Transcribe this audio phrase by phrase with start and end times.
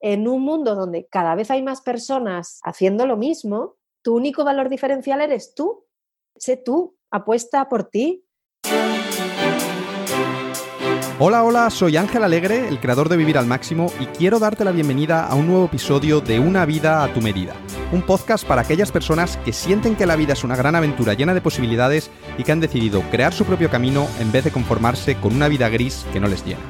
[0.00, 4.68] en un mundo donde cada vez hay más personas haciendo lo mismo, tu único valor
[4.68, 5.84] diferencial eres tú.
[6.36, 8.24] Sé tú, apuesta por ti.
[11.20, 14.70] Hola, hola, soy Ángel Alegre, el creador de Vivir al Máximo, y quiero darte la
[14.70, 17.54] bienvenida a un nuevo episodio de Una vida a tu medida.
[17.90, 21.34] Un podcast para aquellas personas que sienten que la vida es una gran aventura llena
[21.34, 25.34] de posibilidades y que han decidido crear su propio camino en vez de conformarse con
[25.34, 26.60] una vida gris que no les llena.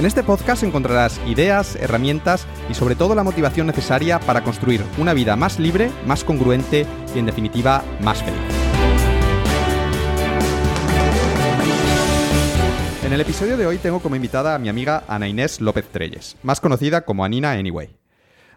[0.00, 5.12] En este podcast encontrarás ideas, herramientas y sobre todo la motivación necesaria para construir una
[5.12, 8.40] vida más libre, más congruente y en definitiva más feliz.
[13.04, 16.38] En el episodio de hoy tengo como invitada a mi amiga Ana Inés López Treyes,
[16.42, 17.94] más conocida como Anina Anyway.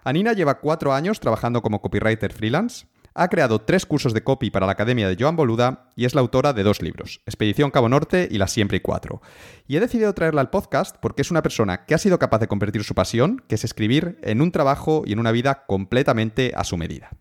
[0.06, 2.86] Anina lleva cuatro años trabajando como copywriter freelance,
[3.16, 6.22] ha creado tres cursos de copy para la Academia de Joan Boluda y es la
[6.22, 9.22] autora de dos libros, Expedición Cabo Norte y La Siempre y Cuatro.
[9.68, 12.48] Y he decidido traerla al podcast porque es una persona que ha sido capaz de
[12.48, 16.64] convertir su pasión, que es escribir, en un trabajo y en una vida completamente a
[16.64, 17.12] su medida.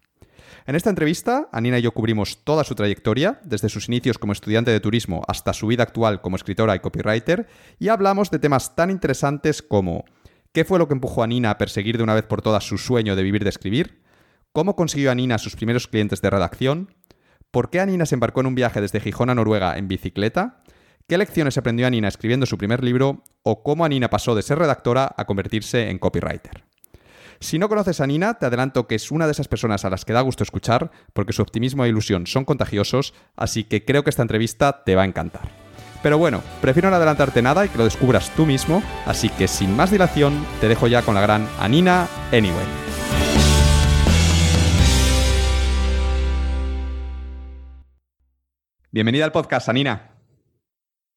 [0.64, 4.70] En esta entrevista, Anina y yo cubrimos toda su trayectoria, desde sus inicios como estudiante
[4.70, 7.48] de turismo hasta su vida actual como escritora y copywriter,
[7.81, 10.05] y hablamos de temas tan interesantes como
[10.53, 12.78] ¿qué fue lo que empujó a Nina a perseguir de una vez por todas su
[12.78, 14.02] sueño de vivir de escribir?
[14.53, 16.95] Cómo consiguió Anina sus primeros clientes de redacción,
[17.50, 20.62] por qué Anina se embarcó en un viaje desde Gijón a Noruega en bicicleta,
[21.09, 25.14] qué lecciones aprendió Anina escribiendo su primer libro o cómo Anina pasó de ser redactora
[25.17, 26.64] a convertirse en copywriter.
[27.41, 30.05] Si no conoces a Nina, te adelanto que es una de esas personas a las
[30.05, 34.11] que da gusto escuchar, porque su optimismo e ilusión son contagiosos, así que creo que
[34.11, 35.50] esta entrevista te va a encantar.
[36.05, 39.75] Pero bueno, prefiero no adelantarte nada y que lo descubras tú mismo, así que sin
[39.75, 42.91] más dilación, te dejo ya con la gran Anina Anyway.
[48.94, 50.10] Bienvenida al podcast, Anina.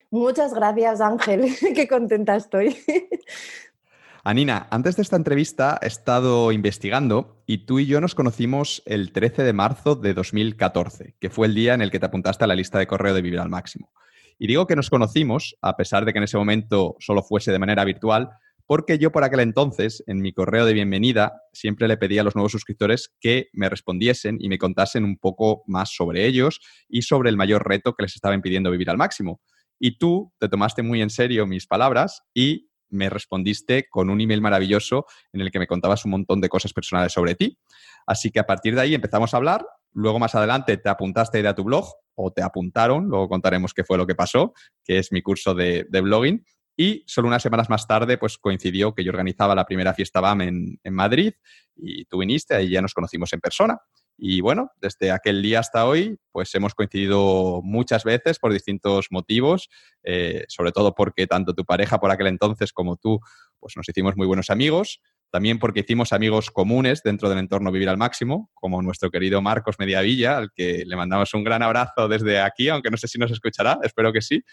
[0.10, 1.54] Muchas gracias, Ángel.
[1.76, 2.74] Qué contenta estoy.
[4.24, 9.12] Anina, antes de esta entrevista he estado investigando y tú y yo nos conocimos el
[9.12, 12.48] 13 de marzo de 2014, que fue el día en el que te apuntaste a
[12.48, 13.92] la lista de correo de Vivir al Máximo.
[14.40, 17.60] Y digo que nos conocimos, a pesar de que en ese momento solo fuese de
[17.60, 18.30] manera virtual,
[18.68, 22.36] porque yo por aquel entonces, en mi correo de bienvenida, siempre le pedía a los
[22.36, 26.60] nuevos suscriptores que me respondiesen y me contasen un poco más sobre ellos
[26.90, 29.42] y sobre el mayor reto que les estaba impidiendo vivir al máximo.
[29.80, 34.42] Y tú te tomaste muy en serio mis palabras y me respondiste con un email
[34.42, 37.60] maravilloso en el que me contabas un montón de cosas personales sobre ti.
[38.08, 39.66] Así que a partir de ahí empezamos a hablar.
[39.92, 43.98] Luego más adelante te apuntaste a tu blog o te apuntaron, luego contaremos qué fue
[43.98, 44.54] lo que pasó,
[44.84, 46.46] que es mi curso de blogging.
[46.78, 50.42] Y solo unas semanas más tarde, pues coincidió que yo organizaba la primera fiesta BAM
[50.42, 51.34] en, Madrid
[51.76, 53.80] y tú viniste, ahí ya nos conocimos en persona.
[54.18, 59.70] Y bueno, desde aquel día hasta hoy, pues hemos coincidido muchas veces por distintos motivos,
[60.04, 63.20] eh, sobre todo porque tanto tu pareja por aquel entonces como tú,
[63.60, 65.02] pues nos hicimos muy buenos amigos.
[65.32, 69.76] También porque hicimos amigos comunes dentro del entorno Vivir al Máximo, como nuestro querido Marcos
[69.80, 73.32] Mediavilla, al que le mandamos un gran abrazo desde aquí, aunque no sé si nos
[73.32, 74.44] escuchará, espero que sí.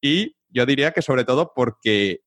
[0.00, 2.22] Y yo diría que sobre todo porque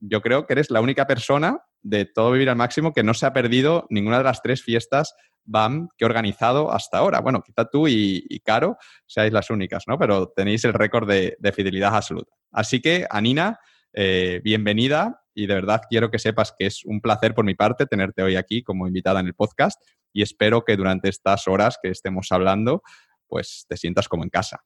[0.00, 3.26] yo creo que eres la única persona de todo Vivir al Máximo que no se
[3.26, 5.14] ha perdido ninguna de las tres fiestas
[5.44, 7.20] BAM que he organizado hasta ahora.
[7.20, 9.98] Bueno, quizá tú y, Caro seáis las únicas, ¿no?
[9.98, 12.32] Pero tenéis el récord de, fidelidad absoluta.
[12.52, 13.58] Así que, Anina,
[13.92, 17.84] eh, bienvenida y de verdad quiero que sepas que es un placer por mi parte
[17.84, 19.78] tenerte hoy aquí como invitada en el podcast
[20.10, 22.82] y espero que durante estas horas que estemos hablando,
[23.26, 24.64] pues te sientas como en casa.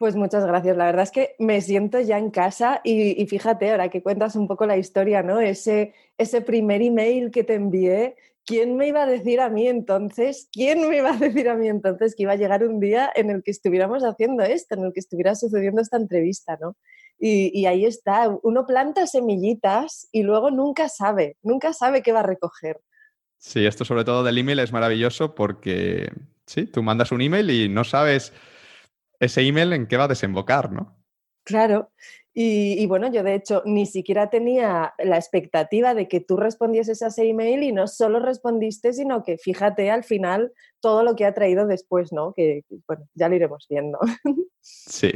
[0.00, 0.78] Pues muchas gracias.
[0.78, 4.48] La verdad es que me siento ya en casa y, fíjate, ahora que cuentas un
[4.48, 5.40] poco la historia, ¿no?
[5.40, 5.92] Ese,
[6.46, 8.16] primer email que te envié,
[8.46, 10.48] ¿quién me iba a decir a mí entonces?
[10.52, 13.28] ¿Quién me iba a decir a mí entonces que iba a llegar un día en
[13.28, 16.78] el que estuviéramos haciendo esto, en el que estuviera sucediendo esta entrevista, ¿no?
[17.18, 22.20] Y, y ahí está, uno planta semillitas y luego nunca sabe, nunca sabe qué va
[22.20, 22.80] a recoger.
[23.36, 26.10] Sí, esto sobre todo del email es maravilloso porque,
[26.46, 28.32] sí, tú mandas un email y no sabes
[29.20, 30.96] ese email en qué va a desembocar, ¿no?
[31.44, 31.90] Claro.
[32.32, 37.08] Y, bueno, yo de hecho ni siquiera tenía la expectativa de que tú respondieses a
[37.08, 41.34] ese email y no solo respondiste, sino que fíjate al final todo lo que ha
[41.34, 42.32] traído después, ¿no?
[42.34, 43.98] Que, bueno, ya lo iremos viendo.
[44.62, 45.10] Sí,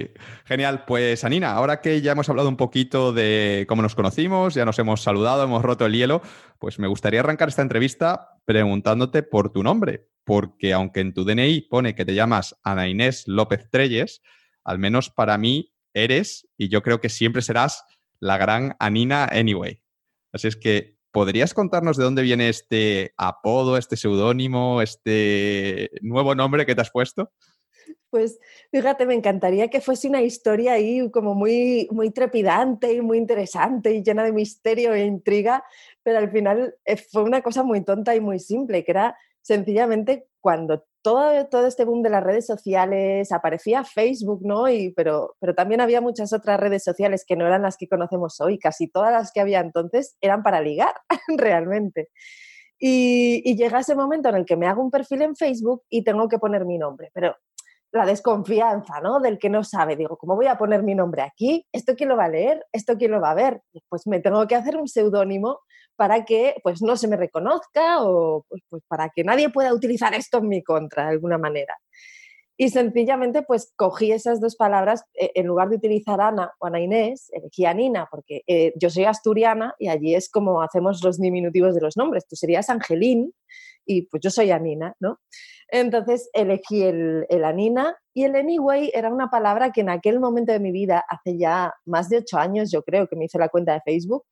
[0.46, 0.86] genial.
[0.86, 4.78] Pues Anina, ahora que ya hemos hablado un poquito de cómo nos conocimos, ya nos
[4.78, 6.22] hemos saludado, hemos roto el hielo,
[6.58, 11.62] pues me gustaría arrancar esta entrevista preguntándote por tu nombre, porque aunque en tu DNI
[11.62, 14.22] pone que te llamas Ana Inés López Treyes,
[14.64, 17.84] al menos para mí eres y yo creo que siempre serás
[18.20, 19.80] la gran Anina Anyway.
[20.32, 26.66] Así es que, ¿podrías contarnos de dónde viene este apodo, este seudónimo, este nuevo nombre
[26.66, 27.30] que te has puesto?
[28.10, 28.38] Pues
[28.70, 33.92] fíjate, me encantaría que fuese una historia ahí como muy, muy trepidante y muy interesante
[33.92, 35.64] y llena de misterio e intriga,
[36.02, 40.26] pero al final eh, fue una cosa muy tonta y muy simple, que era sencillamente
[40.40, 44.68] cuando todo, todo este boom de las redes sociales, aparecía Facebook, ¿no?
[44.68, 48.40] Y, pero, pero también había muchas otras redes sociales que no eran las que conocemos
[48.40, 50.94] hoy, casi todas las que había entonces eran para ligar,
[51.36, 52.08] realmente.
[52.78, 56.28] Y, llega ese momento en el que me hago un perfil en Facebook y tengo
[56.28, 57.36] que poner mi nombre, pero
[57.92, 59.20] la desconfianza, ¿no?
[59.20, 59.96] Del que no sabe.
[59.96, 61.66] Digo, ¿cómo voy a poner mi nombre aquí?
[61.70, 62.64] ¿Esto quién lo va a leer?
[62.72, 63.62] ¿Esto quién lo va a ver?
[63.88, 65.60] Pues me tengo que hacer un seudónimo
[65.96, 70.14] para que pues no se me reconozca o pues, pues, para que nadie pueda utilizar
[70.14, 71.76] esto en mi contra de alguna manera.
[72.56, 76.80] Y sencillamente pues cogí esas dos palabras, eh, en lugar de utilizar Ana o Ana
[76.80, 77.74] Inés, elegí a
[78.10, 82.26] porque eh, yo soy asturiana y allí es como hacemos los diminutivos de los nombres.
[82.28, 83.32] Tú serías Angelín
[83.84, 85.18] y pues yo soy Anina, ¿no?
[85.68, 90.52] Entonces elegí el, el, Anina y el anyway era una palabra que en aquel momento
[90.52, 93.48] de mi vida, hace ya más de ocho años yo creo que me hice la
[93.48, 94.24] cuenta de Facebook,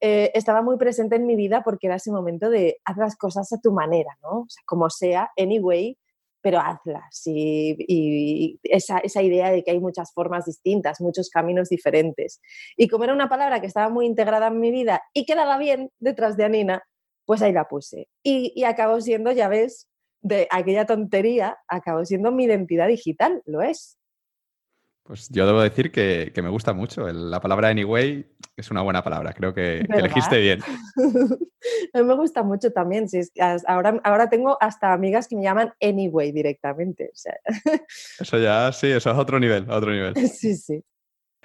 [0.00, 3.52] eh, estaba muy presente en mi vida porque era ese momento de haz las cosas
[3.52, 4.46] a tu manera, ¿no?
[4.66, 5.96] Como sea, anyway,
[6.42, 7.22] pero hazlas.
[7.26, 12.40] Y, y esa, esa, idea de que hay muchas formas distintas, muchos caminos diferentes.
[12.76, 15.90] Y como era una palabra que estaba muy integrada en mi vida y quedaba bien
[15.98, 16.82] detrás de Anina,
[17.24, 18.08] pues ahí la puse.
[18.22, 19.88] Y, y acabó siendo, ya ves,
[20.20, 23.95] de aquella tontería, acabó siendo mi identidad digital, lo es.
[25.06, 27.06] Pues yo debo decir que, me gusta mucho.
[27.12, 28.26] la palabra anyway
[28.56, 29.32] es una buena palabra.
[29.32, 30.60] Creo que, elegiste bien.
[31.92, 33.06] a mí me gusta mucho también.
[33.66, 37.12] ahora, ahora tengo hasta amigas que me llaman anyway directamente.
[38.18, 40.14] Eso ya, sí, eso es otro nivel, otro nivel.
[40.28, 40.82] Sí, sí.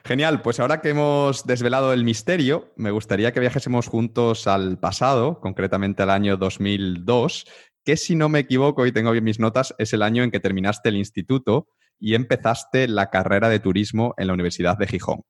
[0.04, 5.40] Genial, pues ahora que hemos desvelado el misterio, me gustaría que viajésemos juntos al pasado,
[5.40, 7.46] concretamente al año 2002,
[7.86, 10.40] que si no me equivoco y tengo bien mis notas, es el año en que
[10.40, 11.68] terminaste el instituto
[12.02, 15.22] y empezaste la carrera de turismo en la Universidad de Gijón.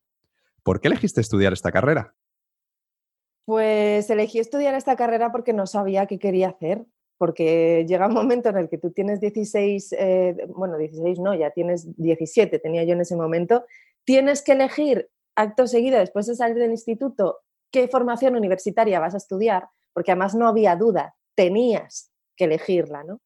[0.63, 2.15] ¿Por qué elegiste estudiar esta carrera?
[3.45, 6.85] Pues elegí estudiar esta carrera porque no sabía qué quería hacer,
[7.17, 11.51] porque llega un momento en el que tú tienes 16, eh, bueno, 16 no, ya
[11.51, 13.65] tienes 17, tenía yo en ese momento,
[14.05, 17.39] tienes que elegir acto seguido, después de salir del instituto,
[17.69, 23.19] qué formación universitaria vas a estudiar, porque además no había duda, tenías que elegirla, ¿no?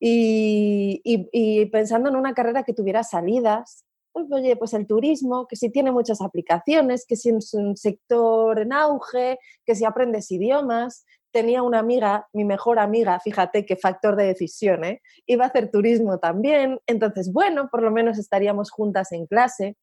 [0.00, 5.70] Y, pensando en una carrera que tuviera salidas, pues, oye, pues el turismo, que si
[5.70, 11.04] tiene muchas aplicaciones, que si es un sector en auge, que si aprendes idiomas.
[11.32, 15.00] Tenía una amiga, mi mejor amiga, fíjate qué factor de decisión, ¿eh?
[15.26, 19.76] iba a hacer turismo también, entonces, bueno, por lo menos estaríamos juntas en clase.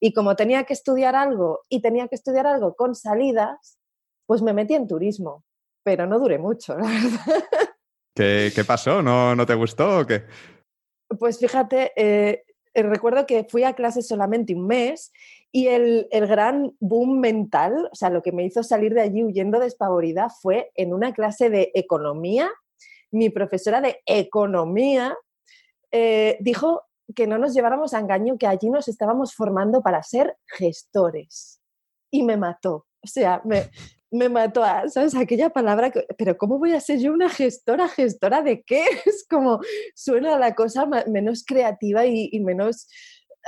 [0.00, 3.78] Y como tenía que estudiar algo y tenía que estudiar algo con salidas,
[4.26, 5.44] pues me metí en turismo,
[5.82, 7.73] pero no duré mucho, la verdad.
[8.14, 9.02] ¿Qué, pasó?
[9.02, 10.24] ¿No, ¿No te gustó o qué?
[11.18, 15.12] Pues fíjate, eh, eh, recuerdo que fui a clase solamente un mes
[15.50, 19.22] y el, el, gran boom mental, o sea, lo que me hizo salir de allí
[19.22, 22.50] huyendo despavorida fue en una clase de economía.
[23.10, 25.16] Mi profesora de economía
[25.92, 26.82] eh, dijo
[27.14, 31.60] que no nos lleváramos a engaño, que allí nos estábamos formando para ser gestores.
[32.10, 32.86] Y me mató.
[33.00, 33.70] O sea, me,
[34.14, 35.16] me mató a, ¿sabes?
[35.16, 37.88] Aquella palabra, pero ¿cómo voy a ser yo una gestora?
[37.88, 38.84] ¿Gestora de qué?
[39.06, 39.60] Es como
[39.94, 42.88] suena la cosa menos creativa y, menos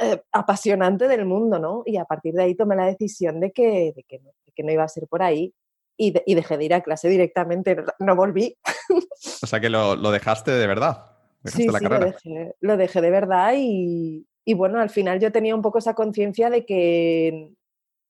[0.01, 1.83] eh, apasionante del mundo, ¿no?
[1.87, 4.73] Y a partir de ahí tomé la decisión de que, de que, no, que no,
[4.73, 5.55] iba a ser por ahí
[5.97, 8.59] y, y, dejé de ir a clase directamente, no volví.
[9.43, 11.05] O sea que lo, lo dejaste de verdad.
[11.45, 15.31] sí, la sí, Lo, dejé, lo dejé de verdad y, y bueno, al final yo
[15.31, 17.51] tenía un poco esa conciencia de que,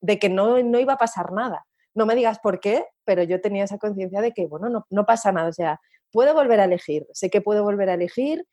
[0.01, 1.66] de que no, no iba a pasar nada
[1.97, 5.05] no me digas por qué, pero yo tenía esa conciencia de que, bueno, no, no,
[5.05, 8.45] pasa nada, o sea, puedo volver a elegir, sé que puedo volver a elegir.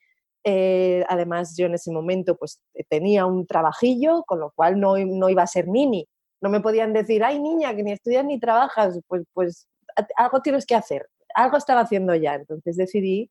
[0.45, 5.29] Eh, además, yo en ese momento pues tenía un trabajillo, con lo cual no, no
[5.29, 6.09] iba a ser nini.
[6.41, 9.69] No me podían decir, ay niña, que ni estudias ni trabajas, pues, pues
[10.17, 12.35] algo tienes que hacer, algo estaba haciendo ya.
[12.35, 13.31] Entonces decidí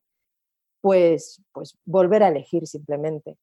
[0.80, 3.36] pues, pues volver a elegir simplemente.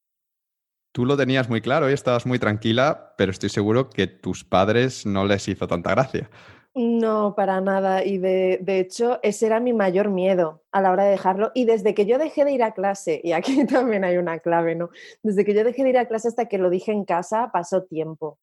[0.93, 5.05] Tú lo tenías muy claro y estabas muy tranquila, pero estoy seguro que tus padres
[5.05, 6.29] no les hizo tanta gracia.
[6.73, 8.05] No, para nada.
[8.05, 11.51] Y de, hecho, ese era mi mayor miedo a la hora de dejarlo.
[11.53, 14.75] Y desde que yo dejé de ir a clase, y aquí también hay una clave,
[14.75, 14.89] ¿no?
[15.21, 17.83] Desde que yo dejé de ir a clase hasta que lo dije en casa, pasó
[17.83, 18.39] tiempo.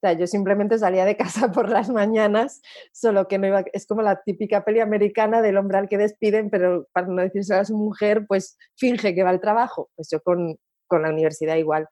[0.00, 4.02] sea, yo simplemente salía de casa por las mañanas, solo que no iba, es como
[4.02, 7.76] la típica peli americana del hombre al que despiden, pero para no decirse a su
[7.76, 9.90] mujer, pues finge que va al trabajo.
[9.94, 10.56] Pues yo con,
[10.88, 11.88] con la universidad igual.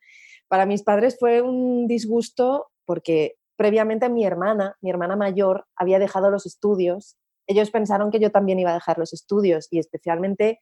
[0.48, 6.30] Para mis padres fue un disgusto porque previamente mi hermana, mi hermana mayor, había dejado
[6.30, 7.16] los estudios.
[7.46, 10.60] Ellos pensaron que yo también iba a dejar los estudios y especialmente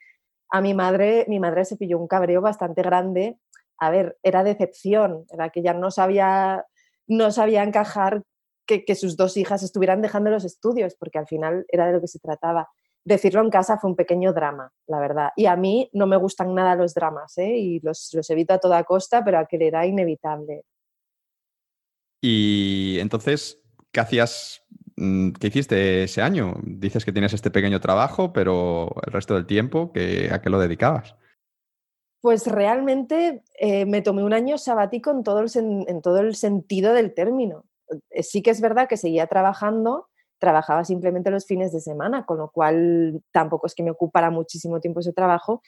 [0.50, 3.38] a mi madre, mi madre se pilló un cabreo bastante grande.
[3.78, 6.64] A ver, era decepción, era que ya no sabía,
[7.06, 8.22] no sabía encajar
[8.66, 12.08] que, sus dos hijas estuvieran dejando los estudios, porque al final era de lo que
[12.08, 12.68] se trataba
[13.04, 15.30] decirlo en casa fue un pequeño drama, la verdad.
[15.36, 17.56] Y a mí no me gustan nada los dramas, ¿eh?
[17.56, 20.64] y los, los evito a toda costa, pero aquel era inevitable.
[22.26, 23.62] Y entonces,
[23.92, 24.62] ¿qué hacías?
[24.96, 26.54] Mm, ¿Qué hiciste ese año?
[26.62, 29.92] Dices que tienes este pequeño trabajo, pero el resto del tiempo,
[30.30, 31.16] ¿a qué lo dedicabas?
[32.22, 35.50] Pues realmente eh, me tomé un año sabático en todo, el
[35.86, 37.66] en todo el sentido del término.
[38.08, 42.38] Eh, sí que es verdad que seguía trabajando, trabajaba simplemente los fines de semana, con
[42.38, 45.60] lo cual tampoco es que me ocupara muchísimo tiempo ese trabajo.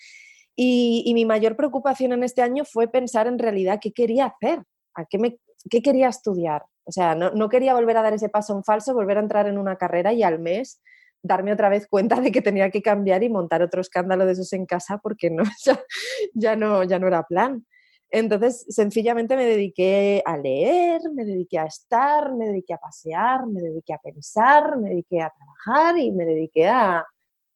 [0.58, 4.62] Y, mi mayor preocupación en este año fue pensar en realidad qué quería hacer,
[4.94, 5.38] a qué, me,
[5.70, 6.64] qué quería estudiar.
[6.84, 9.58] O sea, no, quería volver a dar ese paso en falso, volver a entrar en
[9.58, 10.80] una carrera y al mes
[11.22, 14.52] darme otra vez cuenta de que tenía que cambiar y montar otro escándalo de esos
[14.52, 15.42] en casa porque no,
[16.34, 17.66] ya, no, ya no era plan.
[18.08, 23.60] Entonces, sencillamente me dediqué a leer, me dediqué a estar, me dediqué a pasear, me
[23.60, 27.04] dediqué a pensar, me dediqué a trabajar y me dediqué a,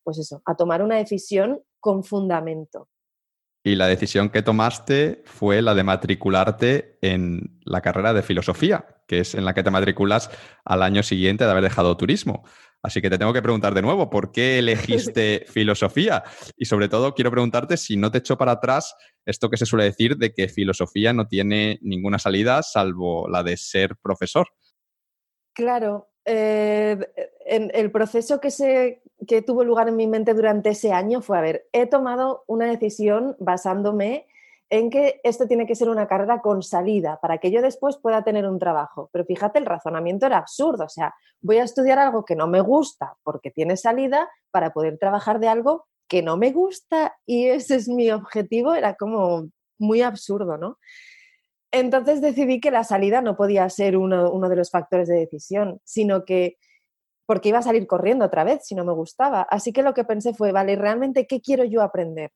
[0.02, 2.88] pues eso, a tomar una decisión con fundamento.
[3.62, 9.20] Y la decisión que tomaste fue la de matricularte en la carrera de filosofía, que
[9.20, 10.30] es en la que te matriculas
[10.64, 12.42] al año siguiente de haber dejado turismo.
[12.82, 16.24] Así que te tengo que preguntar de nuevo, ¿por qué elegiste filosofía?
[16.56, 18.94] Y sobre todo quiero preguntarte si no te echó para atrás
[19.26, 23.58] esto que se suele decir de que filosofía no tiene ninguna salida salvo la de
[23.58, 24.48] ser profesor.
[25.52, 26.98] Claro, eh,
[27.44, 31.38] en el proceso que, se, que tuvo lugar en mi mente durante ese año fue,
[31.38, 34.26] a ver, he tomado una decisión basándome
[34.70, 38.22] en que esto tiene que ser una carrera con salida para que yo después pueda
[38.22, 39.10] tener un trabajo.
[39.12, 40.84] Pero fíjate, el razonamiento era absurdo.
[40.84, 44.96] O sea, voy a estudiar algo que no me gusta porque tiene salida para poder
[44.98, 48.74] trabajar de algo que no me gusta y ese es mi objetivo.
[48.74, 50.78] Era como muy absurdo, ¿no?
[51.72, 55.80] Entonces decidí que la salida no podía ser uno, uno de los factores de decisión,
[55.84, 56.58] sino que
[57.30, 59.42] porque iba a salir corriendo otra vez si no me gustaba.
[59.42, 62.32] Así que lo que pensé fue, vale, ¿realmente qué quiero yo aprender?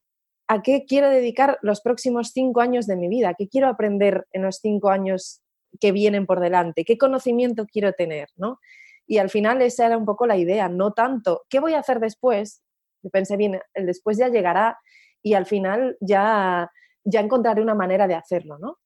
[0.46, 4.42] a qué quiero dedicar los próximos cinco años de mi vida, qué quiero aprender en
[4.42, 5.42] los cinco años
[5.80, 8.60] que vienen por delante, qué conocimiento quiero tener, ¿no?
[9.04, 11.98] Y al final esa era un poco la idea, no tanto, ¿qué voy a hacer
[11.98, 12.62] después?
[13.10, 14.78] Pensé bien, el después ya llegará
[15.22, 16.70] y al final ya,
[17.02, 18.78] ya encontraré una manera de hacerlo, ¿no?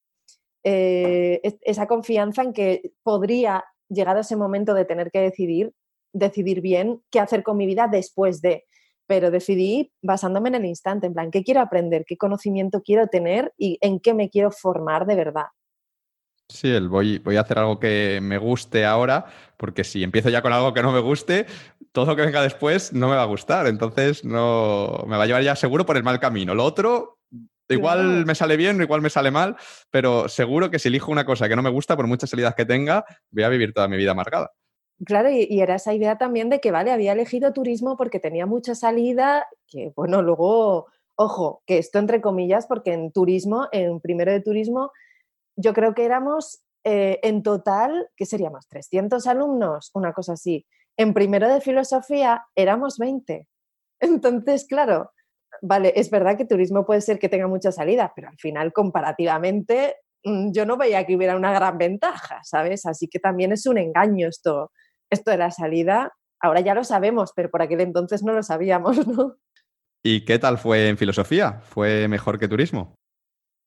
[0.65, 5.73] Eh, esa confianza en que podría, llegado ese momento de tener que decidir,
[6.13, 8.65] decidir bien qué hacer con mi vida después de,
[9.07, 12.05] pero decidí basándome en el instante, en plan, ¿qué quiero aprender?
[12.07, 13.53] ¿Qué conocimiento quiero tener?
[13.57, 15.47] ¿Y en qué me quiero formar de verdad?
[16.51, 19.27] Sí, el voy, voy a hacer algo que me guste ahora,
[19.59, 21.47] porque si empiezo ya con algo que no me guste,
[21.93, 23.67] todo lo que venga después no me va a gustar.
[23.67, 26.55] Entonces no me va a llevar ya seguro por el mal camino.
[26.55, 27.19] Lo otro,
[27.69, 29.57] igual me sale bien, igual me sale mal,
[29.91, 32.65] pero seguro que si elijo una cosa que no me gusta, por muchas salidas que
[32.65, 34.51] tenga, voy a vivir toda mi vida amargada.
[35.05, 38.75] Claro, y, era esa idea también de que, vale, había elegido turismo porque tenía mucha
[38.75, 44.41] salida, que bueno, luego, ojo, que esto entre comillas, porque en turismo, en primero de
[44.41, 44.91] turismo,
[45.57, 48.67] yo creo que éramos eh, en total, ¿qué seríamos?
[48.69, 50.67] 300 alumnos, una cosa así.
[50.97, 53.47] En primero de filosofía éramos 20.
[54.01, 55.13] Entonces, claro,
[55.63, 59.97] vale, es verdad que turismo puede ser que tenga mucha salida, pero al final, comparativamente,
[60.25, 62.87] mm, yo no veía que hubiera una gran ventaja, ¿sabes?
[62.87, 64.73] Así que también es un engaño esto,
[65.11, 68.97] esto de la salida, ahora ya lo sabemos, pero por aquel entonces no lo sabíamos,
[69.07, 69.37] ¿no?
[70.03, 71.61] ¿Y qué tal fue en filosofía?
[71.61, 72.95] ¿Fue mejor que turismo?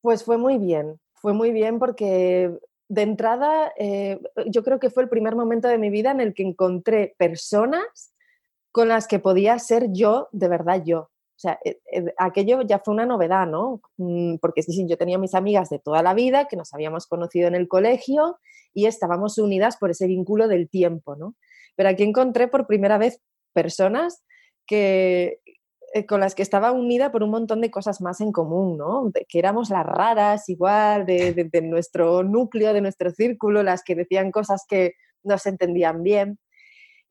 [0.02, 2.52] Pues fue muy bien, fue muy bien porque
[2.90, 6.34] de entrada eh, yo creo que fue el primer momento de mi vida en el
[6.34, 8.14] que encontré personas
[8.72, 11.10] con las que podía ser yo, de verdad yo.
[11.42, 13.82] O sea, eh, eh, aquello ya fue una novedad, ¿no?
[13.98, 17.08] Mm, porque sí, sí, yo tenía mis amigas de toda la vida que nos habíamos
[17.08, 18.38] conocido en el colegio
[18.74, 21.36] y estábamos unidas por ese vínculo del tiempo, ¿no?
[21.76, 23.22] Pero aquí encontré por primera vez
[23.54, 24.24] personas
[24.68, 25.40] que,
[25.94, 29.12] eh, con las que estaba unida por un montón de cosas más en común, ¿no?
[29.28, 34.64] que éramos las raras igual de, nuestro núcleo, de nuestro círculo, las que decían cosas
[34.68, 34.94] que
[35.24, 36.40] no se entendían bien.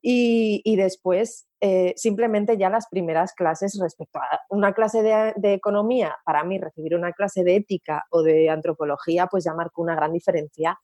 [0.01, 6.43] Y, después, eh, simplemente ya las primeras clases respecto a una clase de, economía, para
[6.43, 10.75] mí recibir una clase de ética o de antropología, pues ya marcó una gran diferencia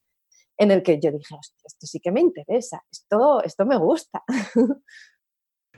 [0.55, 4.24] en el que yo dije, esto sí que me interesa, esto, esto me gusta.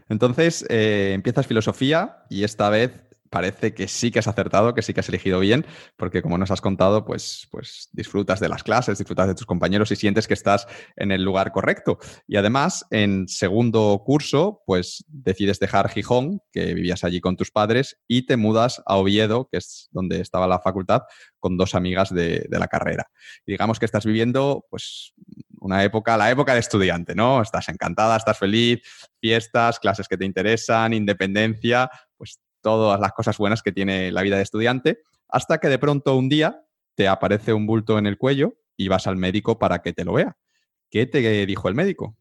[0.10, 2.92] Entonces, eh, empiezas filosofía y esta vez
[3.30, 5.66] parece que sí que has acertado, que sí que has elegido bien,
[5.98, 9.92] porque como nos has contado, pues, pues disfrutas de las clases, disfrutas de tus compañeros
[9.92, 12.00] y sientes que estás en el lugar correcto.
[12.28, 17.98] Y además, en segundo curso, pues decides dejar Gijón, que vivías allí con tus padres,
[18.08, 21.04] y te mudas a Oviedo, que es donde estaba la facultad,
[21.40, 23.10] con dos amigas de, la carrera.
[23.46, 25.14] digamos que estás viviendo, pues,
[25.62, 27.42] una época, la época de estudiante, ¿no?
[27.42, 28.82] Estás encantada, estás feliz,
[29.20, 34.38] fiestas, clases que te interesan, independencia, pues todas las cosas buenas que tiene la vida
[34.38, 38.56] de estudiante, hasta que de pronto un día te aparece un bulto en el cuello
[38.76, 40.38] y vas al médico para que te lo vea.
[40.90, 42.16] ¿Qué te dijo el médico?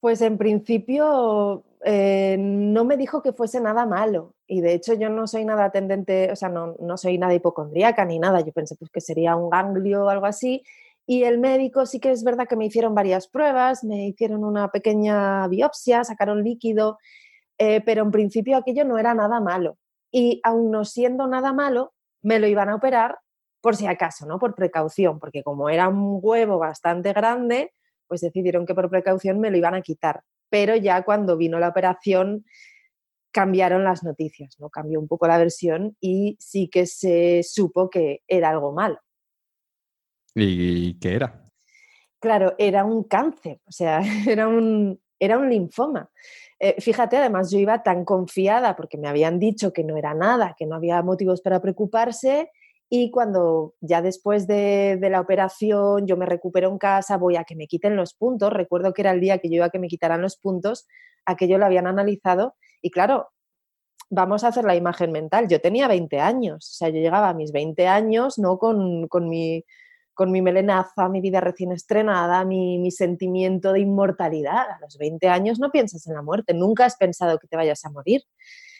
[0.00, 5.08] Pues en principio eh, no me dijo que fuese nada malo y de hecho yo
[5.08, 8.76] no soy nada tendente, o sea, no, no soy nada hipocondríaca ni nada, yo pensé
[8.76, 10.62] pues que sería un ganglio o algo así
[11.06, 14.68] y el médico sí que es verdad que me hicieron varias pruebas, me hicieron una
[14.68, 16.98] pequeña biopsia, sacaron líquido,
[17.58, 19.78] eh, pero en principio aquello no era nada malo.
[20.10, 21.92] Y aun no siendo nada malo,
[22.22, 23.18] me lo iban a operar
[23.60, 24.38] por si acaso, ¿no?
[24.38, 27.72] Por precaución, porque como era un huevo bastante grande,
[28.06, 30.22] pues decidieron que por precaución me lo iban a quitar.
[30.50, 32.44] Pero ya cuando vino la operación
[33.32, 34.70] cambiaron las noticias, ¿no?
[34.70, 38.98] Cambió un poco la versión y sí que se supo que era algo malo.
[40.34, 41.48] ¿Y qué era?
[42.20, 46.10] Claro, era un cáncer, o sea, era un, era un linfoma.
[46.58, 50.54] Eh, fíjate, además yo iba tan confiada porque me habían dicho que no era nada,
[50.56, 52.50] que no había motivos para preocuparse
[52.88, 57.56] y cuando ya después de, la operación yo me recupero en casa, voy a que
[57.56, 59.88] me quiten los puntos, recuerdo que era el día que yo iba a que me
[59.88, 60.86] quitaran los puntos,
[61.24, 63.30] aquello lo habían analizado y claro,
[64.10, 67.34] vamos a hacer la imagen mental, yo tenía 20 años, o sea, yo llegaba a
[67.34, 69.64] mis 20 años, no con, con mi
[70.14, 74.70] con mi melenaza, mi vida recién estrenada, mi, sentimiento de inmortalidad.
[74.70, 77.84] A los 20 años no piensas en la muerte, nunca has pensado que te vayas
[77.84, 78.22] a morir.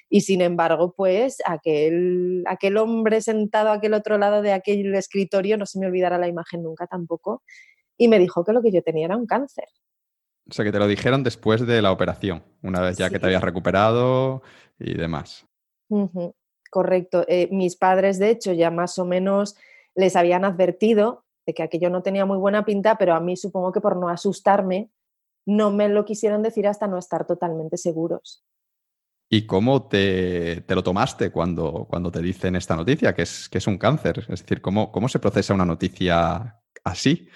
[0.08, 5.56] Y sin embargo, pues aquel, aquel hombre sentado a aquel otro lado de aquel escritorio,
[5.56, 7.42] no se me olvidará la imagen nunca tampoco,
[7.96, 9.64] y me dijo que lo que yo tenía era un cáncer.
[10.48, 13.26] O sea, que te lo dijeron después de la operación, una vez ya que te
[13.26, 14.42] habías recuperado
[14.78, 15.46] y demás.
[16.70, 17.24] Correcto.
[17.28, 19.56] Eh, mis padres, de hecho, ya más o menos
[19.94, 23.72] les habían advertido de que aquello no tenía muy buena pinta, pero a mí supongo
[23.72, 24.90] que por no asustarme,
[25.46, 28.44] no me lo quisieron decir hasta no estar totalmente seguros.
[29.30, 33.66] ¿Y cómo te, lo tomaste cuando, cuando te dicen esta noticia, que es, que es
[33.66, 34.20] un cáncer?
[34.20, 37.28] Es decir, ¿cómo, ¿cómo se procesa una noticia así?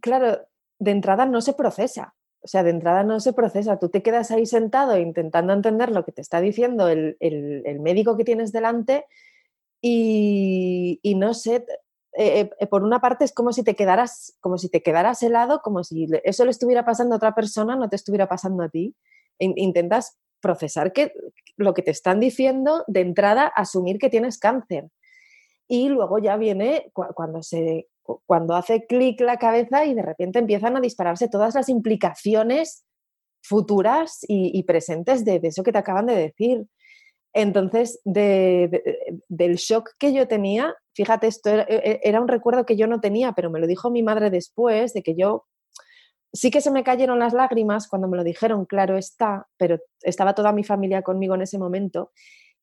[0.00, 0.46] Claro,
[0.78, 2.14] de entrada no se procesa.
[2.44, 3.78] O sea, de entrada no se procesa.
[3.78, 7.16] Tú te quedas ahí sentado intentando entender lo que te está diciendo el,
[7.80, 9.06] médico que tienes delante
[9.80, 11.64] y, y, no sé,
[12.16, 15.60] eh, eh, por una parte es como si te quedaras, como si te quedaras helado,
[15.62, 18.94] como si eso le estuviera pasando a otra persona, no te estuviera pasando a ti.
[19.38, 21.12] intentas procesar que,
[21.56, 24.88] lo que te están diciendo de entrada, asumir que tienes cáncer.
[25.68, 31.28] Y luego ya viene cuando hace clic la cabeza y de repente empiezan a dispararse
[31.28, 32.84] todas las implicaciones
[33.42, 36.66] futuras y, presentes de, eso que te acaban de decir.
[37.34, 42.86] Entonces, del shock que yo tenía, fíjate, esto e, e, era, un recuerdo que yo
[42.86, 45.46] no tenía, pero me lo dijo mi madre después, de que yo
[46.32, 50.34] sí que se me cayeron las lágrimas cuando me lo dijeron, claro está, pero estaba
[50.34, 52.12] toda mi familia conmigo en ese momento.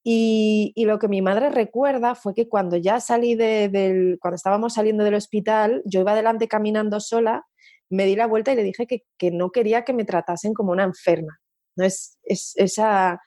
[0.03, 5.03] Y, lo que mi madre recuerda fue que cuando ya salí del, cuando estábamos saliendo
[5.03, 7.45] del hospital, yo iba adelante caminando sola,
[7.89, 10.83] me di la vuelta y le dije que, no quería que me tratasen como una
[10.83, 11.39] enferma.
[11.75, 11.85] ¿no?
[11.85, 13.21] Es esa,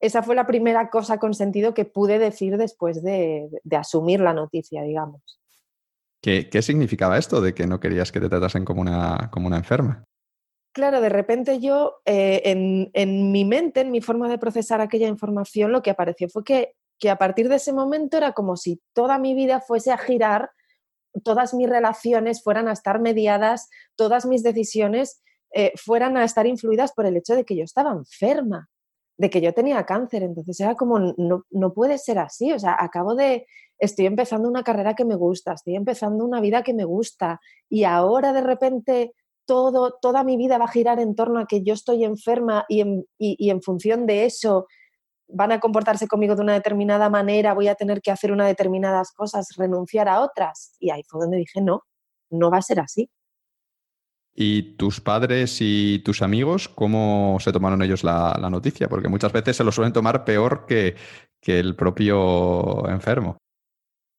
[0.00, 4.82] esa fue la primera cosa con sentido que pude decir después de, asumir la noticia,
[4.82, 5.22] digamos.
[6.20, 10.04] ¿Qué, significaba esto de que no querías que te tratasen como una, como una enferma?
[10.72, 12.42] Claro, de repente yo, eh,
[12.92, 16.74] en, mi mente, en mi forma de procesar aquella información, lo que apareció fue que,
[16.98, 20.50] que a partir de ese momento era como si toda mi vida fuese a girar,
[21.22, 26.92] todas mis relaciones fueran a estar mediadas, todas mis decisiones eh, fueran a estar influidas
[26.92, 28.68] por el hecho de que yo estaba enferma
[29.16, 30.22] de que yo tenía cáncer.
[30.22, 32.52] Entonces era como, no, no puede ser así.
[32.52, 33.46] O sea, acabo de,
[33.78, 37.84] estoy empezando una carrera que me gusta, estoy empezando una vida que me gusta y
[37.84, 39.12] ahora de repente
[39.46, 42.80] todo, toda mi vida va a girar en torno a que yo estoy enferma y
[42.80, 44.66] en, y, en función de eso
[45.28, 49.12] van a comportarse conmigo de una determinada manera, voy a tener que hacer unas determinadas
[49.12, 50.76] cosas, renunciar a otras.
[50.78, 51.82] Y ahí fue donde dije, no,
[52.30, 53.10] no va a ser así.
[54.36, 58.88] ¿Y tus padres y tus amigos, cómo se tomaron ellos la, noticia?
[58.88, 60.96] Porque muchas veces se lo suelen tomar peor que,
[61.46, 63.36] el propio enfermo.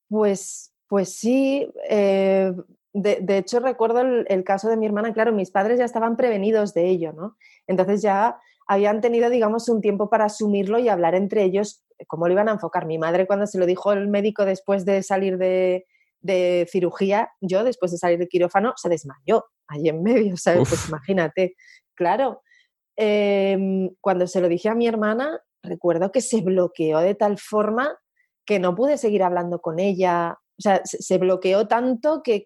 [0.08, 1.68] Pues, pues sí.
[1.90, 2.54] Eh,
[2.94, 5.12] de, hecho, recuerdo el, caso de mi hermana.
[5.12, 7.36] Claro, mis padres ya estaban prevenidos de ello, ¿no?
[7.68, 12.34] Entonces ya habían tenido, digamos, un tiempo para asumirlo y hablar entre ellos cómo lo
[12.34, 12.86] iban a enfocar.
[12.86, 15.88] Mi madre, cuando se lo dijo el médico después de salir de,
[16.26, 20.68] de cirugía, yo después de salir del quirófano se desmayó ahí en medio, ¿sabes?
[20.68, 21.56] Pues imagínate,
[21.94, 22.42] claro.
[22.98, 27.98] Em, cuando se lo dije a mi hermana, recuerdo que se bloqueó de tal forma
[28.46, 32.46] que no pude seguir hablando con ella O sea, se, bloqueó tanto que,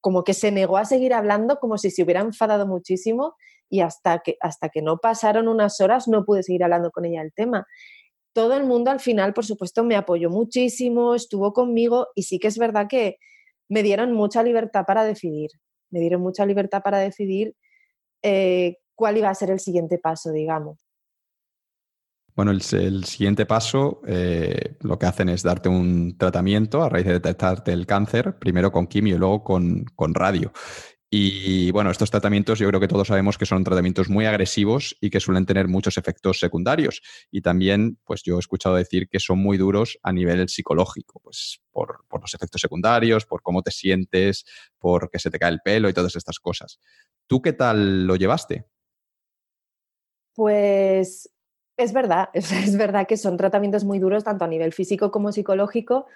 [0.00, 3.34] como que se negó a seguir hablando como si se hubiera enfadado muchísimo
[3.68, 7.22] y hasta que, hasta que no pasaron unas horas no pude seguir hablando con ella
[7.22, 7.66] el tema.
[8.32, 12.48] Todo el mundo al final, por supuesto, me apoyó muchísimo, estuvo conmigo y sí que
[12.48, 13.16] es verdad que
[13.68, 15.50] me dieron mucha libertad para decidir.
[15.90, 17.54] Me dieron mucha libertad para decidir
[18.22, 20.90] eh, cuál iba a ser el siguiente paso, digamos.
[22.36, 27.14] Bueno, el, siguiente paso eh, lo que hacen es darte un tratamiento a raíz de
[27.14, 30.52] detectarte el cáncer, primero con quimio y luego con, radio.
[31.12, 35.10] Y bueno, estos tratamientos yo creo que todos sabemos que son tratamientos muy agresivos y
[35.10, 37.02] que suelen tener muchos efectos secundarios.
[37.32, 41.60] Y también, pues yo he escuchado decir que son muy duros a nivel psicológico, pues
[41.72, 44.44] por, por los efectos secundarios, por cómo te sientes,
[44.78, 46.78] por que se te cae el pelo y todas estas cosas.
[47.26, 48.66] ¿Tú qué tal lo llevaste?
[50.34, 51.28] Pues
[51.76, 56.06] es verdad, es, verdad que son tratamientos muy duros tanto a nivel físico como psicológico.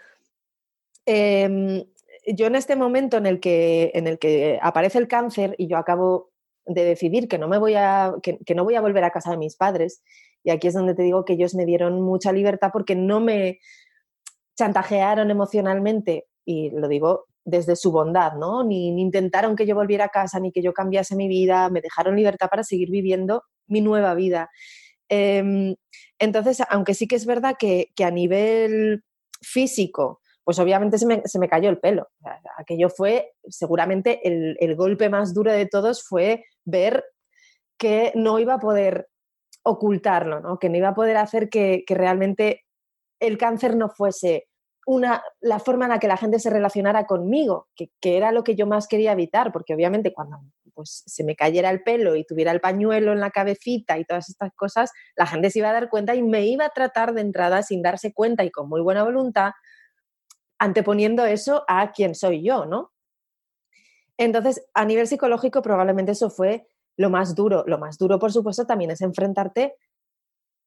[1.06, 1.84] Em,
[2.26, 5.76] yo en este momento en el, que, en el que aparece el cáncer y yo
[5.76, 6.30] acabo
[6.66, 9.36] de decidir que no, me voy a, que, no voy a volver a casa de
[9.36, 10.02] mis padres,
[10.42, 13.58] y aquí es donde te digo que ellos me dieron mucha libertad porque no me
[14.56, 18.64] chantajearon emocionalmente, y lo digo desde su bondad, ¿no?
[18.64, 22.16] Ni, intentaron que yo volviera a casa, ni que yo cambiase mi vida, me dejaron
[22.16, 24.50] libertad para seguir viviendo mi nueva vida.
[25.08, 25.76] Em,
[26.18, 29.04] entonces, aunque sí que es verdad que, a nivel
[29.42, 31.06] físico, pues obviamente se
[31.38, 32.08] me, cayó el pelo.
[32.58, 37.04] Aquello fue, seguramente el, golpe más duro de todos fue ver
[37.78, 39.08] que no iba a poder
[39.62, 40.58] ocultarlo, ¿no?
[40.58, 42.64] que no iba a poder hacer que, realmente
[43.20, 44.48] el cáncer no fuese
[44.86, 48.44] una, la forma en la que la gente se relacionara conmigo, que, que, era lo
[48.44, 50.40] que yo más quería evitar, porque obviamente cuando
[50.74, 54.28] pues se me cayera el pelo y tuviera el pañuelo en la cabecita y todas
[54.28, 57.22] estas cosas, la gente se iba a dar cuenta y me iba a tratar de
[57.22, 59.52] entrada sin darse cuenta y con muy buena voluntad,
[60.58, 62.92] anteponiendo eso a quién soy yo, ¿no?
[64.16, 67.64] Entonces, a nivel psicológico, probablemente eso fue lo más duro.
[67.66, 69.76] Lo más duro, por supuesto, también es enfrentarte.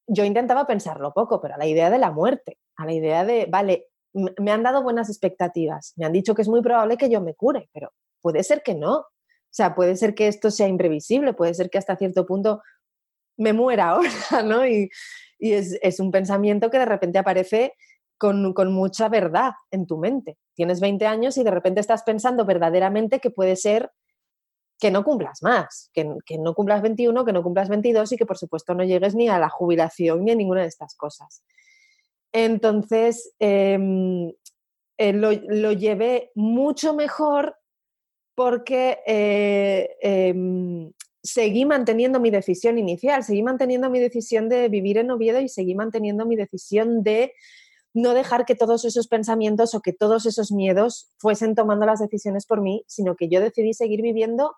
[0.08, 3.46] Yo intentaba pensarlo poco, pero a la idea de la muerte, a la idea de,
[3.50, 7.22] vale, me han dado buenas expectativas, me han dicho que es muy probable que yo
[7.22, 8.98] me cure, pero puede ser que no.
[8.98, 12.62] O sea, puede ser que esto sea imprevisible, puede ser que hasta cierto punto
[13.38, 14.68] me muera ahora, ¿no?
[14.68, 14.90] Y,
[15.40, 17.74] es, un pensamiento que de repente aparece
[18.18, 20.38] con, mucha verdad en tu mente.
[20.54, 23.92] Tienes 20 años y de repente estás pensando verdaderamente que puede ser
[24.80, 26.06] que no cumplas más, que,
[26.38, 29.40] no cumplas 21, que no cumplas 22 y que por supuesto no llegues ni a
[29.40, 31.44] la jubilación ni a ninguna de estas cosas.
[32.32, 34.32] Entonces, em,
[34.98, 35.32] eh, lo,
[35.72, 37.56] llevé mucho mejor
[38.36, 40.92] porque eh, em,
[41.24, 45.74] seguí manteniendo mi decisión inicial, seguí manteniendo mi decisión de vivir en Oviedo y seguí
[45.76, 47.34] manteniendo mi decisión de
[47.98, 52.46] no dejar que todos esos pensamientos o que todos esos miedos fuesen tomando las decisiones
[52.46, 54.56] por mí, sino que yo decidí seguir viviendo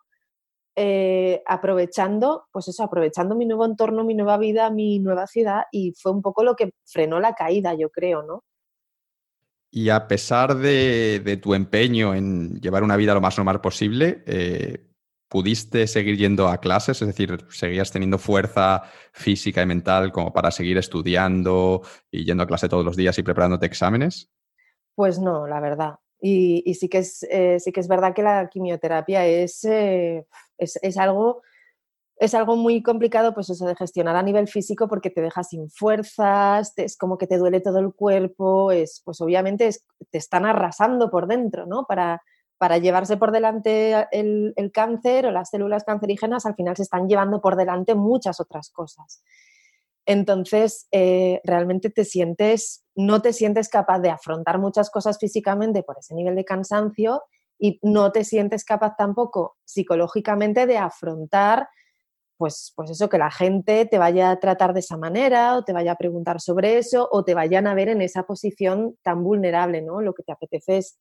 [0.76, 5.94] eh, aprovechando, pues eso, aprovechando mi nuevo entorno, mi nueva vida, mi nueva ciudad y
[5.94, 8.44] fue un poco lo que frenó la caída, yo creo, ¿no?
[9.72, 14.89] Y a pesar de, tu empeño en llevar una vida lo más normal posible, eh,
[15.30, 17.02] ¿pudiste seguir yendo a clases?
[17.02, 22.48] Es decir, ¿seguías teniendo fuerza física y mental como para seguir estudiando y yendo a
[22.48, 24.30] clase todos los días y preparándote exámenes?
[24.96, 25.96] Pues no, la verdad.
[26.22, 30.26] Y, sí, que es, eh, sí que es verdad que la quimioterapia es, eh,
[30.58, 31.42] es algo
[32.20, 35.70] es algo muy complicado, pues eso, de gestionar a nivel físico porque te deja sin
[35.70, 39.70] fuerzas, es como que te duele todo el cuerpo, es, pues obviamente
[40.12, 41.86] te están arrasando por dentro, ¿no?
[41.88, 42.22] Para,
[42.60, 47.42] para llevarse por delante el, cáncer o las células cancerígenas, al final se están llevando
[47.42, 49.24] por delante muchas otras cosas.
[50.06, 55.98] Entonces, eh, realmente te sientes, no te sientes capaz de afrontar muchas cosas físicamente por
[56.00, 57.24] ese nivel de cansancio
[57.58, 61.70] y no te sientes capaz tampoco psicológicamente de afrontar
[62.40, 65.74] pues, pues eso, que la gente te vaya a tratar de esa manera o te
[65.74, 69.82] vaya a preguntar sobre eso o te vayan a ver en esa posición tan vulnerable,
[69.82, 70.00] ¿no?
[70.00, 70.98] Lo que te apetece es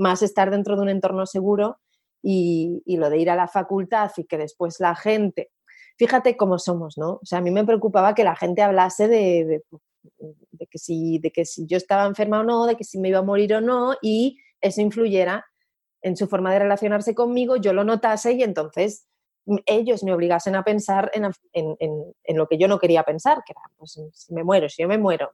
[0.00, 1.78] más estar dentro de un entorno seguro
[2.22, 5.50] y, lo de ir a la facultad y que después la gente,
[5.96, 7.12] fíjate cómo somos, ¿no?
[7.22, 9.62] O sea, a mí me preocupaba que la gente hablase de,
[10.52, 13.08] de, que, si, de que si yo estaba enferma o no, de que si me
[13.08, 15.46] iba a morir o no y eso influyera
[16.02, 19.06] en su forma de relacionarse conmigo, yo lo notase y entonces
[19.66, 21.24] ellos me obligasen a pensar en,
[22.36, 24.98] lo que yo no quería pensar, que era, pues si me muero, si yo me
[24.98, 25.32] muero.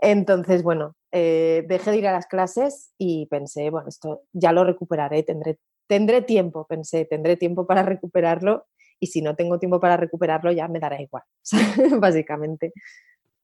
[0.00, 4.64] Entonces, bueno, eh, dejé de ir a las clases y pensé, bueno, esto ya lo
[4.64, 8.66] recuperaré, tendré, tendré tiempo, pensé, tendré tiempo para recuperarlo
[9.00, 11.22] y si no tengo tiempo para recuperarlo ya me dará igual,
[12.00, 12.72] básicamente.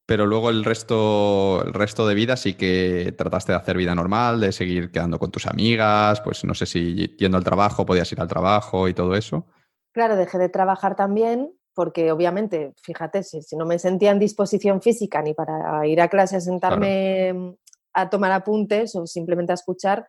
[0.05, 4.39] pero luego el resto, el resto de vida sí que trataste de hacer vida normal,
[4.39, 8.21] de seguir quedando con tus amigas, pues no sé si yendo al trabajo podías ir
[8.21, 9.47] al trabajo y todo eso.
[9.93, 15.21] Claro, dejé de trabajar también porque obviamente, fíjate, si, no me sentía en disposición física
[15.21, 17.55] ni para ir a clase a sentarme
[17.93, 20.07] a tomar apuntes o simplemente a escuchar,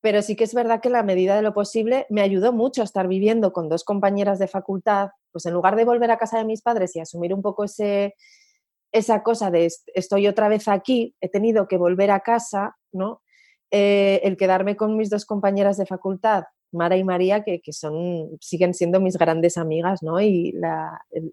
[0.00, 2.84] pero sí que es verdad que la medida de lo posible me ayudó mucho a
[2.84, 6.44] estar viviendo con dos compañeras de facultad, pues en lugar de volver a casa de
[6.44, 8.16] mis padres y asumir un poco ese,
[8.90, 13.22] esa cosa de estoy otra vez aquí, he tenido que volver a casa, ¿no?
[13.70, 18.74] Eh, el quedarme con mis dos compañeras de facultad, Mara y María, que, son, siguen
[18.74, 20.20] siendo mis grandes amigas, ¿no?
[20.20, 20.54] Y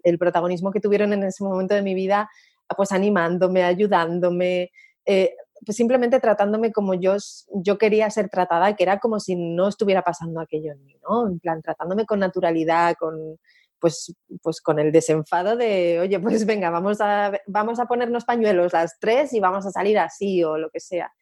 [0.02, 2.28] el, protagonismo que tuvieron en ese momento de mi vida,
[2.76, 4.70] pues animándome, ayudándome,
[5.04, 7.16] eh, pues simplemente tratándome como yo,
[7.48, 11.26] yo quería ser tratada, que era como si no estuviera pasando aquello en mí, ¿no?
[11.28, 13.38] En plan, tratándome con naturalidad, con,
[13.80, 18.72] pues, pues con el desenfado de, oye, pues venga, vamos a, vamos a ponernos pañuelos
[18.72, 21.12] las tres y vamos a salir así o lo que sea.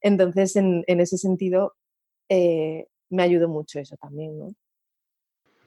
[0.00, 1.74] Entonces, en, ese sentido,
[2.28, 4.48] eh, me ayudó mucho eso también, ¿no?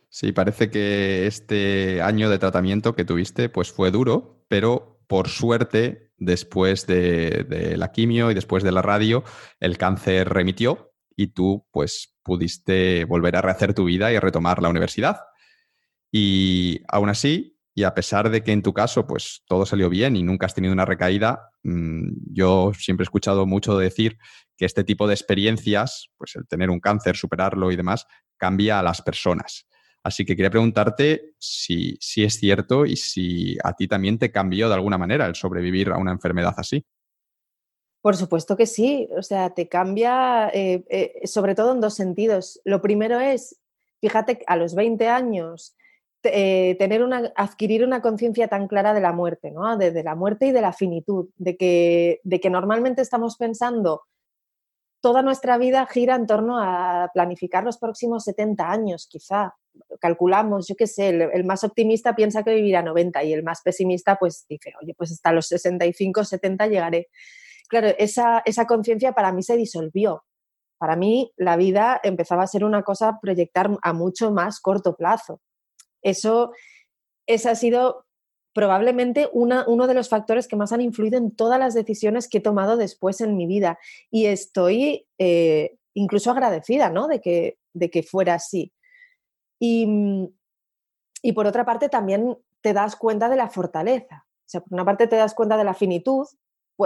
[0.10, 6.12] Sí, parece que este año de tratamiento que tuviste pues fue duro, pero por suerte,
[6.18, 9.24] después de, de la quimio y después de la radio,
[9.60, 14.70] el cáncer remitió y tú pues pudiste volver a rehacer tu vida y retomar la
[14.70, 15.22] universidad.
[16.12, 20.16] Y aún así, y a pesar de que en tu caso, pues todo salió bien
[20.16, 24.18] y nunca has tenido una recaída, mm, yo siempre he escuchado mucho decir
[24.56, 28.06] que este tipo de experiencias, pues el tener un cáncer, superarlo y demás,
[28.38, 29.68] cambia a las personas.
[30.04, 34.68] Así que quería preguntarte si, si es cierto y si a ti también te cambió
[34.68, 36.86] de alguna manera el sobrevivir a una enfermedad así.
[38.02, 42.60] Por supuesto que sí, o sea, te cambia eh, eh, sobre todo en dos sentidos.
[42.66, 43.62] Lo primero es,
[44.02, 45.74] fíjate, a los 20 años
[46.24, 49.78] eh, tener una, adquirir una conciencia tan clara de la muerte, ¿no?
[49.78, 54.04] De, la muerte y de la finitud, de que, de que normalmente estamos pensando
[55.04, 59.54] toda nuestra vida gira en torno a planificar los próximos 70 años, quizá.
[60.00, 64.16] Calculamos, yo qué sé, el, más optimista piensa que vivirá 90 y el más pesimista
[64.16, 67.10] pues dice, oye, pues hasta los 65, 70 llegaré.
[67.68, 70.24] Claro, esa, esa conciencia para mí se disolvió.
[70.78, 74.96] Para mí la vida empezaba a ser una cosa a proyectar a mucho más corto
[74.96, 75.42] plazo.
[76.04, 76.52] Eso,
[77.28, 78.06] ha sido
[78.54, 82.42] probablemente uno de los factores que más han influido en todas las decisiones que he
[82.42, 83.80] tomado después en mi vida.
[84.12, 87.08] Y estoy eh, incluso agradecida ¿no?
[87.08, 88.72] de, que, de que fuera así.
[89.60, 90.30] Y,
[91.22, 94.26] y, por otra parte también te das cuenta de la fortaleza.
[94.28, 96.28] O sea, por una parte te das cuenta de la finitud,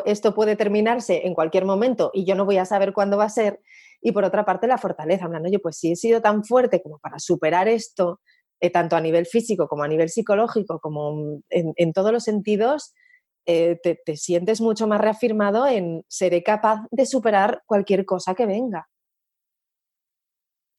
[0.05, 3.29] esto puede terminarse en cualquier momento y yo no voy a saber cuándo va a
[3.29, 3.61] ser.
[4.01, 6.99] Y por otra parte la fortaleza, hablando, oye, pues si he sido tan fuerte como
[6.99, 8.21] para superar esto,
[8.59, 12.93] eh, tanto a nivel físico como a nivel psicológico, como en, todos los sentidos,
[13.45, 18.87] eh, te, sientes mucho más reafirmado en seré capaz de superar cualquier cosa que venga.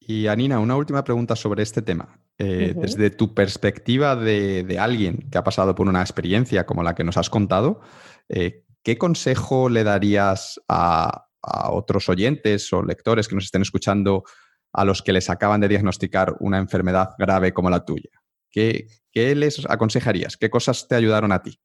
[0.01, 2.21] Y Anina, una última pregunta sobre este tema.
[2.38, 7.05] Eh, desde tu perspectiva de, alguien que ha pasado por una experiencia como la que
[7.05, 7.81] nos has contado,
[8.29, 14.25] ¿qué consejo le darías a, a, otros oyentes o lectores que nos estén escuchando
[14.72, 18.11] a los que les acaban de diagnosticar una enfermedad grave como la tuya?
[18.50, 20.37] ¿Qué, les aconsejarías?
[20.37, 21.61] ¿Qué cosas te ayudaron a ti?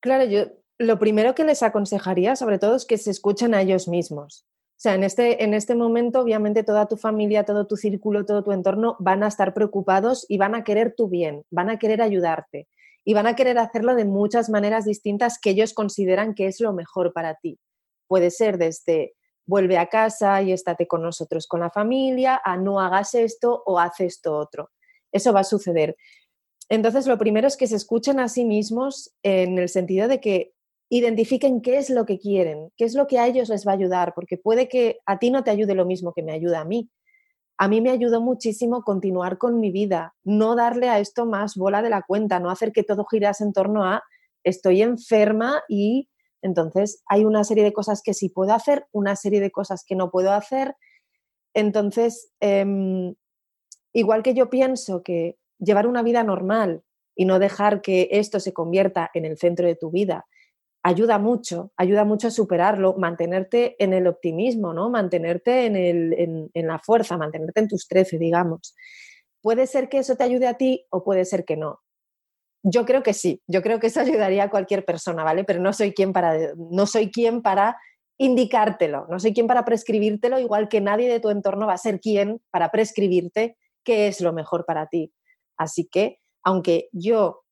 [0.00, 0.46] Claro, yo
[0.78, 4.46] lo primero que les aconsejaría sobre todo es que se escuchen a ellos mismos.
[4.76, 8.44] O sea, en este, en este momento, obviamente, toda tu familia, todo tu círculo, todo
[8.44, 12.02] tu entorno van a estar preocupados y van a querer tu bien, van a querer
[12.02, 12.68] ayudarte
[13.02, 16.74] y van a querer hacerlo de muchas maneras distintas que ellos consideran que es lo
[16.74, 17.58] mejor para ti.
[18.06, 19.14] Puede ser desde
[19.46, 23.78] vuelve a casa y estate con nosotros, con la familia, a no hagas esto o
[23.78, 24.70] haz esto otro.
[25.12, 25.96] Eso va a suceder.
[26.68, 30.52] Entonces, lo primero es que se escuchen a sí mismos en el sentido de que
[30.88, 33.76] identifiquen qué es lo que quieren, qué es lo que a ellos les va a
[33.76, 36.64] ayudar, porque puede que a ti no te ayude lo mismo que me ayuda a
[36.64, 36.90] mí.
[37.58, 41.82] A mí me ayudó muchísimo continuar con mi vida, no darle a esto más bola
[41.82, 44.02] de la cuenta, no hacer que todo girase en torno a
[44.44, 46.08] estoy enferma y
[46.46, 49.96] entonces, hay una serie de cosas que sí puedo hacer, una serie de cosas que
[49.96, 50.76] no puedo hacer.
[51.54, 53.14] Entonces, em,
[53.92, 56.82] igual que yo pienso que llevar una vida normal
[57.14, 60.26] y no dejar que esto se convierta en el centro de tu vida,
[60.82, 64.88] ayuda mucho, ayuda mucho a superarlo, mantenerte en el optimismo, ¿no?
[64.88, 68.76] Mantenerte en, en la fuerza, mantenerte en tus 13, digamos.
[69.40, 71.80] Puede ser que eso te ayude a ti o puede ser que no.
[72.68, 75.44] Yo creo que sí, yo creo que eso ayudaría a cualquier persona, ¿vale?
[75.44, 77.76] Pero no soy quien para, no soy quien para
[78.18, 82.00] indicártelo, no soy quien para prescribírtelo, igual que nadie de tu entorno va a ser
[82.00, 85.12] quien para prescribirte qué es lo mejor para ti.
[85.56, 87.44] Así que, aunque yo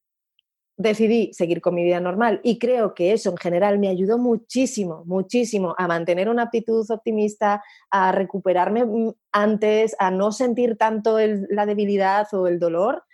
[0.77, 5.05] decidí seguir con mi vida normal y creo que eso en general me ayudó muchísimo,
[5.07, 11.18] muchísimo a mantener una actitud optimista, a recuperarme mm, antes, a no sentir tanto
[11.50, 13.05] la debilidad o el dolor,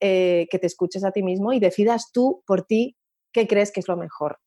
[0.00, 2.96] eh, que te escuches a ti mismo y decidas tú por ti
[3.32, 4.38] qué crees que es lo mejor.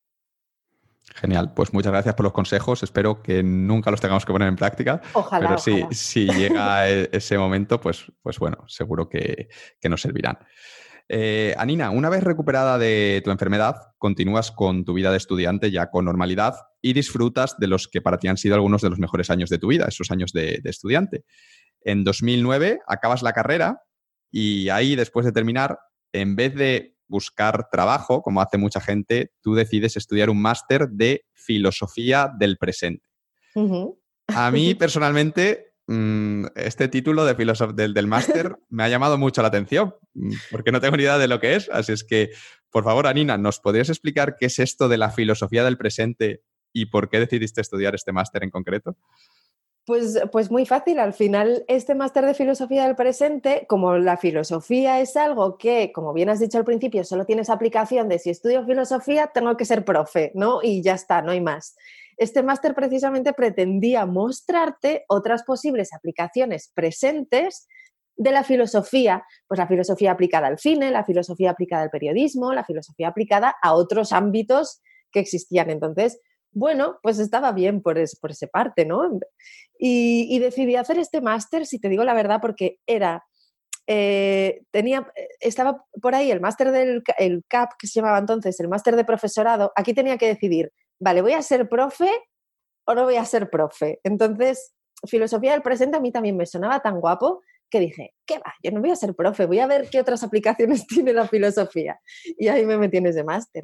[1.15, 2.83] Genial, pues muchas gracias por los consejos.
[2.83, 5.01] Espero que nunca los tengamos que poner en práctica.
[5.13, 5.47] Ojalá.
[5.47, 10.37] Pero sí, si llega e, ese momento, pues, pues bueno, seguro que, que nos servirán.
[11.11, 15.89] Eh, Anina, una vez recuperada de tu enfermedad, continúas con tu vida de estudiante ya
[15.89, 19.31] con normalidad y disfrutas de los que para ti han sido algunos de los mejores
[19.31, 21.23] años de tu vida, esos años de, estudiante.
[21.81, 23.81] En 2009 acabas la carrera
[24.31, 25.79] y ahí, después de terminar,
[26.13, 31.25] en vez de buscar trabajo, como hace mucha gente, tú decides estudiar un máster de
[31.33, 33.07] filosofía del presente.
[34.27, 37.33] A mí personalmente Mm, este título de
[37.73, 41.17] del, del máster me ha llamado mucho la atención, mm, porque no tengo ni idea
[41.17, 41.67] de lo que es.
[41.71, 42.29] Así es que,
[42.69, 46.85] por favor, Anina, ¿nos podrías explicar qué es esto de la filosofía del presente y
[46.85, 48.97] por qué decidiste estudiar este máster en concreto?
[49.89, 55.01] Pues, pues muy fácil, al final este máster de filosofía del presente, como la filosofía
[55.01, 58.63] es algo que, como bien has dicho al principio, solo tienes aplicación de si estudio
[58.67, 60.59] filosofía, tengo que ser profe, ¿no?
[60.61, 61.75] Y ya está, no hay más.
[62.17, 67.67] Este máster precisamente pretendía mostrarte otras posibles aplicaciones presentes
[68.15, 72.63] de la filosofía, pues la filosofía aplicada al cine, la filosofía aplicada al periodismo, la
[72.63, 75.71] filosofía aplicada a otros ámbitos que existían.
[75.71, 76.19] Entonces,
[76.51, 79.19] bueno, pues estaba bien por, por esa parte, ¿no?
[79.77, 83.25] Y, decidí hacer este máster, si te digo la verdad, porque era,
[83.87, 88.67] eh, tenía, estaba por ahí el máster del el CAP, que se llamaba entonces el
[88.67, 92.11] máster de profesorado, aquí tenía que decidir, vale, ¿voy a ser profe
[92.85, 93.99] o no voy a ser profe?
[94.03, 94.73] Entonces,
[95.05, 98.53] filosofía del presente a mí también me sonaba tan guapo que dije, ¿qué va?
[98.63, 101.99] Yo no voy a ser profe, voy a ver qué otras aplicaciones tiene la filosofía.
[102.37, 103.63] Y ahí me metí en ese máster.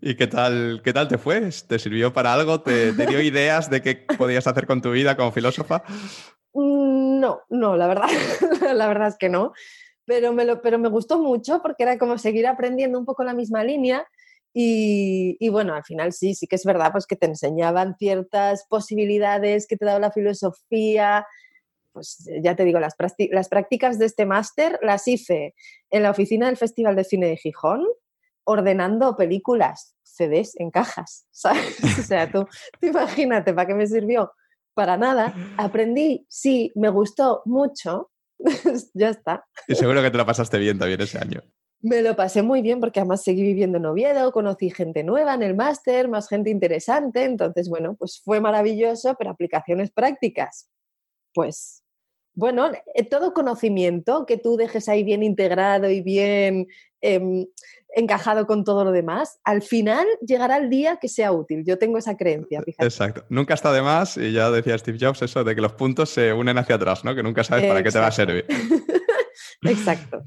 [0.00, 1.50] ¿Y qué tal, qué tal te fue?
[1.66, 2.62] ¿Te sirvió para algo?
[2.62, 5.82] ¿Te, dio ideas de qué podías hacer con tu vida como filósofa?
[6.52, 8.08] Mm, no, no, la verdad,
[8.74, 9.52] la verdad es que no.
[10.06, 13.32] Pero me, lo, pero me gustó mucho porque era como seguir aprendiendo un poco la
[13.32, 14.06] misma línea
[14.56, 19.66] y, bueno, al final sí, sí que es verdad, pues que te enseñaban ciertas posibilidades
[19.66, 21.26] que te daba la filosofía.
[21.94, 22.96] Pues ya te digo, las,
[23.30, 25.54] las prácticas de este máster las hice
[25.90, 27.86] en la oficina del Festival de Cine de Gijón,
[28.42, 31.78] ordenando películas, CDs en cajas, ¿sabes?
[31.82, 32.46] O sea, tú,
[32.80, 34.32] tú imagínate, ¿para qué me sirvió?
[34.74, 35.32] Para nada.
[35.56, 38.10] Aprendí, sí, me gustó mucho,
[38.94, 39.46] ya está.
[39.68, 41.42] Y seguro que te lo pasaste bien también ese año.
[41.80, 45.44] Me lo pasé muy bien porque además seguí viviendo en Oviedo, conocí gente nueva en
[45.44, 50.70] el máster, más gente interesante, entonces bueno, pues fue maravilloso, pero aplicaciones prácticas,
[51.34, 51.83] pues
[52.34, 56.66] bueno, eh, todo conocimiento que tú dejes ahí bien integrado y bien
[57.00, 57.46] em,
[57.94, 61.64] encajado con todo lo demás, al final llegará el día que sea útil.
[61.64, 62.62] Yo tengo esa creencia.
[62.62, 62.84] Fíjate.
[62.84, 63.24] Exacto.
[63.28, 66.32] Nunca está de más, y ya decía Steve Jobs eso de que los puntos se
[66.32, 67.14] unen hacia atrás, ¿no?
[67.14, 68.46] Que nunca sabes para qué te va a servir.
[69.62, 70.22] Exacto.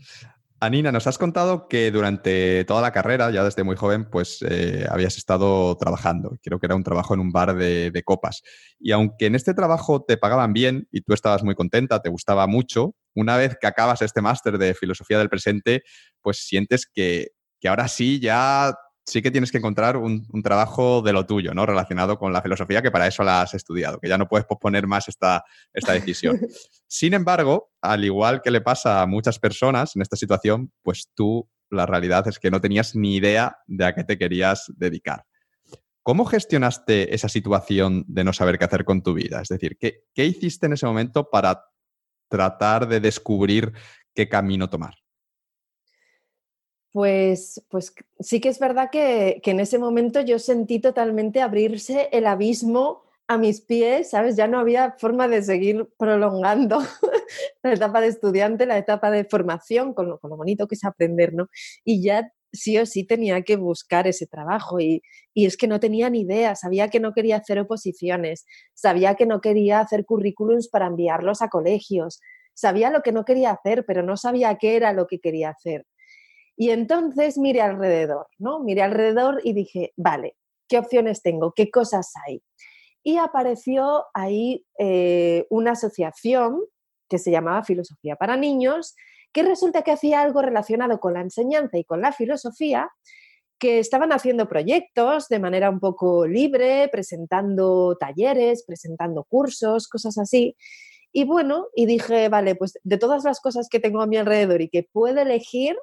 [0.59, 4.87] Anina, nos has contado que durante toda la carrera, ya desde muy joven, pues eh,
[4.89, 6.39] habías estado trabajando.
[6.41, 8.41] Creo que era un trabajo en un bar de, copas.
[8.79, 12.47] Y aunque en este trabajo te pagaban bien y tú estabas muy contenta, te gustaba
[12.47, 15.83] mucho, una vez que acabas este máster de filosofía del presente,
[16.21, 17.27] pues sientes que,
[17.59, 18.73] que ahora sí ya
[19.07, 21.65] sí que tienes que encontrar un, trabajo de lo tuyo, ¿no?
[21.65, 24.85] Relacionado con la filosofía, que para eso la has estudiado, que ya no puedes posponer
[24.85, 26.39] más esta, esta decisión.
[26.87, 31.49] Sin embargo, al igual que le pasa a muchas personas en esta situación, pues tú,
[31.69, 35.25] la realidad es que no tenías ni idea de a qué te querías dedicar.
[36.03, 39.41] ¿Cómo gestionaste esa situación de no saber qué hacer con tu vida?
[39.41, 41.65] Es decir, ¿qué, qué hiciste en ese momento para
[42.29, 43.71] tratar de descubrir
[44.13, 44.95] qué camino tomar?
[46.97, 52.25] Pues, pues sí que es verdad que, en ese momento yo sentí totalmente abrirse el
[52.25, 54.35] abismo a mis pies, ¿sabes?
[54.35, 56.79] Ya no había forma de seguir prolongando
[57.63, 61.49] la etapa de estudiante, la etapa de formación, con lo, bonito que es aprender, ¿no?
[61.85, 65.03] Y ya sí o sí tenía que buscar ese trabajo y,
[65.35, 69.27] y, es que no tenía ni idea, sabía que no quería hacer oposiciones, sabía que
[69.27, 72.21] no quería hacer currículums para enviarlos a colegios,
[72.55, 75.85] sabía lo que no quería hacer, pero no sabía qué era lo que quería hacer.
[76.57, 78.59] Y entonces miré alrededor, ¿no?
[78.59, 80.35] Miré alrededor y dije, vale,
[80.67, 81.53] ¿qué opciones tengo?
[81.53, 82.41] ¿Qué cosas hay?
[83.03, 86.61] Y apareció ahí eh, una asociación
[87.07, 88.95] que se llamaba Filosofía para Niños,
[89.31, 92.89] que resulta que hacía algo relacionado con la enseñanza y con la filosofía,
[93.59, 100.55] que estaban haciendo proyectos de manera un poco libre, presentando talleres, presentando cursos, cosas así.
[101.11, 104.61] Y bueno, y dije, vale, pues de todas las cosas que tengo a mi alrededor
[104.61, 105.77] y que puedo elegir,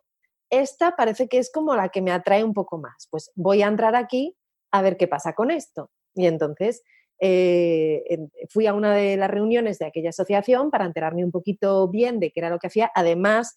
[0.60, 3.08] esta parece que es como la que me atrae un poco más.
[3.10, 4.36] Pues voy a entrar aquí
[4.70, 5.90] a ver qué pasa con esto.
[6.14, 6.82] Y entonces
[7.20, 12.20] eh, fui a una de las reuniones de aquella asociación para enterarme un poquito bien
[12.20, 12.90] de qué era lo que hacía.
[12.94, 13.56] Además,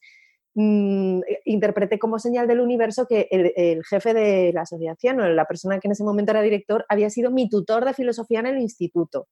[0.56, 5.80] mm, interpreté como señal del universo que el, jefe de la asociación o la persona
[5.80, 9.28] que en ese momento era director había sido mi tutor de filosofía en el instituto,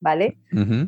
[0.00, 0.38] ¿vale?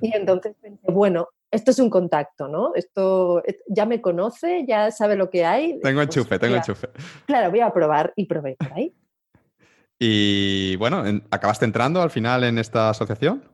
[0.02, 2.74] Y entonces pensé, bueno, esto es un contacto, ¿no?
[2.74, 5.80] Esto ya me conoce, ya sabe lo que hay.
[5.80, 6.88] Tengo pues enchufe, tengo enchufe.
[7.26, 8.94] Claro, voy a probar y probé por ahí.
[9.98, 13.44] Y bueno, ¿acabaste entrando al final en esta asociación?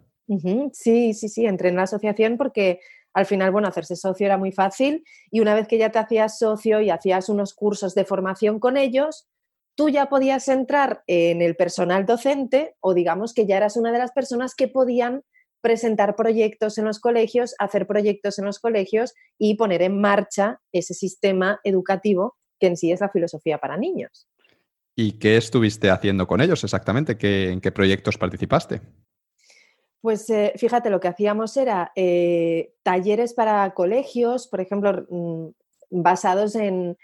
[0.73, 2.81] Sí, sí, sí, entré en la asociación porque
[3.15, 6.39] al final, bueno, hacerse socio era muy fácil y una vez que ya te hacías
[6.39, 9.27] socio y hacías unos cursos de formación con ellos,
[9.75, 13.99] tú ya podías entrar en el personal docente o digamos que ya eras una de
[13.99, 15.23] las personas que podían
[15.67, 20.95] presentar proyectos en los colegios, hacer proyectos en los colegios y poner en marcha ese
[20.95, 24.29] sistema educativo que en sí es la filosofía para niños.
[24.95, 27.17] ¿Y qué estuviste haciendo con ellos exactamente?
[27.51, 28.81] ¿En qué proyectos participaste?
[30.01, 35.49] Pues eh, fíjate, lo que hacíamos era eh, talleres para colegios, por ejemplo, mm,
[35.91, 36.97] basados en,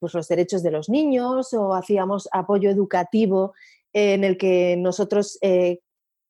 [0.00, 3.52] pues, los derechos de los niños o hacíamos apoyo educativo
[3.92, 5.80] en el que nosotros eh,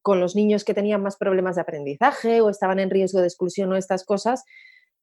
[0.06, 3.72] con los niños que tenían más problemas de aprendizaje o estaban en riesgo de exclusión
[3.72, 4.44] o estas cosas,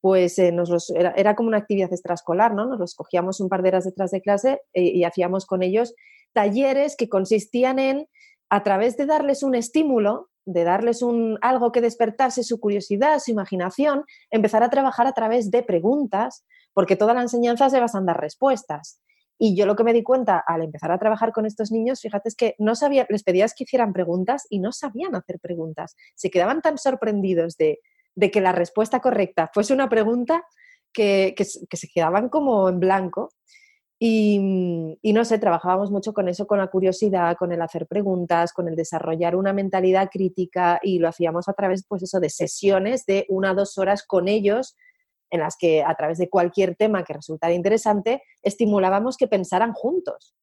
[0.00, 2.64] pues eh, nos era, como una actividad extraescolar, ¿no?
[2.64, 5.92] Nos los cogíamos un par de horas detrás de clase eh, y hacíamos con ellos
[6.32, 8.08] talleres que consistían en,
[8.48, 13.30] a través de darles un estímulo, de darles un, algo que despertase su curiosidad, su
[13.30, 18.06] imaginación, empezar a trabajar a través de preguntas, porque toda la enseñanza se basa en
[18.06, 19.02] dar respuestas.
[19.38, 22.28] Y yo lo que me di cuenta al empezar a trabajar con estos niños, fíjate,
[22.28, 25.96] es que no sabía, les pedías que hicieran preguntas y no sabían hacer preguntas.
[26.14, 27.80] Se quedaban tan sorprendidos de,
[28.30, 30.44] que la respuesta correcta fuese una pregunta
[30.92, 33.30] que, se quedaban como en blanco.
[33.98, 34.38] Y,
[35.02, 38.76] no sé, trabajábamos mucho con eso, con la curiosidad, con el hacer preguntas, con el
[38.76, 43.52] desarrollar una mentalidad crítica y lo hacíamos a través, pues eso, de sesiones de una
[43.52, 44.76] o dos horas con ellos
[45.34, 50.36] en las que a través de cualquier tema que resultara interesante, estimulábamos que pensaran juntos.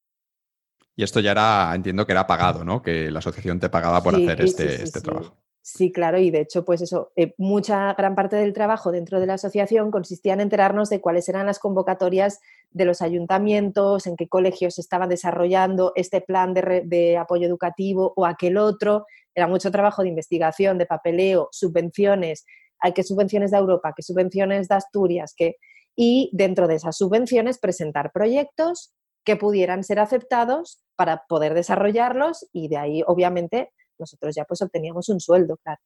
[0.97, 2.81] Y esto ya era, entiendo que era pagado, ¿no?
[2.81, 5.37] Que la asociación te pagaba por hacer este, este trabajo.
[5.61, 9.27] Sí, claro, y de hecho, pues eso, eh, mucha gran parte del trabajo dentro de
[9.27, 14.27] la asociación consistía en enterarnos de cuáles eran las convocatorias de los ayuntamientos, en qué
[14.27, 19.05] colegios estaban desarrollando este plan de, de apoyo educativo o aquel otro.
[19.33, 22.45] Era mucho trabajo de investigación, de papeleo, subvenciones,
[22.82, 25.55] hay que subvenciones de Europa, que subvenciones de Asturias, que
[25.95, 32.69] y dentro de esas subvenciones presentar proyectos que pudieran ser aceptados para poder desarrollarlos y
[32.69, 35.79] de ahí obviamente nosotros ya pues obteníamos un sueldo, claro.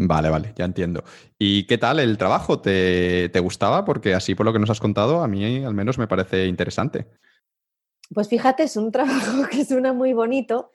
[0.00, 1.02] Vale, vale, ya entiendo.
[1.38, 2.60] ¿Y qué tal el trabajo?
[2.60, 3.84] ¿Te, ¿Te, gustaba?
[3.84, 7.08] Porque así por lo que nos has contado, a mí al menos me parece interesante.
[8.14, 10.72] Pues fíjate, es un trabajo que suena muy bonito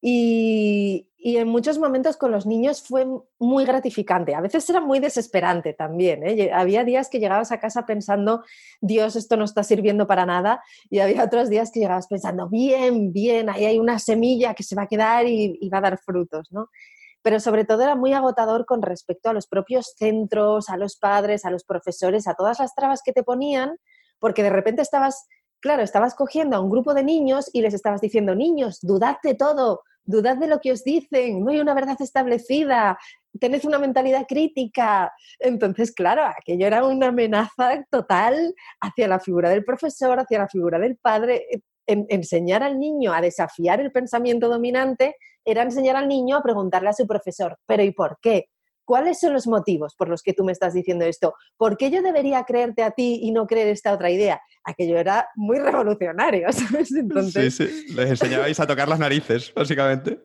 [0.00, 3.04] y, en muchos momentos con los niños fue
[3.38, 4.34] muy gratificante.
[4.34, 6.26] A veces era muy desesperante también.
[6.26, 6.50] ¿eh?
[6.52, 8.44] Había días que llegabas a casa pensando,
[8.80, 10.62] Dios, esto no está sirviendo para nada.
[10.88, 14.76] Y había otros días que llegabas pensando, bien, bien, ahí hay una semilla que se
[14.76, 16.50] va a quedar y, va a dar frutos.
[16.52, 16.68] ¿no?
[17.20, 21.44] Pero sobre todo era muy agotador con respecto a los propios centros, a los padres,
[21.44, 23.76] a los profesores, a todas las trabas que te ponían,
[24.20, 25.26] porque de repente estabas
[25.60, 29.34] claro, estabas cogiendo a un grupo de niños y les estabas diciendo, niños, dudad de
[29.34, 32.98] todo, dudad de lo que os dicen, no hay una verdad establecida,
[33.38, 35.12] tened una mentalidad crítica.
[35.38, 40.78] Entonces, claro, aquello era una amenaza total hacia la figura del profesor, hacia la figura
[40.78, 41.46] del padre.
[41.86, 46.92] enseñar al niño a desafiar el pensamiento dominante era enseñar al niño a preguntarle a
[46.92, 48.48] su profesor, pero ¿y por qué?
[48.88, 51.34] ¿Cuáles son los motivos por los que tú me estás diciendo esto?
[51.58, 54.40] ¿Por qué yo debería creerte a ti y no creer esta otra idea?
[54.64, 56.90] Aquello era muy revolucionario, ¿sabes?
[56.92, 57.54] Entonces...
[57.54, 60.18] Sí, sí, les enseñabais a tocar las narices, básicamente.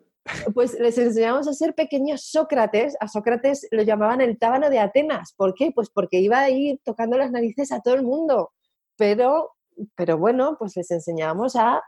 [0.54, 2.96] Pues les enseñamos a ser pequeños Sócrates.
[3.02, 5.34] A Sócrates lo llamaban el tábano de Atenas.
[5.36, 5.74] ¿Por qué?
[5.76, 8.54] Pues porque iba ahí tocando las narices a todo el mundo.
[8.96, 9.58] Pero,
[9.94, 11.84] pero bueno, pues les enseñábamos a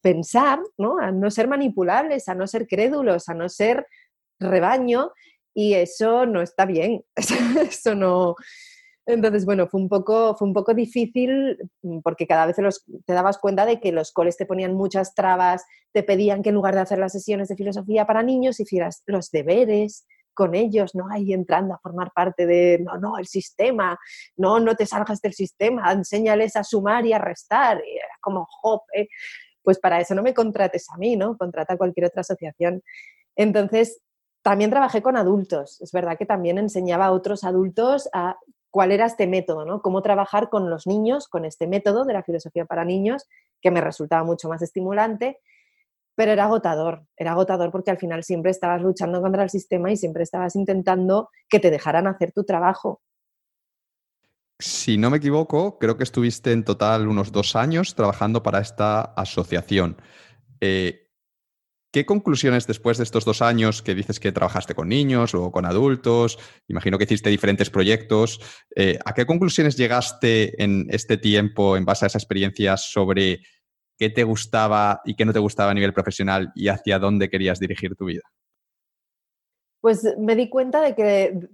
[0.00, 0.98] pensar, ¿no?
[0.98, 3.86] A no ser manipulables, a no ser crédulos, a no ser
[4.40, 5.12] rebaño
[5.56, 8.36] y eso no está bien, eso no...
[9.06, 12.56] Entonces, bueno, fue un poco, fue un poco difícil mm, porque cada vez
[13.06, 16.56] te dabas cuenta de que los coles te ponían muchas trabas, te pedían que en
[16.56, 21.08] lugar de hacer las sesiones de filosofía para niños hicieras los deberes con ellos, ¿no?
[21.10, 23.98] Ahí entrando a formar parte de, no, no, el sistema,
[24.36, 28.46] no, no te salgas del sistema, enséñales a sumar y a restar, y era como,
[28.50, 29.08] jope,
[29.62, 31.38] pues para eso no me contrates a mí, ¿no?
[31.38, 32.82] Contrata a cualquier otra asociación.
[33.36, 34.02] Entonces,
[34.46, 35.80] también trabajé con adultos.
[35.80, 38.38] Es verdad que también enseñaba a otros adultos a
[38.70, 39.82] cuál era este método, ¿no?
[39.82, 43.26] Cómo trabajar con los niños, con este método de la filosofía para niños,
[43.60, 45.40] que me resultaba mucho más estimulante,
[46.14, 49.96] pero era agotador, era agotador porque al final siempre estabas luchando contra el sistema y
[49.96, 53.00] siempre estabas intentando que te dejaran hacer tu trabajo.
[54.60, 59.00] Si no me equivoco, creo que estuviste en total unos dos años trabajando para esta
[59.00, 60.00] asociación.
[60.60, 61.05] Eh,
[61.96, 65.64] ¿Qué conclusiones después de estos dos años que dices que trabajaste con niños o con
[65.64, 66.38] adultos?
[66.68, 68.38] Imagino que hiciste diferentes proyectos.
[68.76, 73.40] Eh, ¿A qué conclusiones llegaste en este tiempo en base a esa experiencia sobre
[73.96, 77.60] qué te gustaba y qué no te gustaba a nivel profesional y hacia dónde querías
[77.60, 78.24] dirigir tu vida?
[79.80, 81.48] Pues me di cuenta de que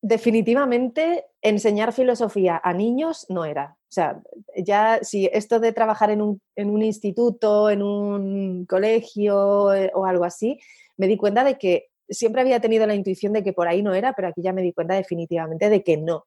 [0.00, 3.76] definitivamente enseñar filosofía a niños no era.
[3.94, 4.20] O sea,
[4.56, 10.58] ya si esto de trabajar en un, instituto, en un colegio eh, o algo así,
[10.96, 13.94] me di cuenta de que siempre había tenido la intuición de que por ahí no
[13.94, 16.26] era, pero aquí ya me di cuenta definitivamente de que no.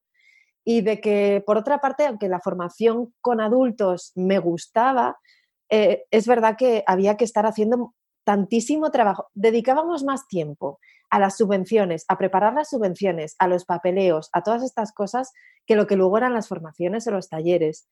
[0.64, 5.18] Y de que, por otra parte, aunque la formación con adultos me gustaba,
[5.70, 7.94] eh, es verdad que había que estar haciendo
[8.24, 9.28] tantísimo trabajo.
[9.34, 14.64] Dedicábamos más tiempo a las subvenciones, a preparar las subvenciones, a los papeleos, a todas
[14.64, 15.32] estas cosas,
[15.66, 17.88] que lo que luego eran las formaciones o los talleres.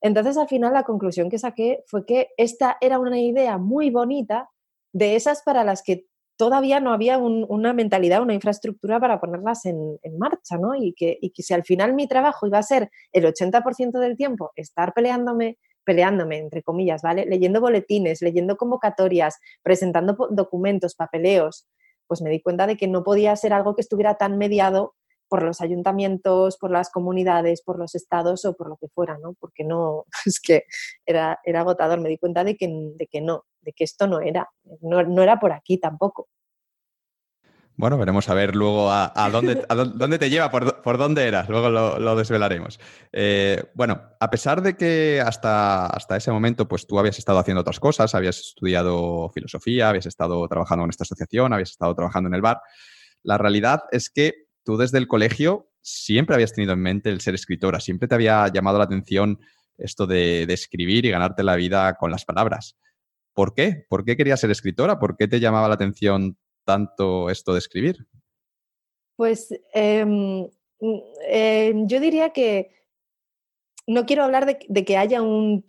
[0.00, 4.50] Entonces, al final, la conclusión que saqué fue que esta era una idea muy bonita
[4.92, 6.06] de esas para las que
[6.36, 10.74] todavía no había una mentalidad, una infraestructura para ponerlas en, marcha, ¿no?
[10.74, 14.16] Y que, y que si al final mi trabajo iba a ser el 80% del
[14.16, 17.26] tiempo estar peleándome peleándome, entre comillas, ¿vale?
[17.26, 21.66] Leyendo boletines, leyendo convocatorias, presentando documentos, papeleos,
[22.12, 24.94] pues me di cuenta de que no podía ser algo que estuviera tan mediado
[25.28, 29.32] por los ayuntamientos, por las comunidades, por los estados o por lo que fuera, ¿no?
[29.40, 30.64] Porque no, es que
[31.06, 34.20] era, era agotador, me di cuenta de que, de que no, de que esto no
[34.20, 34.46] era,
[34.82, 36.28] no, no era por aquí tampoco.
[37.76, 42.78] Bueno, veremos a ver luego a, dónde, te lleva, por, dónde eras, luego lo, desvelaremos.
[43.12, 47.62] Eh, bueno, a pesar de que hasta, hasta ese momento pues tú habías estado haciendo
[47.62, 52.34] otras cosas, habías estudiado filosofía, habías estado trabajando en esta asociación, habías estado trabajando en
[52.34, 52.60] el bar,
[53.22, 57.34] la realidad es que tú desde el colegio siempre habías tenido en mente el ser
[57.34, 59.40] escritora, siempre te había llamado la atención
[59.78, 62.76] esto de, de escribir y ganarte la vida con las palabras.
[63.34, 63.86] ¿Por qué?
[63.88, 64.98] ¿Por qué querías ser escritora?
[64.98, 68.06] ¿Por qué te llamaba la atención tanto esto de escribir?
[69.16, 70.48] Pues em,
[70.80, 72.70] mm, em, yo diría que
[73.86, 75.64] no quiero hablar de, que haya un,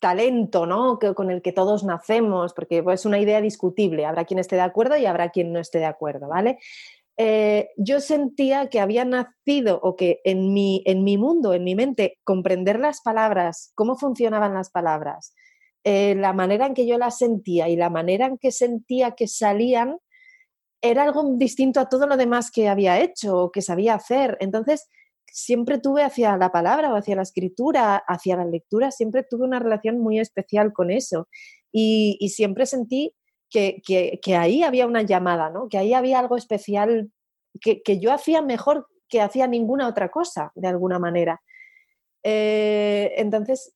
[0.00, 0.98] talento ¿no?
[0.98, 4.06] con el que todos nacemos, porque es pues, una idea discutible.
[4.06, 6.58] Habrá quien esté de acuerdo y habrá quien no esté de acuerdo, ¿vale?
[7.22, 11.74] Eh, yo sentía que había nacido o que en mi, en mi mundo, en mi
[11.74, 15.34] mente, comprender las palabras, cómo funcionaban las palabras,
[15.84, 19.26] eh, la manera en que yo las sentía y la manera en que sentía que
[19.26, 19.98] salían,
[20.82, 24.36] era algo distinto a todo lo demás que había hecho o que sabía hacer.
[24.40, 24.88] Entonces,
[25.26, 29.58] siempre tuve hacia la palabra o hacia la escritura, hacia la lectura, siempre tuve una
[29.58, 31.28] relación muy especial con eso.
[31.72, 33.14] Y, siempre sentí
[33.48, 33.82] que,
[34.36, 35.68] ahí había una llamada, ¿no?
[35.68, 37.10] que ahí había algo especial
[37.60, 41.42] que, yo hacía mejor que hacía ninguna otra cosa, de alguna manera.
[42.22, 43.74] Eh, entonces,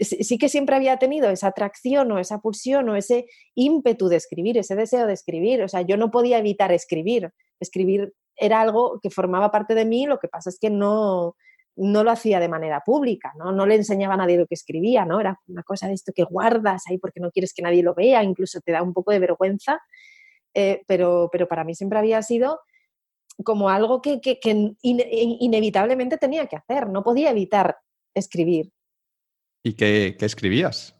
[0.00, 4.58] sí que siempre había tenido esa atracción o esa pulsión o ese ímpetu de escribir,
[4.58, 5.62] ese deseo de escribir.
[5.62, 7.30] O sea, yo no podía evitar escribir.
[7.60, 11.36] Escribir era algo que formaba parte de mí, lo que pasa es que no,
[11.76, 13.52] no lo hacía de manera pública, ¿no?
[13.52, 15.20] no le enseñaba a nadie lo que escribía, ¿no?
[15.20, 18.22] Era una cosa de esto que guardas ahí porque no quieres que nadie lo vea,
[18.24, 19.80] incluso te da un poco de vergüenza,
[20.54, 22.60] eh, pero, pero para mí siempre había sido
[23.44, 24.36] como algo que, que,
[24.82, 27.76] inevitablemente tenía que hacer, no podía evitar
[28.14, 28.70] escribir.
[29.66, 30.94] ¿Y qué, escribías?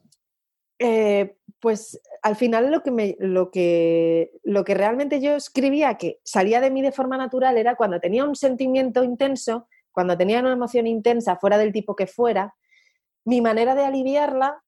[0.78, 6.18] Eh, pues al final lo que, me, lo, que, lo que realmente yo escribía, que
[6.24, 10.52] salía de mí de forma natural, era cuando tenía un sentimiento intenso, cuando tenía una
[10.52, 12.54] emoción intensa, fuera del tipo que fuera,
[13.26, 14.62] mi manera de aliviarla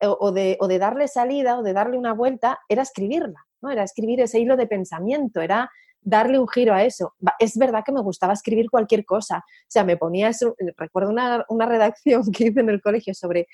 [0.00, 3.70] o, de, o de, darle salida o de darle una vuelta era escribirla, ¿no?
[3.70, 5.70] Era escribir ese hilo de pensamiento, era
[6.02, 7.14] darle un giro a eso.
[7.38, 9.38] Es verdad que me gustaba escribir cualquier cosa.
[9.38, 13.46] O sea, me ponía eso, recuerdo una, redacción que hice en el colegio sobre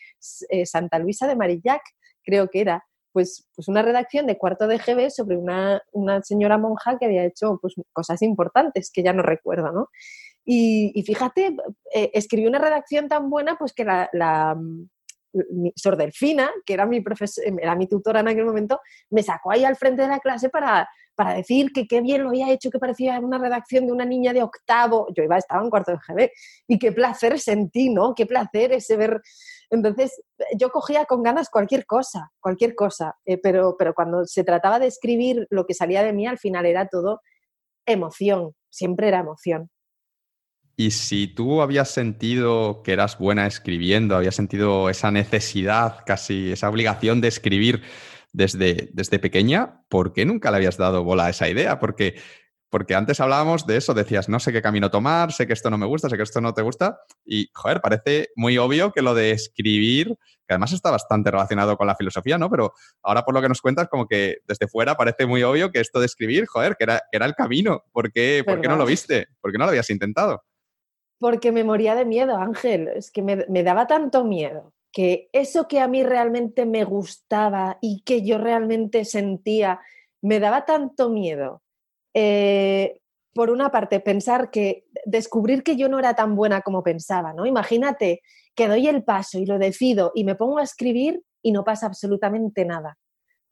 [0.49, 1.82] eh, Santa Luisa de Marillac,
[2.22, 5.82] creo que era, pues, pues una redacción de cuarto de GB sobre una,
[6.22, 9.88] señora monja que había hecho pues, cosas importantes que ya no recuerdo, ¿no?
[10.51, 11.55] Y, fíjate,
[11.94, 14.57] eh, escribí una redacción tan buena pues que la, la
[15.76, 17.05] Sor Delfina, que era mi,
[17.61, 18.80] era mi tutora en aquel momento,
[19.11, 20.88] me sacó ahí al frente de la clase para,
[21.18, 24.32] para decir que qué bien lo había hecho, que parecía una redacción de una niña
[24.32, 25.08] de octavo.
[25.16, 26.30] Yo iba, estaba en cuarto de GB.
[26.68, 28.14] Y qué placer sentí, ¿no?
[28.14, 29.20] Qué placer ese ver.
[29.68, 30.22] Entonces,
[30.56, 33.16] yo cogía con ganas cualquier cosa, cualquier cosa.
[33.24, 36.66] Eh, pero, pero cuando se trataba de escribir lo que salía de mí, al final
[36.66, 37.20] era todo
[37.84, 39.70] emoción, siempre era emoción.
[40.76, 46.70] Y si tú habías sentido que eras buena escribiendo, habías sentido esa necesidad, casi esa
[46.70, 47.82] obligación de escribir
[48.32, 51.78] desde, desde pequeña, ¿por qué nunca le habías dado bola a esa idea?
[51.78, 52.20] Porque,
[52.70, 55.78] porque antes hablábamos de eso, decías, no sé qué camino tomar, sé que esto no
[55.78, 57.00] me gusta, sé que esto no te gusta.
[57.24, 60.08] Y, joder, parece muy obvio que lo de escribir,
[60.46, 62.50] que además está bastante relacionado con la filosofía, ¿no?
[62.50, 62.72] Pero
[63.02, 66.00] ahora por lo que nos cuentas, como que desde fuera parece muy obvio que esto
[66.00, 67.84] de escribir, joder, que era, que era el camino.
[67.92, 69.28] ¿Por qué, ¿Por qué no lo viste?
[69.40, 70.42] ¿Por qué no lo habías intentado?
[71.18, 72.88] porque me moría de miedo, Ángel.
[72.88, 78.03] Es que me, daba tanto miedo que eso que a mí realmente me gustaba y
[78.03, 79.80] que yo realmente sentía,
[80.22, 81.62] me daba tanto miedo.
[82.14, 83.01] Eh,
[83.34, 87.47] por una parte, pensar que, descubrir que yo no era tan buena como pensaba, ¿no?
[87.47, 88.22] Imagínate
[88.55, 91.86] que doy el paso y lo decido y me pongo a escribir y no pasa
[91.86, 92.99] absolutamente nada.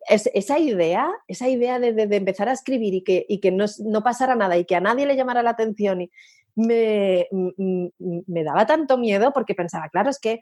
[0.09, 4.35] esa idea, esa idea de, empezar a escribir y que, y que no, no, pasara
[4.35, 6.11] nada y que a nadie le llamara la atención y,
[6.57, 10.41] me, me daba tanto miedo porque pensaba, claro, es que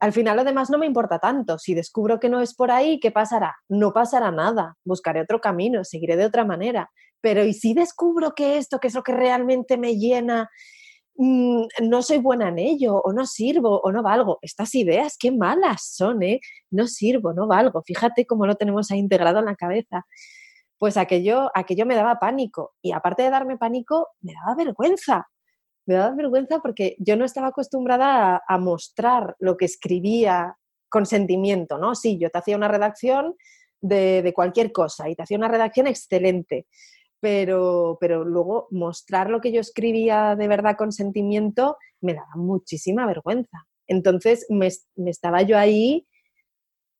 [0.00, 1.58] al final lo demás no me importa tanto.
[1.58, 3.56] Si descubro que no es por ahí, ¿qué pasará?
[3.68, 4.76] No pasará nada.
[4.84, 6.90] Buscaré otro camino, seguiré de otra manera.
[7.20, 10.48] Pero ¿y si descubro que esto, que es lo que realmente me llena,
[11.16, 14.38] mm, no soy buena en ello, o no sirvo, o no valgo?
[14.40, 16.40] Estas ideas, qué malas son, ¿eh?
[16.70, 17.82] No sirvo, no valgo.
[17.86, 20.06] Fíjate cómo lo tenemos ahí integrado en la cabeza
[20.80, 22.72] pues aquello, aquello me daba pánico.
[22.80, 25.28] Y aparte de darme pánico, me daba vergüenza.
[25.90, 30.56] Me daba vergüenza porque yo no estaba acostumbrada a, mostrar lo que escribía
[30.88, 31.96] con sentimiento, ¿no?
[31.96, 33.34] Sí, yo te hacía una redacción
[33.80, 36.68] de, cualquier cosa y te hacía una redacción excelente,
[37.18, 43.04] pero, pero luego mostrar lo que yo escribía de verdad con sentimiento me daba muchísima
[43.04, 43.66] vergüenza.
[43.88, 46.06] Entonces me, me estaba yo ahí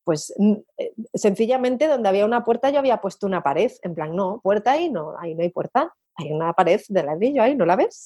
[0.02, 0.34] pues
[0.78, 4.72] eh, sencillamente donde había una puerta yo había puesto una pared, en plan, no, puerta
[4.72, 8.04] ahí no, ahí no hay puerta, hay una pared de ladrillo ahí, ¿no la ves?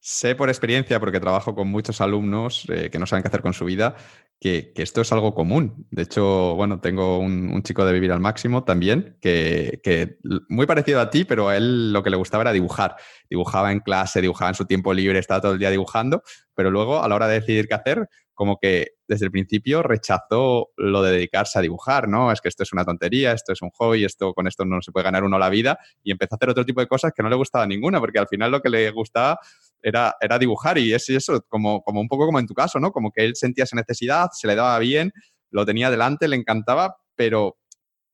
[0.00, 3.52] Sé por experiencia, porque trabajo con muchos alumnos eh, que no saben qué hacer con
[3.52, 3.96] su vida,
[4.38, 5.86] que, esto es algo común.
[5.90, 10.18] De hecho, bueno, tengo un, chico de vivir al máximo también, que, que,
[10.48, 12.94] muy parecido a ti, pero a él lo que le gustaba era dibujar.
[13.28, 16.22] Dibujaba en clase, dibujaba en su tiempo libre, estaba todo el día dibujando,
[16.54, 18.08] pero luego a la hora de decidir qué hacer,
[18.38, 22.30] como que desde el principio rechazó lo de dedicarse a dibujar, ¿no?
[22.30, 24.92] Es que esto es una tontería, esto es un hobby, esto con esto no se
[24.92, 27.28] puede ganar uno la vida y empezó a hacer otro tipo de cosas que no
[27.28, 29.40] le gustaba ninguna, porque al final lo que le gustaba
[29.82, 32.92] era, era dibujar y es eso, como, como un poco como en tu caso, ¿no?
[32.92, 35.12] Como que él sentía esa necesidad, se le daba bien,
[35.50, 37.58] lo tenía delante, le encantaba, pero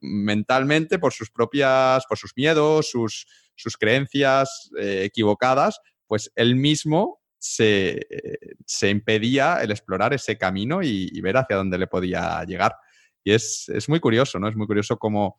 [0.01, 7.21] mentalmente por sus propias, por sus miedos, sus, sus creencias eh, equivocadas, pues él mismo
[7.45, 12.75] se, impedía el explorar ese camino y, ver hacia dónde le podía llegar.
[13.23, 14.49] Y es, muy curioso, ¿no?
[14.49, 15.37] Es muy curioso cómo,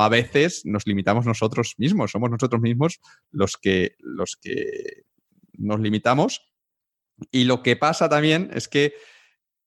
[0.00, 3.00] a veces nos limitamos nosotros mismos, somos nosotros mismos
[3.32, 5.02] los que, los que
[5.54, 6.52] nos limitamos.
[7.32, 8.94] Y lo que pasa también es que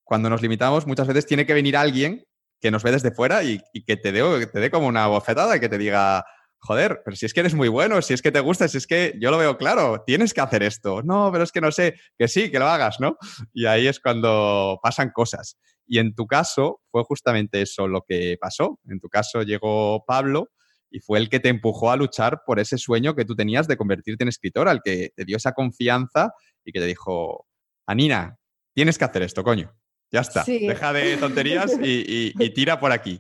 [0.04, 2.26] cuando nos limitamos muchas veces tiene que venir alguien
[2.62, 5.68] que nos ve desde fuera y, que te dé, te dé como una bofetada, que
[5.68, 6.26] te diga,
[6.64, 8.88] joder, pero si es que eres muy bueno, si es que te gusta, si es
[8.88, 11.04] que yo lo veo claro, tienes que hacer esto.
[11.04, 13.18] No, pero es que no sé, que sí, que lo hagas, ¿no?
[13.54, 15.58] Y ahí es cuando pasan cosas.
[15.86, 18.80] Y en tu caso fue justamente eso lo que pasó.
[18.88, 20.52] En tu caso llegó Pablo
[20.90, 23.76] y fue el que te empujó a luchar por ese sueño que tú tenías de
[23.76, 26.32] convertirte en escritor, al que te dio esa confianza
[26.64, 27.46] y que te dijo,
[27.86, 28.38] Anina,
[28.74, 29.76] tienes que hacer esto, coño.
[30.12, 33.20] Ya está, deja de tonterías y tira por aquí.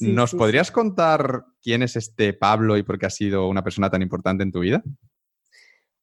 [0.00, 4.02] ¿Nos podrías contar quién es este Pablo y por qué ha sido una persona tan
[4.02, 4.82] importante en tu vida?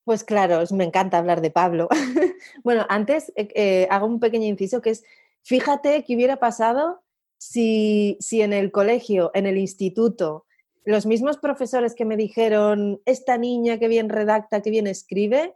[0.04, 1.88] Pues claro, me encanta hablar de Pablo.
[2.64, 5.04] bueno, antes eh, eh, hago un pequeño inciso que es,
[5.44, 7.04] fíjate qué hubiera pasado
[7.38, 10.46] si, si en el colegio, en el instituto,
[10.84, 15.56] los mismos profesores que me dijeron, esta niña que bien redacta, que bien escribe,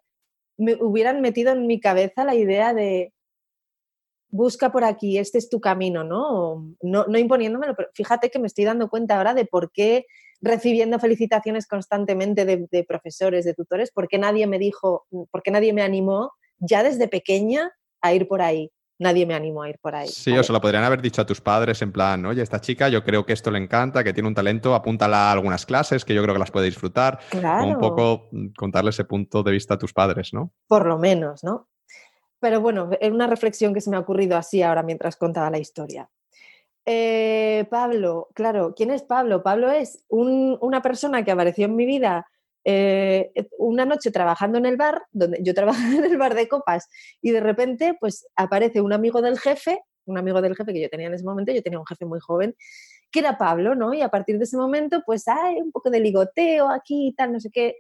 [0.58, 3.14] me hubieran metido en mi cabeza la idea de,
[4.30, 6.68] busca por aquí, este es tu camino, ¿no?
[6.82, 10.06] No, no imponiéndomelo, pero fíjate que me estoy dando cuenta ahora de por qué
[10.42, 15.74] recibiendo felicitaciones constantemente de, profesores, de tutores, por qué nadie me dijo, por qué nadie
[15.74, 17.72] me animó ya desde pequeña
[18.02, 18.72] a ir por ahí.
[19.02, 20.10] Nadie me animó a ir por ahí.
[20.10, 22.90] Sí, o se lo podrían haber dicho a tus padres en plan, oye, esta chica
[22.90, 26.14] yo creo que esto le encanta, que tiene un talento, apúntala a algunas clases, que
[26.14, 27.18] yo creo que las puede disfrutar.
[27.30, 27.66] Claro.
[27.66, 30.52] un poco mm, contarle ese punto de vista a tus padres, ¿no?
[30.68, 31.70] Por lo menos, ¿no?
[32.40, 35.60] Pero bueno, es una reflexión que se me ha ocurrido así ahora mientras contaba la
[35.60, 36.10] historia.
[36.86, 39.44] Eh, Pablo, claro, ¿quién es Pablo?
[39.44, 42.28] Pablo es una persona que apareció en mi vida
[42.66, 46.90] eh, una noche trabajando en el bar, donde yo trabajaba en el bar de copas,
[47.22, 50.90] y de repente pues aparece un amigo del jefe, un amigo del jefe que yo
[50.90, 52.56] tenía en ese momento, yo tenía un jefe muy joven,
[53.12, 53.94] que era Pablo, ¿no?
[53.94, 57.34] Y a partir de ese momento pues hay un poco de ligoteo aquí y tal,
[57.34, 57.78] no sé qué.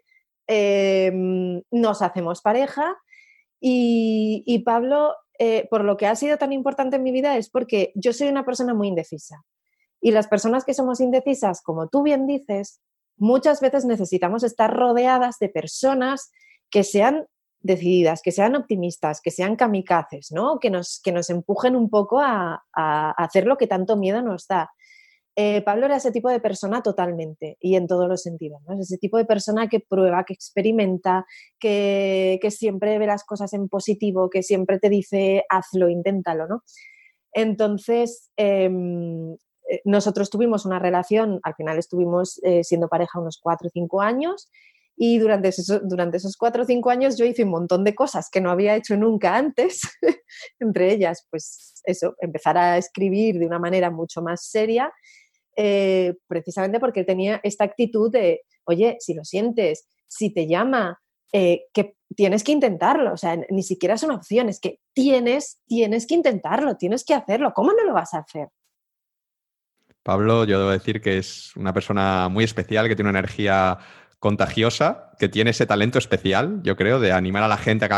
[0.47, 2.97] em, nos hacemos pareja
[3.59, 7.91] y, Pablo, eh, por lo que ha sido tan importante en mi vida es porque
[7.95, 9.43] yo soy una persona muy indecisa.
[10.01, 12.81] Y las personas que somos indecisas, como tú bien dices,
[13.17, 16.31] muchas veces necesitamos estar rodeadas de personas
[16.69, 17.27] que sean
[17.61, 20.59] decididas, que sean optimistas, que sean kamikazes, ¿no?
[20.59, 24.71] que, nos, que nos empujen un poco a, hacer lo que tanto miedo nos da.
[25.41, 28.61] Eh, Pablo era ese tipo de persona totalmente y en todos los sentidos.
[28.67, 28.73] ¿no?
[28.73, 31.25] Es ese tipo de persona que prueba, que experimenta,
[31.57, 36.45] que, siempre ve las cosas en positivo, que siempre te dice hazlo, inténtalo.
[36.45, 36.63] ¿no?
[37.31, 39.31] Entonces, em,
[39.69, 44.01] eh, nosotros tuvimos una relación, al final estuvimos eh, siendo pareja unos cuatro o cinco
[44.01, 44.49] años
[44.97, 48.29] y durante esos, durante esos cuatro o cinco años yo hice un montón de cosas
[48.29, 49.83] que no había hecho nunca antes,
[50.59, 54.91] entre ellas, pues eso, empezar a escribir de una manera mucho más seria,
[55.61, 61.01] eh, precisamente porque tenía esta actitud de, oye, si lo sientes, si te llama,
[61.33, 66.15] eh, que tienes que intentarlo, o sea, ni siquiera son opciones, que tienes, tienes que
[66.15, 68.47] intentarlo, tienes que hacerlo, ¿cómo no lo vas a hacer?
[70.01, 73.79] Pablo, yo debo decir que es una persona muy especial, que tiene una energía
[74.17, 77.89] contagiosa, que tiene ese talento especial, yo creo, de animar a la gente a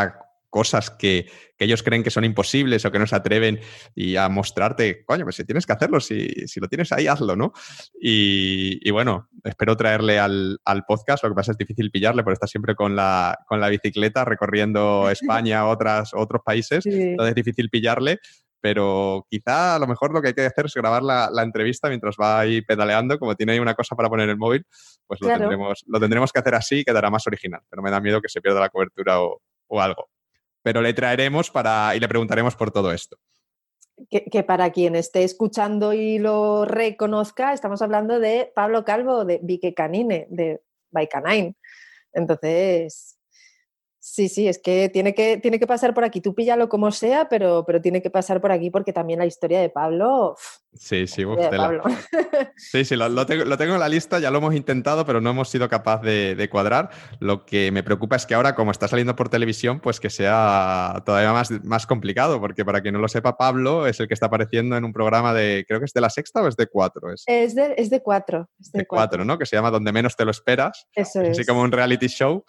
[0.52, 1.26] cosas que,
[1.58, 3.60] ellos creen que son imposibles o que no se atreven
[3.94, 6.28] y a mostrarte, coño, pues si tienes que hacerlo, si,
[6.60, 7.54] lo tienes ahí, hazlo, ¿no?
[8.00, 12.74] Y, bueno, espero traerle al, podcast, lo que pasa es difícil pillarle porque está siempre
[12.74, 18.20] con la, con la bicicleta recorriendo España, otras, otros países, entonces es difícil pillarle,
[18.62, 22.16] pero quizá a lo mejor lo que hay que hacer es grabar la, entrevista mientras
[22.16, 24.66] va ahí pedaleando, como tiene ahí una cosa para poner el móvil,
[25.08, 28.00] pues lo, tendremos, lo tendremos que hacer así y quedará más original, pero me da
[28.00, 29.42] miedo que se pierda la cobertura o,
[29.80, 30.10] algo.
[30.64, 33.18] Pero le traeremos para, y le preguntaremos por todo esto.
[34.10, 39.76] Que, para quien esté escuchando y lo reconozca, estamos hablando de Pablo Calvo, de Vique
[39.76, 41.56] Canine, de Baikanine.
[42.14, 43.20] Entonces,
[44.04, 46.22] Sí, sí, es que tiene que, tiene que pasar por aquí.
[46.22, 49.62] Tú píllalo como sea, pero, pero tiene que pasar por aquí porque también la historia
[49.62, 50.36] de Pablo.
[50.74, 51.24] Sí, sí,
[52.56, 55.70] sí, sí, lo, tengo, en la lista, ya lo hemos intentado, pero no hemos sido
[55.70, 56.90] capaz de, cuadrar.
[57.20, 61.02] Lo que me preocupa es que ahora, como está saliendo por televisión, pues que sea
[61.06, 64.26] todavía más, más complicado, porque para quien no lo sepa, Pablo es el que está
[64.26, 67.12] apareciendo en un programa de, creo que es de la sexta o es de cuatro.
[67.14, 68.50] Es, es, de, es de cuatro.
[68.60, 69.38] Es de, cuatro, ¿no?
[69.38, 70.88] Que se llama Donde menos te lo esperas.
[70.94, 71.32] Eso es.
[71.32, 72.44] Así como un reality show.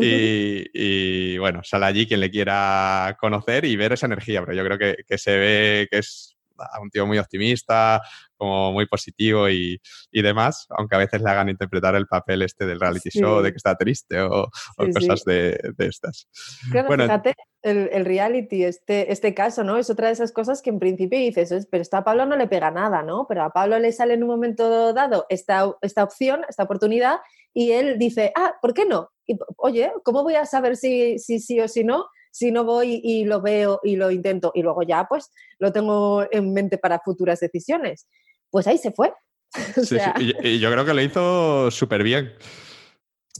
[0.00, 4.64] y y bueno, sale allí quien le quiera conocer y ver esa energía, pero yo
[4.64, 6.35] creo que, se ve que es
[6.80, 8.00] un tío muy optimista,
[8.36, 9.80] como muy positivo y,
[10.12, 13.56] demás, aunque a veces le hagan interpretar el papel este del reality show, de que
[13.56, 16.28] está triste o, cosas de, estas.
[16.70, 19.78] Claro, fíjate, el, reality, este, este caso, ¿no?
[19.78, 22.70] Es otra de esas cosas que en principio dices, pero a Pablo no le pega
[22.70, 23.26] nada, ¿no?
[23.28, 27.18] Pero a Pablo le sale en un momento dado esta, esta opción, esta oportunidad,
[27.54, 29.10] y él dice, ah, ¿por qué no?
[29.56, 32.06] oye, ¿cómo voy a saber si, si sí o si no?
[32.36, 36.26] Si no voy y lo veo y lo intento y luego ya pues lo tengo
[36.30, 38.08] en mente para futuras decisiones.
[38.50, 39.10] Pues ahí se fue.
[39.82, 39.96] sí,
[40.42, 42.34] Y, yo creo que lo hizo súper bien.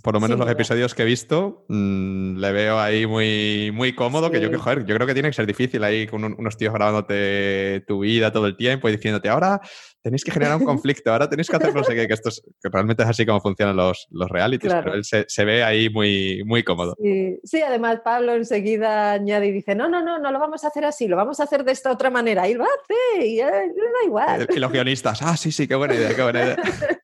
[0.07, 4.31] Por lo menos los episodios que he visto, mm, le veo ahí muy, muy cómodo,
[4.31, 6.73] que yo que, joder, yo creo que tiene que ser difícil ahí con unos tíos
[6.73, 9.61] grabándote tu vida todo el tiempo y diciéndote, ahora
[10.01, 12.41] tenéis que generar un conflicto, ahora tenéis que hacer no sé qué, que esto es,
[12.63, 15.91] que realmente es así como funcionan los, los realities, pero él se, se, ve ahí
[15.91, 16.95] muy, muy cómodo.
[17.43, 17.61] Sí.
[17.61, 21.09] además Pablo enseguida añade y dice, no, no, no, no lo vamos a hacer así,
[21.09, 24.47] lo vamos a hacer de esta otra manera, y lo hace, y eh, da igual.
[24.55, 26.57] Y los guionistas, ah, sí, sí, qué buena idea, qué buena idea.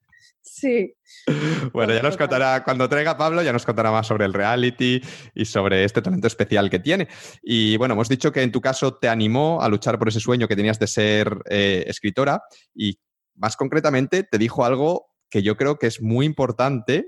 [0.62, 0.94] Sí.
[1.73, 5.01] Bueno, ya nos contará, cuando traiga Pablo, ya nos contará más sobre el reality
[5.35, 7.09] y sobre este talento especial que tiene.
[7.43, 10.49] Y bueno, hemos dicho que en tu caso te animó a luchar por ese sueño
[10.49, 12.43] que tenías de ser eh, escritora
[12.75, 12.99] y
[13.35, 17.07] más concretamente te dijo algo que yo creo que es muy importante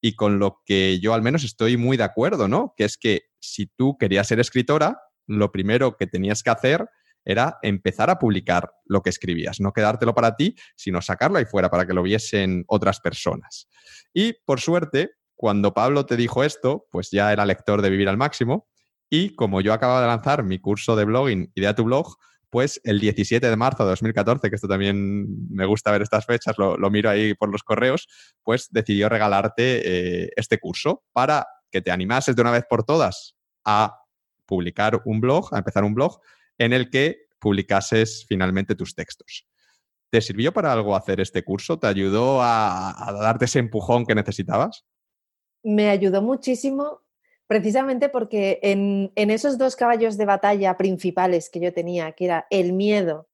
[0.00, 2.74] y con lo que yo al menos estoy muy de acuerdo, ¿no?
[2.76, 6.88] Que es que si tú querías ser escritora, lo primero que tenías que hacer
[7.26, 11.68] era empezar a publicar lo que escribías, no quedártelo para ti, sino sacarlo ahí fuera
[11.68, 13.68] para que lo viesen otras personas.
[14.14, 18.16] Y por suerte, cuando Pablo te dijo esto, pues ya era lector de Vivir al
[18.16, 18.68] Máximo
[19.10, 22.16] y como yo acababa de lanzar mi curso de blogging Idea tu blog,
[22.48, 26.56] pues el 17 de marzo de 2014, que esto también me gusta ver estas fechas,
[26.58, 28.08] lo, miro ahí por los correos,
[28.42, 33.34] pues decidió regalarte eh, este curso para que te animases de una vez por todas
[33.64, 33.98] a
[34.46, 36.20] publicar un blog, a empezar un blog,
[36.58, 39.46] en el que publicases finalmente tus textos.
[40.10, 41.78] ¿Te sirvió para algo hacer este curso?
[41.78, 44.84] ¿Te ayudó a, darte ese empujón que necesitabas?
[45.62, 47.02] Me ayudó muchísimo
[47.46, 52.72] precisamente porque en, esos dos caballos de batalla principales que yo tenía, que era el
[52.72, 53.28] miedo,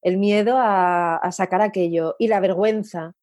[0.00, 3.14] el miedo a, sacar aquello y la vergüenza,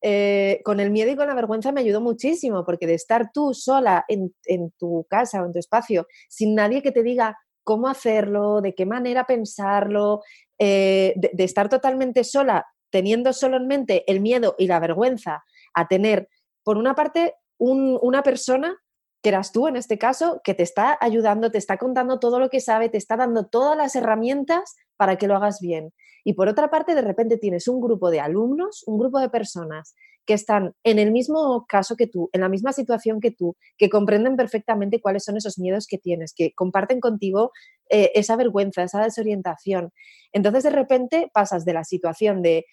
[0.00, 3.54] eh, con el miedo y con la vergüenza me ayudó muchísimo, porque de estar tú
[3.54, 4.32] sola en,
[4.78, 8.86] tu casa o en tu espacio, sin nadie que te diga cómo hacerlo, de qué
[8.86, 10.22] manera pensarlo,
[10.58, 15.44] eh, de, estar totalmente sola, teniendo solo en mente el miedo y la vergüenza
[15.74, 16.28] a tener,
[16.62, 18.76] por una parte, una persona
[19.22, 22.50] que eras tú en este caso, que te está ayudando, te está contando todo lo
[22.50, 25.92] que sabe, te está dando todas las herramientas para que lo hagas bien.
[26.24, 29.94] Y por otra parte, de repente tienes un grupo de alumnos, un grupo de personas
[30.26, 33.90] que están en el mismo caso que tú, en la misma situación que tú, que
[33.90, 37.52] comprenden perfectamente cuáles son esos miedos que tienes, que comparten contigo
[37.90, 39.92] eh, esa vergüenza, esa desorientación.
[40.32, 42.64] Entonces, de repente pasas de la situación de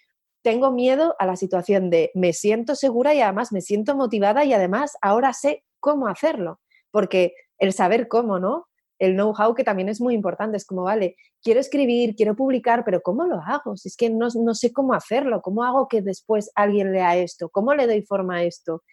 [0.44, 4.54] tengo miedo a la situación de me siento segura y además me siento motivada y
[4.54, 8.68] además ahora sé cómo hacerlo, porque el saber cómo, ¿no?
[9.02, 13.02] El know-how que también es muy importante, es como, vale, quiero escribir, quiero publicar, pero
[13.02, 13.76] ¿cómo lo hago?
[13.76, 17.50] Si es que no, sé cómo hacerlo, ¿cómo hago que después alguien lea esto?
[17.50, 18.84] ¿Cómo le doy forma a esto?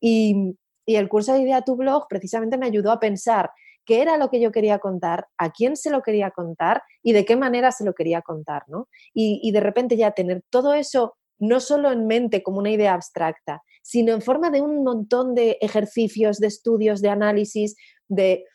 [0.00, 0.56] Y,
[0.86, 3.50] el curso de Idea tu Blog precisamente me ayudó a pensar
[3.84, 7.26] qué era lo que yo quería contar, a quién se lo quería contar y de
[7.26, 8.88] qué manera se lo quería contar, ¿no?
[9.12, 12.94] Y, y de repente ya tener todo eso no solo en mente como una idea
[12.94, 17.76] abstracta, sino en forma de un montón de ejercicios, de estudios, de análisis,
[18.08, 18.46] de,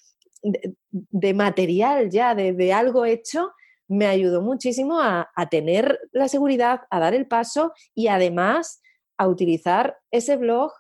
[0.44, 3.52] de, material ya, de, algo hecho,
[3.88, 8.82] me ayudó muchísimo a, tener la seguridad, a dar el paso y además
[9.18, 10.72] a utilizar ese blog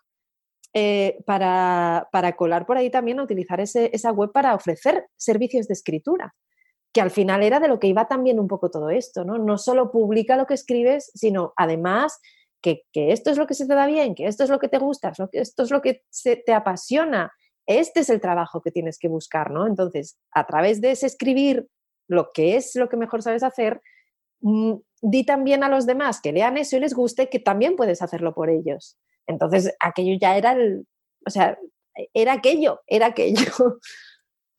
[0.74, 6.36] eh, para, colar por ahí también, a utilizar esa web para ofrecer servicios de escritura,
[6.94, 9.38] que al final era de lo que iba también un poco todo esto, ¿no?
[9.38, 12.20] No solo publica lo que escribes, sino además
[12.64, 14.80] que, esto es lo que se te da bien, que esto es lo que te
[14.80, 17.32] gusta, esto es lo que se te apasiona.
[17.66, 19.68] Este es el trabajo que tienes que buscar, ¿no?
[19.68, 21.68] Entonces, a través de ese escribir
[22.08, 23.82] lo que es lo que mejor sabes hacer,
[24.42, 28.02] mm, di también a los demás que lean eso y les guste que también puedes
[28.02, 28.98] hacerlo por ellos.
[29.28, 30.86] Entonces, aquello ya era el,
[31.26, 31.58] o sea,
[32.14, 33.46] era aquello, era aquello.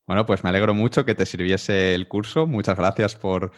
[0.07, 2.47] Bueno, pues me alegro mucho que te sirviese el curso.
[2.47, 3.53] Muchas gracias por,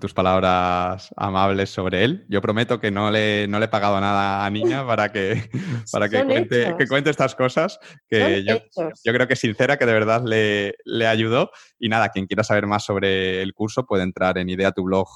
[0.00, 2.24] tus palabras amables sobre él.
[2.30, 5.50] Yo prometo que no le, no le he pagado nada a Niña para que,
[5.92, 7.78] para que, cuente, que cuente, estas cosas,
[8.08, 8.58] que yo,
[9.04, 11.50] yo, creo que sincera, que de verdad le, le, ayudó.
[11.78, 15.08] Y nada, quien quiera saber más sobre el curso puede entrar en ideatublog,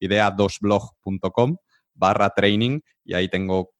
[0.00, 1.56] idea2blog.com
[1.96, 3.72] barra training y ahí tengo,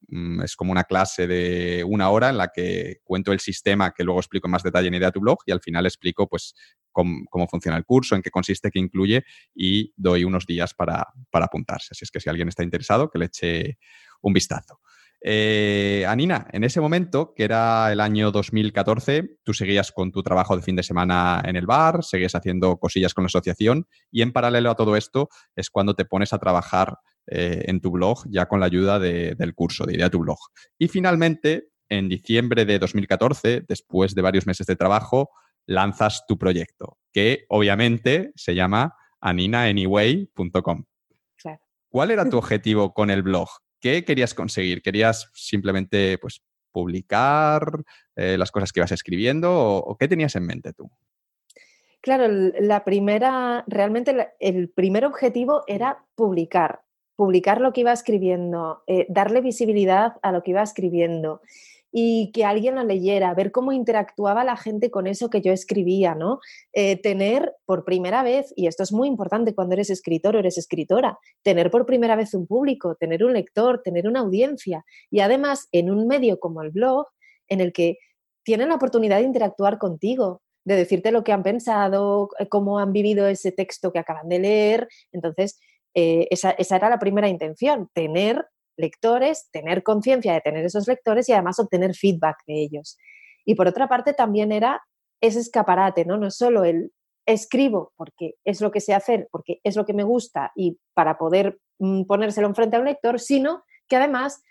[0.44, 4.20] es como una clase de una hora en la que cuento el sistema que luego
[4.20, 6.54] explico en más detalle en Idea tu Blog y al final explico pues
[6.92, 11.88] cómo, funciona el curso, en qué consiste, qué incluye y doy unos días para, apuntarse.
[11.90, 13.78] Así es que si alguien está interesado, que le eche
[14.22, 14.80] un vistazo.
[15.20, 20.56] Eh, Anina, en ese momento, que era el año 2014, tú seguías con tu trabajo
[20.56, 24.32] de fin de semana en el bar, seguías haciendo cosillas con la asociación y en
[24.32, 28.46] paralelo a todo esto es cuando te pones a trabajar eh, en tu blog ya
[28.46, 30.38] con la ayuda del curso de Idea tu blog.
[30.78, 35.30] Y finalmente, en diciembre de 2014, después de varios meses de trabajo,
[35.66, 40.84] lanzas tu proyecto, que obviamente se llama aninaanyway.com.
[41.88, 43.48] ¿Cuál era tu objetivo con el blog?
[43.80, 44.82] ¿Qué querías conseguir?
[44.82, 47.62] ¿Querías simplemente pues, publicar
[48.14, 50.90] eh, las cosas que ibas escribiendo o, qué tenías en mente tú?
[52.02, 56.82] Claro, la primera, realmente el primer objetivo era publicar,
[57.16, 61.40] publicar lo que iba escribiendo, eh, darle visibilidad a lo que iba escribiendo
[61.98, 66.14] y que alguien lo leyera, ver cómo interactuaba la gente con eso que yo escribía,
[66.14, 66.40] ¿no?
[66.74, 70.58] Eh, tener por primera vez, y esto es muy importante cuando eres escritor o eres
[70.58, 75.68] escritora, tener por primera vez un público, tener un lector, tener una audiencia y además
[75.72, 77.06] en un medio como el blog,
[77.48, 77.96] en el que
[78.42, 82.92] tienen la oportunidad de interactuar contigo, de decirte lo que han pensado, eh, cómo han
[82.92, 84.88] vivido ese texto que acaban de leer.
[85.12, 85.58] Entonces,
[85.98, 91.32] eh, esa, era la primera intención, tener lectores, tener conciencia de tener esos lectores y
[91.32, 92.98] además obtener feedback de ellos.
[93.46, 94.82] Y por otra parte también era
[95.22, 96.18] ese escaparate, ¿no?
[96.18, 96.92] No solo el
[97.24, 101.16] escribo porque es lo que sé hacer, porque es lo que me gusta y para
[101.16, 104.42] poder mm, ponérselo enfrente a un lector, sino que además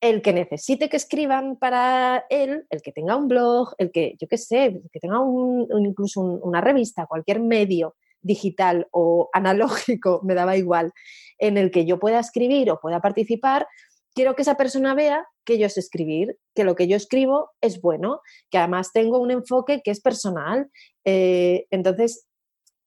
[0.00, 4.28] el que necesite que escriban para él, el que tenga un blog, el que, yo
[4.28, 5.18] qué sé, que tenga
[5.80, 10.92] incluso una revista, cualquier medio digital o analógico, me daba igual,
[11.38, 13.68] en el que yo pueda escribir o pueda participar,
[14.14, 17.80] quiero que esa persona vea que yo sé escribir, que lo que yo escribo es
[17.80, 18.20] bueno,
[18.50, 20.70] que además tengo un enfoque que es personal.
[21.04, 22.26] Eh, entonces,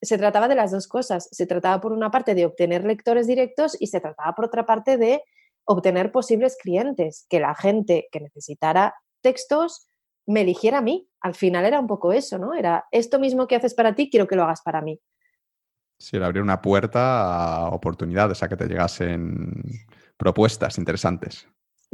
[0.02, 1.28] se trataba de las dos cosas.
[1.32, 4.98] Se trataba por una parte de obtener lectores directos y se trataba por otra parte
[4.98, 5.22] de
[5.66, 9.88] obtener posibles clientes, que la gente que necesitara textos
[10.26, 11.10] me eligiera a mí.
[11.22, 12.54] Al final era un poco eso, ¿no?
[12.54, 15.00] Era esto mismo que haces para ti, quiero que lo hagas para mí.
[16.00, 19.64] Sí, era abrir una puerta a oportunidades, a que te llegasen
[20.18, 21.48] propuestas interesantes.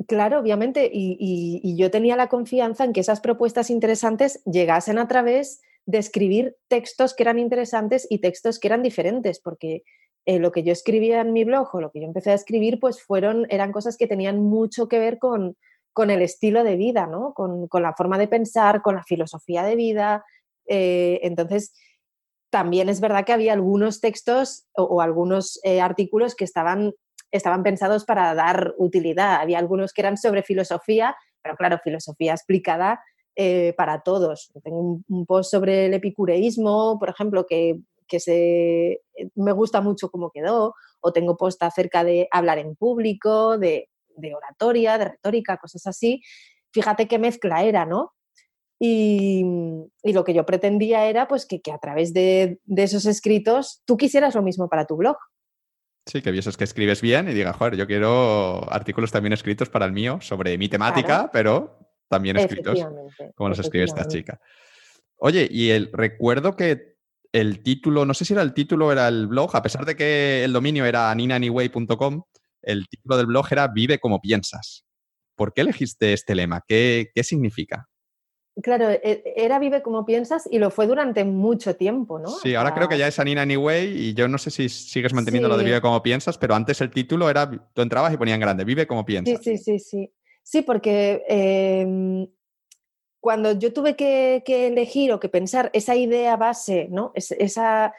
[0.07, 5.61] Claro, obviamente, y, yo tenía la confianza en que esas propuestas interesantes llegasen a través
[5.85, 9.83] de escribir textos que eran interesantes y textos que eran diferentes, porque
[10.25, 12.79] eh, lo que yo escribía en mi blog o lo que yo empecé a escribir,
[12.79, 15.55] pues fueron, eran cosas que tenían mucho que ver con,
[15.95, 17.33] el estilo de vida, ¿no?
[17.33, 20.25] Con, la forma de pensar, con la filosofía de vida.
[20.65, 21.73] Eh, entonces,
[22.53, 26.93] también es verdad que había algunos textos o, algunos eh, artículos que estaban
[27.31, 29.41] estaban pensados para dar utilidad.
[29.41, 33.03] Había algunos que eran sobre filosofía, pero claro, filosofía explicada
[33.35, 34.51] eh, para todos.
[34.63, 37.79] Tengo un, post sobre el epicureísmo, por ejemplo, que,
[38.19, 39.01] se,
[39.33, 43.89] me gusta mucho cómo quedó, o tengo post acerca de hablar en público, de,
[44.35, 46.21] oratoria, de retórica, cosas así.
[46.71, 48.13] Fíjate qué mezcla era, ¿no?
[48.85, 49.45] Y,
[50.03, 54.35] lo que yo pretendía era pues que, a través de, de, esos escritos tú quisieras
[54.35, 55.15] lo mismo para tu blog.
[56.05, 59.85] Sí, que vieses que escribes bien y diga, joder, yo quiero artículos también escritos para
[59.85, 61.79] el mío sobre mi temática, pero
[62.09, 62.85] también escritos
[63.35, 64.41] como los escribe esta chica.
[65.15, 66.97] Oye, y el recuerdo que
[67.31, 69.95] el título, no sé si era el título o era el blog, a pesar de
[69.95, 72.23] que el dominio era ninanyway.com,
[72.61, 74.83] el título del blog era Vive como piensas.
[75.37, 76.65] ¿Por qué elegiste este lema?
[76.67, 77.87] ¿Qué, qué significa?
[78.61, 82.29] Claro, e, era Vive como piensas y lo fue durante mucho tiempo, ¿no?
[82.29, 85.49] Sí, ahora creo que ya es Anina Anyway y yo no sé si sigues manteniendo
[85.49, 88.63] lo de Vive como piensas, pero antes el título era, tú entrabas y ponían grande,
[88.63, 89.43] Vive como piensas.
[89.43, 90.13] Sí, sí, sí, sí.
[90.43, 92.27] Sí, porque em,
[93.19, 97.11] cuando yo tuve que, elegir o que pensar esa idea base, ¿no?
[97.15, 97.93] esa,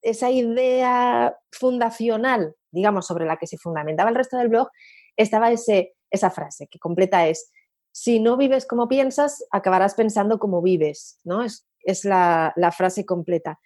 [0.00, 4.68] esa idea fundacional, digamos, sobre la que se fundamentaba el resto del blog,
[5.16, 7.50] estaba ese, esa frase que completa es
[7.92, 11.42] si no vives como piensas, acabarás pensando como vives, ¿no?
[11.44, 11.64] Es,
[12.04, 13.60] la, frase completa.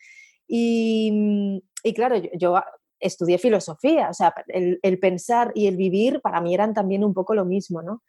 [0.49, 1.63] Y,
[1.95, 2.61] claro, yo,
[2.99, 7.35] estudié filosofía, o sea, el, pensar y el vivir para mí eran también un poco
[7.35, 8.03] lo mismo, ¿no?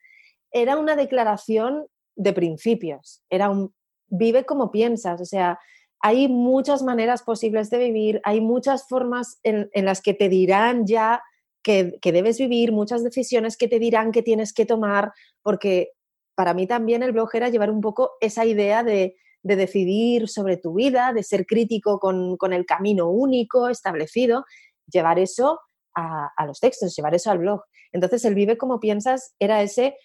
[0.52, 3.74] Era una declaración de principios, era un
[4.08, 5.60] vive como piensas, o sea,
[6.00, 11.22] hay muchas maneras posibles de vivir, hay muchas formas en, las que te dirán ya
[11.62, 15.12] que, que, debes vivir, muchas decisiones que te dirán que tienes que tomar,
[15.42, 15.92] porque
[16.38, 20.76] para mí también el blog era llevar un poco esa idea de, decidir sobre tu
[20.76, 24.46] vida, de ser crítico con, el camino único establecido,
[24.86, 25.60] llevar eso
[25.96, 27.62] a, los textos, llevar eso al blog.
[27.92, 29.96] Entonces, el vive como piensas era ese,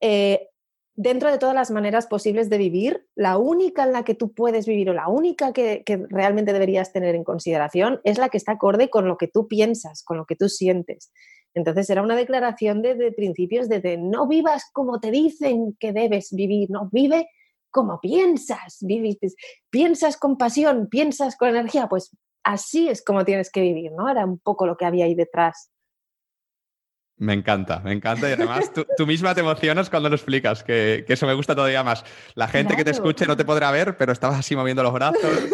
[0.00, 0.48] eh,
[0.94, 4.64] dentro de todas las maneras posibles de vivir, la única en la que tú puedes
[4.64, 8.90] vivir o la única que, realmente deberías tener en consideración es la que está acorde
[8.90, 11.10] con lo que tú piensas, con lo que tú sientes.
[11.54, 16.70] Entonces era una declaración de, principios de, no vivas como te dicen que debes vivir,
[16.70, 17.28] no, vive
[17.70, 18.84] como piensas,
[19.70, 24.08] piensas con pasión, piensas con energía, pues así es como tienes que vivir, ¿no?
[24.08, 25.70] Era un poco lo que había ahí detrás.
[27.18, 31.26] Me encanta, me encanta y además tú, misma te emocionas cuando lo explicas, que, eso
[31.26, 32.04] me gusta todavía más.
[32.36, 35.48] La gente que te escuche no te podrá ver, pero estabas así moviendo los brazos,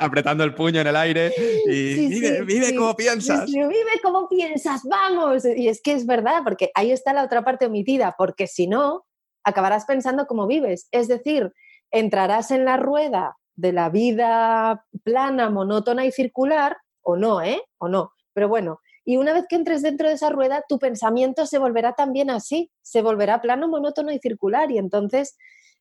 [0.00, 1.32] apretando el puño en el aire
[1.66, 3.50] y vive, vive como piensas.
[3.50, 5.44] vive como piensas, vamos.
[5.44, 9.04] Y es que es verdad, porque ahí está la otra parte omitida, porque si no,
[9.44, 10.88] acabarás pensando como vives.
[10.92, 11.52] Es decir,
[11.90, 17.62] entrarás en la rueda de la vida plana, monótona y circular, o no, ¿eh?
[17.78, 18.12] O no.
[18.34, 21.94] Pero bueno, y una vez que entres dentro de esa rueda, tu pensamiento se volverá
[21.94, 24.70] también así, se volverá plano, monótono y circular.
[24.70, 25.36] Y entonces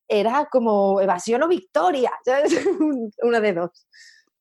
[0.08, 2.12] era como evasión o victoria,
[3.22, 3.88] una de dos.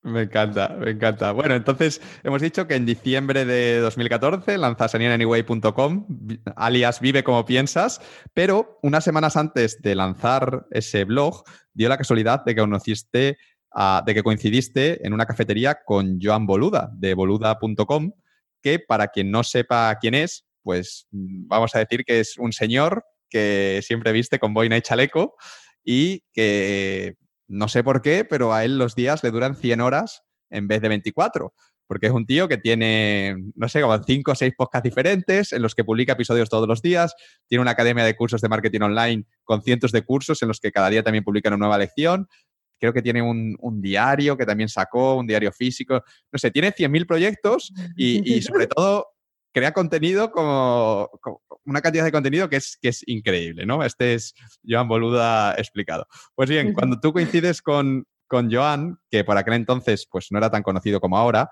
[0.03, 1.33] Me encanta, me encanta.
[1.33, 6.07] Bueno, entonces hemos dicho que en diciembre de 2014 lanzas aniananyway.com,
[6.55, 7.99] alias Vive como piensas,
[8.33, 11.43] pero unas semanas antes de lanzar ese blog,
[11.73, 13.37] dio la casualidad de que conociste,
[14.05, 18.11] de que coincidiste en una cafetería con Joan Boluda, de boluda.com,
[18.61, 22.53] que para quien no sepa quién es, pues mm, vamos a decir que es un
[22.53, 25.35] señor que siempre viste con boina y chaleco
[25.83, 27.15] y que
[27.47, 30.81] no sé por qué, pero a él los días le duran 100 horas en vez
[30.81, 31.53] de 24
[31.87, 35.61] porque es un tío que tiene, no sé, como 5 o 6 podcasts diferentes en
[35.61, 37.15] los que publica episodios todos los días,
[37.47, 40.71] tiene una academia de cursos de marketing online con cientos de cursos en los que
[40.71, 42.27] cada día también publica una nueva lección,
[42.79, 47.07] creo que tiene un, diario que también sacó, un diario físico, no sé, tiene 100.000
[47.07, 49.07] proyectos y, sobre todo
[49.51, 51.09] crea contenido como,
[51.65, 53.83] una cantidad de contenido que es, que es increíble, ¿no?
[53.83, 54.33] Este es
[54.67, 56.07] Joan Boluda explicado.
[56.35, 60.49] Pues bien, cuando tú coincides con, con Joan, que por aquel entonces pues no era
[60.49, 61.49] tan conocido como ahora,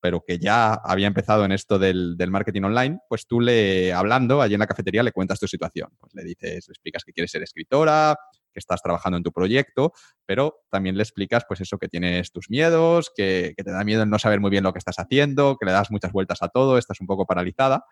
[0.00, 4.42] pero que ya había empezado en esto del, del, marketing online, pues tú le, hablando
[4.42, 5.88] allí en la cafetería, le cuentas tu situación.
[5.98, 8.14] Pues le dices, le explicas que quieres ser escritora,
[8.54, 9.92] que estás trabajando en tu proyecto,
[10.24, 14.08] pero también le explicas pues eso que tienes tus miedos, que, te da miedo el
[14.08, 16.78] no saber muy bien lo que estás haciendo, que le das muchas vueltas a todo,
[16.78, 17.84] estás un poco paralizada.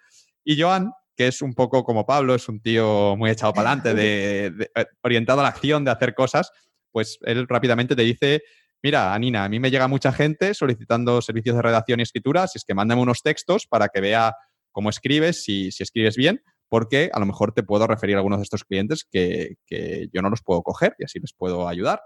[0.45, 3.95] Y Joan que es un poco como Pablo, es un tío muy echado para adelante,
[3.95, 6.51] de, eh, orientado a la acción, de hacer cosas,
[6.91, 8.43] pues él rápidamente te dice,
[8.83, 12.59] mira, Anina, a mí me llega mucha gente solicitando servicios de redacción y escritura, si
[12.59, 14.35] es que mándame unos textos para que vea
[14.71, 16.43] cómo escribes, si, si escribes bien,
[16.73, 20.23] porque a lo mejor te puedo referir a algunos de estos clientes que, que yo
[20.23, 22.01] no los puedo coger y así les puedo ayudar.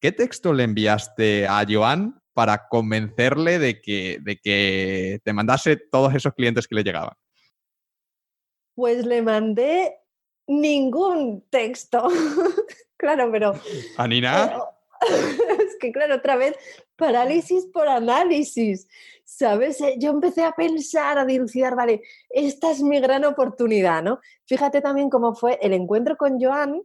[0.00, 6.14] ¿Qué texto le enviaste a Joan para convencerle de que, de que te mandase todos
[6.14, 7.16] esos clientes que le llegaban?
[8.76, 9.96] Pues le mandé
[10.46, 12.06] ningún texto.
[12.96, 13.54] claro, pero...
[13.96, 14.56] Anina.
[15.78, 16.56] Que, claro, otra vez,
[16.96, 18.88] parálisis por análisis.
[19.24, 19.80] ¿Sabes?
[19.80, 24.20] Eh, yo empecé a pensar, a dilucidar, vale, esta es mi gran oportunidad, ¿no?
[24.46, 26.82] Fíjate también cómo fue el encuentro con Joan,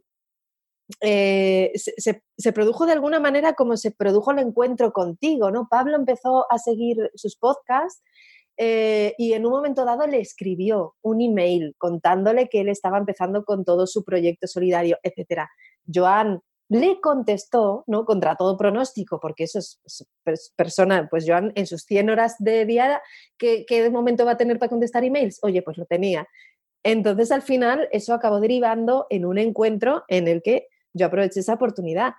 [1.00, 5.68] eh, se, produjo de alguna manera como se produjo el encuentro contigo, ¿no?
[5.70, 8.02] Pablo empezó a seguir sus podcasts
[8.56, 13.44] eh, y en un momento dado le escribió un email contándole que él estaba empezando
[13.44, 15.42] con todo su proyecto solidario, etc.
[15.92, 16.40] Joan
[16.72, 18.04] le contestó, ¿no?
[18.04, 19.78] Contra todo pronóstico, porque eso es,
[20.56, 23.02] persona, pues Joan en sus 100 horas de día,
[23.36, 25.38] ¿qué, ¿qué momento va a tener para contestar emails?
[25.42, 26.26] Oye, pues lo tenía.
[26.82, 31.54] Entonces, al final, eso acabó derivando en un encuentro en el que yo aproveché esa
[31.54, 32.14] oportunidad.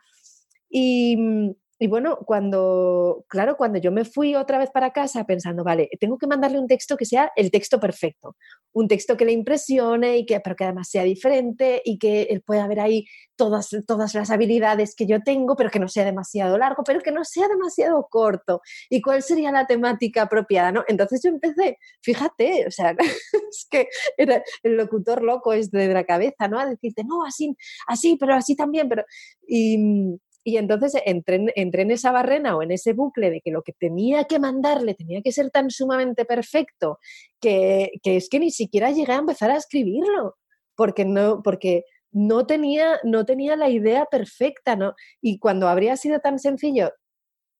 [0.69, 1.51] Y, mm,
[1.83, 6.17] y bueno, cuando, claro, cuando yo me fui otra vez para casa pensando, vale, tengo
[6.17, 8.37] que mandarle un texto que sea el texto perfecto,
[8.71, 12.41] un texto que le impresione y que, pero que además sea diferente y que él
[12.41, 13.05] pueda ver ahí
[13.35, 17.11] todas, todas las habilidades que yo tengo, pero que no sea demasiado largo, pero que
[17.11, 18.61] no sea demasiado corto.
[18.89, 20.71] ¿Y cuál sería la temática apropiada?
[20.71, 20.85] ¿no?
[20.87, 22.95] Entonces yo empecé, fíjate, o sea,
[23.49, 26.61] es que el locutor loco es de la cabeza, ¿no?
[26.61, 27.57] A decirte, no, así,
[27.87, 29.03] así, pero así también, pero...
[29.45, 33.51] Y, mm, y entonces entré en, en, esa barrena o en ese bucle de que
[33.51, 36.99] lo que tenía que mandarle tenía que ser tan sumamente perfecto
[37.39, 40.37] que, que es que ni siquiera llegué a empezar a escribirlo,
[40.75, 44.93] porque no, porque no tenía, no tenía la idea perfecta, ¿no?
[45.21, 46.91] Y cuando habría sido tan sencillo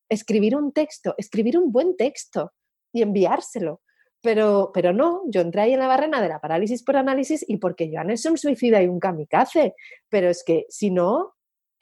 [0.10, 2.54] escribir un texto, escribir un buen texto
[2.94, 3.82] y enviárselo.
[4.22, 7.58] Pero, pero no, yo entré ahí en la barrena de la parálisis por análisis y
[7.58, 9.76] porque Joan es un suicida y un kamikaze.
[10.08, 11.34] Pero es que si no,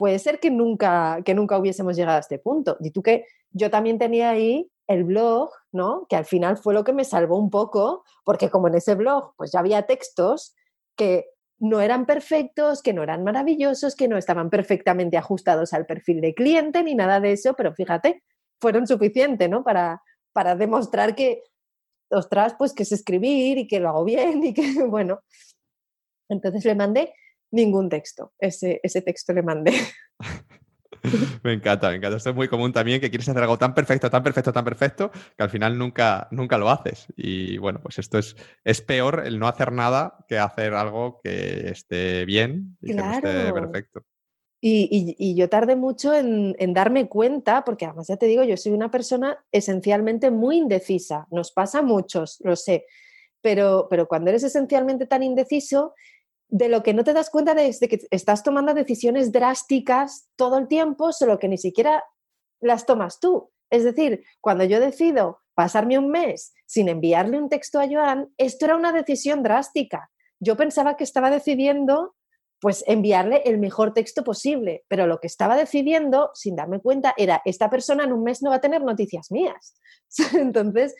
[0.01, 2.75] puede ser que nunca, que nunca hubiésemos llegado a este punto.
[2.79, 6.07] Y tú que yo también tenía ahí el blog, ¿no?
[6.09, 9.35] Que al final fue lo que me salvó un poco, porque como en ese blog
[9.37, 10.55] pues ya había textos
[10.95, 11.27] que
[11.59, 16.33] no eran perfectos, que no eran maravillosos, que no estaban perfectamente ajustados al perfil de
[16.33, 18.23] cliente ni nada de eso, pero fíjate,
[18.59, 19.63] fueron suficientes, ¿no?
[19.63, 20.01] Para,
[20.33, 21.43] para demostrar que,
[22.09, 25.19] ostras, pues que es escribir y que lo hago bien y que, bueno.
[26.27, 27.13] Entonces le mandé
[27.51, 28.33] ningún texto.
[28.39, 29.73] Ese, ese texto le mandé.
[31.43, 32.17] me encanta, me encanta.
[32.17, 35.11] Esto es muy común también, que quieres hacer algo tan perfecto, tan perfecto, tan perfecto,
[35.37, 37.07] que al final nunca, nunca lo haces.
[37.15, 41.69] Y bueno, pues esto es, es peor el no hacer nada que hacer algo que
[41.69, 44.03] esté bien y que no esté perfecto.
[44.63, 48.55] Y, y, yo tardé mucho en, en, darme cuenta, porque además ya te digo, yo
[48.57, 51.27] soy una persona esencialmente muy indecisa.
[51.31, 52.85] Nos pasa a muchos, lo sé.
[53.41, 55.95] Pero, pero cuando eres esencialmente tan indeciso,
[56.51, 60.57] de lo que no te das cuenta es de que estás tomando decisiones drásticas todo
[60.57, 62.03] el tiempo, solo que ni siquiera
[62.59, 63.49] las tomas tú.
[63.69, 68.65] Es decir, cuando yo decido pasarme un mes sin enviarle un texto a Joan, esto
[68.65, 70.11] era una decisión drástica.
[70.41, 72.15] Yo pensaba que estaba decidiendo
[72.59, 77.41] pues enviarle el mejor texto posible, pero lo que estaba decidiendo, sin darme cuenta, era
[77.45, 79.79] esta persona en un mes no va a tener noticias mías.
[80.37, 80.93] Entonces,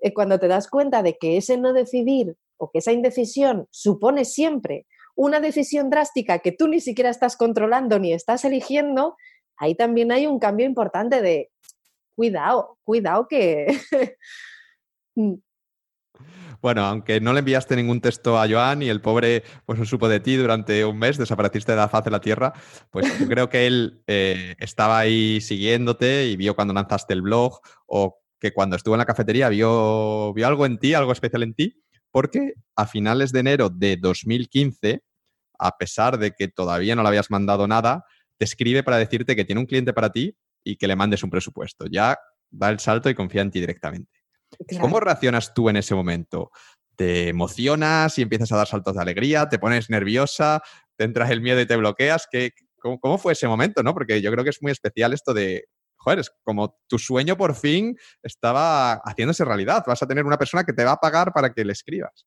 [0.00, 4.24] eh, cuando te das cuenta de que ese no decidir o que esa indecisión supone
[4.24, 9.16] siempre una decisión drástica que tú ni siquiera estás controlando ni estás eligiendo,
[9.56, 11.50] ahí también hay un cambio importante de
[12.14, 13.66] cuidado, cuidado que...
[15.16, 15.34] Mm.
[16.60, 20.08] Bueno, aunque no le enviaste ningún texto a Joan y el pobre pues no supo
[20.08, 22.52] de ti durante un mes, desapareciste de la faz de la tierra,
[22.90, 27.60] pues yo creo que él eh, estaba ahí siguiéndote y vio cuando lanzaste el blog
[27.86, 31.54] o que cuando estuvo en la cafetería vio, vio algo en ti, algo especial en
[31.54, 31.84] ti
[32.14, 35.02] porque a finales de enero de 2015,
[35.58, 38.04] a pesar de que todavía no le habías mandado nada,
[38.38, 41.30] te escribe para decirte que tiene un cliente para ti y que le mandes un
[41.30, 41.86] presupuesto.
[41.90, 42.16] Ya
[42.50, 44.12] da el salto y confía en ti directamente.
[44.80, 46.52] ¿Cómo reaccionas tú en ese momento?
[46.94, 49.48] ¿Te emocionas y empiezas a dar saltos de alegría?
[49.48, 50.62] ¿Te pones nerviosa?
[50.94, 52.28] ¿Te entras el miedo y te bloqueas?
[52.30, 53.82] ¿Qué, cómo, cómo, fue ese momento?
[53.82, 53.92] ¿no?
[53.92, 55.64] Porque yo creo que es muy especial esto de
[56.04, 59.84] joder, es como tu sueño por fin estaba haciéndose realidad.
[59.86, 62.26] Vas a tener una persona que te va a pagar para que le escribas.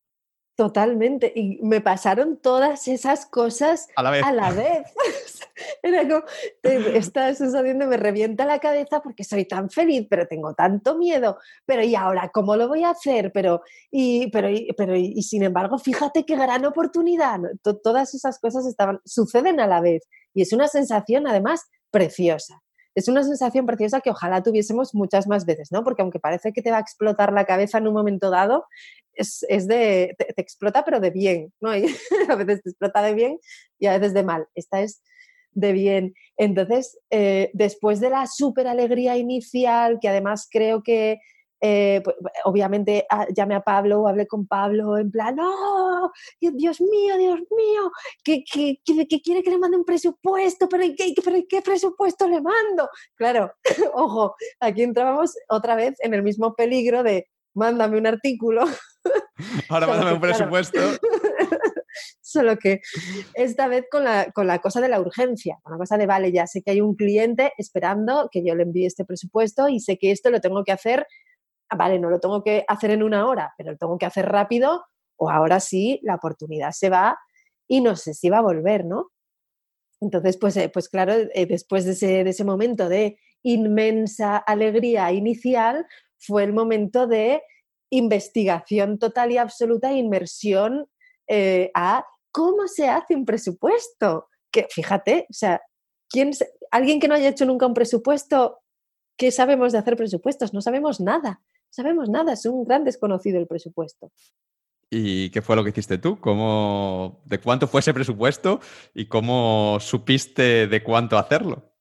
[0.56, 1.32] Totalmente.
[1.36, 4.24] Y me pasaron todas esas cosas a la vez.
[4.24, 4.92] A la vez.
[5.84, 6.24] Era como,
[6.62, 11.38] esta sensación de me revienta la cabeza porque soy tan feliz, pero tengo tanto miedo.
[11.64, 13.30] Pero ¿y ahora cómo lo voy a hacer?
[13.32, 17.38] Pero, y, pero, y, pero, y, sin embargo, fíjate qué gran oportunidad.
[17.84, 20.08] Todas esas cosas estaban, suceden a la vez.
[20.34, 22.60] Y es una sensación, además, preciosa
[22.98, 25.84] es una sensación preciosa que ojalá tuviésemos muchas más veces, ¿no?
[25.84, 28.66] Porque aunque parece que te va a explotar la cabeza en un momento dado,
[29.14, 31.70] es, de, te, explota pero de bien, ¿no?
[32.28, 33.38] a veces te explota de bien
[33.78, 34.46] y a veces de mal.
[34.54, 35.02] Esta es
[35.52, 36.14] de bien.
[36.36, 41.18] Entonces, eh, después de la súper alegría inicial, que además creo que
[41.60, 46.12] eh, pues, obviamente ah, llamé a Pablo, hablé con Pablo en plan, ¡no!
[46.40, 51.62] Dios mío, Dios mío, que, quiere que le mande un presupuesto, pero ¿qué, pero ¿qué
[51.62, 52.88] presupuesto le mando?
[53.16, 53.52] Claro,
[53.94, 58.64] ojo, aquí entrábamos otra vez en el mismo peligro de mándame un artículo.
[59.68, 60.78] Ahora mándame un presupuesto.
[62.20, 62.80] Solo que
[63.34, 66.30] esta vez con la, con la cosa de la urgencia, con la cosa de, vale,
[66.30, 69.96] ya sé que hay un cliente esperando que yo le envíe este presupuesto y sé
[69.96, 71.06] que esto lo tengo que hacer
[71.76, 74.84] vale, no lo tengo que hacer en una hora, pero lo tengo que hacer rápido,
[75.16, 77.18] o ahora sí, la oportunidad se va
[77.66, 79.10] y no sé si va a volver, ¿no?
[80.00, 85.12] Entonces, pues, eh, pues claro, eh, después de ese, de ese momento de inmensa alegría
[85.12, 85.86] inicial,
[86.18, 87.42] fue el momento de
[87.90, 90.86] investigación total y absoluta, inmersión
[91.26, 94.28] eh, a cómo se hace un presupuesto.
[94.50, 95.60] Que fíjate, o sea,
[96.08, 96.30] ¿quién,
[96.70, 98.60] alguien que no haya hecho nunca un presupuesto,
[99.16, 100.54] ¿qué sabemos de hacer presupuestos?
[100.54, 104.10] No sabemos nada sabemos nada, es un gran desconocido el presupuesto.
[104.90, 106.18] ¿Y qué fue lo que hiciste tú?
[106.18, 108.60] ¿Cómo, ¿De cuánto fue ese presupuesto
[108.94, 111.74] y cómo supiste de cuánto hacerlo?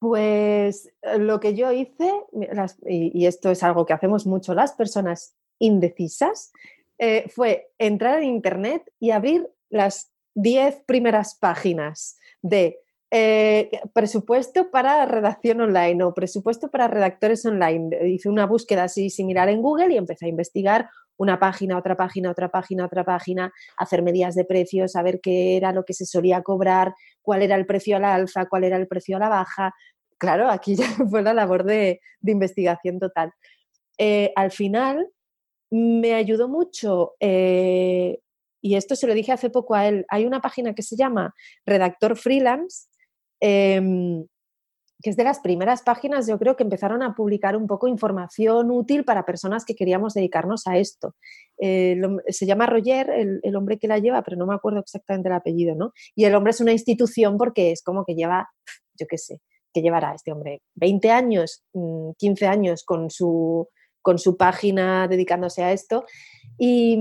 [0.00, 2.12] Pues eh, lo que yo hice,
[2.86, 6.52] y, esto es algo que hacemos mucho las personas indecisas,
[6.98, 12.83] eh, fue entrar en Internet y abrir las 10 primeras páginas de
[13.16, 18.08] eh, presupuesto para redacción online o presupuesto para redactores online.
[18.08, 22.32] Hice una búsqueda así similar en Google y empecé a investigar una página, otra página,
[22.32, 26.42] otra página, otra página, hacer medidas de precios, saber qué era lo que se solía
[26.42, 26.92] cobrar,
[27.22, 29.72] cuál era el precio a la alza, cuál era el precio a la baja.
[30.18, 33.30] Claro, aquí ya fue la labor de, investigación total.
[33.96, 35.08] Eh, al final
[35.70, 38.18] me ayudó mucho eh,
[38.60, 41.32] y esto se lo dije hace poco a él, hay una página que se llama
[41.64, 42.88] Redactor Freelance
[43.46, 44.26] Em,
[45.02, 48.70] que es de las primeras páginas, yo creo que empezaron a publicar un poco información
[48.70, 51.14] útil para personas que queríamos dedicarnos a esto.
[51.58, 55.34] Eh, se llama Roger, el, hombre que la lleva, pero no me acuerdo exactamente el
[55.34, 55.92] apellido, ¿no?
[56.14, 58.48] Y el hombre es una institución porque es como que lleva,
[58.98, 59.42] yo qué sé,
[59.74, 61.64] que llevará este hombre 20 años,
[62.16, 63.68] 15 mm, años con su,
[64.00, 66.06] con su página dedicándose a esto.
[66.56, 66.98] Y,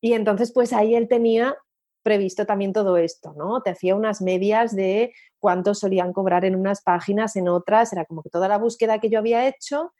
[0.00, 1.54] y entonces, pues ahí él tenía
[2.02, 3.62] previsto también todo esto, ¿no?
[3.62, 8.22] Te hacía unas medias de cuánto solían cobrar en unas páginas, en otras, era como
[8.22, 9.92] que toda la búsqueda que yo había hecho,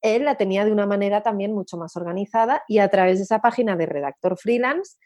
[0.00, 3.40] él la tenía de una manera también mucho más organizada y a través de esa
[3.40, 4.96] página de redactor freelance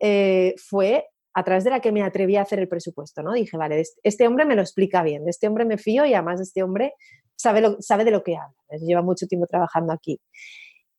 [0.00, 3.32] eh, fue a través de la que me atreví a hacer el presupuesto, ¿no?
[3.32, 6.40] Dije, vale, este hombre me lo explica bien, de este hombre me fío y además
[6.40, 6.94] este hombre
[7.36, 10.20] sabe, lo, sabe de lo que habla, lleva mucho tiempo trabajando aquí.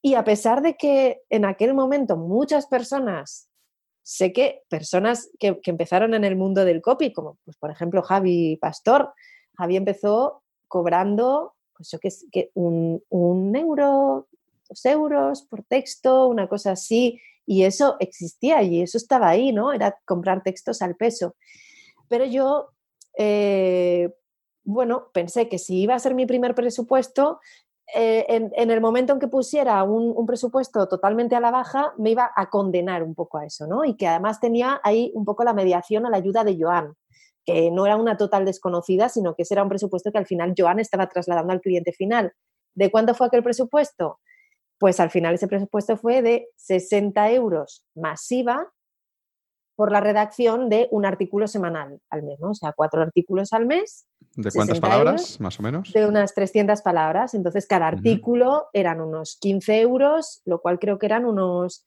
[0.02, 3.51] Y a pesar de que en aquel momento muchas personas
[4.04, 8.58] sé que personas que, empezaron en el mundo del copy, como pues, por ejemplo Javi
[8.58, 9.14] Pastor,
[9.58, 14.28] Javi empezó cobrando, pues yo que, un, un euro,
[14.70, 19.74] dos euros por texto, una cosa así, y eso existía y eso estaba ahí, ¿no?
[19.74, 21.36] Era comprar textos al peso.
[22.08, 22.70] Pero yo,
[23.18, 24.14] eh,
[24.64, 27.40] bueno, pensé que si iba a ser mi primer presupuesto,
[27.94, 32.32] eh, en, el momento en que pusiera un, presupuesto totalmente a la baja, me iba
[32.36, 33.84] a condenar un poco a eso, ¿no?
[33.84, 36.94] Y que además tenía ahí un poco la mediación o la ayuda de Joan,
[37.46, 40.54] que no era una total desconocida, sino que ese era un presupuesto que al final
[40.58, 42.34] Joan estaba trasladando al cliente final.
[42.74, 44.20] ¿De cuánto fue aquel presupuesto?
[44.80, 48.72] Pues al final ese presupuesto fue de 60 euros masiva
[49.76, 52.52] por la redacción de un artículo semanal al mes, ¿no?
[52.52, 54.08] O sea, cuatro artículos al mes.
[54.36, 55.92] ¿De cuántas palabras, más o menos?
[55.92, 57.34] De unas 300 palabras.
[57.34, 61.86] Entonces, cada artículo eran unos 15 euros, lo cual creo que eran unos...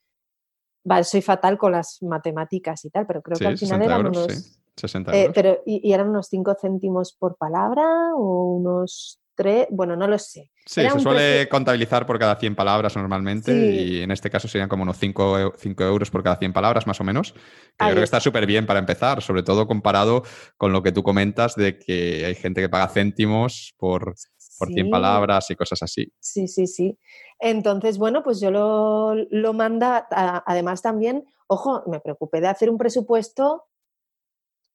[1.02, 4.32] soy fatal con las matemáticas y tal, pero creo que al final eran unos...
[4.32, 4.58] Sí.
[4.76, 10.06] 60 eh, pero, y, eran unos 5 céntimos por palabra o unos tres, bueno, no
[10.06, 10.50] lo sé.
[10.66, 14.82] Sí, se suele contabilizar por cada 100 palabras normalmente y en este caso serían como
[14.82, 17.32] unos 5, euros por cada 100 palabras más o menos.
[17.32, 20.22] Que yo creo que está súper bien para empezar, sobre todo comparado
[20.56, 24.14] con lo que tú comentas de que hay gente que paga céntimos por,
[24.58, 26.12] por 100 palabras y cosas así.
[26.18, 26.98] Sí, sí, sí.
[27.38, 30.06] Entonces, bueno, pues yo lo, lo manda,
[30.46, 33.64] además también, ojo, me preocupé de hacer un presupuesto,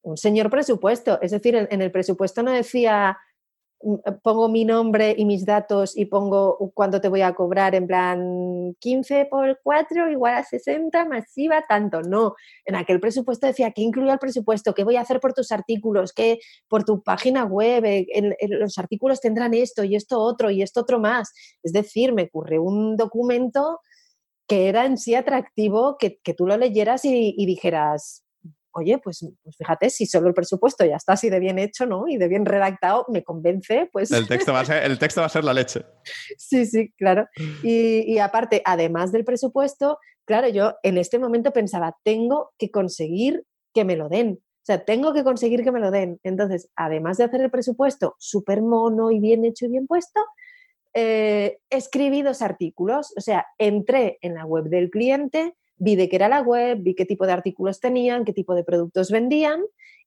[0.02, 3.18] un señor presupuesto, es decir, en el presupuesto no decía
[4.24, 8.76] pongo mi nombre y mis datos y pongo cuánto te voy a cobrar, en plan
[8.80, 12.02] 15 por 4 igual a 60, masiva, tanto.
[12.02, 12.36] No,
[12.66, 16.12] en aquel presupuesto decía que incluía el presupuesto, qué voy a hacer por tus artículos,
[16.14, 18.06] qué por tu página web, eh,
[18.50, 21.34] los artículos tendrán esto y esto otro y esto otro más.
[21.64, 23.80] Es decir, me ocurre un documento
[24.48, 28.24] que era en sí atractivo, que, tú lo leyeras y dijeras,
[28.72, 32.08] oye, pues, pues, fíjate, si solo el presupuesto ya está así de bien hecho, ¿no?
[32.08, 34.12] Y de bien redactado, me convence, pues...
[34.12, 35.86] El texto va a ser, el texto va a ser la leche.
[36.38, 37.28] sí, sí, claro.
[37.64, 43.44] Y, y aparte, además del presupuesto, claro, yo en este momento pensaba, tengo que conseguir
[43.74, 44.40] que me lo den.
[44.42, 46.20] O sea, tengo que conseguir que me lo den.
[46.24, 50.20] Entonces, además de hacer el presupuesto súper mono y bien hecho y bien puesto,
[50.94, 53.14] eh, escribí dos artículos.
[53.18, 56.94] O sea, entré en la web del cliente, vi de qué era la web, vi
[56.94, 59.64] qué tipo de artículos tenían, qué tipo de productos vendían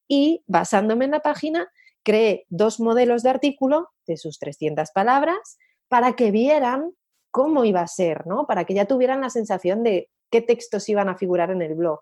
[0.07, 1.69] y basándome en la página
[2.03, 5.59] creé dos modelos de artículo de sus 300 palabras
[5.89, 6.93] para que vieran
[7.31, 8.47] cómo iba a ser, ¿no?
[8.47, 12.01] Para que ya tuvieran la sensación de qué textos iban a figurar en el blog.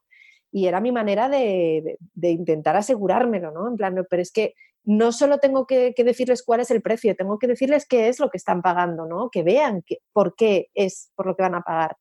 [0.52, 3.68] Y era mi manera de, intentar asegurármelo, ¿no?
[3.68, 7.38] En plan, pero es que no solo tengo que, decirles cuál es el precio, tengo
[7.38, 9.30] que decirles qué es lo que están pagando, ¿no?
[9.30, 11.96] Que vean por qué es por lo que van a pagar.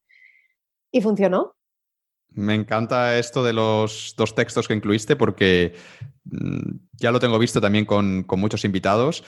[0.92, 1.56] Y funcionó.
[2.32, 5.76] Me encanta esto de los dos textos que incluiste porque
[6.26, 9.24] mm, ya lo tengo visto también con, muchos invitados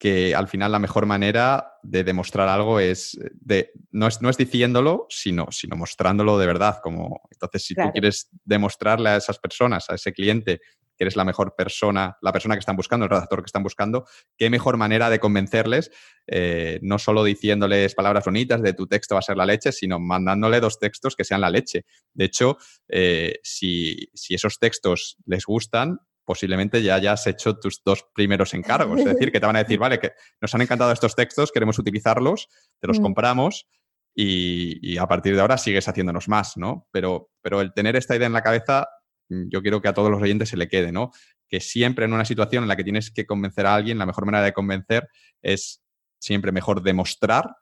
[0.00, 4.38] que al final la mejor manera de demostrar algo es, de, no, es no es
[4.38, 6.78] diciéndolo, sino, sino mostrándolo de verdad.
[6.82, 10.62] Como, entonces, si tú quieres demostrarle a esas personas, a ese cliente,
[11.00, 14.06] que eres la mejor persona, la persona que están buscando, el redactor que están buscando,
[14.36, 15.90] qué mejor manera de convencerles,
[16.26, 19.98] eh, no solo diciéndoles palabras bonitas de tu texto va a ser la leche, sino
[19.98, 21.84] mandándole dos textos que sean la leche.
[22.14, 22.56] De hecho,
[22.88, 26.00] eh, si, esos textos les gustan,
[26.30, 29.00] posiblemente ya hayas hecho tus dos primeros encargos.
[29.00, 31.78] Es decir, que te van a decir, vale, que nos han encantado estos textos, queremos
[31.78, 32.48] utilizarlos,
[32.80, 33.02] te los mm.
[33.02, 33.66] compramos
[34.14, 36.86] y, a partir de ahora sigues haciéndonos más, ¿no?
[36.92, 38.86] Pero, pero el tener esta idea en la cabeza
[39.30, 41.12] Mm, yo quiero que a todos los oyentes se le quede, ¿no?
[41.48, 44.26] Que siempre en una situación en la que tienes que convencer a alguien, la mejor
[44.26, 45.08] manera de convencer
[45.40, 45.82] es
[46.20, 47.56] siempre mejor demostrar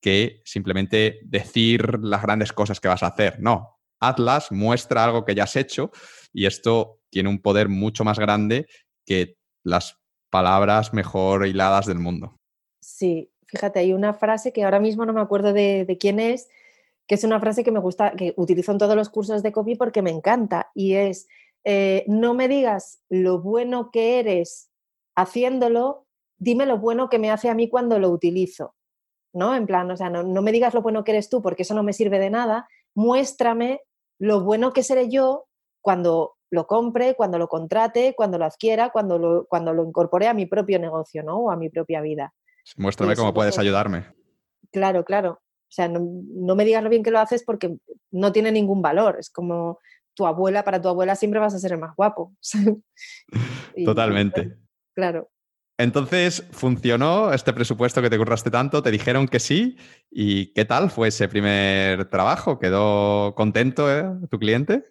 [0.00, 3.38] que simplemente decir las grandes cosas que vas a hacer.
[3.40, 5.90] No, hazlas, muestra algo que ya has hecho
[6.32, 8.66] y esto tiene un poder mucho más grande
[9.04, 9.98] que las
[10.30, 12.36] palabras mejor hiladas del mundo.
[12.80, 16.48] Sí, fíjate, hay una frase que ahora mismo no me acuerdo de, quién es,
[17.06, 19.74] que es una frase que me gusta, que utilizo en todos los cursos de copy
[19.74, 21.28] porque me encanta y es,
[21.64, 24.70] eh, no me digas lo bueno que eres
[25.16, 26.06] haciéndolo,
[26.38, 28.74] dime lo bueno que me hace a mí cuando lo utilizo,
[29.34, 29.54] ¿no?
[29.54, 31.82] En plan, o sea, no, me digas lo bueno que eres tú porque eso no
[31.82, 33.82] me sirve de nada, muéstrame
[34.18, 35.46] lo bueno que seré yo
[35.82, 40.34] cuando lo compre, cuando lo contrate, cuando lo adquiera, cuando lo, cuando lo incorpore a
[40.34, 41.38] mi propio negocio, ¿no?
[41.38, 42.34] O a mi propia vida.
[42.76, 44.06] Muéstrame cómo puedes ayudarme.
[44.72, 45.40] Claro, claro.
[45.70, 47.76] O sea, no, me digas lo bien que lo haces porque
[48.10, 49.16] no tiene ningún valor.
[49.20, 49.78] Es como
[50.14, 52.32] tu abuela, para tu abuela siempre vas a ser el más guapo.
[53.84, 54.56] Totalmente.
[54.94, 55.30] claro.
[55.78, 58.82] Entonces, ¿funcionó este presupuesto que te curraste tanto?
[58.82, 59.78] ¿Te dijeron que sí?
[60.10, 62.58] ¿Y qué tal fue ese primer trabajo?
[62.58, 64.84] ¿Quedó contento eh, tu cliente?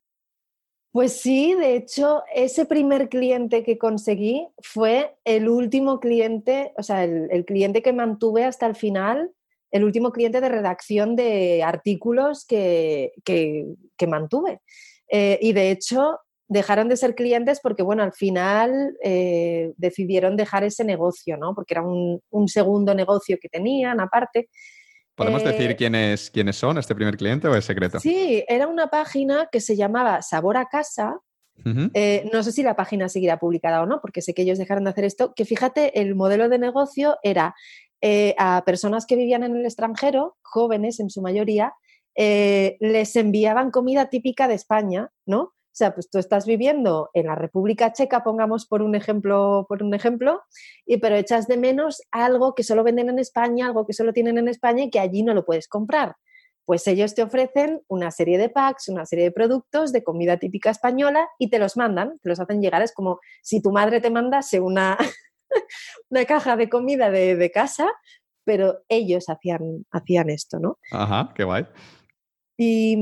[0.92, 7.04] Pues sí, de hecho, ese primer cliente que conseguí fue el último cliente, o sea,
[7.04, 9.32] el cliente que mantuve hasta el final
[9.72, 13.12] el último cliente de redacción de artículos que,
[14.08, 14.62] mantuve.
[15.12, 20.64] Eh, y de hecho, dejaron de ser clientes porque, bueno, al final eh, decidieron dejar
[20.64, 21.54] ese negocio, ¿no?
[21.54, 24.50] Porque era un, segundo negocio que tenían aparte.
[25.20, 28.00] ¿Podemos decir eh, quiénes, quiénes son, este primer cliente o es secreto?
[28.00, 31.20] Sí, era una página que se llamaba Sabor a Casa.
[31.64, 34.92] no sé si la página seguirá publicada o no, porque sé que ellos dejaron de
[34.92, 37.54] hacer esto, que fíjate, el modelo de negocio era
[38.02, 41.74] eh, a personas que vivían en el extranjero, jóvenes en su mayoría,
[42.16, 45.54] eh, les enviaban comida típica de España, ¿no?
[45.72, 49.84] O sea, pues tú estás viviendo en la República Checa, pongamos por un ejemplo, por
[49.84, 50.42] un ejemplo,
[50.86, 54.38] y pero echas de menos algo que solo venden en España, algo que solo tienen
[54.38, 56.16] en España y que allí no lo puedes comprar.
[56.66, 60.70] Pues ellos te ofrecen una serie de packs, una serie de productos de comida típica
[60.70, 62.82] española y te los mandan, te los hacen llegar.
[62.82, 64.96] Es como si tu madre te mandase una,
[66.10, 67.90] una caja de comida de, casa,
[68.44, 70.78] pero ellos hacían, hacían esto, ¿no?
[70.92, 71.66] Ajá, qué guay.
[72.62, 72.98] Y,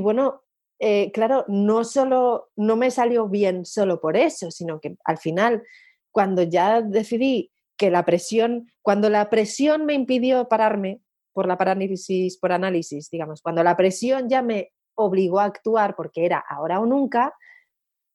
[0.00, 0.42] bueno,
[0.80, 5.62] eh, claro, no solo, no me salió bien solo por eso, sino que al final,
[6.10, 11.02] cuando ya decidí que la presión, cuando la presión me impidió pararme
[11.34, 16.24] por la parálisis por análisis, digamos, cuando la presión ya me obligó a actuar porque
[16.24, 17.34] era ahora o nunca,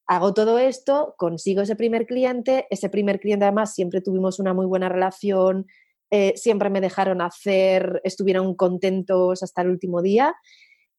[0.08, 4.66] hago todo esto, consigo ese primer cliente, ese primer cliente además siempre tuvimos una muy
[4.66, 5.68] buena relación,
[6.10, 10.36] eh, siempre me dejaron hacer, estuvieron contentos hasta el último día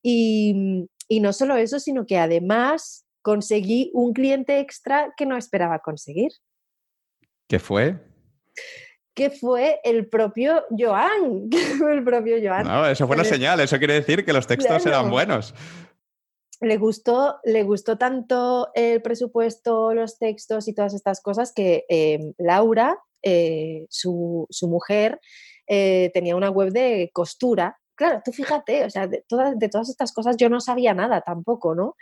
[0.01, 5.81] y, y no solo eso, sino que además conseguí un cliente extra que no esperaba
[5.81, 6.33] conseguir.
[7.49, 7.99] ¿Qué fue?
[9.17, 11.49] que fue el propio Joan.
[11.91, 12.67] el propio Joan.
[12.67, 15.55] No, eso fue una señal, eso quiere decir que los textos eran buenos.
[16.61, 22.35] Le gustó, le gustó tanto el presupuesto, los textos y todas estas cosas que em,
[22.37, 25.19] Laura, eh, su, mujer,
[25.67, 27.79] eh, tenía una web de costura.
[27.97, 31.97] Claro, tú fíjate, o sea, de todas, estas cosas yo no sabía nada tampoco, ¿no?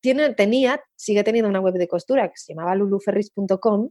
[0.00, 3.90] Tiene, tenía, sigue teniendo una web de costura que se llamaba luluferris.com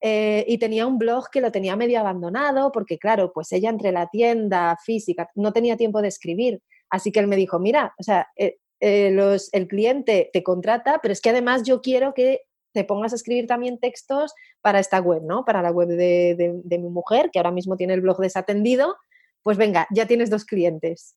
[0.00, 3.92] eh, y tenía un blog que lo tenía medio abandonado porque, claro, pues ella entre
[3.92, 6.62] la tienda física no tenía tiempo de escribir.
[6.88, 11.12] Así que él me dijo, mira, o sea, eh, eh, el cliente te contrata, pero
[11.12, 12.42] es que además yo quiero que
[12.72, 14.32] te pongas a escribir también textos
[14.62, 15.44] para esta web, ¿no?
[15.44, 18.96] Para la web de mi mujer, que ahora mismo tiene el blog desatendido.
[19.42, 21.16] Pues venga, ya tienes dos clientes.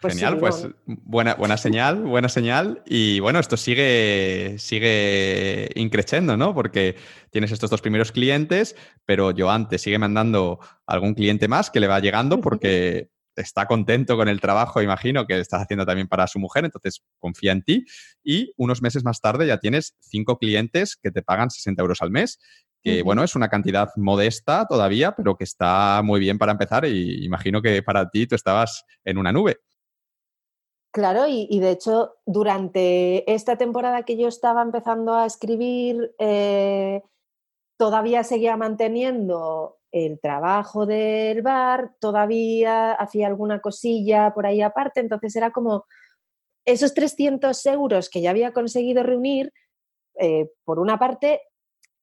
[0.00, 2.84] Pues Genial, pues buena, buena señal, buena señal.
[2.86, 6.54] Y bueno, esto sigue, sigue increciendo, ¿no?
[6.54, 6.94] Porque
[7.30, 11.88] tienes estos dos primeros clientes, pero Joan te sigue mandando algún cliente más que le
[11.88, 16.38] va llegando porque está contento con el trabajo, imagino, que estás haciendo también para su
[16.38, 17.84] mujer, entonces confía en ti.
[18.22, 22.10] Y unos meses más tarde ya tienes cinco clientes que te pagan 60 euros al
[22.10, 22.38] mes,
[22.82, 27.24] que bueno, es una cantidad modesta todavía, pero que está muy bien para empezar y
[27.24, 29.58] imagino que para ti tú estabas en una nube.
[30.90, 37.02] Claro, y, de hecho, durante esta temporada que yo estaba empezando a escribir, eh,
[37.76, 45.36] todavía seguía manteniendo el trabajo del bar, todavía hacía alguna cosilla por ahí aparte, entonces
[45.36, 45.84] era como
[46.64, 49.52] esos 300 euros que ya había conseguido reunir,
[50.18, 51.40] eh, por una parte,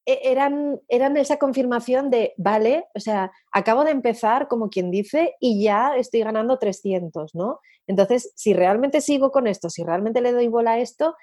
[0.06, 5.62] eran, eran esa confirmación de, vale, o sea, acabo de empezar, como quien dice, y
[5.64, 7.60] ya estoy ganando 300, ¿no?
[7.88, 11.16] Entonces, si realmente sigo con esto, si realmente le doy bola a esto,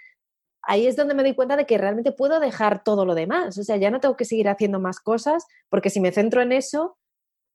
[0.61, 3.57] ahí es donde me doy cuenta de que realmente puedo dejar todo lo demás.
[3.57, 6.51] O sea, ya no tengo que seguir haciendo más cosas, porque si me centro en
[6.51, 6.97] eso,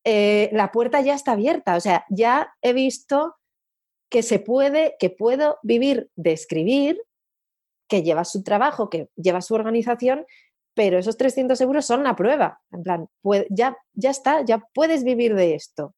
[0.05, 1.77] eh, la puerta ya está abierta.
[1.77, 3.37] O sea, ya he visto
[4.11, 7.03] que se puede, que puedo vivir de escribir,
[7.89, 10.27] que lleva su trabajo, que lleva su organización
[10.79, 12.61] pero esos 300 euros son la prueba.
[12.71, 13.09] En plan,
[13.51, 15.97] ya, ya está, ya puedes vivir de esto.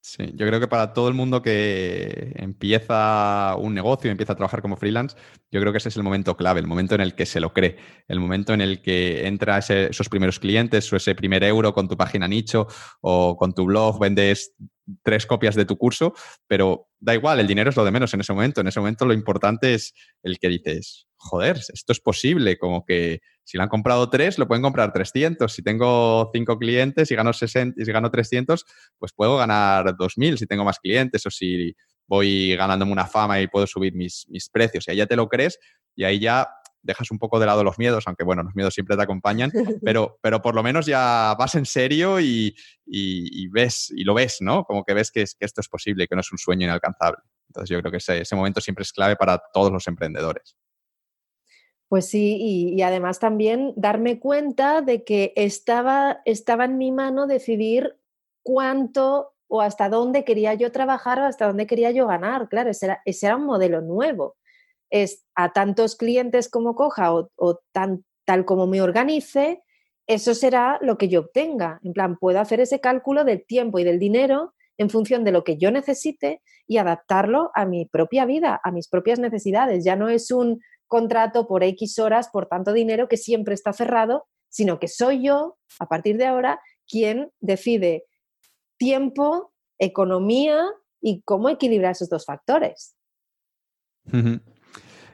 [0.00, 4.62] Sí, yo creo que para todo el mundo que empieza un negocio, empieza a trabajar
[4.62, 5.16] como freelance,
[5.52, 7.52] yo creo que ese es el momento clave, el momento en el que se lo
[7.52, 7.76] cree,
[8.08, 11.96] el momento en el que entra esos primeros clientes o ese primer euro con tu
[11.96, 12.66] página nicho
[13.02, 14.56] o con tu blog, vendes
[15.04, 16.14] tres copias de tu curso,
[16.48, 18.60] pero da igual, el dinero es lo de menos en ese momento.
[18.60, 19.94] En ese momento lo importante es
[20.24, 24.48] el que dices, joder, esto es posible, como que si lo han comprado tres, lo
[24.48, 25.52] pueden comprar 300.
[25.52, 28.66] Si tengo cinco clientes y gano, 60, y gano 300,
[28.98, 31.72] pues puedo ganar 2.000 si tengo más clientes o si
[32.08, 34.88] voy ganándome una fama y puedo subir mis, mis precios.
[34.88, 35.60] Y ahí ya te lo crees
[35.94, 36.48] y ahí ya
[36.82, 39.52] dejas un poco de lado los miedos, aunque bueno, los miedos siempre te acompañan,
[39.84, 42.52] pero, pero por lo menos ya vas en serio y,
[43.52, 44.64] ves, y lo ves, ¿no?
[44.64, 47.22] Como que ves que, que, esto es posible, que no es un sueño inalcanzable.
[47.48, 50.56] Entonces yo creo que ese, ese momento siempre es clave para todos los emprendedores.
[51.88, 57.96] Pues sí, y, además también darme cuenta de que estaba, estaba en mi mano decidir
[58.42, 62.48] cuánto o hasta dónde quería yo trabajar o hasta dónde quería yo ganar.
[62.48, 64.36] Claro, ese era, ese era un modelo nuevo.
[64.90, 69.62] Es a tantos clientes como coja o, tan, tal como me organice,
[70.08, 71.80] eso será lo que yo obtenga.
[71.84, 75.44] En plan, puedo hacer ese cálculo del tiempo y del dinero en función de lo
[75.44, 79.84] que yo necesite y adaptarlo a mi propia vida, a mis propias necesidades.
[79.84, 84.26] Ya no es un contrato por X horas, por tanto dinero que siempre está cerrado,
[84.48, 88.04] sino que soy yo, a partir de ahora, quien decide
[88.78, 90.64] tiempo, economía
[91.00, 92.96] y cómo equilibrar esos dos factores.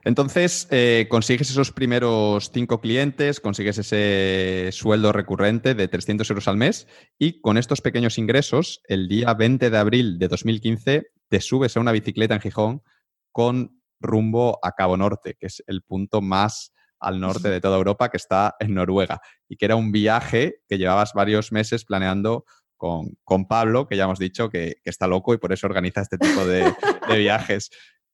[0.04, 6.56] Entonces, eh, consigues esos primeros cinco clientes, consigues ese sueldo recurrente de 300 euros al
[6.56, 6.88] mes
[7.18, 11.80] y con estos pequeños ingresos, el día 20 de abril de 2015, te subes a
[11.80, 12.82] una bicicleta en Gijón
[13.30, 16.72] con rumbo a Cabo Norte, que es el punto más
[17.02, 20.78] al norte de toda Europa, que está en Noruega, y que era un viaje que
[20.78, 22.44] llevabas varios meses planeando
[22.76, 26.18] con, con Pablo, que ya hemos dicho que, está loco y por eso organiza este
[26.18, 26.64] tipo de,
[27.16, 27.70] viajes.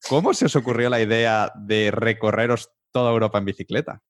[0.08, 4.02] ¿Cómo se os ocurrió la idea de recorreros toda Europa en bicicleta?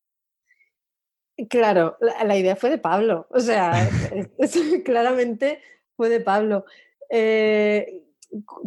[1.49, 3.89] Claro, la, idea fue de Pablo, o sea,
[4.85, 5.63] claramente
[5.97, 6.65] fue de Pablo.
[7.09, 8.08] Eh,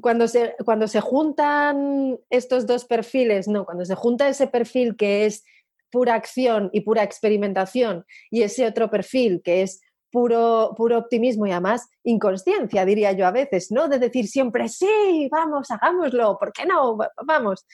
[0.01, 5.25] cuando, se, cuando se juntan estos dos perfiles, no, cuando se junta ese perfil que
[5.25, 5.43] es
[5.91, 9.81] pura acción y pura experimentación y ese otro perfil que es
[10.11, 13.87] puro, puro optimismo y además inconsciencia, diría yo a veces, ¿no?
[13.87, 16.97] De decir siempre, sí, vamos, hagámoslo, ¿por qué no?
[17.25, 17.65] Vamos.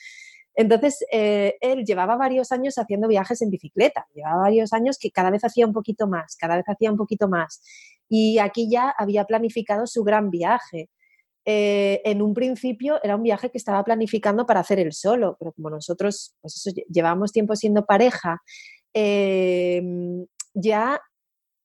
[0.54, 5.30] Entonces, eh, él llevaba varios años haciendo viajes en bicicleta, llevaba varios años que cada
[5.30, 7.62] vez hacía un poquito más, cada vez hacía un poquito más.
[8.08, 10.90] Y aquí ya había planificado su gran viaje.
[11.50, 15.52] Eh, en un principio era un viaje que estaba planificando para hacer él solo, pero
[15.52, 18.42] como nosotros pues eso, llevamos tiempo siendo pareja,
[18.92, 21.00] em, ya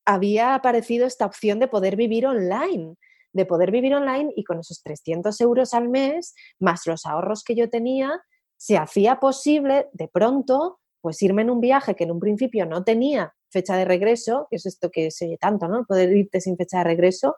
[0.05, 2.95] había aparecido esta opción de poder vivir online,
[3.34, 7.55] de poder vivir online y con esos 300 euros al mes, más los ahorros que
[7.55, 8.22] yo tenía,
[8.55, 12.85] se hacía posible de pronto pues irme en un viaje que en un principio no
[12.85, 15.84] tenía fecha de regreso, que es esto que se oye tanto, ¿no?
[15.85, 17.35] Poder irte sin fecha de regreso.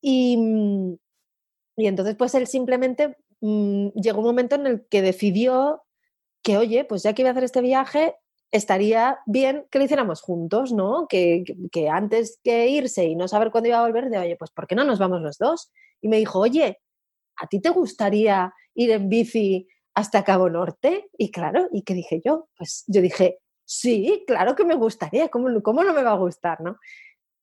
[0.00, 0.38] Y,
[1.76, 5.82] y entonces pues él simplemente mm, llegó un momento en el que decidió
[6.42, 8.14] que, oye, pues ya que iba a hacer este viaje,
[8.52, 11.06] estaría bien que lo hiciéramos juntos, ¿no?
[11.08, 14.50] Que, que, antes que irse y no saber cuándo iba a volver, de, oye, pues
[14.52, 15.72] ¿por qué no nos vamos los dos?
[16.00, 16.78] Y me dijo, oye,
[17.36, 19.66] ¿a ti te gustaría ir en bici
[19.96, 21.08] hasta Cabo Norte.
[21.18, 22.48] Y claro, ¿y qué dije yo?
[22.56, 26.60] Pues yo dije, sí, claro que me gustaría, ¿cómo, cómo no me va a gustar,
[26.60, 26.76] no?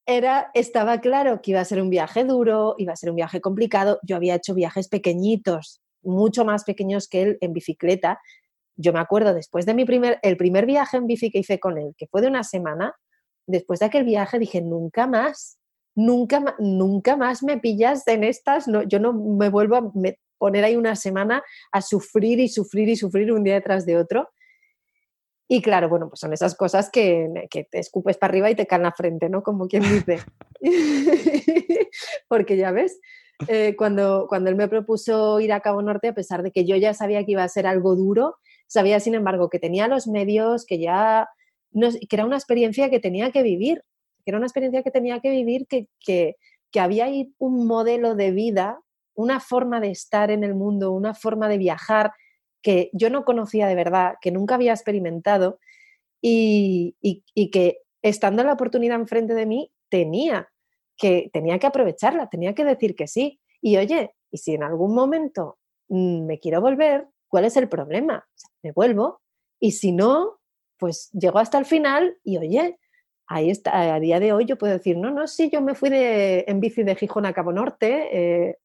[0.06, 3.40] Era, estaba claro que iba a ser un viaje duro, iba a ser un viaje
[3.40, 3.98] complicado.
[4.02, 8.20] Yo había hecho viajes pequeñitos, mucho más pequeños que él en bicicleta.
[8.76, 11.78] Yo me acuerdo después de mi primer, el primer viaje en bici que hice con
[11.78, 12.94] él, que fue de una semana,
[13.46, 15.58] después de aquel viaje dije, nunca más,
[15.94, 19.92] nunca, nunca más me pillas en estas, no, yo no me vuelvo a,
[20.38, 24.28] poner ahí una semana a sufrir y sufrir y sufrir un día detrás de otro.
[25.46, 28.82] Y claro, bueno, pues son esas cosas que, te escupes para arriba y te caen
[28.82, 29.42] la frente, ¿no?
[29.42, 30.20] Como quien dice.
[32.28, 32.98] Porque ya ves,
[33.48, 36.76] eh, cuando, cuando él me propuso ir a Cabo Norte, a pesar de que yo
[36.76, 40.64] ya sabía que iba a ser algo duro, sabía sin embargo que tenía los medios,
[40.64, 41.28] que ya
[41.72, 43.82] que era una experiencia que tenía que vivir,
[44.24, 46.36] que era una experiencia que tenía que vivir, que, que,
[46.70, 48.78] que había ahí un modelo de vida
[49.14, 52.12] una forma de estar en el mundo, una forma de viajar
[52.64, 55.60] que yo no conocía de verdad, que nunca había experimentado
[56.22, 56.96] y,
[57.52, 60.48] que estando la oportunidad enfrente de mí tenía
[60.96, 63.38] que, tenía que aprovecharla, tenía que decir que sí.
[63.60, 65.58] Y oye, y si en algún momento
[65.88, 68.26] mm, me quiero volver, ¿cuál es el problema?
[68.62, 69.20] me vuelvo
[69.60, 70.40] y si no,
[70.78, 72.78] pues llego hasta el final y oye,
[73.26, 75.90] ahí está, a día de hoy yo puedo decir, no, no, sí, yo me fui
[75.90, 78.58] de, en bici de Gijón a Cabo Norte, eh,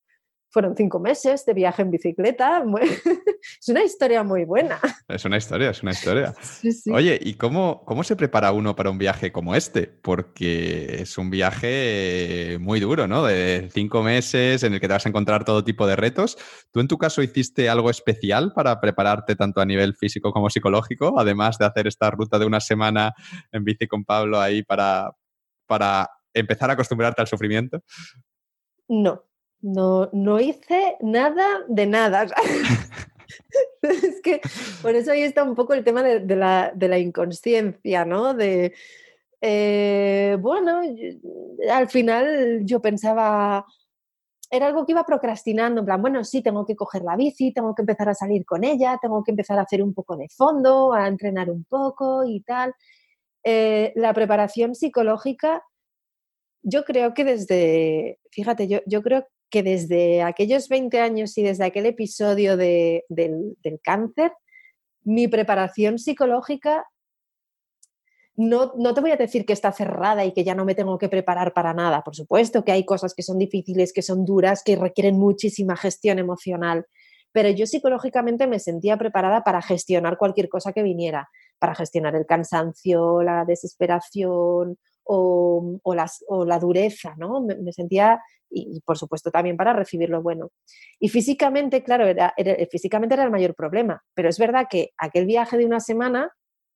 [0.50, 2.64] fueron cinco meses de viaje en bicicleta.
[3.62, 4.80] es una historia muy buena.
[5.08, 6.34] Es una historia, es una historia.
[6.94, 9.88] Oye, ¿y cómo, cómo se prepara uno para un viaje como este?
[9.88, 13.26] Porque es un viaje muy duro, ¿no?
[13.26, 16.38] De cinco meses en el que te vas a encontrar todo tipo de retos.
[16.72, 21.20] ¿Tú en tu caso hiciste algo especial para prepararte tanto a nivel físico como psicológico,
[21.20, 23.14] además de hacer esta ruta de una semana
[23.52, 25.12] en bici con Pablo ahí para,
[25.68, 27.84] para empezar a acostumbrarte al sufrimiento?
[28.88, 29.29] No,
[29.62, 32.28] no, no hice nada de nada.
[33.82, 34.42] es que
[34.82, 38.34] por eso ahí está un poco el tema de, la, inconsciencia, ¿no?
[38.34, 38.74] De,
[39.42, 40.82] eh, bueno,
[41.72, 43.66] al final yo pensaba,
[44.52, 47.76] era algo que iba procrastinando, en plan, bueno, sí, tengo que coger la bici, tengo
[47.76, 50.94] que empezar a salir con ella, tengo que empezar a hacer un poco de fondo,
[50.94, 52.74] a entrenar un poco y tal.
[53.44, 55.64] Eh, la preparación psicológica,
[56.62, 61.66] yo creo que desde, fíjate, yo, yo creo que desde aquellos 20 años y desde
[61.66, 63.04] aquel episodio del,
[63.84, 64.34] cáncer,
[65.04, 66.86] mi preparación psicológica
[68.36, 70.98] no, no, te voy a decir que está cerrada y que ya no me tengo
[70.98, 72.04] que preparar para nada.
[72.04, 76.20] Por supuesto que hay cosas que son difíciles, que son duras, que requieren muchísima gestión
[76.20, 76.86] emocional,
[77.34, 82.26] pero yo psicológicamente me sentía preparada para gestionar cualquier cosa que viniera, para gestionar el
[82.26, 84.78] cansancio, la desesperación
[85.12, 87.42] o, o, la dureza, ¿no?
[87.42, 90.52] Me, sentía, y, por supuesto también para recibir lo bueno.
[91.00, 92.36] Y físicamente, claro, era,
[92.70, 96.32] físicamente era el mayor problema, pero es verdad que aquel viaje de una semana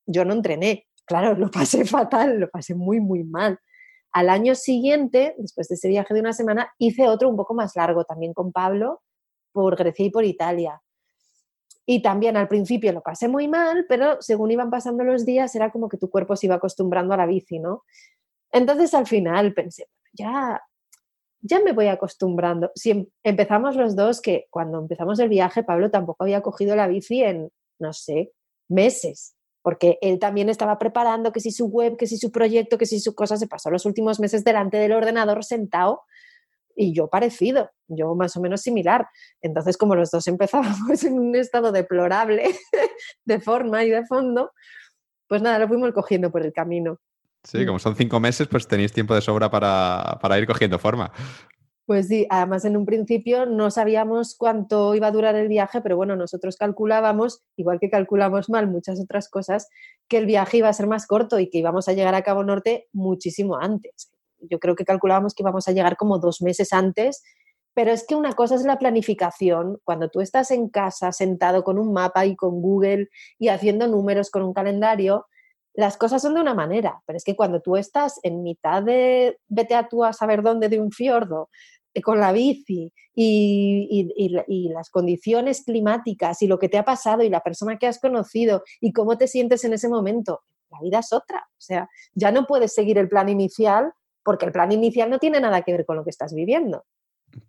[0.07, 3.60] yo no entrené, claro, lo pasé fatal, lo pasé muy, muy mal.
[4.11, 7.76] Al año siguiente, después de ese viaje de una semana, hice otro un poco más
[7.76, 9.01] largo también con Pablo
[9.51, 10.81] por Grecia y por Italia.
[11.85, 15.72] Y también al principio lo pasé muy mal, pero según iban pasando los días era
[15.72, 17.84] como que tu cuerpo se iba acostumbrando a la bici, ¿no?
[18.53, 20.61] Entonces al final pensé, ya,
[21.41, 22.71] ya me voy acostumbrando.
[22.75, 26.88] Si em, empezamos los dos, que cuando empezamos el viaje, Pablo tampoco había cogido la
[26.88, 28.31] bici en, no sé,
[28.69, 29.35] meses.
[29.63, 32.99] porque él también estaba preparando que si su web, que si su proyecto, que si
[32.99, 36.01] su cosa, se pasó los últimos meses delante del ordenador sentado
[36.75, 39.07] y yo parecido, yo más o menos similar.
[39.41, 42.43] Entonces, como los dos empezábamos en un estado deplorable
[43.25, 44.51] de forma y de fondo,
[45.27, 46.99] pues nada, lo fuimos cogiendo por el camino.
[47.43, 51.11] Sí, como son cinco meses, pues tenéis tiempo de sobra para, para ir cogiendo forma.
[51.85, 55.97] Pues sí, además en un principio no sabíamos cuánto iba a durar el viaje, pero
[55.97, 59.67] bueno, nosotros calculábamos, igual que calculamos mal muchas otras cosas,
[60.07, 62.45] que el viaje iba a ser más corto y que íbamos a llegar a Cabo
[62.45, 64.13] Norte muchísimo antes.
[64.39, 67.21] Yo creo que calculábamos que íbamos a llegar como dos meses antes,
[67.73, 71.77] pero es que una cosa es la planificación, cuando tú estás en casa sentado con
[71.77, 75.25] un mapa y con Google y haciendo números con un calendario,
[75.73, 79.39] las cosas son de una manera, pero es que cuando tú estás en mitad de
[79.47, 81.49] vete a tú a saber dónde de un fiordo,
[81.93, 87.29] eh, con la bici y, las condiciones climáticas y lo que te ha pasado y
[87.29, 90.41] la persona que has conocido y cómo te sientes en ese momento,
[90.71, 91.39] la vida es otra.
[91.51, 93.93] O sea, ya no puedes seguir el plan inicial
[94.23, 96.83] porque el plan inicial no tiene nada que ver con lo que estás viviendo.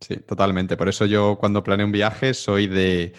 [0.00, 0.76] Sí, totalmente.
[0.76, 3.14] Por eso yo cuando planeo un viaje soy de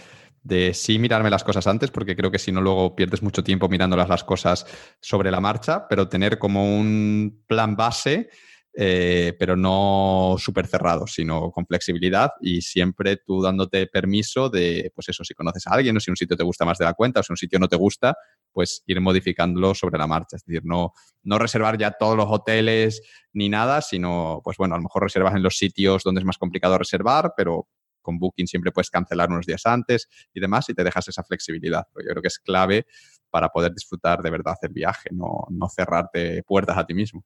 [0.46, 3.68] de sí mirarme las cosas antes, porque creo que si no luego pierdes mucho tiempo
[3.68, 4.68] mirándolas las cosas
[5.02, 8.30] sobre la marcha, pero tener como un plan base,
[8.78, 15.10] eh, pero no súper cerrado, sino con flexibilidad y siempre tú dándote permiso de, pues
[15.10, 17.22] eso, si conoces a alguien o si un sitio te gusta más de la cuenta
[17.22, 18.16] o si un sitio no te gusta,
[18.52, 20.36] pues ir modificándolo sobre la marcha.
[20.36, 20.94] Es decir, no,
[21.24, 23.02] no reservar ya todos los hoteles
[23.34, 26.38] ni nada, sino, pues bueno, a lo mejor reservas en los sitios donde es más
[26.38, 27.68] complicado reservar, pero
[28.06, 31.86] con Booking siempre puedes cancelar unos días antes y demás y te dejas esa flexibilidad.
[31.96, 32.86] Yo creo que es clave
[33.30, 37.26] para poder disfrutar de verdad el viaje, no, no cerrarte puertas a ti mismo.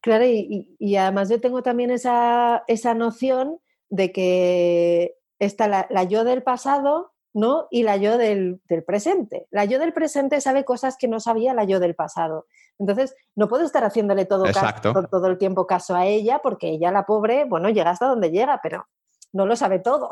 [0.00, 3.58] Claro, y, además yo tengo también esa, esa noción
[3.88, 7.68] de que está la, yo del pasado ¿no?
[7.70, 9.46] y la yo del, del, presente.
[9.50, 12.46] La yo del presente sabe cosas que no sabía la yo del pasado.
[12.78, 16.92] Entonces, no puedo estar haciéndole todo, caso, todo el tiempo caso a ella porque ella,
[16.92, 18.86] la pobre, bueno, llega hasta donde llega, pero
[19.32, 20.08] no lo sabe todo.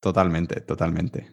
[0.00, 1.32] Totalmente, totalmente.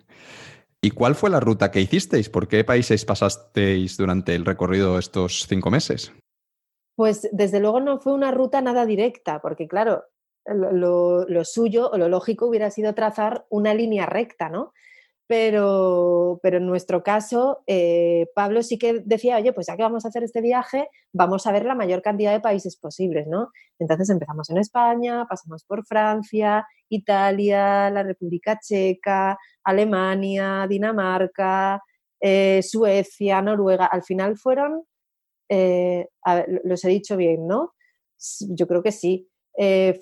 [0.82, 2.30] ¿Y cuál fue la ruta que hicisteis?
[2.30, 6.12] ¿Por qué países pasasteis durante el recorrido estos cinco meses?
[6.96, 10.04] Pues desde luego no fue una ruta nada directa, porque claro,
[10.46, 14.74] lo, lo, suyo o lo lógico hubiera sido trazar una línea recta, ¿no?
[15.28, 20.04] Pero, pero en nuestro caso, eh, Pablo sí que decía, oye, pues ya que vamos
[20.04, 23.50] a hacer este viaje, vamos a ver la mayor cantidad de países posibles, ¿no?
[23.80, 31.82] Entonces empezamos en España, pasamos por Francia, Italia, la República Checa, Alemania, Dinamarca,
[32.20, 33.86] eh, Suecia, Noruega.
[33.86, 34.84] Al final fueron,
[35.50, 36.08] eh,
[36.66, 37.74] los he dicho bien, ¿no?
[38.50, 39.30] Yo creo que sí.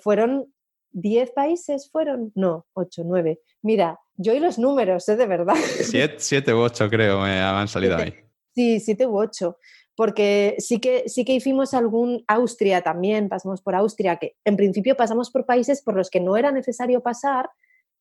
[0.02, 0.51] fueron
[0.92, 3.40] 10 países, fueron, no, 8, 9.
[3.62, 5.16] Mira, yo y los números, ¿eh?
[5.16, 5.54] de verdad.
[6.18, 8.14] Siete, u ocho creo me han salido ahí.
[8.54, 9.58] Sí, siete u ocho.
[9.94, 14.96] Porque sí que, sí que hicimos algún Austria también, pasamos por Austria, que en principio
[14.96, 17.50] pasamos por países por los que no era necesario pasar,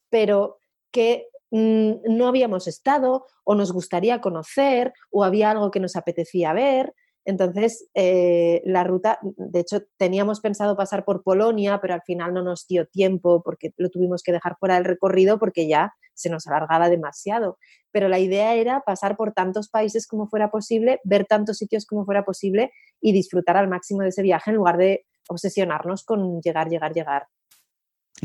[0.10, 0.58] pero
[0.92, 6.54] que mm, no habíamos estado o nos gustaría conocer o había algo que nos apetecía
[6.54, 6.94] ver.
[7.26, 12.42] Entonces, eh, la ruta, de hecho, teníamos pensado pasar por Polonia, pero al final no
[12.42, 16.48] nos dio tiempo porque lo tuvimos que dejar fuera del recorrido porque ya se nos
[16.48, 17.58] alargaba demasiado.
[17.92, 22.06] Pero la idea era pasar por tantos países como fuera posible, ver tantos sitios como
[22.06, 26.70] fuera posible y disfrutar al máximo de ese viaje en lugar de obsesionarnos con llegar,
[26.70, 27.28] llegar, llegar.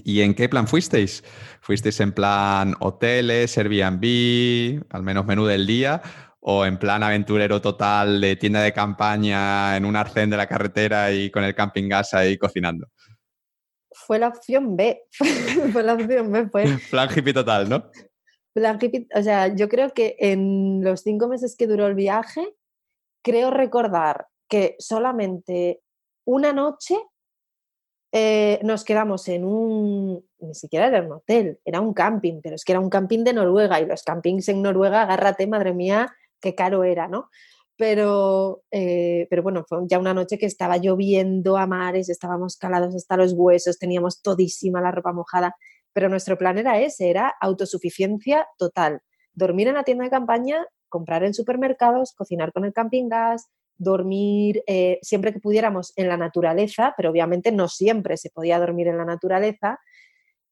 [0.04, 1.24] ¿Y en qué plan fuisteis?
[1.60, 6.02] ¿Fuisteis en plan hoteles, Airbnb, al menos menú del día?
[6.48, 11.10] O en plan aventurero total de tienda de campaña en un arcén de la carretera
[11.10, 12.86] y con el camping gas ahí cocinando?
[13.90, 15.02] Fue la opción B.
[15.72, 16.70] fue la opción B, pues.
[16.90, 17.90] plan hippie total, ¿no?
[18.52, 22.54] Plan hippie, o sea, yo creo que en los cinco meses que duró el viaje,
[23.24, 25.82] creo recordar que solamente
[26.24, 26.96] una noche
[28.12, 32.64] eh, nos quedamos en un, ni siquiera era un hotel, era un camping, pero es
[32.64, 36.14] que era un camping de Noruega y los campings en Noruega, agárrate, madre mía,
[36.46, 37.28] qué caro era, ¿no?
[37.76, 42.94] Pero, eh, pero bueno, fue ya una noche que estaba lloviendo a mares, estábamos calados
[42.94, 45.56] hasta los huesos, teníamos todísima la ropa mojada,
[45.92, 49.00] pero nuestro plan era ese, era autosuficiencia total.
[49.34, 54.62] Dormir en la tienda de campaña, comprar en supermercados, cocinar con el camping gas, dormir
[54.68, 58.98] eh, siempre que pudiéramos en la naturaleza, pero obviamente no siempre se podía dormir en
[58.98, 59.80] la naturaleza,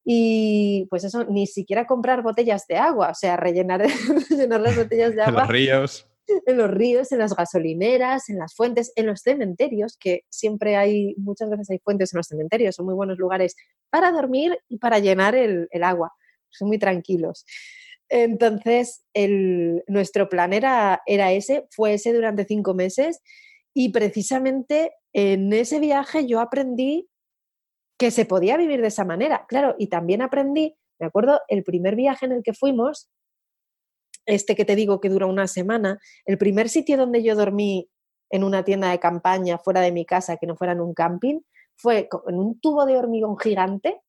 [0.07, 3.81] y pues eso, ni siquiera comprar botellas de agua, o sea, rellenar,
[4.29, 5.25] rellenar las botellas de agua.
[5.35, 6.07] En los ríos.
[6.45, 11.15] En los ríos, en las gasolineras, en las fuentes, en los cementerios, que siempre hay,
[11.17, 13.55] muchas veces hay fuentes en los cementerios, son muy buenos lugares
[13.89, 16.13] para dormir y para llenar el, el agua,
[16.49, 17.45] son muy tranquilos.
[18.09, 23.21] Entonces, el, nuestro plan era, era ese, fue ese durante cinco meses
[23.73, 27.07] y precisamente en ese viaje yo aprendí
[27.97, 31.95] que se podía vivir de esa manera, claro, y también aprendí, me acuerdo, el primer
[31.95, 33.09] viaje en el que fuimos,
[34.25, 37.89] este que te digo que dura una semana, el primer sitio donde yo dormí
[38.29, 41.39] en una tienda de campaña fuera de mi casa, que no fuera en un camping,
[41.77, 44.01] fue en un tubo de hormigón gigante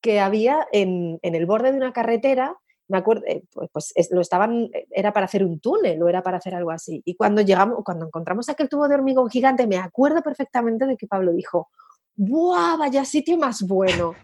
[0.00, 2.56] que había en, el borde de una carretera.
[2.88, 6.38] Me acuerdo, eh, pues, pues lo estaban, era para hacer un túnel o era para
[6.38, 7.00] hacer algo así.
[7.04, 11.06] Y cuando llegamos, cuando encontramos aquel tubo de hormigón gigante, me acuerdo perfectamente de que
[11.06, 11.70] Pablo dijo,
[12.16, 14.14] ¡buah, vaya sitio más bueno!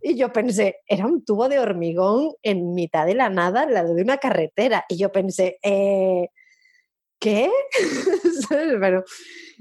[0.00, 3.94] Y yo pensé, era un tubo de hormigón en mitad de la nada, al lado
[3.94, 4.84] de una carretera.
[4.88, 6.28] Y yo pensé, eh,
[7.20, 7.48] ¿qué?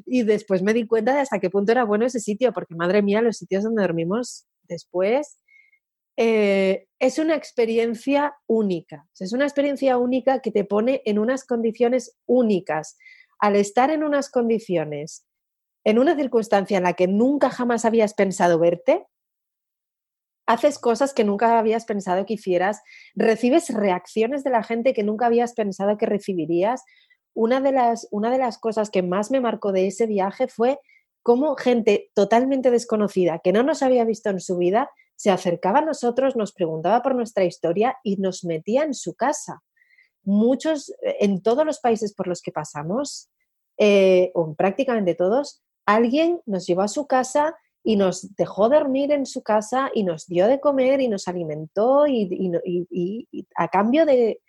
[0.08, 3.04] y después me di cuenta de hasta qué punto era bueno ese sitio, porque madre
[3.04, 5.38] mía, los sitios donde dormimos después
[6.18, 9.08] eh, es una experiencia única.
[9.20, 12.98] Es una experiencia única que te pone en unas condiciones únicas.
[13.40, 15.26] Al estar en unas condiciones,
[15.84, 19.06] en una circunstancia en la que nunca jamás habías pensado verte,
[20.46, 22.82] haces cosas que nunca habías pensado que hicieras,
[23.16, 26.84] recibes reacciones de la gente que nunca habías pensado que recibirías.
[27.34, 30.80] Una de las, una de las cosas que más me marcó de ese viaje fue
[31.24, 35.86] cómo gente totalmente desconocida, que no nos había visto en su vida, se acercaba a
[35.86, 39.62] nosotros, nos preguntaba por nuestra historia y nos metía en su casa.
[40.24, 43.30] Muchos, en todos los países por los que pasamos,
[43.78, 49.26] eh, o prácticamente todos, alguien nos llevó a su casa y nos dejó dormir en
[49.26, 54.42] su casa y nos dio de comer y nos alimentó y, a cambio de,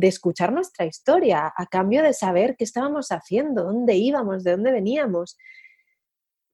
[0.00, 5.36] escuchar nuestra historia, a cambio de saber qué estábamos haciendo, dónde íbamos, de dónde veníamos.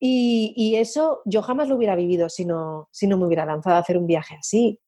[0.01, 3.81] Y, eso yo jamás lo hubiera vivido si no, si no me hubiera lanzado a
[3.81, 4.81] hacer un viaje así.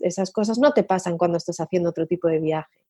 [0.00, 2.85] esas cosas no te pasan cuando estás haciendo otro tipo de viaje.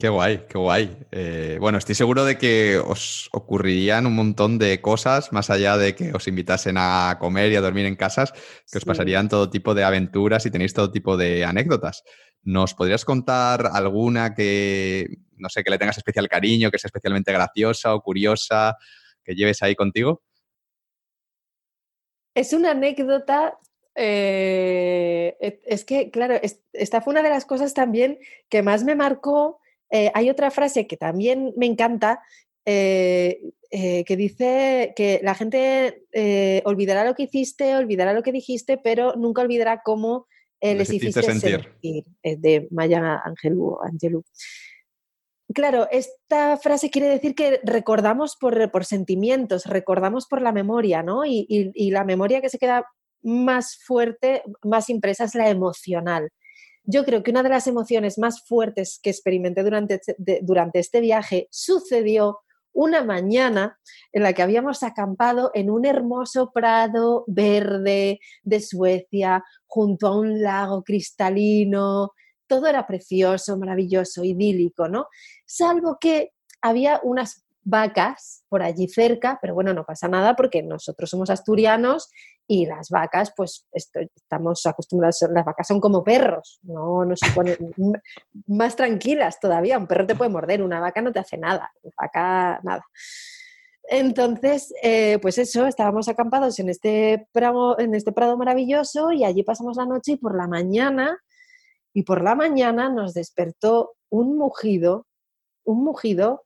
[0.00, 0.96] Qué guay, qué guay.
[1.10, 5.96] Eh, bueno, estoy seguro de que os ocurrirían un montón de cosas, más allá de
[5.96, 8.32] que os invitasen a comer y a dormir en casas,
[8.70, 12.04] que os pasarían todo tipo de aventuras y tenéis todo tipo de anécdotas.
[12.44, 17.32] ¿Nos podrías contar alguna que, no sé, que le tengas especial cariño, que sea especialmente
[17.32, 18.76] graciosa o curiosa,
[19.24, 20.22] que lleves ahí contigo?
[22.36, 23.58] Es una anécdota
[23.96, 26.38] eh, es que, claro,
[26.72, 29.58] esta fue una de las cosas también que más me marcó
[29.90, 32.22] eh, hay otra frase que también me encanta,
[32.64, 33.40] eh,
[33.70, 36.04] eh, que dice que la gente
[36.64, 40.26] olvidará lo que hiciste, olvidará lo que dijiste, pero nunca olvidará cómo
[40.60, 41.74] les, hiciste sentir.
[42.22, 44.24] de Maya Angelou.
[45.54, 51.24] Claro, esta frase quiere decir que recordamos por, por sentimientos, recordamos por la memoria, ¿no?
[51.24, 52.84] Y, y, la memoria que se queda
[53.22, 56.28] más fuerte, más impresa es la emocional.
[56.90, 61.02] Yo creo que una de las emociones más fuertes que experimenté durante, este, durante este
[61.02, 62.38] viaje sucedió
[62.72, 63.78] una mañana
[64.10, 70.40] en la que habíamos acampado en un hermoso prado verde de Suecia, junto a un
[70.40, 72.12] lago cristalino.
[72.46, 75.08] Todo era precioso, maravilloso, idílico, ¿no?
[75.44, 76.32] Salvo que
[76.62, 82.10] había unas vacas por allí cerca, pero bueno, no pasa nada porque nosotros somos asturianos
[82.46, 87.56] y las vacas, pues estamos acostumbrados, las vacas son como perros, no, no se ponen
[88.46, 91.94] más tranquilas todavía, un perro te puede morder, una vaca no te hace nada, una
[91.98, 92.84] vaca nada.
[93.90, 99.42] Entonces, eh, pues eso, estábamos acampados en este, prado, en este prado maravilloso y allí
[99.42, 101.18] pasamos la noche y por la mañana,
[101.92, 105.06] y por la mañana nos despertó un mugido,
[105.64, 106.44] un mugido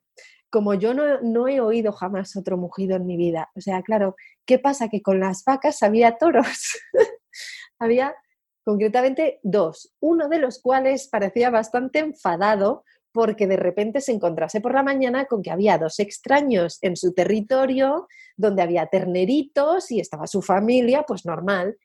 [0.52, 3.50] como yo no, he oído jamás otro mugido en mi vida.
[3.56, 4.90] O sea, claro, ¿qué pasa?
[4.90, 6.78] Que con las vacas había toros.
[7.78, 8.14] había
[8.62, 14.74] concretamente dos, uno de los cuales parecía bastante enfadado porque de repente se encontrase por
[14.74, 18.06] la mañana con que había dos extraños en su territorio,
[18.36, 21.78] donde había terneritos y estaba su familia, pues normal.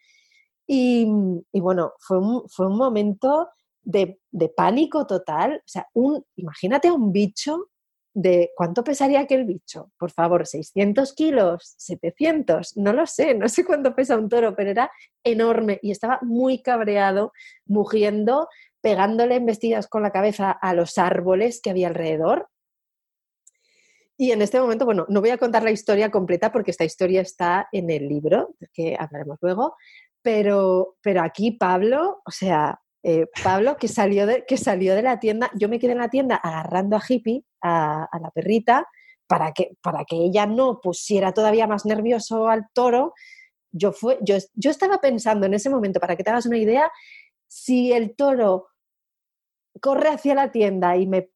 [0.68, 1.07] Y,
[1.53, 3.48] bueno, fue un, fue un momento
[3.81, 5.56] de, de, pánico total.
[5.56, 7.69] O sea, un, imagínate a un bicho
[8.19, 9.91] de cuánto pesaría aquel bicho.
[9.99, 14.72] Por favor, 600 kilos, 700, no lo sé, no sé cuánto pesa un toro, pero
[14.72, 14.91] era
[15.23, 17.31] enorme y estaba muy cabreado,
[17.68, 18.49] mugiendo,
[18.81, 22.49] pegándole embestidas con la cabeza a los árboles que había alrededor.
[24.18, 27.22] Y en este momento, bueno, no voy a contar la historia completa porque esta historia
[27.22, 29.76] está en el libro, que hablaremos luego,
[30.23, 35.18] pero, pero aquí Pablo, o sea, eh, Pablo, que salió, de, que salió de la
[35.18, 38.86] tienda, yo me quedé en la tienda agarrando a Hippie, a, la perrita,
[39.28, 43.14] para que, para que ella no pusiera todavía más nervioso al toro.
[43.72, 46.92] Yo, fue, yo, yo estaba pensando en ese momento, para que te hagas una idea,
[47.48, 48.68] si el toro
[49.80, 51.30] corre hacia la tienda y, me,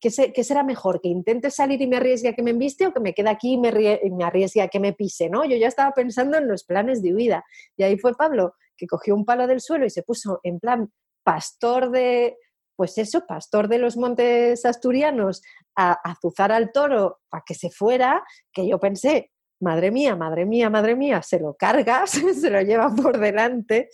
[0.00, 1.02] ¿qué, será mejor?
[1.02, 3.52] ¿Que intente salir y me arriesgue a que me embiste o que me quede aquí
[3.52, 5.28] y me, me arriesgue a que me pise?
[5.28, 5.44] ¿no?
[5.44, 7.44] Yo ya estaba pensando en los planes de huida.
[7.76, 10.90] Y ahí fue Pablo, que cogió un palo del suelo y se puso en plan
[11.28, 12.38] pastor de,
[12.74, 15.42] pues eso, pastor de los montes asturianos,
[15.76, 19.30] a, azuzar al toro para que se fuera, que yo pensé,
[19.60, 23.90] madre mía, madre mía, madre mía, se lo carga, se lo lleva por delante.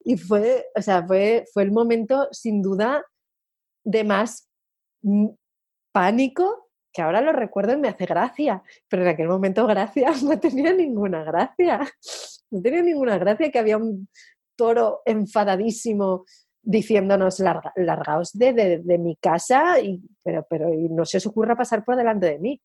[0.00, 3.04] Y fue, o sea, fue, fue el momento sin duda
[3.84, 4.48] de más
[5.92, 10.40] pánico, que ahora lo recuerdo y me hace gracia, pero en aquel momento gracia no
[10.40, 11.88] tenía ninguna gracia.
[12.50, 14.08] No tenía ninguna gracia que había un
[14.60, 16.26] toro enfadadísimo
[16.62, 18.52] diciéndonos largaos de,
[18.84, 22.60] de, mi casa, y, pero, pero no se os ocurra pasar por delante de mí.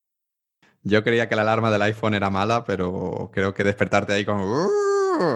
[0.83, 4.41] Yo creía que la alarma del iPhone era mala, pero creo que despertarte ahí con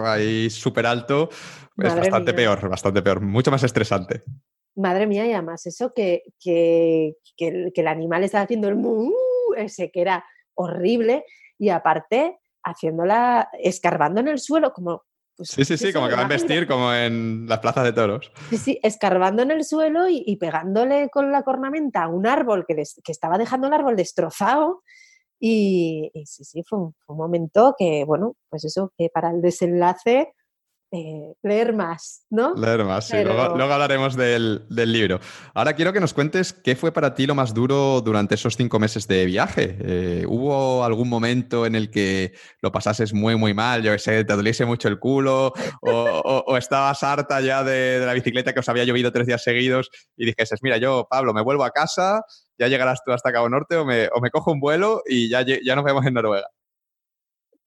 [0.04, 1.30] ahí súper alto
[1.78, 4.22] es bastante peor, bastante peor, mucho más estresante.
[4.76, 9.10] Madre mía, y además eso que, que, que, el animal estaba haciendo el mu,
[9.56, 10.22] ese que era
[10.54, 11.24] horrible,
[11.58, 15.04] y aparte haciéndola, escarbando en el suelo, como
[15.40, 18.30] pues, sí, sí, sí, como que va a vestir como en las plazas de toros.
[18.50, 22.74] Sí, sí, escarbando en el suelo y, pegándole con la cornamenta a un árbol que,
[22.74, 24.82] que, estaba dejando el árbol destrozado.
[25.38, 30.34] Y, sí, sí, fue un, momento que, bueno, pues eso, que para el desenlace
[30.92, 32.52] eh, leer más, ¿no?
[32.54, 33.16] Leer más, sí.
[33.22, 35.20] Luego, hablaremos del, libro.
[35.54, 38.80] Ahora quiero que nos cuentes qué fue para ti lo más duro durante esos cinco
[38.80, 39.76] meses de viaje.
[39.80, 43.82] Eh, ¿Hubo algún momento en el que lo pasases muy, muy mal?
[43.82, 48.60] Yo sé, te doliese mucho el culo o, estabas harta ya de, la bicicleta que
[48.60, 52.22] os había llovido tres días seguidos y dijeses, mira, yo, Pablo, me vuelvo a casa,
[52.58, 55.42] ya llegarás tú hasta Cabo Norte o me, o me cojo un vuelo y ya,
[55.42, 56.48] ya nos vemos en Noruega.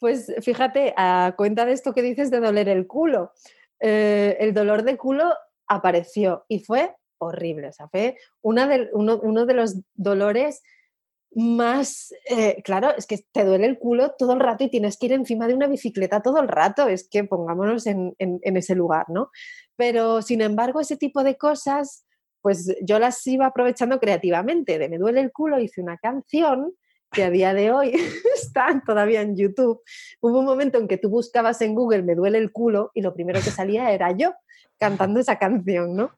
[0.03, 3.31] Pues fíjate, a cuenta de esto que dices de doler el culo,
[3.79, 5.33] eh, el dolor de culo
[5.65, 7.69] apareció y fue horrible.
[7.69, 10.61] O sea, fue una de, uno, de los dolores
[11.31, 15.05] más, eh, claro, es que te duele el culo todo el rato y tienes que
[15.05, 19.05] ir encima de una bicicleta todo el rato, es que pongámonos en, en, ese lugar,
[19.07, 19.31] ¿no?
[19.77, 22.05] Pero, sin embargo, ese tipo de cosas,
[22.41, 26.73] pues yo las iba aprovechando creativamente, de me duele el culo, hice una canción
[27.13, 27.93] que a día de hoy
[28.35, 29.81] están todavía en YouTube.
[30.19, 33.13] Hubo un momento en que tú buscabas en Google Me duele el culo y lo
[33.13, 34.33] primero que salía era yo
[34.77, 36.11] cantando esa canción, ¿no?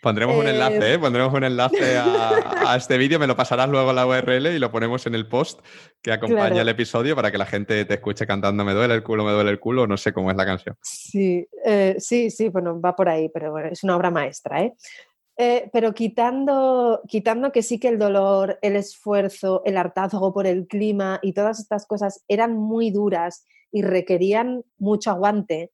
[0.00, 0.98] Pondremos un enlace, ¿eh?
[0.98, 4.70] Pondremos un enlace a, este vídeo, me lo pasarás luego a la URL y lo
[4.70, 5.60] ponemos en el post
[6.00, 9.24] que acompaña el episodio para que la gente te escuche cantando Me duele el culo,
[9.24, 10.76] me duele el culo, no sé cómo es la canción.
[10.82, 14.74] Sí, eh, sí, sí, bueno, va por ahí, pero bueno, es una obra maestra, ¿eh?
[15.40, 20.66] Eh, pero quitando, quitando que sí que el dolor, el esfuerzo, el hartazgo por el
[20.66, 25.70] clima y todas estas cosas eran muy duras y requerían mucho aguante,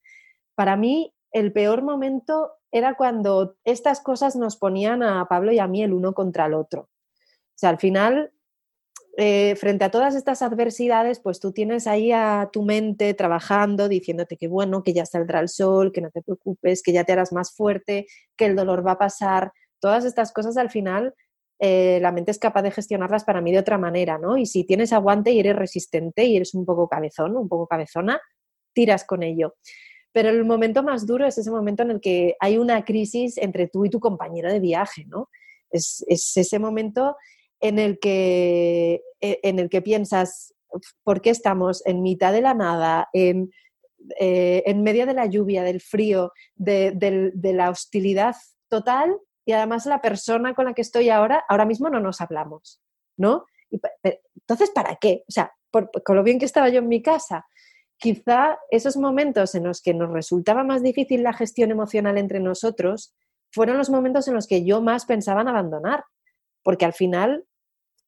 [0.55, 5.67] para mí el peor momento era cuando estas cosas nos ponían a Pablo y a
[5.67, 6.83] mí el uno contra el otro.
[6.83, 8.33] O sea, al final
[9.17, 14.37] eh, frente a todas estas adversidades, pues tú tienes ahí a tu mente trabajando, diciéndote
[14.37, 17.33] que bueno, que ya saldrá el sol, que no te preocupes, que ya te harás
[17.33, 19.53] más fuerte, que el dolor va a pasar.
[19.81, 21.15] Todas estas cosas al final
[21.61, 24.37] eh, la mente es capaz de gestionarlas para mí de otra manera, ¿no?
[24.37, 28.21] Y si tienes aguante y eres resistente y eres un poco cabezón, un poco cabezona,
[28.73, 29.55] tiras con ello.
[30.13, 33.69] Pero el momento más duro es ese momento en el que hay una crisis entre
[33.69, 35.29] tú y tu compañero de viaje, ¿no?
[35.71, 37.17] Es, es ese momento
[37.65, 40.55] en el que, e, en el que piensas,
[41.03, 43.53] ¿por qué estamos en mitad de la nada, en,
[44.21, 48.37] eh, en medio de la lluvia, del frío, de, la hostilidad
[48.69, 49.17] total?
[49.47, 52.83] Y además la persona con la que estoy ahora, ahora mismo no nos hablamos,
[53.17, 53.47] ¿no?
[54.03, 55.25] entonces, ¿para qué?
[55.27, 57.45] O sea, con lo bien que estaba yo en mi casa,
[57.97, 63.17] quizá esos momentos en los que nos resultaba más difícil la gestión emocional entre nosotros
[63.51, 66.05] fueron los momentos en los que yo más pensaba en abandonar
[66.65, 67.45] porque al final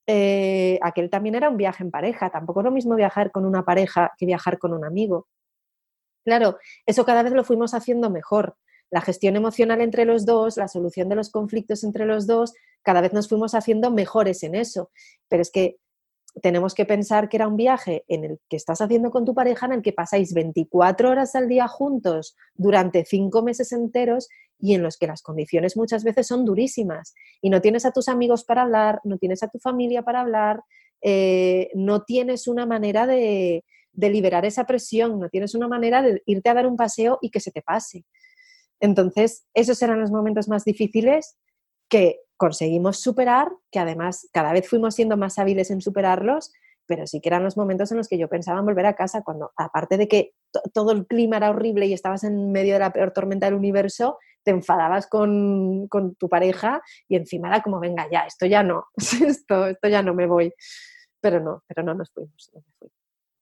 [0.07, 3.65] eh, aquel también era un viaje en pareja, tampoco es lo mismo viajar con una
[3.65, 5.27] pareja que viajar con un amigo.
[6.24, 8.57] Claro, eso cada vez lo fuimos haciendo mejor.
[8.91, 13.01] La gestión emocional entre los dos, la solución de los conflictos entre los dos, cada
[13.01, 14.91] vez nos fuimos haciendo mejores en eso.
[15.28, 15.77] Pero es que
[16.43, 19.67] tenemos que pensar que era un viaje en el que estás haciendo con tu pareja,
[19.67, 24.83] en el que pasáis 24 horas al día juntos durante cinco meses enteros y en
[24.83, 28.63] los que las condiciones muchas veces son durísimas y no tienes a tus amigos para
[28.63, 30.63] hablar, no tienes a tu familia para hablar,
[31.01, 36.23] eh, no tienes una manera de, de liberar esa presión, no tienes una manera de
[36.27, 38.05] irte a dar un paseo y que se te pase.
[38.79, 41.37] Entonces, esos eran los momentos más difíciles
[41.89, 46.53] que conseguimos superar, que además cada vez fuimos siendo más hábiles en superarlos
[46.87, 49.23] pero sí que eran los momentos en los que yo pensaba en volver a casa,
[49.23, 50.35] cuando aparte de que
[50.73, 54.19] todo el clima era horrible y estabas en medio de la peor tormenta del universo,
[54.43, 55.89] te enfadabas con,
[56.19, 60.15] tu pareja y encima era como, venga, ya, esto ya no, esto, esto ya no
[60.15, 60.55] me voy.
[61.21, 62.51] Pero no, pero no nos fuimos.
[62.55, 62.63] No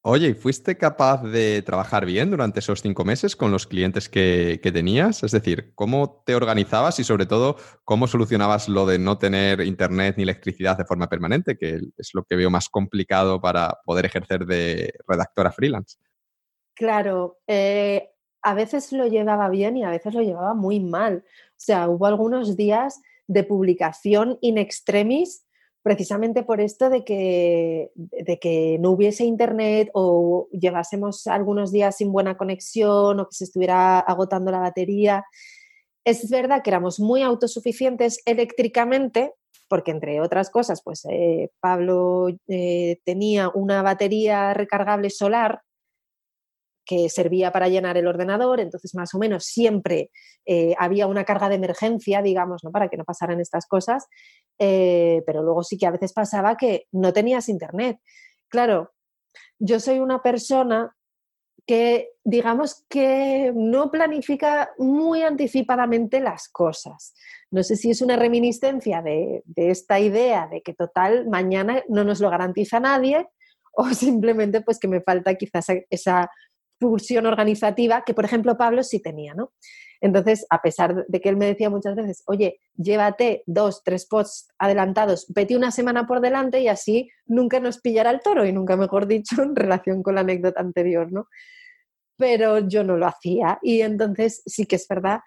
[0.06, 4.60] Oye, ¿y fuiste capaz de trabajar bien durante esos cinco meses con los clientes que,
[4.62, 5.22] tenías?
[5.22, 10.16] Es decir, ¿cómo te organizabas y sobre todo cómo solucionabas lo de no tener internet
[10.18, 14.44] ni electricidad de forma permanente, que es lo que veo más complicado para poder ejercer
[14.44, 15.96] de redactora freelance?
[16.74, 18.10] Claro, eh,
[18.42, 21.24] a veces lo llevaba bien y a veces lo llevaba muy mal.
[21.26, 25.46] O sea, hubo algunos días de publicación in extremis
[25.84, 32.10] precisamente por esto de que, de que no hubiese internet o llevásemos algunos días sin
[32.10, 35.24] buena conexión o que se estuviera agotando la batería.
[36.02, 39.34] Es verdad que éramos muy autosuficientes eléctricamente,
[39.68, 45.60] porque entre otras cosas, pues eh, Pablo eh, tenía una batería recargable solar
[46.84, 50.10] que servía para llenar el ordenador, entonces más o menos siempre
[50.46, 52.70] eh, había una carga de emergencia, digamos, ¿no?
[52.70, 54.06] para que no pasaran estas cosas,
[54.58, 57.98] eh, pero luego sí que a veces pasaba que no tenías internet.
[58.48, 58.92] Claro,
[59.58, 60.94] yo soy una persona
[61.66, 67.14] que digamos que no planifica muy anticipadamente las cosas.
[67.50, 72.04] No sé si es una reminiscencia de, de, esta idea de que total mañana no
[72.04, 73.26] nos lo garantiza nadie
[73.72, 76.30] o simplemente pues que me falta quizás esa
[76.84, 79.52] pulsión organizativa que, por ejemplo, Pablo sí tenía, ¿no?
[80.02, 84.48] Entonces, a pesar de que él me decía muchas veces, oye, llévate dos, tres posts
[84.58, 88.76] adelantados, vete una semana por delante y así nunca nos pillará el toro y nunca
[88.76, 91.26] mejor dicho en relación con la anécdota anterior, ¿no?
[92.18, 95.20] Pero yo no lo hacía y entonces sí que es verdad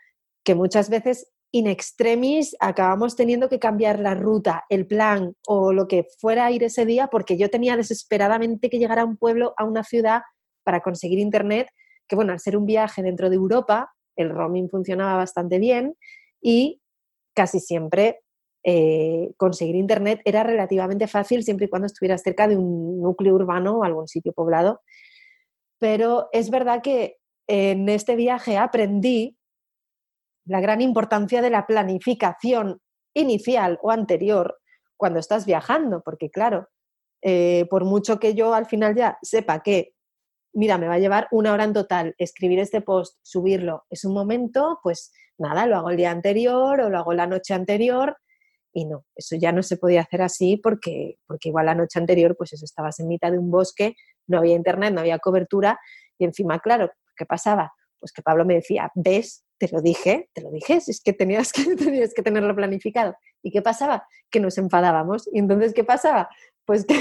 [0.43, 5.88] que muchas veces in extremis acabamos teniendo que cambiar la ruta, el plan o lo
[5.88, 9.55] que fuera a ir ese día porque yo tenía desesperadamente que llegar a un pueblo,
[9.57, 10.21] a una ciudad
[10.68, 11.69] para conseguir internet,
[12.10, 15.95] que bueno, al ser un viaje dentro de Europa, el roaming funcionaba bastante bien
[16.41, 16.81] y
[17.34, 18.19] casi siempre
[18.65, 23.77] eh, conseguir internet era relativamente fácil siempre y cuando estuvieras cerca de un núcleo urbano
[23.77, 24.81] o algún sitio poblado.
[25.80, 27.15] Pero es verdad que
[27.48, 29.38] en este viaje aprendí
[30.45, 32.81] la gran importancia de la planificación
[33.14, 34.57] inicial o anterior
[34.98, 36.68] cuando estás viajando, porque claro,
[37.22, 39.94] eh, por mucho que yo al final ya sepa que
[40.57, 43.85] mira, me va a llevar una hora en total escribir este post, subirlo.
[43.91, 47.53] Es un momento, pues nada, lo hago el día anterior o lo hago la noche
[47.53, 48.17] anterior
[48.73, 52.35] y no, eso ya no se podía hacer así porque, porque igual la noche anterior,
[52.35, 55.79] pues eso, estabas en mitad de un bosque, no había internet, no había cobertura
[56.17, 57.71] y encima, claro, ¿qué pasaba?
[57.99, 61.51] Pues que Pablo me decía, ves, te lo dije, te lo dije, es que tenías
[61.53, 63.15] que, tenías que tenerlo planificado.
[63.43, 64.07] ¿Y qué pasaba?
[64.31, 65.29] Que nos enfadábamos.
[65.31, 66.29] ¿Y entonces qué pasaba?
[66.65, 66.95] Pues que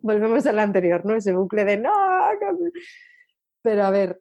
[0.00, 1.16] volvemos al anterior, ¿no?
[1.16, 1.92] Ese bucle de no,
[3.62, 4.20] pero a ver,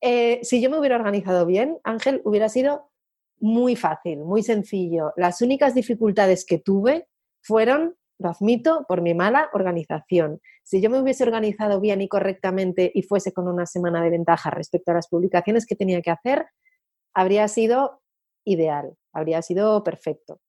[0.00, 2.90] eh, si yo me hubiera organizado bien, Ángel, hubiera sido
[3.38, 5.12] muy fácil, muy sencillo.
[5.16, 7.08] Las únicas dificultades que tuve
[7.42, 10.40] fueron, lo admito, por mi mala organización.
[10.62, 14.50] Si yo me hubiese organizado bien y correctamente y fuese con una semana de ventaja
[14.50, 16.46] respecto a las publicaciones que tenía que hacer,
[17.14, 18.02] habría sido
[18.44, 20.40] ideal, habría sido perfecto.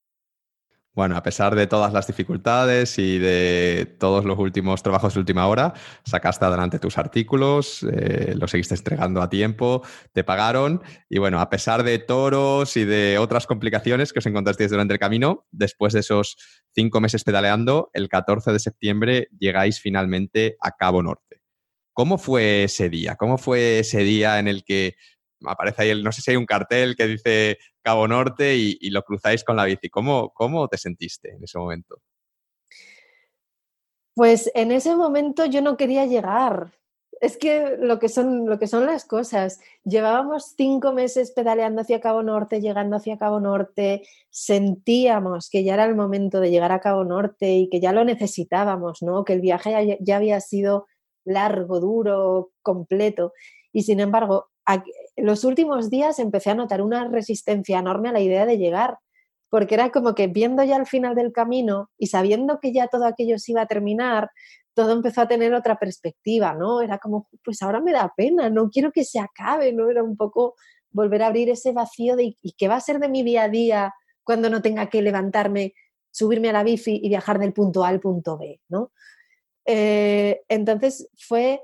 [0.93, 5.47] Bueno, a pesar de todas las dificultades y de todos los últimos trabajos de última
[5.47, 5.73] hora,
[6.03, 11.49] sacaste adelante tus artículos, eh, los seguiste entregando a tiempo, te pagaron y bueno, a
[11.49, 16.01] pesar de toros y de otras complicaciones que os encontrasteis durante el camino, después de
[16.01, 16.35] esos
[16.75, 21.41] cinco meses pedaleando, el 14 de septiembre llegáis finalmente a Cabo Norte.
[21.93, 23.15] ¿Cómo fue ese día?
[23.15, 24.95] ¿Cómo fue ese día en el que
[25.45, 29.43] aparece ahí, no sé si hay un cartel que dice Cabo Norte y, lo cruzáis
[29.43, 29.89] con la bici.
[29.89, 32.01] ¿Cómo, ¿Cómo te sentiste en ese momento?
[34.13, 36.73] Pues en ese momento yo no quería llegar.
[37.21, 39.59] Es que lo que son, lo que son las cosas.
[39.83, 45.85] Llevábamos cinco meses pedaleando hacia Cabo Norte, llegando hacia Cabo Norte, sentíamos que ya era
[45.85, 49.23] el momento de llegar a Cabo Norte y que ya lo necesitábamos, ¿no?
[49.23, 50.87] Que el viaje ya había sido
[51.23, 53.33] largo, duro, completo.
[53.71, 54.49] Y sin embargo,
[55.15, 58.97] los últimos días empecé a notar una resistencia enorme a la idea de llegar,
[59.49, 63.05] porque era como que viendo ya el final del camino y sabiendo que ya todo
[63.05, 64.31] aquello se iba a terminar,
[64.73, 66.81] todo empezó a tener otra perspectiva, ¿no?
[66.81, 69.89] Era como, pues ahora me da pena, no quiero que se acabe, ¿no?
[69.89, 70.55] Era un poco
[70.91, 73.49] volver a abrir ese vacío de ¿y qué va a ser de mi día a
[73.49, 73.93] día
[74.23, 75.73] cuando no tenga que levantarme,
[76.11, 78.91] subirme a la bici y viajar del punto A al punto B, ¿no?
[79.65, 81.61] Eh, entonces fue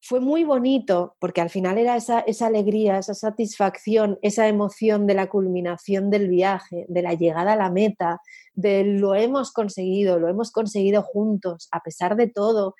[0.00, 5.28] fue muy bonito porque al final era esa, alegría, esa satisfacción, esa emoción de la
[5.28, 8.20] culminación del viaje, de la llegada a la meta,
[8.54, 12.74] de lo hemos conseguido, lo hemos conseguido juntos, a pesar de todo.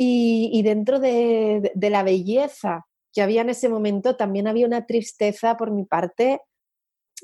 [0.00, 5.56] Y, dentro de, de la belleza que había en ese momento, también había una tristeza
[5.56, 6.40] por mi parte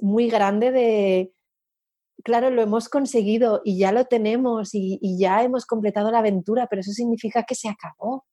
[0.00, 1.32] muy grande de,
[2.24, 6.80] claro, lo hemos conseguido y ya lo tenemos y, ya hemos completado la aventura, pero
[6.80, 8.24] eso significa que se acabó.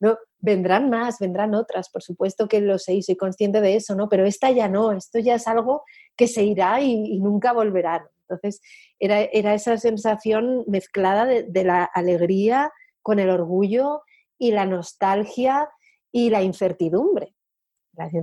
[0.00, 0.18] ¿No?
[0.40, 4.08] Vendrán más, vendrán otras, por supuesto que lo sé y soy consciente de eso, ¿no?
[4.08, 5.82] Pero esta ya no, esto ya es algo
[6.16, 8.08] que se irá y, nunca volverá.
[8.28, 8.60] Entonces,
[8.98, 12.70] era, era, esa sensación mezclada de, la alegría
[13.02, 14.02] con el orgullo
[14.38, 15.68] y la nostalgia
[16.12, 17.34] y la incertidumbre.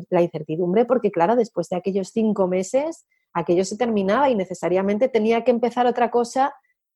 [0.09, 5.43] la incertidumbre porque, claro, después de aquellos cinco meses, aquello se terminaba y necesariamente tenía
[5.43, 6.55] que empezar otra cosa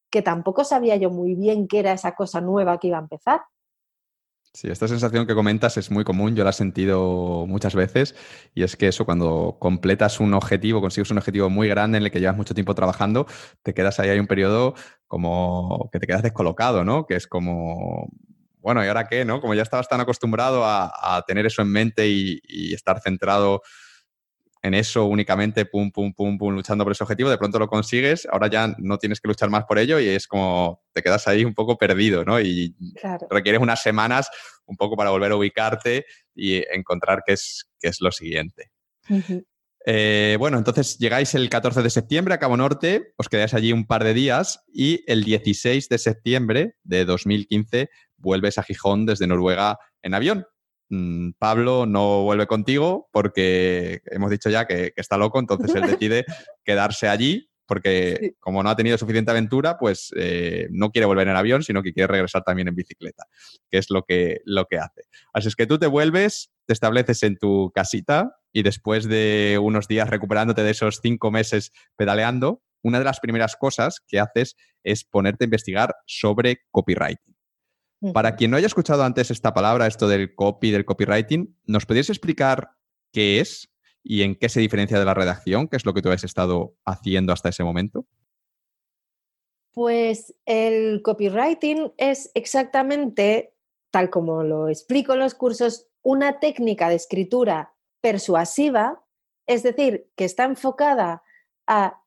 [0.10, 3.42] que tampoco sabía yo muy bien qué era esa cosa nueva que iba a empezar.
[4.54, 8.16] Sí, esta sensación que comentas es muy común, yo la he sentido muchas veces
[8.56, 12.12] y es que eso, cuando completas un objetivo, consigues un objetivo muy grande en el
[12.12, 13.28] que llevas mucho tiempo trabajando,
[13.62, 14.74] te quedas ahí, hay un periodo
[15.08, 17.06] como que te quedas descolocado, ¿no?
[17.06, 18.10] Que es como,
[18.60, 19.24] bueno, ¿y ahora qué?
[19.24, 19.40] ¿no?
[19.40, 23.62] Como ya estabas tan acostumbrado a, tener eso en mente y estar centrado
[24.62, 28.28] en eso únicamente, pum, pum, pum, pum, luchando por ese objetivo, de pronto lo consigues,
[28.30, 31.46] ahora ya no tienes que luchar más por ello y es como te quedas ahí
[31.46, 32.40] un poco perdido, ¿no?
[32.42, 32.76] Y
[33.30, 34.30] requieres unas semanas
[34.66, 36.06] un poco para volver a ubicarte
[36.36, 38.72] y encontrar qué es, qué es lo siguiente.
[39.86, 43.88] Eh, bueno, entonces llegáis el 14 de septiembre a Cabo Norte, os quedáis allí un
[43.88, 49.80] par de días y el 16 de septiembre de 2015 vuelves a Gijón desde Noruega
[50.02, 50.46] en avión.
[50.90, 56.26] Mm, Pablo no vuelve contigo porque hemos dicho ya que, está loco, entonces él decide
[56.66, 61.36] quedarse allí porque como no ha tenido suficiente aventura, pues eh, no quiere volver en
[61.36, 63.26] avión, sino que quiere regresar también en bicicleta,
[63.70, 65.04] que es lo que, lo que hace.
[65.34, 69.88] Así es que tú te vuelves, te estableces en tu casita y después de unos
[69.88, 75.04] días recuperándote de esos cinco meses pedaleando, una de las primeras cosas que haces es
[75.04, 77.29] ponerte a investigar sobre copywriting.
[78.14, 82.10] Para quien no haya escuchado antes esta palabra, esto del copy, del copywriting, ¿nos podrías
[82.10, 82.72] explicar
[83.12, 83.70] qué es
[84.04, 86.76] y en qué se diferencia de la redacción, que es lo que tú has estado
[86.86, 88.06] haciendo hasta ese momento?
[89.74, 93.54] Pues el copywriting es exactamente,
[93.92, 99.04] tal como lo explico en los cursos, una técnica de escritura persuasiva,
[99.46, 101.24] es decir, que está enfocada
[101.68, 102.02] a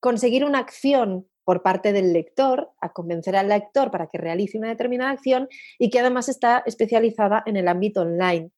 [0.00, 4.68] conseguir una acción por parte del lector, a convencer al lector para que realice una
[4.68, 5.48] determinada acción
[5.80, 8.52] y que además está especializada en el ámbito online.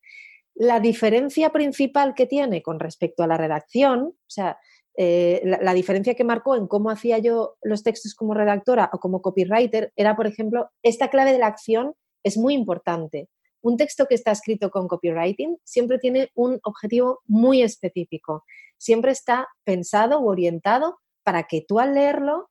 [0.55, 4.59] La diferencia principal que tiene con respecto a la redacción, o sea,
[4.98, 9.23] eh, la, diferencia que marcó en cómo hacía yo los textos como redactora o como
[9.23, 13.31] copywriter era, por ejemplo, esta clave de la acción es muy importante.
[13.62, 18.44] Un texto que está escrito con copywriting siempre tiene un objetivo muy específico.
[18.77, 22.51] Siempre está pensado o orientado para que tú al leerlo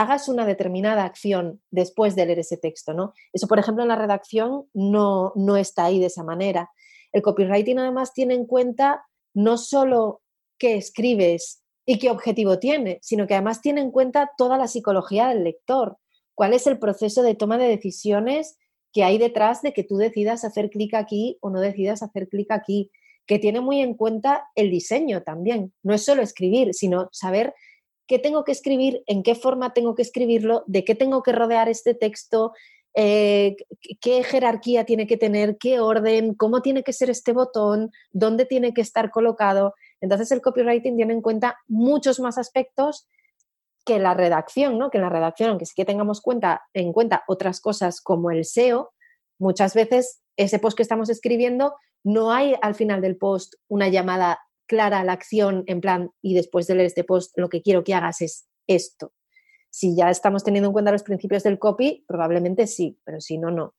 [0.00, 3.12] hagas una determinada acción después de leer ese texto, ¿no?
[3.34, 6.70] Eso, por ejemplo, en la redacción no, no está ahí de esa manera.
[7.12, 9.04] El copywriting además tiene en cuenta
[9.34, 10.22] no solo
[10.58, 15.28] qué escribes y qué objetivo tiene, sino que además tiene en cuenta toda la psicología
[15.28, 15.98] del lector,
[16.34, 18.56] cuál es el proceso de toma de decisiones
[18.94, 22.50] que hay detrás de que tú decidas hacer clic aquí o no decidas hacer clic
[22.52, 22.90] aquí,
[23.26, 25.74] que tiene muy en cuenta el diseño también.
[25.82, 27.54] No es solo escribir, sino saber
[28.10, 31.68] qué tengo que escribir, en qué forma tengo que escribirlo, de qué tengo que rodear
[31.68, 32.52] este texto,
[32.92, 33.54] eh,
[34.00, 38.74] qué jerarquía tiene que tener, qué orden, cómo tiene que ser este botón, dónde tiene
[38.74, 39.74] que estar colocado.
[40.00, 43.06] Entonces el copywriting tiene en cuenta muchos más aspectos
[43.84, 44.90] que la redacción, ¿no?
[44.90, 48.44] Que en la redacción, aunque sí que tengamos cuenta, en cuenta otras cosas como el
[48.44, 48.90] SEO,
[49.38, 54.40] muchas veces ese post que estamos escribiendo no hay al final del post una llamada
[54.70, 57.92] clara la acción en plan, y después de leer este post, lo que quiero que
[57.92, 59.12] hagas es esto.
[59.68, 63.50] Si ya estamos teniendo en cuenta los principios del copy, probablemente sí, pero si no,
[63.50, 63.74] no.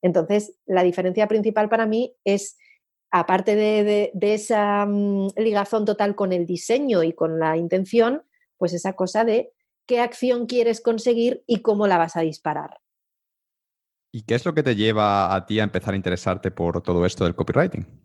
[0.00, 2.56] Entonces, la diferencia principal para mí es,
[3.10, 8.22] aparte de, esa mm, ligazón total con el diseño y con la intención,
[8.56, 9.52] pues esa cosa de
[9.86, 12.78] qué acción quieres conseguir y cómo la vas a disparar.
[14.10, 17.04] ¿Y qué es lo que te lleva a ti a empezar a interesarte por todo
[17.04, 17.99] esto del copywriting?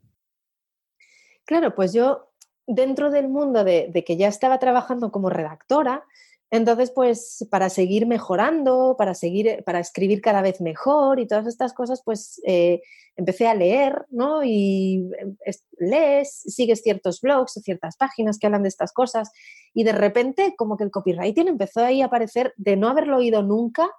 [1.45, 2.31] Claro, pues yo
[2.67, 6.03] dentro del mundo de, que ya estaba trabajando como redactora,
[6.51, 11.73] entonces, pues para seguir mejorando, para seguir, para escribir cada vez mejor y todas estas
[11.73, 12.81] cosas, pues eh,
[13.15, 14.43] empecé a leer, ¿no?
[14.43, 15.35] Y em,
[15.79, 19.31] lees, sigues ciertos blogs o ciertas páginas que hablan de estas cosas
[19.73, 23.41] y de repente como que el copywriting empezó ahí a aparecer de no haberlo oído
[23.41, 23.89] nunca,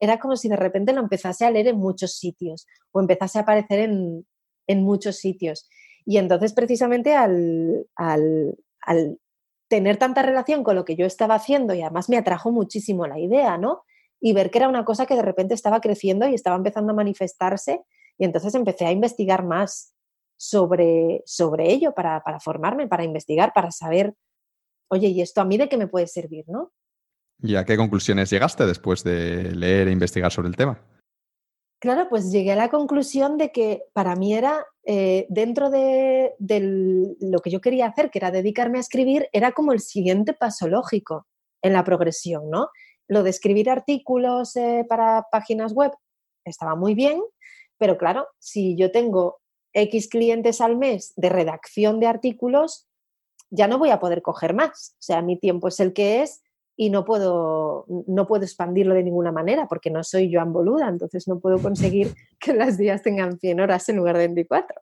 [0.00, 3.42] era como si de repente lo empezase a leer en muchos sitios o empezase a
[3.42, 4.26] aparecer en,
[4.82, 5.68] muchos sitios.
[6.04, 9.18] Y entonces precisamente al, al,
[9.68, 13.18] tener tanta relación con lo que yo estaba haciendo y además me atrajo muchísimo la
[13.18, 13.84] idea, ¿no?
[14.20, 16.96] Y ver que era una cosa que de repente estaba creciendo y estaba empezando a
[16.96, 17.80] manifestarse
[18.18, 19.94] y entonces empecé a investigar más
[20.36, 24.14] sobre, sobre ello para, para formarme, para investigar, para saber,
[24.88, 26.72] oye, ¿y esto a mí de qué me puede servir, no?
[27.42, 30.80] ¿Y a qué conclusiones llegaste después de leer e investigar sobre el tema?
[31.82, 36.32] Claro, pues llegué a la conclusión de que para mí era, eh, dentro de,
[37.18, 40.68] lo que yo quería hacer, que era dedicarme a escribir, era como el siguiente paso
[40.68, 41.26] lógico
[41.60, 42.68] en la progresión, ¿no?
[43.08, 45.90] Lo de escribir artículos eh, para páginas web
[46.44, 47.20] estaba muy bien,
[47.78, 49.40] pero claro, si yo tengo
[49.72, 52.86] X clientes al mes de redacción de artículos,
[53.50, 54.94] ya no voy a poder coger más.
[55.00, 56.44] O sea, mi tiempo es el que es
[56.82, 61.28] y no puedo, no puedo expandirlo de ninguna manera porque no soy Joan Boluda, entonces
[61.28, 64.80] no puedo conseguir que las días tengan 100 horas en lugar de 24.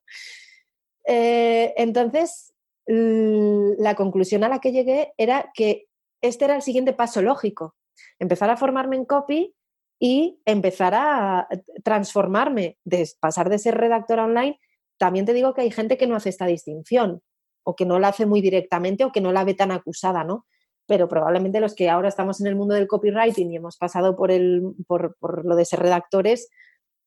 [1.05, 2.55] Eh, entonces,
[2.87, 5.89] la conclusión a la que llegué era que
[6.23, 7.75] este era el siguiente paso lógico,
[8.19, 9.55] empezar a formarme en copy
[9.99, 11.49] y empezar a
[11.85, 14.59] transformarme, de pasar de ser redactora online.
[14.97, 17.21] También te digo que hay gente que no hace esta distinción
[17.63, 20.47] o que no la hace muy directamente o que no la ve tan acusada, ¿no?
[20.91, 24.33] Pero probablemente los que ahora estamos en el mundo del copywriting y hemos pasado por,
[24.33, 25.15] el, por,
[25.45, 26.49] lo de ser redactores,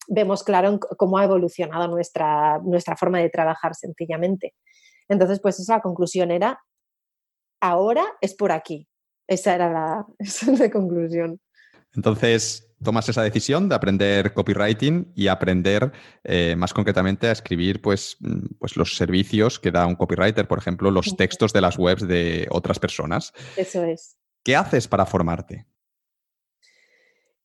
[0.07, 4.53] vemos claro cómo ha evolucionado nuestra, nuestra forma de trabajar sencillamente.
[5.09, 6.63] Entonces, pues esa conclusión era,
[7.59, 8.87] ahora es por aquí.
[9.27, 11.41] Esa era la, esa la conclusión.
[11.95, 15.91] Entonces, tomas esa decisión de aprender copywriting y aprender
[16.23, 20.59] eh, más concretamente a escribir pues, mm, pues los servicios que da un copywriter, por
[20.59, 23.33] ejemplo, los textos de las webs de otras personas.
[23.55, 24.17] Eso es.
[24.43, 25.65] ¿Qué haces para formarte?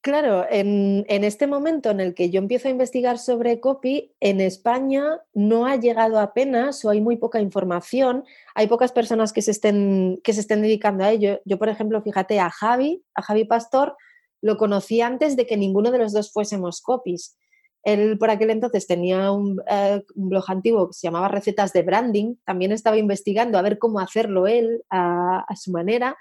[0.01, 5.21] Claro, en, este momento en el que yo empiezo a investigar sobre copy, en España
[5.35, 10.21] no ha llegado apenas o hay muy poca información, hay pocas personas que se estén,
[10.23, 11.41] que se estén dedicando a ello.
[11.45, 13.97] Yo, por ejemplo, fíjate a Javi, a Javi Pastor,
[14.41, 17.37] lo conocí antes de que ninguno de los dos fuésemos copies.
[17.85, 22.37] Él por aquel entonces tenía un, eh, blog antiguo que se llamaba Recetas de Branding.
[22.45, 26.17] También estaba investigando a ver cómo hacerlo él a, su manera.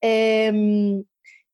[0.00, 1.04] Em,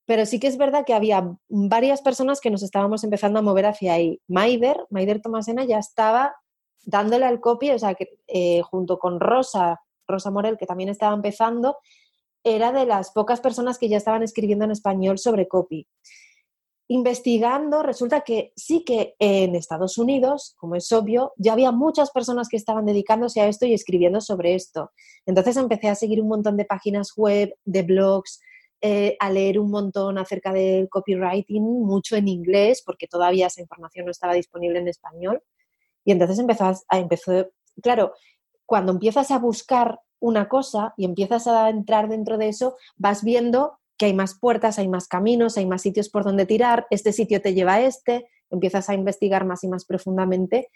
[0.06, 3.66] pero sí que es verdad que había varias personas que nos estábamos empezando a mover
[3.66, 4.20] hacia ahí.
[4.28, 6.36] Maider, Maider Tomasena ya estaba
[6.82, 11.14] dándole al copy, o sea, que eh, junto con Rosa, Rosa Morel, que también estaba
[11.14, 11.78] empezando,
[12.44, 15.88] era de las pocas personas que ya estaban escribiendo en español sobre copy.
[16.86, 22.48] Investigando, resulta que sí que en Estados Unidos, como es obvio, ya había muchas personas
[22.48, 24.92] que estaban dedicándose a esto y escribiendo sobre esto.
[25.24, 28.38] Entonces empecé a seguir un montón de páginas web, de blogs,
[28.82, 34.04] eh, a leer un montón acerca del copywriting, mucho en inglés, porque todavía esa información
[34.04, 35.42] no estaba disponible en español.
[36.04, 37.48] Y entonces empezó a, empezó,
[37.82, 38.12] claro,
[38.66, 43.78] cuando empiezas a buscar una cosa y empiezas a entrar dentro de eso, vas viendo
[43.98, 47.42] que hay más puertas, hay más caminos, hay más sitios por donde tirar, este sitio
[47.42, 50.68] te lleva a este, empiezas a investigar más y más profundamente.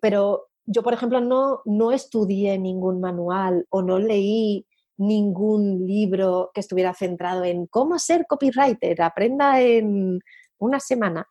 [0.00, 4.66] pero yo, por ejemplo, no, no estudié ningún manual o no leí
[4.96, 10.18] ningún libro que estuviera centrado en cómo ser copywriter, aprenda en
[10.58, 11.28] una semana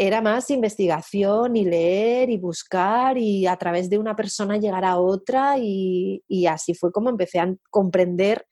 [0.00, 4.96] era más investigación y leer y buscar y a través de una persona llegar a
[4.96, 8.46] otra y, así fue como empecé a comprender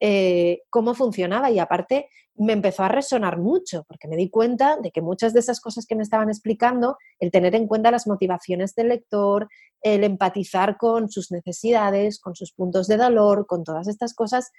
[0.00, 1.50] eh, cómo funcionaba.
[1.50, 5.40] Y aparte me empezó a resonar mucho porque me di cuenta de que muchas de
[5.40, 9.50] esas cosas que me estaban explicando, el tener en cuenta las motivaciones del lector,
[9.82, 14.52] el empatizar con sus necesidades, con sus puntos de dolor, con todas estas cosas,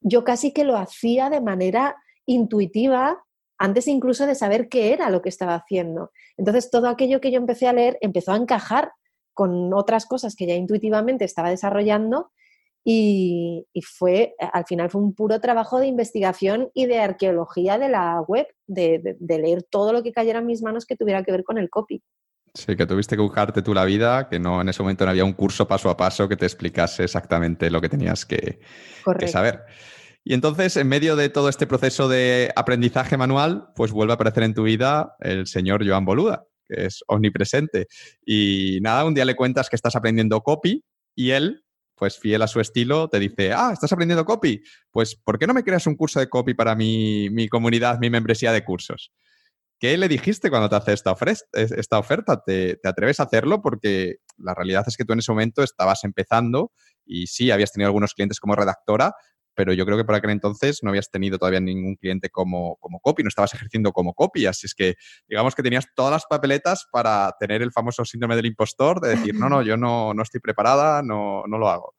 [0.00, 1.94] yo casi que lo hacía de manera
[2.26, 3.22] intuitiva
[3.58, 6.10] antes incluso de saber qué era lo que estaba haciendo.
[6.36, 8.92] Entonces, todo aquello que yo empecé a leer empezó a encajar
[9.34, 12.30] con otras cosas que ya intuitivamente estaba desarrollando
[12.88, 18.20] y, fue, al final fue un puro trabajo de investigación y de arqueología de la
[18.20, 21.58] web, de, leer todo lo que cayera en mis manos que tuviera que ver con
[21.58, 22.00] el copy.
[22.54, 25.24] Sí, que tuviste que buscarte tú la vida, que no en ese momento no había
[25.24, 28.60] un curso paso a paso que te explicase exactamente lo que tenías que,
[29.18, 29.64] que saber.
[30.28, 34.42] Y entonces, en medio de todo este proceso de aprendizaje manual, pues vuelve a aparecer
[34.42, 37.86] en tu vida el señor Joan Boluda, que es omnipresente.
[38.26, 40.84] Y nada, un día le cuentas que estás aprendiendo copy
[41.14, 44.60] y él, pues fiel a su estilo, te dice, ah, ¿estás aprendiendo copy?
[44.90, 48.50] Pues, ¿por qué no me creas un curso de copy para mi, comunidad, mi membresía
[48.50, 49.12] de cursos?
[49.78, 51.14] ¿Qué le dijiste cuando te hace esta,
[51.52, 52.42] esta oferta?
[52.44, 53.62] ¿Te, ¿Te, atreves a hacerlo?
[53.62, 56.72] Porque la realidad es que tú en ese momento estabas empezando
[57.04, 59.14] y sí, habías tenido algunos clientes como redactora,
[59.56, 63.00] pero yo creo que por aquel entonces no habías tenido todavía ningún cliente como, como
[63.00, 64.94] copy, no estabas ejerciendo como copy, así es que
[65.26, 69.34] digamos que tenías todas las papeletas para tener el famoso síndrome del impostor, de decir,
[69.34, 71.94] no, no, yo no, no estoy preparada, no, no lo hago.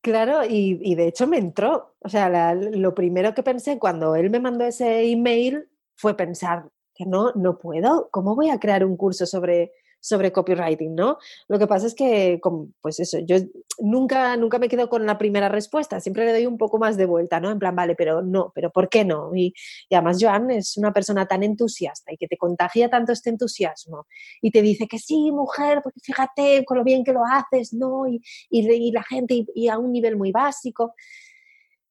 [0.00, 1.96] Claro, y, de hecho me entró.
[1.98, 7.04] O sea, lo primero que pensé cuando él me mandó ese email fue pensar que
[7.04, 8.08] no, no puedo.
[8.10, 11.18] ¿Cómo voy a crear un curso sobre sobre copywriting, ¿no?
[11.48, 12.40] Lo que pasa es que,
[12.80, 13.36] pues eso, yo
[13.78, 17.06] nunca, nunca me quedo con la primera respuesta, siempre le doy un poco más de
[17.06, 17.50] vuelta, ¿no?
[17.50, 19.34] En plan, vale, pero no, pero ¿por qué no?
[19.34, 19.54] Y,
[19.90, 24.06] además Joan es una persona tan entusiasta y que te contagia tanto este entusiasmo
[24.40, 28.06] y te dice que sí, mujer, porque fíjate con lo bien que lo haces, ¿no?
[28.06, 30.94] Y, y la gente y a un nivel muy básico.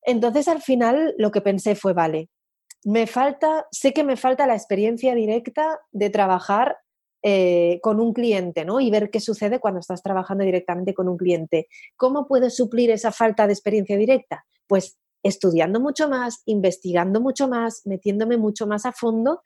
[0.03, 2.29] Entonces al final lo que pensé fue, vale,
[2.85, 6.77] me falta, sé que me falta la experiencia directa de trabajar
[7.23, 8.79] eh, con un cliente, ¿no?
[8.79, 11.67] Y ver qué sucede cuando estás trabajando directamente con un cliente.
[11.95, 14.45] ¿Cómo puedes suplir esa falta de experiencia directa?
[14.67, 19.41] Pues estudiando mucho más, investigando mucho más, metiéndome mucho más a fondo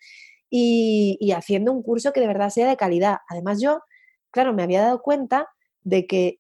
[0.49, 3.19] y, y haciendo un curso que de verdad sea de calidad.
[3.30, 3.81] Además, yo,
[4.31, 5.48] claro, me había dado cuenta
[5.84, 6.39] de que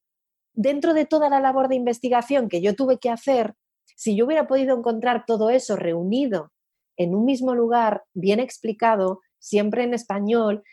[0.53, 3.55] dentro de toda la labor de investigación que yo tuve que hacer,
[3.95, 6.51] si yo hubiera podido encontrar todo eso reunido
[6.97, 10.63] en un mismo lugar, bien explicado, siempre en español,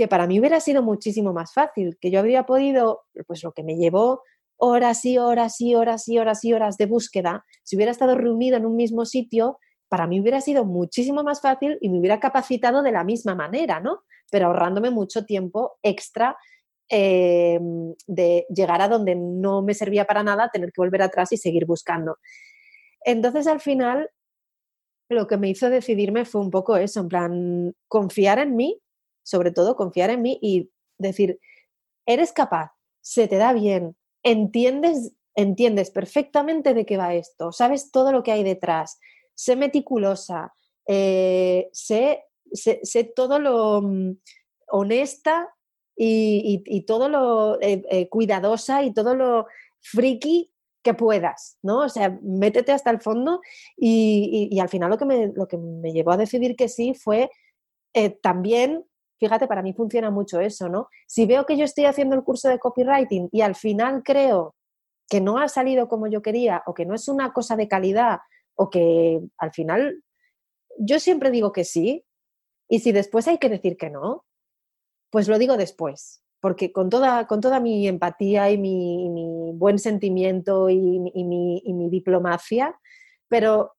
[0.00, 3.62] que para mí hubiera sido muchísimo más fácil, que yo habría podido, pues lo que
[3.62, 4.22] me llevó
[4.56, 8.56] horas y horas y horas y horas y horas de búsqueda, si hubiera estado reunido
[8.56, 9.58] en un mismo sitio,
[9.90, 13.78] para mí hubiera sido muchísimo más fácil y me hubiera capacitado de la misma manera,
[13.78, 14.04] ¿no?
[14.30, 16.34] Pero ahorrándome mucho tiempo extra
[16.88, 21.36] em, de llegar a donde no me servía para nada, tener que volver atrás y
[21.36, 22.16] seguir buscando.
[23.04, 24.08] Entonces, al final,
[25.10, 28.80] lo que me hizo decidirme fue un poco eso, en plan, confiar en mí,
[29.30, 31.38] sobre todo confiar en mí y decir,
[32.04, 38.10] eres capaz, se te da bien, entiendes, entiendes perfectamente de qué va esto, sabes todo
[38.10, 38.98] lo que hay detrás,
[39.34, 40.52] sé meticulosa,
[40.86, 44.16] eh, sé, sé, todo lo mm,
[44.68, 45.48] honesta
[45.96, 49.46] y, todo lo eh, eh, cuidadosa y todo lo
[49.80, 50.52] friki
[50.82, 51.80] que puedas, ¿no?
[51.80, 53.40] O sea, métete hasta el fondo
[53.76, 57.30] y, al final lo que, me, lo que me llevó a decidir que sí fue
[58.22, 58.84] también
[59.20, 60.88] fíjate, para mí funciona mucho eso, ¿no?
[61.06, 64.56] Si veo que yo estoy haciendo el curso de copywriting y al final creo
[65.08, 68.20] que no ha salido como yo quería o que no es una cosa de calidad
[68.54, 70.02] o que al final
[70.78, 72.04] yo siempre digo que sí
[72.68, 74.24] y si después hay que decir que no,
[75.10, 80.70] pues lo digo después, porque con toda, con toda mi empatía y mi, buen sentimiento
[80.70, 82.78] y, mi diplomacia,
[83.28, 83.74] pero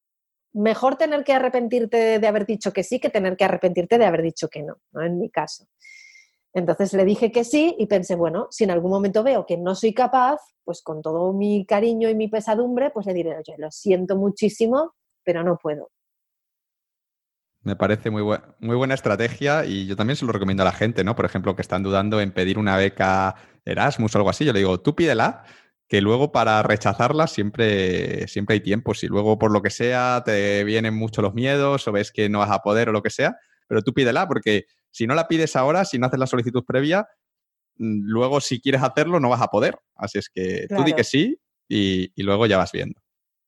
[0.53, 4.22] mejor tener que arrepentirte de haber dicho que sí que tener que arrepentirte de haber
[4.22, 5.02] dicho que no, ¿no?
[5.03, 5.68] En mi caso.
[6.53, 9.73] Entonces le dije que sí y pensé, bueno, si en algún momento veo que no
[9.73, 13.72] soy capaz, pues con todo mi cariño y mi pesadumbre, pues le diré, oye, lo
[13.72, 15.90] siento muchísimo, pero no puedo.
[17.64, 18.23] Me parece muy,
[18.60, 21.15] muy buena estrategia y yo también se lo recomiendo a la gente, ¿no?
[21.15, 24.44] Por ejemplo, que están dudando en pedir una beca Erasmus o algo así.
[24.44, 25.44] Yo le digo, tú pídela,
[25.92, 28.94] que luego para rechazarla siempre, siempre hay tiempo.
[28.94, 32.40] Si luego por lo que sea te vienen mucho los miedos o ves que no
[32.40, 33.36] vas a poder o lo que sea,
[33.68, 37.10] pero tú pídela porque si no la pides ahora, si no haces la solicitud previa,
[37.76, 39.80] mm, luego si quieres hacerlo no vas a poder.
[39.96, 41.38] Así es que tú di que sí
[41.68, 42.98] y, y luego ya vas viendo.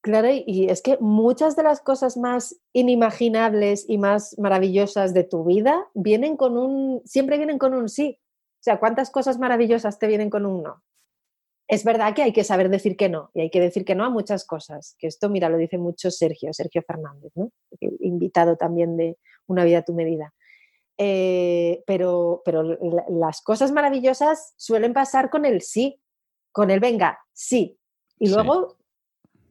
[0.02, 5.46] Claro, y es que muchas de las cosas más inimaginables y más maravillosas de tu
[5.46, 8.20] vida vienen con un, siempre vienen con un sí.
[8.20, 10.84] O sea, ¿cuántas cosas maravillosas te vienen con un no?
[11.74, 14.06] Es verdad que hay que saber decir que no, y hay que decir que no
[14.06, 14.96] a muchas cosas.
[15.00, 17.52] Que esto, mira, lo dice mucho Sergio, Sergio Fernández, ¿no?
[18.00, 19.18] invitado también de
[19.48, 20.34] Una vida a tu medida.
[21.00, 22.64] Eh, pero, pero
[23.10, 26.00] las cosas maravillosas suelen pasar con el sí,
[26.52, 27.80] con el venga, sí.
[28.20, 28.78] Y luego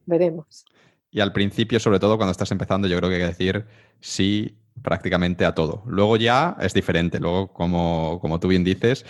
[0.05, 0.63] veremos.
[1.11, 3.65] Y al principio, sobre todo cuando estás empezando, yo creo que hay que decir
[3.99, 5.83] sí prácticamente a todo.
[5.85, 7.19] Luego ya es diferente.
[7.19, 9.05] Luego, como, como tú bien dices,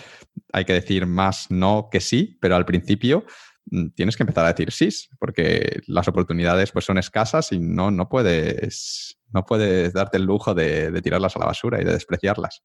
[0.54, 3.26] hay que decir más no que sí, pero al principio
[3.66, 4.90] mm, tienes que empezar a decir sí,
[5.20, 10.54] porque las oportunidades pues, son escasas y no, no, puedes, no puedes darte el lujo
[10.54, 12.64] de, tirarlas a la basura y de despreciarlas.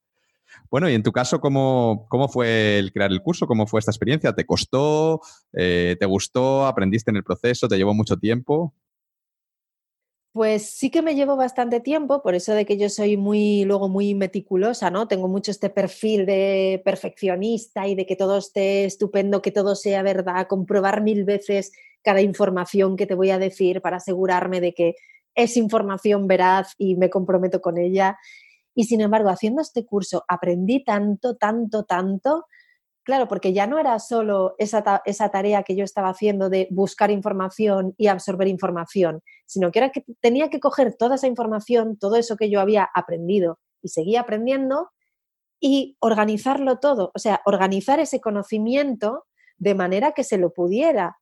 [0.70, 3.46] Bueno, y en tu caso, ¿cómo, ¿cómo, fue el crear el curso?
[3.46, 4.34] ¿Cómo fue esta experiencia?
[4.34, 5.20] ¿Te costó?
[5.54, 6.66] Eh, ¿Te gustó?
[6.66, 7.68] ¿Aprendiste en el proceso?
[7.68, 8.74] ¿Te llevó mucho tiempo?
[10.34, 13.88] Pues sí que me llevo bastante tiempo, por eso de que yo soy muy, luego
[13.88, 15.08] muy meticulosa, ¿no?
[15.08, 20.02] Tengo mucho este perfil de perfeccionista y de que todo esté estupendo, que todo sea
[20.02, 21.72] verdad, comprobar mil veces
[22.02, 24.94] cada información que te voy a decir para asegurarme de que
[25.34, 28.18] es información veraz y me comprometo con ella.
[28.74, 32.44] Y sin embargo, haciendo este curso aprendí tanto, tanto, tanto
[33.08, 37.10] claro, porque ya no era solo esa, esa, tarea que yo estaba haciendo de buscar
[37.10, 42.16] información y absorber información, sino que era que tenía que coger toda esa información, todo
[42.16, 44.90] eso que yo había aprendido y seguía aprendiendo
[45.58, 49.24] y organizarlo todo, o sea, organizar ese conocimiento
[49.56, 51.16] de manera que se lo pudiera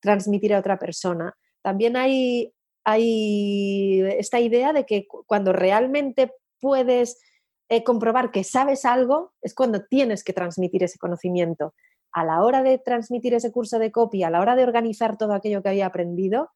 [0.00, 1.36] transmitir a otra persona.
[1.60, 6.32] También hay, hay esta idea de que cuando realmente
[6.62, 7.20] puedes
[7.68, 11.74] eh, comprobar que sabes algo es cuando tienes que transmitir ese conocimiento.
[12.12, 15.34] A la hora de transmitir ese curso de copia, a la hora de organizar todo
[15.34, 16.50] aquello que había aprendido,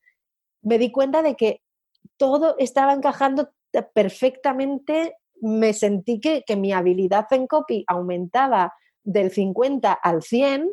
[0.62, 1.62] me di cuenta de que
[2.16, 3.51] todo estaba encajando
[3.95, 5.16] perfectamente.
[5.41, 8.73] Me sentí que, que mi habilidad en copy aumentaba
[9.03, 10.70] del 50 al 100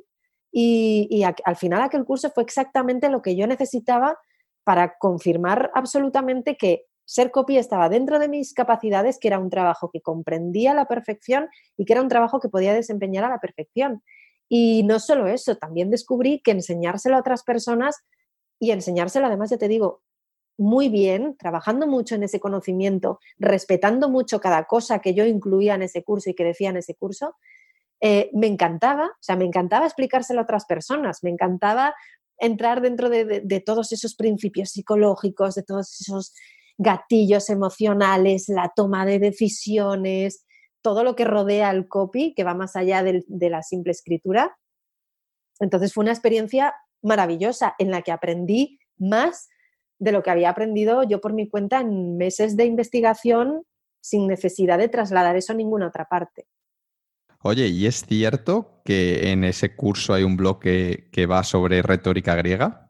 [0.52, 4.18] y, y al final aquel curso fue exactamente lo que yo necesitaba
[4.64, 9.90] para confirmar absolutamente que ser copy estaba dentro de mis capacidades, que era un trabajo
[9.92, 11.48] que comprendía a la perfección
[11.78, 14.04] y que era un trabajo que podía desempeñar a la perfección.
[14.50, 17.96] Y no solo eso, también descubrí que enseñárselo a otras personas
[18.60, 20.02] y enseñárselo además, ya te digo,
[20.58, 25.84] muy bien, trabajando mucho en ese conocimiento, respetando mucho cada cosa que yo incluía en
[25.84, 27.36] ese curso y que decía en ese curso,
[28.02, 31.96] eh, me encantaba, o sea, me encantaba explicárselo a otras personas, me encantaba
[32.38, 36.34] entrar dentro de todos esos principios psicológicos, de todos esos
[36.78, 40.46] gatillos emocionales, la toma de decisiones,
[40.82, 44.58] todo lo que rodea el copy, que va más allá de, la simple escritura.
[45.60, 49.50] Entonces fue una experiencia maravillosa en la que aprendí más
[50.00, 53.64] de lo que había aprendido yo por mi cuenta en meses de investigación
[54.00, 56.48] sin necesidad de trasladar eso a ninguna otra parte.
[57.42, 62.36] Oye, ¿y es cierto que en ese curso hay un bloque que va sobre retórica
[62.36, 62.87] griega?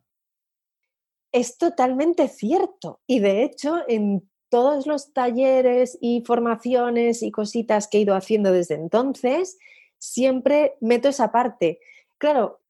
[1.32, 3.02] Es totalmente cierto.
[3.08, 8.52] Y de hecho, en todos los talleres y formaciones y cositas que he ido haciendo
[8.52, 9.58] desde entonces,
[9.98, 11.80] siempre meto esa parte.
[12.18, 12.62] Claro,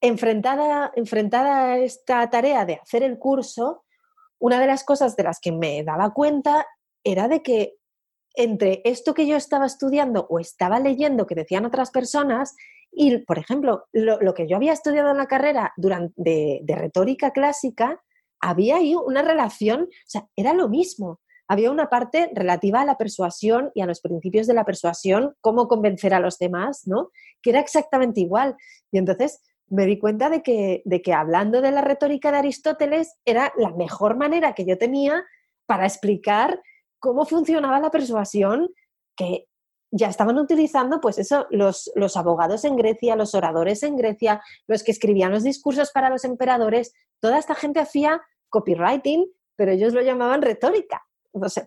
[0.00, 3.84] enfrentada, enfrentada a esta tarea de hacer el curso,
[4.38, 6.66] una de las cosas de las que me daba cuenta
[7.04, 7.74] era de que
[8.34, 12.54] entre esto que yo estaba estudiando o estaba leyendo que decían otras personas
[12.92, 18.02] y, por ejemplo, lo, que yo había estudiado en la carrera durante, de retórica clásica,
[18.46, 21.20] había ahí una relación, o sea, era lo mismo.
[21.48, 25.66] Había una parte relativa a la persuasión y a los principios de la persuasión, cómo
[25.66, 27.10] convencer a los demás, ¿no?
[27.42, 28.56] Que era exactamente igual.
[28.92, 33.16] Y entonces me di cuenta de que, de que hablando de la retórica de Aristóteles
[33.24, 35.24] era la mejor manera que yo tenía
[35.66, 36.62] para explicar
[37.00, 38.70] cómo funcionaba la persuasión,
[39.16, 39.48] que
[39.90, 44.84] ya estaban utilizando, pues eso, los, los, abogados en Grecia, los oradores en Grecia, los
[44.84, 50.02] que escribían los discursos para los emperadores, toda esta gente hacía copywriting, pero ellos lo
[50.02, 51.06] llamaban retórica.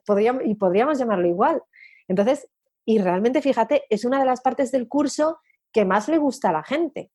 [0.06, 1.62] podríamos, y podríamos llamarlo igual.
[2.08, 2.48] Entonces,
[2.86, 5.40] y realmente, fíjate, es una de las partes del curso
[5.72, 7.12] que más le gusta a la gente,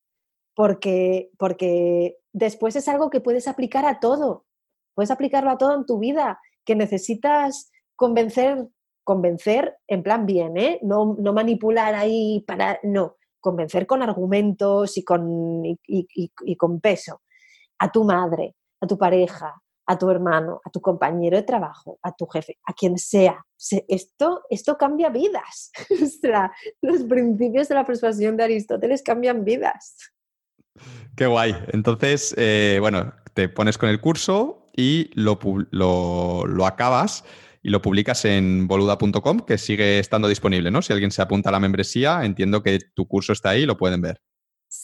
[0.54, 4.44] porque, porque después es algo que puedes aplicar a todo,
[4.94, 8.68] puedes aplicarlo a todo en tu vida, que necesitas convencer,
[9.02, 10.78] convencer en plan bien, ¿eh?
[10.82, 17.20] no, no manipular ahí para, no, convencer con argumentos y con, y con peso
[17.78, 18.54] a tu madre,
[18.84, 19.54] a tu pareja,
[19.86, 23.44] a tu hermano, a tu compañero de trabajo, a tu jefe, a quien sea.
[23.88, 25.70] Esto, esto cambia vidas.
[26.82, 29.96] los principios de la persuasión de Aristóteles cambian vidas.
[31.16, 31.54] Qué guay.
[31.72, 35.38] Entonces, eh, bueno, te pones con el curso y lo,
[35.70, 37.24] lo acabas
[37.62, 40.82] y lo publicas en boluda.com, que sigue estando disponible, ¿no?
[40.82, 43.78] Si alguien se apunta a la membresía, entiendo que tu curso está ahí y lo
[43.78, 44.20] pueden ver.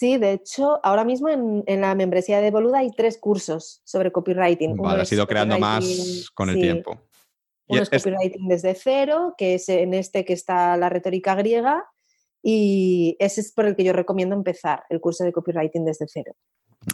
[0.01, 4.75] Sí, de hecho, ahora mismo en, la membresía de Boluda hay tres cursos sobre copywriting.
[4.79, 7.03] Vale, has ido creando más con el tiempo.
[7.69, 11.85] Uno es copywriting desde cero, que es en este que está la retórica griega,
[12.43, 16.33] y ese es por el que yo recomiendo empezar, el curso de copywriting desde cero.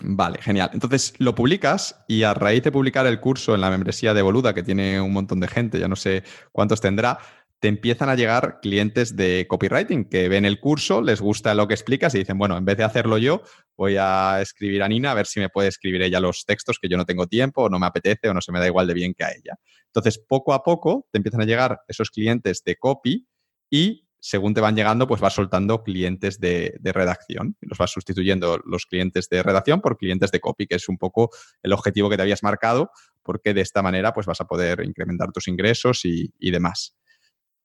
[0.02, 0.70] Vale, genial.
[0.72, 4.52] Entonces lo publicas y a raíz de publicar el curso en la membresía de Boluda,
[4.52, 7.20] que tiene un montón de gente, ya no sé cuántos tendrá,
[7.58, 11.74] te empiezan a llegar clientes de copywriting que ven el curso, les gusta lo que
[11.74, 13.42] explicas y dicen, bueno, en vez de hacerlo yo,
[13.76, 16.88] voy a escribir a Nina a ver si me puede escribir ella los textos que
[16.88, 18.94] yo no tengo tiempo o no me apetece o no se me da igual de
[18.94, 19.58] bien que a ella.
[19.86, 23.26] Entonces, poco a poco te empiezan a llegar esos clientes de copy
[23.70, 27.56] y según te van llegando, pues vas soltando clientes de, redacción.
[27.60, 31.30] Los vas sustituyendo los clientes de redacción por clientes de copy, que es un poco
[31.62, 32.90] el objetivo que te habías marcado,
[33.22, 36.96] porque de esta manera pues vas a poder incrementar tus ingresos y demás.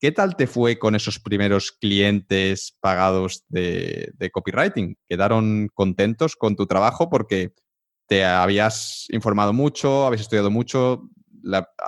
[0.02, 4.98] ¿Qué tal te fue con esos primeros clientes pagados de, copywriting?
[5.08, 7.54] ¿Quedaron contentos con tu trabajo porque
[8.08, 11.08] te habías informado mucho, habías estudiado mucho?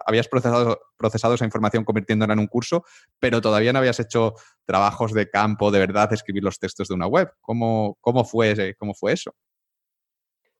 [0.06, 2.84] habías procesado, procesado esa información convirtiéndola en un curso,
[3.20, 4.34] pero todavía no habías hecho
[4.66, 7.32] trabajos de campo, de verdad, escribir los textos de una web.
[7.42, 9.34] ¿Cómo, cómo, fue, cómo fue eso?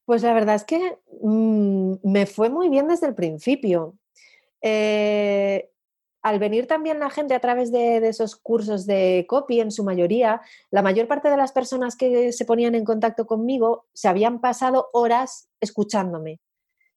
[0.06, 3.96] Pues la verdad es que mm, me fue muy bien desde el principio.
[4.62, 5.73] Eh,
[6.24, 10.42] al venir también la gente a través de, esos cursos de copy, en su mayoría,
[10.72, 14.90] la mayor parte de las personas que se ponían en contacto conmigo se habían pasado
[14.94, 16.40] horas escuchándome,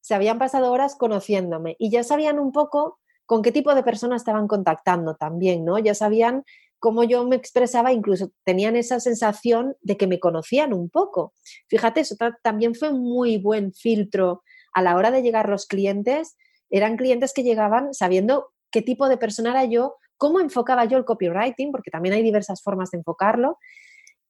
[0.00, 4.22] se habían pasado horas conociéndome y ya sabían un poco con qué tipo de personas
[4.22, 5.80] estaban contactando también, ¿no?
[5.80, 6.44] Ya sabían
[6.78, 11.32] cómo yo me expresaba, incluso tenían esa sensación de que me conocían un poco.
[11.66, 16.36] Fíjate, eso también fue muy buen filtro a la hora de llegar los clientes.
[16.70, 21.06] Eran clientes que llegaban sabiendo qué tipo de persona era yo, cómo enfocaba yo el
[21.06, 23.58] copywriting, porque también hay diversas formas de enfocarlo.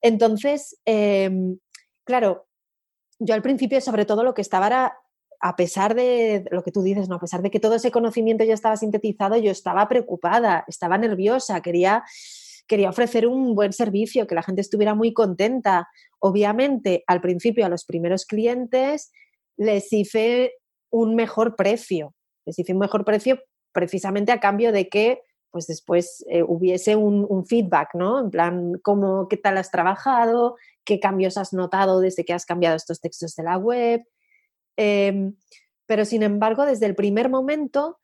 [0.00, 1.58] Entonces, em,
[2.04, 2.46] claro,
[3.18, 4.98] yo al principio sobre todo lo que estaba era,
[5.40, 7.16] a pesar de lo que tú dices, ¿no?
[7.16, 11.60] a pesar de que todo ese conocimiento ya estaba sintetizado, yo estaba preocupada, estaba nerviosa,
[11.60, 12.04] quería,
[12.68, 15.88] quería ofrecer un buen servicio, que la gente estuviera muy contenta.
[16.20, 19.10] Obviamente, al principio a los primeros clientes
[19.56, 20.52] les hice
[20.88, 22.14] un mejor precio,
[22.44, 23.40] les hice un mejor precio
[23.76, 25.20] precisamente a cambio de que
[25.50, 28.18] pues después eh, hubiese un, feedback, ¿no?
[28.20, 30.56] En plan, ¿cómo, ¿qué tal has trabajado?
[30.84, 34.02] ¿Qué cambios has notado desde que has cambiado estos textos de la web?
[34.76, 35.34] Em,
[35.84, 37.98] pero sin embargo, desde el primer momento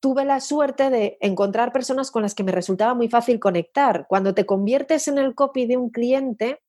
[0.00, 4.06] tuve la suerte de encontrar personas con las que me resultaba muy fácil conectar.
[4.08, 6.60] Cuando te conviertes en el copy de un cliente,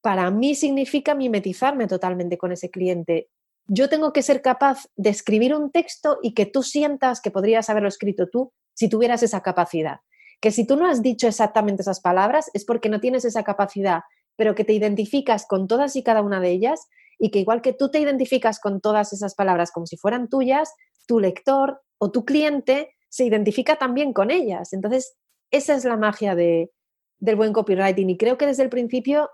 [0.00, 3.30] para mí significa mimetizarme totalmente con ese cliente
[3.68, 7.68] yo tengo que ser capaz de escribir un texto y que tú sientas que podrías
[7.68, 10.00] haberlo escrito tú si tuvieras esa capacidad.
[10.40, 14.02] Que si tú no has dicho exactamente esas palabras es porque no tienes esa capacidad,
[14.36, 16.86] pero que te identificas con todas y cada una de ellas
[17.18, 20.72] y que igual que tú te identificas con todas esas palabras como si fueran tuyas,
[21.06, 24.72] tu lector o tu cliente se identifica también con ellas.
[24.72, 25.16] Entonces,
[25.50, 26.70] esa es la magia de,
[27.18, 29.30] del buen copywriting y creo que desde el principio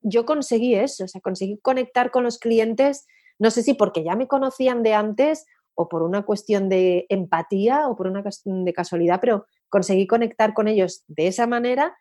[0.00, 3.06] yo conseguí eso, o sea, conseguí conectar con los clientes
[3.42, 7.88] no sé si porque ya me conocían de antes o por una cuestión de empatía
[7.88, 11.98] o por una cuestión de casualidad, pero conseguí conectar con ellos de esa manera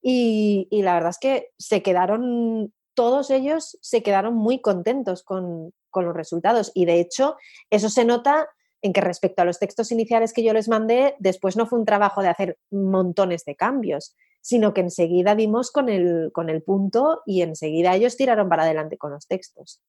[0.00, 6.06] y, la verdad es que se quedaron, todos ellos se quedaron muy contentos con, con
[6.06, 7.36] los resultados y de hecho
[7.68, 8.48] eso se nota
[8.80, 11.84] en que respecto a los textos iniciales que yo les mandé, después no fue un
[11.84, 17.20] trabajo de hacer montones de cambios, sino que enseguida dimos con el, con el punto
[17.26, 19.82] y enseguida ellos tiraron para adelante con los textos.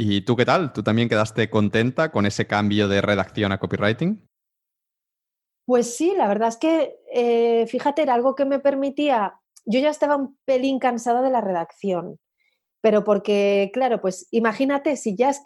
[0.00, 0.72] ¿Y tú qué tal?
[0.72, 4.24] ¿Tú también quedaste contenta con ese cambio de redacción a copywriting?
[5.66, 9.90] Pues sí, la verdad es que, eh, fíjate, era algo que me permitía, yo ya
[9.90, 12.20] estaba un pelín cansada de la redacción,
[12.80, 15.42] pero porque, claro, pues imagínate si ya es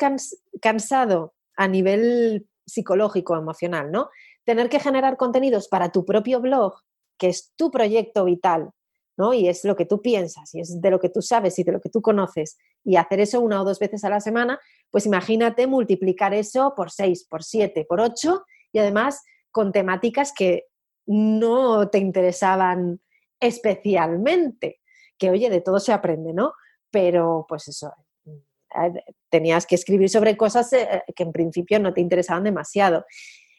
[0.61, 4.11] cansado a nivel psicológico, emocional, ¿no?
[4.45, 6.75] Tener que generar contenidos para tu propio blog,
[7.19, 8.73] que es tu proyecto vital,
[9.17, 9.33] ¿no?
[9.35, 11.73] Y es lo que tú piensas, y es de lo que tú sabes y de
[11.73, 14.59] lo que tú conoces, y hacer eso una o dos veces a la semana,
[14.91, 20.67] pues imagínate multiplicar eso por seis, por siete, por ocho, y además con temáticas que
[21.07, 23.01] no te interesaban
[23.41, 24.81] especialmente,
[25.19, 26.55] que oye, de todo se aprende, ¿no?
[26.91, 27.93] Pero pues eso,
[28.27, 33.05] eh, tenías que escribir sobre cosas eh, que en principio no te interesaban demasiado.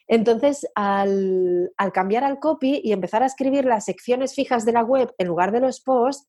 [0.06, 5.14] Entonces, al, cambiar al copy y empezar a escribir las secciones fijas de la web
[5.18, 6.28] en lugar de los posts,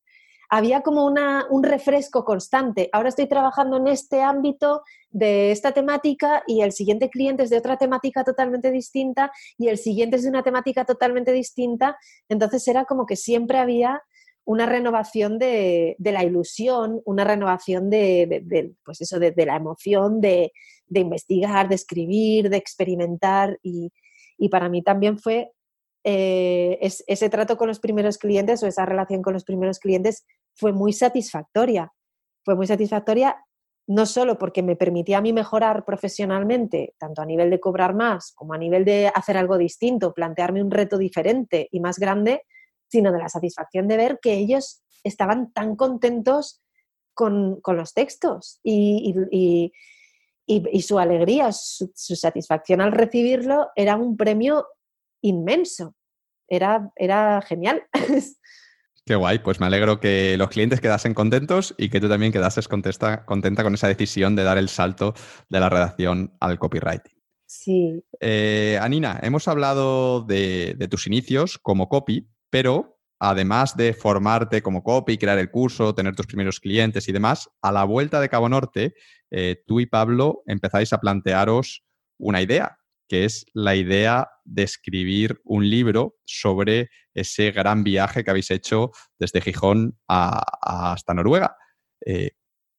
[0.49, 2.89] había como un refresco constante.
[2.93, 7.57] Ahora estoy trabajando en este ámbito de esta temática y el siguiente cliente es de
[7.57, 11.97] otra temática totalmente distinta y el siguiente es de una temática totalmente distinta.
[12.29, 14.03] Entonces era como que siempre había
[14.45, 20.51] una renovación de, la ilusión, una renovación de, pues eso, de, la emoción, de,
[20.89, 23.59] investigar, de escribir, de experimentar.
[23.63, 23.91] Y,
[24.49, 25.51] para mí también fue
[26.03, 30.71] eh, ese trato con los primeros clientes o esa relación con los primeros clientes fue
[30.71, 31.91] muy satisfactoria.
[32.43, 33.43] Fue muy satisfactoria
[33.87, 38.33] no solo porque me permitía a mí mejorar profesionalmente, tanto a nivel de cobrar más
[38.33, 42.43] como a nivel de hacer algo distinto, plantearme un reto diferente y más grande,
[42.87, 46.61] sino de la satisfacción de ver que ellos estaban tan contentos
[47.13, 49.13] con, los textos y,
[50.81, 54.67] su alegría, su, satisfacción al recibirlo era un premio
[55.21, 55.95] inmenso.
[56.47, 57.83] Era, era genial.
[59.07, 62.67] Qué guay, pues me alegro que los clientes quedasen contentos y que tú también quedases
[62.67, 65.13] contenta, contenta con esa decisión de dar el salto
[65.47, 67.15] de la redacción al copywriting.
[67.45, 68.03] Sí.
[68.19, 75.17] Eh, Anina, hemos hablado de, tus inicios como copy, pero además de formarte como copy,
[75.17, 78.93] crear el curso, tener tus primeros clientes y demás, a la vuelta de Cabo Norte,
[79.29, 81.83] eh, tú y Pablo empezáis a plantearos
[82.17, 82.77] una idea,
[83.09, 88.91] que es la idea de escribir un libro sobre ese gran viaje que habéis hecho
[89.19, 91.57] desde Gijón hasta Noruega.
[92.05, 92.31] Eh,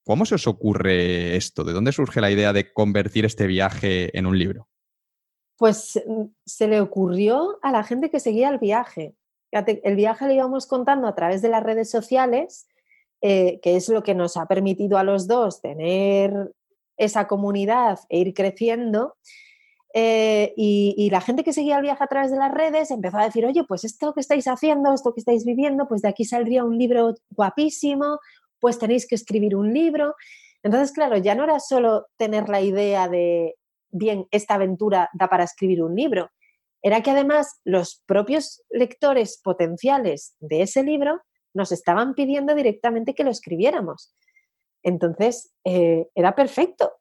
[0.07, 1.65] ¿Cómo se os ocurre esto?
[1.65, 4.71] ¿De dónde surge la idea de convertir este viaje en un libro?
[5.59, 9.15] Pues mm, se le ocurrió a la gente que seguía el viaje.
[9.65, 12.67] El viaje lo íbamos contando a través de las redes sociales,
[13.23, 16.53] eh, que es lo que nos ha permitido a los dos tener
[16.97, 19.17] esa comunidad e ir creciendo.
[19.95, 23.25] Eh, y, la gente que seguía el viaje a través de las redes empezó a
[23.25, 26.65] decir, oye, pues esto que estáis haciendo, esto que estáis viviendo, pues de aquí saldría
[26.65, 28.19] un libro guapísimo,
[28.61, 30.15] pues tenéis que escribir un libro.
[30.63, 33.55] Entonces, claro, ya no era solo tener la idea de,
[33.91, 36.31] bien, esta aventura da para escribir un libro,
[36.87, 41.21] era que además los propios lectores potenciales de ese libro
[41.53, 44.15] nos estaban pidiendo directamente que lo escribiéramos.
[44.85, 46.93] Entonces, eh, era perfecto.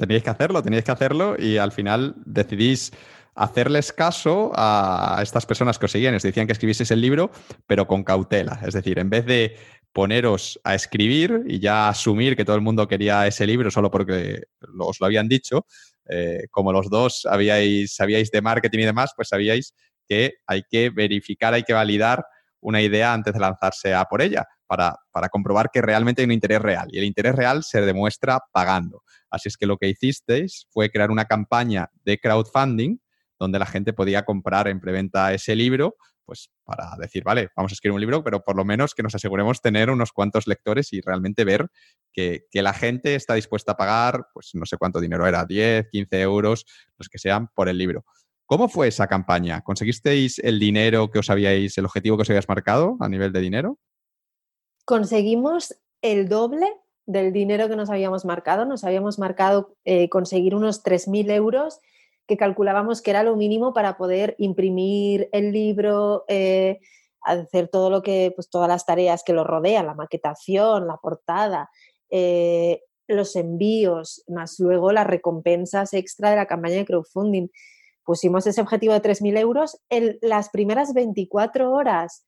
[0.00, 2.90] Teníais que hacerlo, teníais que hacerlo y al final decidís
[3.36, 7.30] hacerles caso a estas personas que os seguían, os decían que escribieseis el libro,
[7.68, 8.58] pero con cautela.
[8.66, 9.56] Es decir, en vez de
[9.92, 14.42] poneros a escribir y ya asumir que todo el mundo quería ese libro solo porque
[14.76, 15.66] os lo habían dicho,
[16.08, 19.74] eh, como los dos habíais, sabíais de marketing y demás, pues sabíais
[20.06, 22.24] que hay que verificar, hay que validar
[22.60, 26.32] una idea antes de lanzarse a por ella para, para, comprobar que realmente hay un
[26.32, 26.88] interés real.
[26.90, 29.02] Y el interés real se demuestra pagando.
[29.30, 32.98] Así es que lo que hicisteis fue crear una campaña de crowdfunding
[33.38, 37.74] donde la gente podía comprar en preventa ese libro pues para decir, vale, vamos a
[37.74, 41.00] escribir un libro, pero por lo menos que nos aseguremos tener unos cuantos lectores y
[41.00, 41.68] realmente ver
[42.12, 46.20] que, la gente está dispuesta a pagar, pues no sé cuánto dinero era, 10, 15
[46.20, 48.04] euros, los que sean, por el libro.
[48.46, 49.62] ¿Cómo fue esa campaña?
[49.62, 53.40] ¿Conseguisteis el dinero que os habíais, el objetivo que os habíais marcado a nivel de
[53.40, 53.78] dinero?
[54.84, 56.66] Conseguimos el doble
[57.06, 58.64] del dinero que nos habíamos marcado.
[58.64, 61.80] Nos habíamos marcado eh, conseguir unos 3.000 euros
[62.26, 66.80] que calculábamos que era lo mínimo para poder imprimir el libro, eh,
[67.22, 71.70] hacer todo lo que, pues todas las tareas que lo rodean, la maquetación, la portada,
[72.10, 77.48] eh, los envíos, más luego las recompensas extra de la campaña de crowdfunding.
[78.04, 82.26] Pusimos ese objetivo de 3.000 euros en las primeras 24 horas.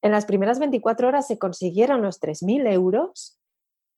[0.00, 3.38] En las primeras 24 horas se consiguieron los 3.000 euros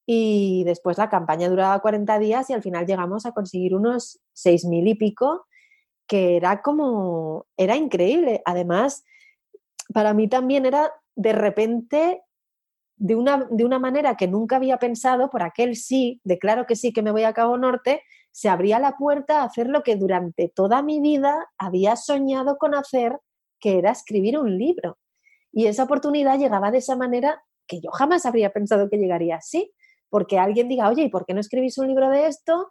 [0.06, 4.88] y después la campaña duraba 40 días y al final llegamos a conseguir unos 6.000
[4.88, 5.46] y pico,
[6.06, 8.42] que era como, era increíble.
[8.44, 9.04] Además,
[9.92, 12.22] para mí también era de repente,
[12.96, 16.76] de una, de una manera que nunca había pensado, por aquel sí, de claro que
[16.76, 19.96] sí que me voy a Cabo Norte, se abría la puerta a hacer lo que
[19.96, 23.18] durante toda mi vida había soñado con hacer,
[23.58, 24.98] que era escribir un libro.
[25.52, 29.72] Y esa oportunidad llegaba de esa manera que yo jamás habría pensado que llegaría así
[30.14, 32.68] porque alguien diga, oye, ¿y por qué no escribís un libro de esto?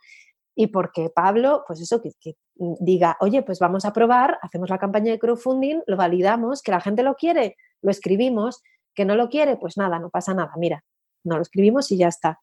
[0.55, 2.11] Y porque Pablo, pues eso, que,
[2.55, 6.79] diga, oye, pues vamos a probar, hacemos la campaña de crowdfunding, lo validamos, que la
[6.79, 8.61] gente lo quiere, lo escribimos,
[8.95, 10.85] que no lo quiere, pues nada, no pasa nada, mira,
[11.25, 12.39] no lo escribimos y ya está.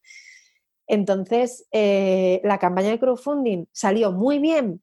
[0.87, 4.83] Entonces, eh, la campaña de crowdfunding salió muy bien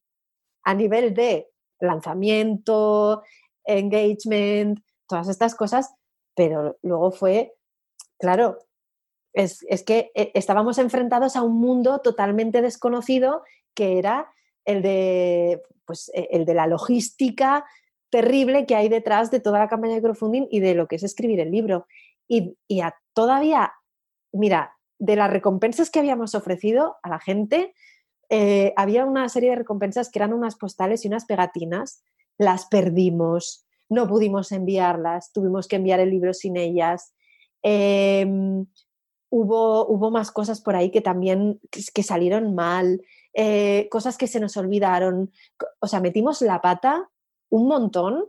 [0.63, 1.47] a nivel de
[1.79, 3.21] lanzamiento,
[3.65, 5.93] engagement, todas estas cosas,
[6.35, 7.53] pero luego fue,
[8.17, 8.57] claro,
[9.37, 13.43] es, que eh, estábamos enfrentados a un mundo totalmente desconocido
[13.73, 14.31] que era
[14.65, 17.65] el de, pues, e, el de la logística
[18.09, 21.03] terrible que hay detrás de toda la campaña de crowdfunding y de lo que es
[21.03, 21.85] escribir el libro.
[22.27, 22.55] Y,
[23.13, 23.73] todavía,
[24.31, 27.73] mira, de las recompensas que habíamos ofrecido a la gente,
[28.29, 32.03] eh, había una serie de recompensas que eran unas postales y unas pegatinas,
[32.37, 37.13] las perdimos, no pudimos enviarlas, tuvimos que enviar el libro sin ellas.
[37.61, 38.65] Em,
[39.29, 43.01] hubo, hubo más cosas por ahí que también que, salieron mal,
[43.33, 45.31] eh, cosas que se nos olvidaron.
[45.79, 47.09] O sea, metimos la pata
[47.49, 48.25] un montón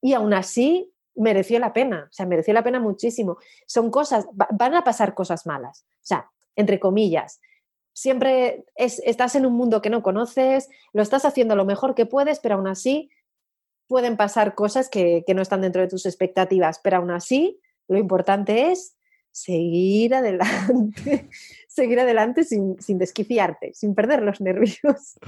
[0.00, 3.38] y aún así mereció la pena, o sea, mereció la pena muchísimo.
[3.66, 7.40] Son cosas, van a pasar cosas malas, o sea, entre comillas.
[7.94, 12.40] Siempre estás en un mundo que no conoces, lo estás haciendo lo mejor que puedes,
[12.40, 13.10] pero aún así
[13.88, 17.58] pueden pasar cosas que, que no están dentro de tus expectativas, pero aún así
[17.88, 18.95] lo importante es
[19.36, 21.28] seguir adelante,
[21.68, 25.18] seguir adelante sin, sin, desquiciarte, sin perder los nervios.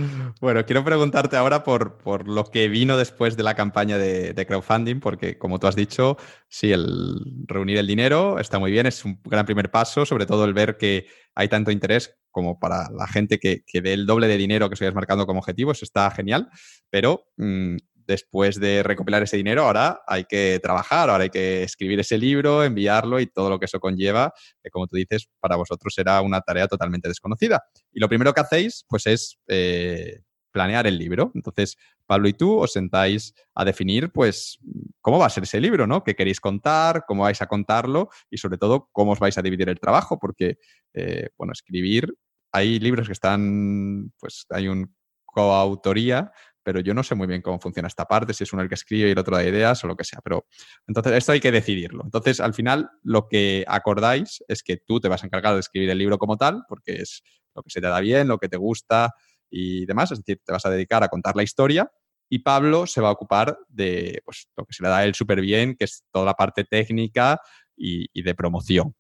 [0.41, 5.01] Bueno, quiero preguntarte ahora por, por lo que vino después de la campaña de, crowdfunding,
[5.01, 6.17] porque como tú has dicho,
[6.49, 10.47] sí, el reunir el dinero está muy bien, es un gran primer paso, sobre todo
[10.47, 14.27] el ver que hay tanto interés como para la gente que, que dé el doble
[14.27, 16.49] de dinero que hayas marcando como objetivo, está genial,
[16.89, 17.77] pero mm,
[18.09, 22.65] después de recopilar ese dinero, ahora hay que trabajar, ahora hay que escribir ese libro,
[22.65, 24.33] enviarlo y todo lo que eso conlleva,
[24.73, 27.63] como tú dices, para vosotros será una tarea totalmente desconocida.
[27.93, 31.31] Y lo primero que hacéis, pues es eh, planear el libro.
[31.35, 34.59] Entonces, Pablo y tú os sentáis a definir, pues,
[35.03, 36.03] cómo va a ser ese libro, ¿no?
[36.03, 37.05] ¿Qué queréis contar?
[37.07, 38.09] ¿Cómo vais a contarlo?
[38.31, 40.57] Y sobre todo, cómo os vais a dividir el trabajo, porque,
[40.95, 42.15] eh, bueno, escribir,
[42.53, 44.95] hay libros que están, pues, hay un
[45.27, 48.69] coautoría, pero yo no sé muy bien cómo funciona esta parte, si es uno el
[48.69, 50.21] que escribe y el otro da ideas o lo que sea.
[50.23, 50.47] Pero
[50.87, 52.05] entonces esto hay que decidirlo.
[52.05, 55.91] Entonces, al final, lo que acordáis es que tú te vas a encargar de escribir
[55.91, 57.23] el libro como tal, porque es
[57.55, 59.13] lo que se te da bien, lo que te gusta,
[59.51, 61.91] y demás, es decir, te vas a dedicar a contar la historia
[62.29, 65.15] y Pablo se va a ocupar de pues, lo que se le da a él
[65.15, 67.41] súper bien, que es toda la parte técnica
[67.77, 68.95] y, de promoción,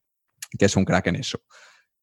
[0.59, 1.41] que es un crack en eso.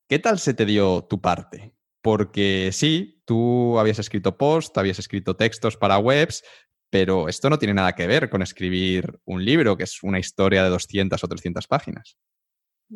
[0.08, 1.74] ¿Qué tal se te dio tu parte?
[2.06, 6.44] Porque sí, tú habías escrito post, habías escrito textos para webs,
[6.92, 10.64] pero esto no tiene nada que ver con escribir un libro, que es una historia
[10.64, 12.16] de 200 o 300 páginas.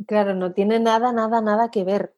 [0.05, 2.13] Claro, no tiene nada, nada, nada que ver.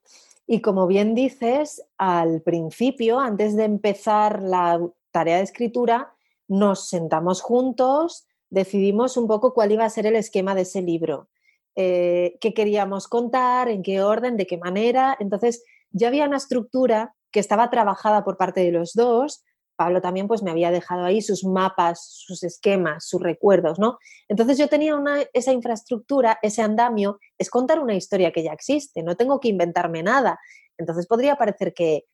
[0.46, 6.14] Y como bien dices, al principio, antes de empezar la tarea de escritura,
[6.50, 11.30] nos sentamos juntos, decidimos un poco cuál iba a ser el esquema de ese libro,
[11.74, 15.16] eh, qué queríamos contar, en qué orden, de qué manera.
[15.22, 19.44] Entonces, ya había una estructura que estaba trabajada por parte de los dos.
[19.76, 23.98] Pablo también pues me había dejado ahí sus mapas, sus esquemas, sus recuerdos, ¿no?
[24.28, 24.96] Entonces yo tenía
[25.34, 30.04] esa infraestructura, ese andamio, es contar una historia que ya existe, no tengo que inventarme
[30.04, 30.40] nada.
[30.78, 32.06] Entonces podría parecer que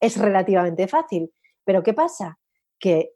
[0.00, 1.32] es relativamente fácil,
[1.64, 2.38] pero ¿qué pasa?
[2.78, 3.12] Que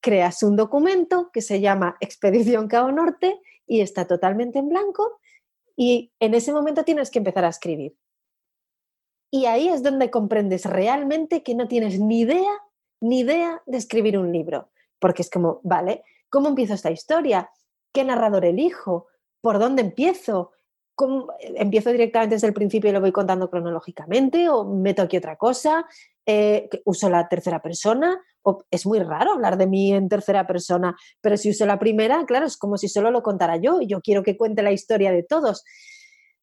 [0.00, 5.20] creas un documento que se llama Expedición Cabo Norte y está totalmente en blanco
[5.76, 7.94] y en ese momento tienes que empezar a escribir.
[9.34, 12.52] Y ahí es donde comprendes realmente que no tienes ni idea,
[13.00, 14.68] ni idea de escribir un libro.
[14.98, 17.50] Porque es como, vale, ¿cómo empiezo esta historia?
[17.94, 19.06] ¿Qué narrador elijo?
[19.40, 20.52] ¿Por dónde empiezo?
[21.56, 24.50] ¿Empiezo directamente desde el principio y lo voy contando cronológicamente?
[24.50, 25.86] ¿O meto aquí otra cosa?
[26.26, 28.20] Eh, ¿Uso la tercera persona?
[28.42, 32.26] O, es muy raro hablar de mí en tercera persona, pero si uso la primera,
[32.26, 35.10] claro, es como si solo lo contara yo y yo quiero que cuente la historia
[35.10, 35.64] de todos.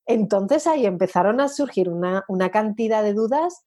[0.10, 3.64] Entonces ahí empezaron a surgir una, cantidad de dudas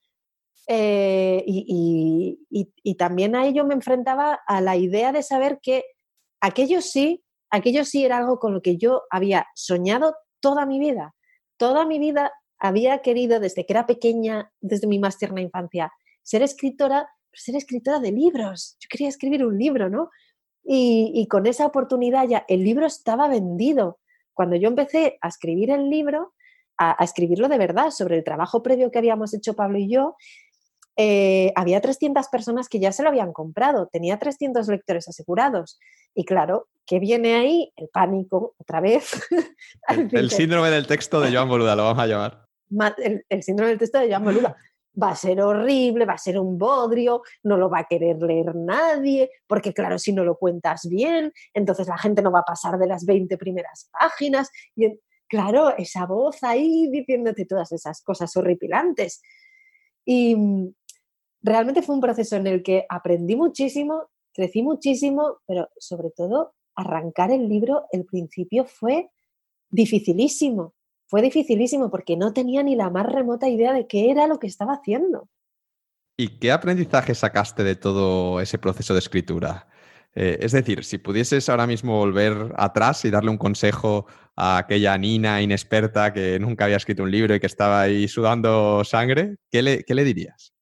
[0.66, 5.84] eh, y, también ahí yo me enfrentaba a la idea de saber que
[6.40, 11.14] aquello sí, aquello sí era algo con lo que yo había soñado toda mi vida.
[11.58, 15.92] Toda mi vida había querido, desde que era pequeña, desde mi más tierna infancia,
[16.24, 18.76] ser escritora, ser escritora de libros.
[18.80, 20.10] Yo quería escribir un libro, ¿no?
[20.64, 23.98] y con esa oportunidad ya el libro estaba vendido
[24.34, 26.34] cuando yo empecé a escribir el libro,
[26.78, 30.16] a, escribirlo de verdad sobre el trabajo previo que habíamos hecho Pablo y yo,
[30.96, 35.78] eh, había 300 personas que ya se lo habían comprado, tenía 300 lectores asegurados.
[36.14, 37.72] Y claro, ¿qué viene ahí?
[37.76, 39.10] El pánico, otra vez.
[39.88, 42.46] el, síndrome del texto de Joan Boluda, lo vamos a llamar.
[42.98, 44.56] El, el síndrome del texto de Joan Boluda
[45.00, 48.54] va a ser horrible, va a ser un bodrio, no lo va a querer leer
[48.54, 52.78] nadie, porque claro, si no lo cuentas bien, entonces la gente no va a pasar
[52.78, 54.50] de las 20 primeras páginas.
[54.76, 59.22] Y claro, esa voz ahí diciéndote todas esas cosas horripilantes.
[60.04, 60.74] Y mm,
[61.42, 67.30] realmente fue un proceso en el que aprendí muchísimo, crecí muchísimo, pero sobre todo arrancar
[67.30, 69.10] el libro, el principio fue
[69.70, 70.74] dificilísimo,
[71.12, 74.46] fue dificilísimo porque no tenía ni la más remota idea de qué era lo que
[74.46, 75.28] estaba haciendo.
[76.16, 79.68] ¿Y qué aprendizaje sacaste de todo ese proceso de escritura?
[80.14, 84.96] Eh, es decir, si pudieses ahora mismo volver atrás y darle un consejo a aquella
[84.96, 89.60] Nina inexperta que nunca había escrito un libro y que estaba ahí sudando sangre, ¿qué
[89.60, 90.54] le, qué le dirías?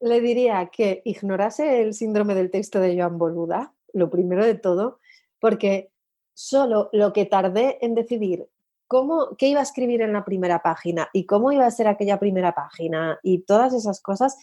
[0.00, 5.00] Le diría que ignorase el síndrome del texto de Joan Boluda, lo primero de todo,
[5.40, 5.88] porque
[6.34, 8.48] solo lo que tardé en decidir
[8.86, 12.18] cómo, qué iba a escribir en la primera página y cómo iba a ser aquella
[12.18, 14.36] primera página y todas esas cosas,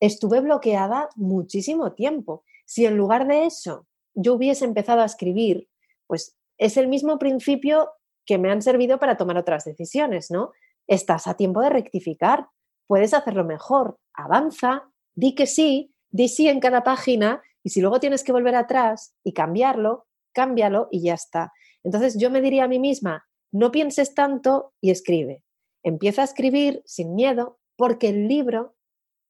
[0.00, 2.44] estuve bloqueada muchísimo tiempo.
[2.66, 5.68] Si en lugar de eso yo hubiese empezado a escribir,
[6.06, 7.90] pues es el mismo principio
[8.26, 10.52] que me han servido para tomar otras decisiones, ¿no?
[10.86, 12.48] Estás a tiempo de rectificar,
[12.86, 18.00] puedes hacerlo mejor, avanza, di que sí, di sí en cada página y si luego
[18.00, 21.52] tienes que volver atrás y cambiarlo, cámbialo y ya está.
[21.82, 25.44] Entonces yo me diría a mí misma, no pienses tanto y escribe.
[25.84, 28.74] Empieza a escribir sin miedo porque el libro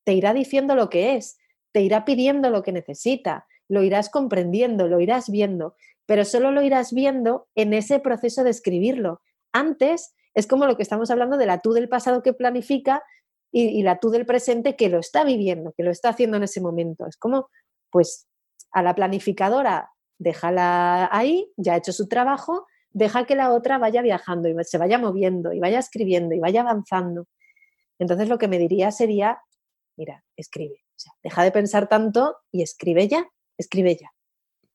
[0.05, 1.37] te irá diciendo lo que es,
[1.73, 6.63] te irá pidiendo lo que necesita, lo irás comprendiendo, lo irás viendo, pero solo lo
[6.63, 9.21] irás viendo en ese proceso de escribirlo.
[9.53, 13.03] Antes es como lo que estamos hablando de la tú del pasado que planifica
[13.53, 16.63] y, la tú del presente que lo está viviendo, que lo está haciendo en ese
[16.63, 17.07] momento.
[17.07, 17.51] Es como,
[17.91, 18.27] pues,
[18.73, 24.01] a la planificadora, déjala ahí, ya ha hecho su trabajo, deja que la otra vaya
[24.01, 27.27] viajando y se vaya moviendo y vaya escribiendo y vaya avanzando.
[27.99, 29.39] Entonces lo que me diría sería,
[29.97, 30.85] mira, escribe,
[31.23, 34.11] deja de pensar tanto y escribe ya, escribe ya.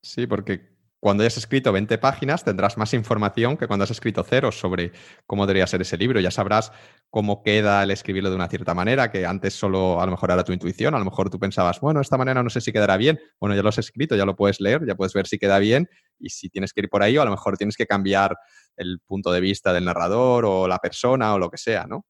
[0.02, 0.69] Sí, porque
[1.00, 4.92] cuando hayas escrito 20 páginas tendrás más información que cuando has escrito cero sobre
[5.26, 6.20] cómo debería ser ese libro.
[6.20, 6.72] Ya sabrás
[7.08, 10.44] cómo queda el escribirlo de una cierta manera, que antes solo a lo mejor era
[10.44, 13.18] tu intuición, a lo mejor tú pensabas, bueno, esta manera no sé si quedará bien.
[13.40, 15.88] Bueno, ya lo has escrito, ya lo puedes leer, ya puedes ver si queda bien
[16.18, 18.36] y si tienes que ir por ahí o a lo mejor tienes que cambiar
[18.76, 22.04] el punto de vista del narrador o la persona o lo que sea, ¿no?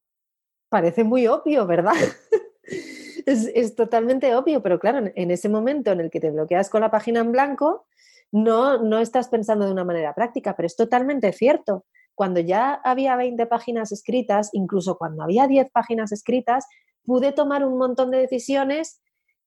[0.68, 1.94] Parece muy obvio, ¿verdad?
[3.26, 6.90] es, totalmente obvio, pero claro, en ese momento en el que te bloqueas con la
[6.90, 7.86] página en blanco,
[8.32, 11.84] no, no estás pensando de una manera práctica, pero es totalmente cierto.
[12.14, 16.66] Cuando ya había 20 páginas escritas, incluso cuando había 10 páginas escritas,
[17.04, 19.00] pude tomar un montón de decisiones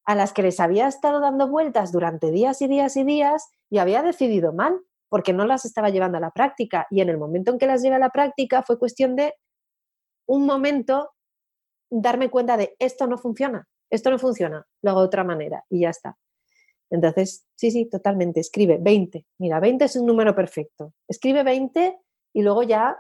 [0.06, 3.78] a las que les había estado dando vueltas durante días y días y días y
[3.78, 6.88] había decidido mal, porque no las estaba llevando a la práctica.
[6.90, 9.34] Y en el momento en que las llevé a la práctica fue cuestión de
[10.28, 11.12] un momento
[11.90, 15.82] darme cuenta de esto no funciona, esto no funciona, lo hago de otra manera y
[15.82, 16.18] ya está.
[16.94, 19.26] Entonces, sí, sí, totalmente, escribe 20.
[19.40, 20.94] Mira, 20 es un número perfecto.
[21.08, 21.98] Escribe 20
[22.34, 22.96] y luego ya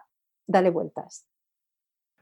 [0.48, 1.28] dale vueltas.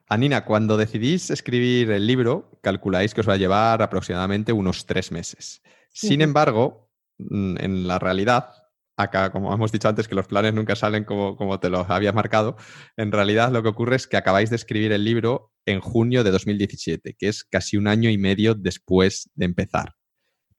[0.10, 5.14] Anina, cuando decidís escribir el libro, calculáis que os va a llevar aproximadamente unos tres
[5.14, 5.62] meses.
[5.94, 8.50] Sin embargo, mm, en la realidad,
[8.98, 12.14] acá, como hemos dicho antes, que los planes nunca salen como, como te los habías
[12.14, 12.58] marcado,
[12.98, 16.32] en realidad lo que ocurre es que acabáis de escribir el libro en junio de
[16.32, 19.96] 2017, que es casi un año y medio después de empezar.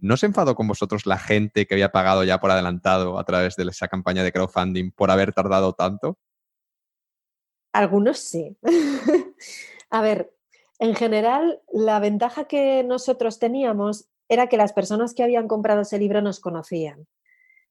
[0.03, 3.55] ¿No se enfadó con vosotros la gente que había pagado ya por adelantado a través
[3.55, 6.19] de esa campaña de crowdfunding por haber tardado tanto?
[7.73, 8.59] Algunos sí.
[9.91, 10.35] a ver,
[10.81, 16.01] en general, la ventaja que nosotros teníamos era que las personas que habían comprado ese
[16.01, 17.07] libro nos conocían.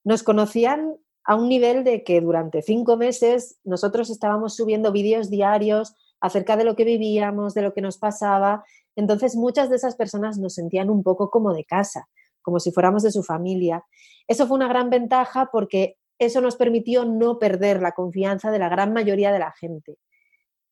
[0.06, 0.96] Nos conocían
[1.26, 6.64] a un nivel de que durante cinco meses nosotros estábamos subiendo vídeos diarios acerca de
[6.64, 8.64] lo que vivíamos, de lo que nos pasaba.
[8.96, 12.08] Entonces muchas de esas personas nos sentían un poco como de casa
[12.42, 13.84] como si fuéramos de su familia.
[14.28, 18.70] Eso fue una gran ventaja porque eso nos permitió no perder la confianza de la
[18.70, 19.98] gran mayoría de la gente.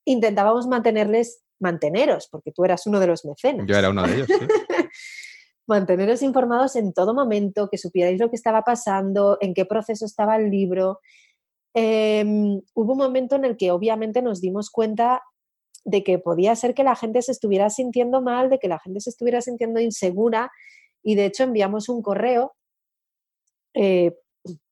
[0.06, 3.66] Intentábamos mantenerles, manteneros, porque tú eras uno de los mecenas.
[3.68, 4.36] Yo era uno de ellos, sí.
[5.70, 10.36] manteneros informados en todo momento, que supierais lo que estaba pasando, en qué proceso estaba
[10.36, 11.00] el libro.
[11.74, 15.22] Em, hubo un momento en el que obviamente nos dimos cuenta
[15.86, 19.00] de que podía ser que la gente se estuviera sintiendo mal, de que la gente
[19.00, 20.52] se estuviera sintiendo insegura
[21.04, 22.56] y de hecho enviamos un correo.
[23.74, 24.16] Eh,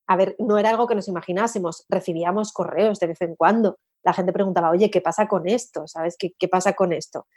[0.07, 3.79] a ver, no era algo que nos imaginásemos, recibíamos correos de vez en cuando.
[4.03, 5.87] La gente preguntaba, oye, ¿qué pasa con esto?
[5.87, 7.27] ¿Sabes qué, qué pasa con esto?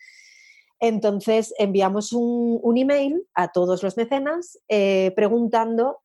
[0.80, 5.98] Entonces enviamos un, email a todos los mecenas eh, preguntando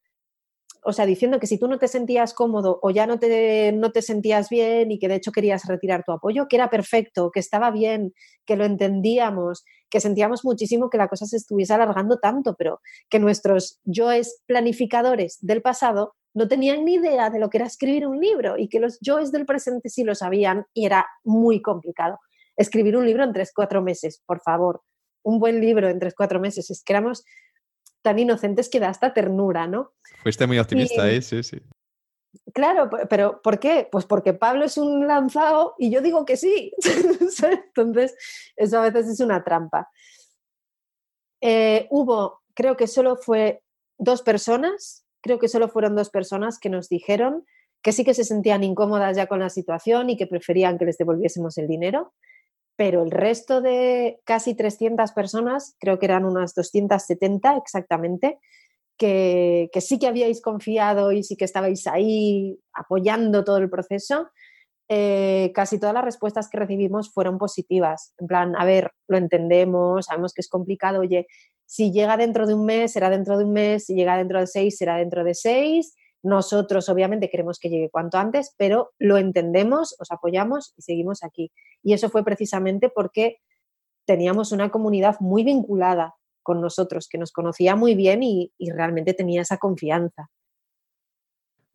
[0.88, 3.91] o sea, diciendo que si tú no te sentías cómodo o ya no te, no
[3.91, 7.39] te sentías bien y que de hecho querías retirar tu apoyo, que era perfecto, que
[7.39, 8.14] estaba bien,
[8.45, 13.17] que lo entendíamos, que sentíamos muchísimo que la cosa se estuviese alargando tanto, pero que
[13.17, 18.19] nuestros yoes planificadores del pasado no tenían ni idea de lo que era escribir un
[18.19, 22.19] libro y que los yoes del presente sí lo sabían y era muy complicado.
[22.57, 24.81] Escribir un libro en tres, cuatro meses, por favor.
[25.23, 26.69] Un buen libro en tres, cuatro meses.
[26.69, 27.23] Es que éramos
[28.06, 29.93] tan inocentes que da hasta ternura, ¿no?
[30.22, 31.24] Fuiste muy optimista, ¿eh?
[31.24, 31.59] Sí, sí.
[32.53, 33.88] Claro, pero ¿por qué?
[33.92, 36.72] Pues porque Pablo es un lanzado y yo digo que sí.
[37.43, 38.16] Entonces,
[38.56, 39.90] eso a veces es una trampa.
[41.42, 43.64] Eh, hubo, creo que solo fue
[43.98, 47.43] dos personas, creo que solo fueron dos personas que nos dijeron
[47.82, 50.98] que sí que se sentían incómodas ya con la situación y que preferían que les
[50.98, 52.14] devolviésemos el dinero
[52.75, 58.39] pero el resto de casi 300 personas, creo que eran unas 270 exactamente,
[58.97, 64.29] que, sí que habíais confiado y sí que estabais ahí apoyando todo el proceso,
[64.87, 68.13] eh, casi todas las respuestas que recibimos fueron positivas.
[68.17, 71.27] En plan, a ver, lo entendemos, sabemos que es complicado, oye,
[71.65, 74.47] si llega dentro de un mes, será dentro de un mes, si llega dentro de
[74.47, 75.95] seis, será dentro de seis.
[76.25, 81.51] Nosotros obviamente queremos que llegue cuanto antes, pero lo entendemos, os apoyamos y seguimos aquí.
[81.83, 83.37] Y eso fue precisamente porque
[84.05, 89.43] teníamos una comunidad muy vinculada con nosotros, que nos conocía muy bien y, realmente tenía
[89.43, 90.31] esa confianza.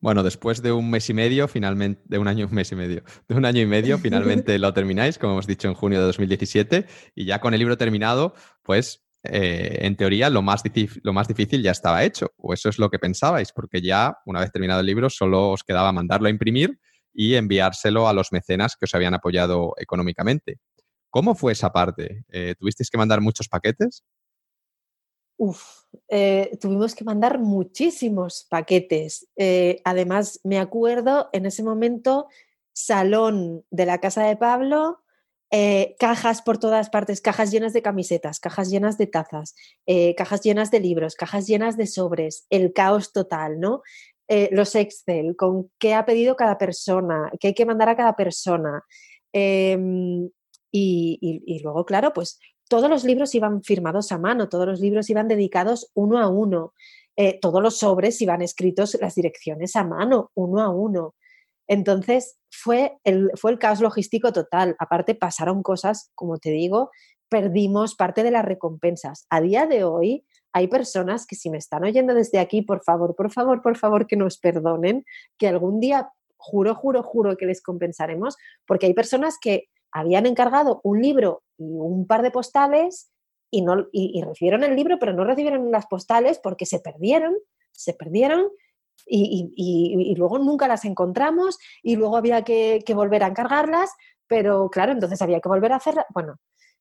[0.00, 3.04] Bueno, después de un mes y medio, finalmente, de un año, un mes y medio,
[3.28, 6.86] de un año y medio, finalmente lo termináis, como hemos dicho, en junio de 2017,
[7.14, 10.62] y ya con el libro terminado, pues eh, en teoría lo más,
[11.02, 14.40] lo más difícil ya estaba hecho, o eso es lo que pensabais, porque ya una
[14.40, 16.78] vez terminado el libro solo os quedaba mandarlo a imprimir
[17.12, 20.58] y enviárselo a los mecenas que os habían apoyado económicamente.
[21.10, 22.24] ¿Cómo fue esa parte?
[22.28, 24.04] Eh, ¿Tuvisteis que mandar muchos paquetes?
[25.36, 25.64] Uf,
[26.08, 29.26] eh, tuvimos que mandar muchísimos paquetes.
[29.84, 32.28] Además, me acuerdo en ese momento,
[32.72, 35.02] salón de la casa de Pablo,
[35.50, 39.54] eh, cajas por todas partes, cajas llenas de camisetas, cajas llenas de tazas,
[40.16, 43.82] cajas llenas de libros, cajas llenas de sobres, el caos total, ¿no?
[44.52, 48.84] los Excel, con qué ha pedido cada persona, qué hay que mandar a cada persona.
[49.32, 50.30] Em,
[50.72, 52.38] y, luego, claro, pues
[52.68, 56.74] todos los libros iban firmados a mano, todos los libros iban dedicados uno a uno,
[57.16, 61.14] eh, todos los sobres iban escritos las direcciones a mano, uno a uno.
[61.70, 64.74] Entonces fue el, fue el caos logístico total.
[64.80, 66.90] Aparte pasaron cosas, como te digo,
[67.28, 69.24] perdimos parte de las recompensas.
[69.30, 73.14] A día de hoy hay personas que si me están oyendo desde aquí, por favor,
[73.14, 75.04] por favor, por favor, que nos perdonen,
[75.38, 80.80] que algún día, juro, juro, juro que les compensaremos, porque hay personas que habían encargado
[80.82, 83.12] un libro y un par de postales
[83.48, 87.36] y, no, y, recibieron el libro, pero no recibieron las postales porque se perdieron,
[87.70, 88.48] se perdieron
[89.06, 93.90] y, luego nunca las encontramos y luego había que, volver a encargarlas,
[94.26, 96.06] pero claro, entonces había que volver a hacerla.
[96.14, 96.36] Bueno,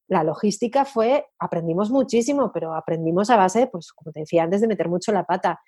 [0.07, 4.67] la logística fue, aprendimos muchísimo, pero aprendimos a base, pues como te decía antes, de
[4.67, 5.61] meter mucho la pata.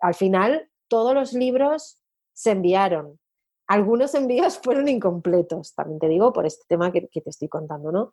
[0.00, 2.00] Al final, todos los libros
[2.32, 3.18] se enviaron,
[3.66, 8.12] algunos envíos fueron incompletos, también te digo, por este tema que, te estoy contando, ¿no?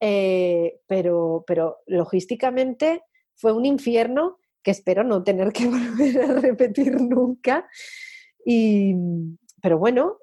[0.00, 3.02] Eh, pero, pero logísticamente
[3.34, 7.68] fue un infierno que espero no tener que volver a repetir nunca.
[8.44, 8.94] Y,
[9.62, 10.18] pero bueno,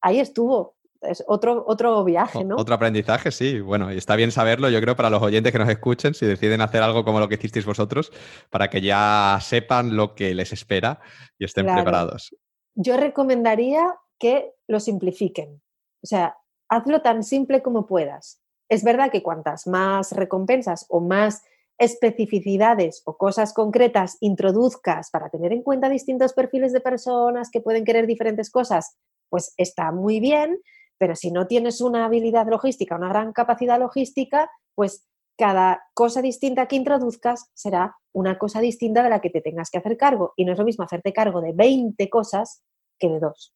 [0.00, 0.76] ahí estuvo.
[1.00, 2.56] Es otro, otro viaje, ¿no?
[2.56, 3.60] Otro aprendizaje, sí.
[3.60, 6.60] Bueno, y está bien saberlo, yo creo, para los oyentes que nos escuchen, si deciden
[6.60, 8.10] hacer algo como lo que hicisteis vosotros,
[8.50, 10.98] para que ya sepan lo que les espera
[11.38, 12.32] y estén preparados
[12.80, 15.60] yo recomendaría que lo simplifiquen.
[16.02, 16.38] O sea,
[16.68, 18.40] hazlo tan simple como puedas.
[18.68, 21.42] Es verdad que cuantas más recompensas o más
[21.78, 27.84] especificidades o cosas concretas introduzcas para tener en cuenta distintos perfiles de personas que pueden
[27.84, 28.96] querer diferentes cosas,
[29.28, 30.58] pues está muy bien,
[30.98, 35.06] pero si no tienes una habilidad logística, una gran capacidad logística, pues
[35.38, 39.78] cada cosa distinta que introduzcas será una cosa distinta de la que te tengas que
[39.78, 40.32] hacer cargo.
[40.36, 42.64] Y no es lo mismo hacerte cargo de 20 cosas
[42.98, 43.54] que de dos.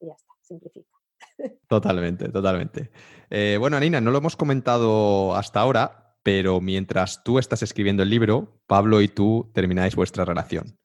[0.00, 0.90] Y ya está, simplifica.
[1.68, 2.90] Totalmente, totalmente.
[3.30, 8.08] Eh, bueno, Anina, no lo hemos comentado hasta ahora, pero mientras tú estás escribiendo el
[8.08, 10.78] libro, Pablo y tú termináis vuestra relación.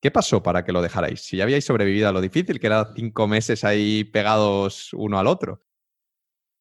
[0.00, 1.22] ¿Qué pasó para que lo dejarais?
[1.22, 5.26] Si ya habíais sobrevivido a lo difícil, que era cinco meses ahí pegados uno al
[5.26, 5.62] otro.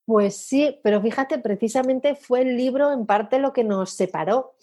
[0.06, 4.56] Pues sí, pero fíjate, precisamente fue el libro en parte lo que nos separó.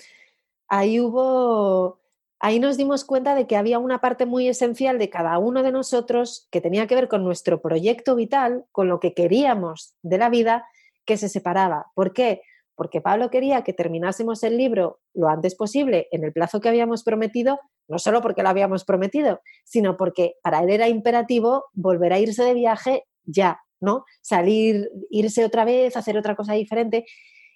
[0.67, 2.01] Ahí hubo,
[2.39, 5.73] ahí nos dimos cuenta de que había una parte muy esencial de cada uno de
[5.73, 10.31] nosotros que tenía que ver con nuestro proyecto vital, con lo que queríamos de la
[10.31, 10.67] vida,
[11.05, 11.89] que se separaba.
[11.95, 12.41] ¿Por qué?
[12.81, 17.03] Porque Pablo quería que terminásemos el libro lo antes posible, en el plazo que habíamos
[17.03, 22.19] prometido, no solo porque lo habíamos prometido, sino porque para él era imperativo volver a
[22.19, 24.07] irse de viaje ya, ¿no?
[24.23, 27.05] Salir, irse otra vez, hacer otra cosa diferente.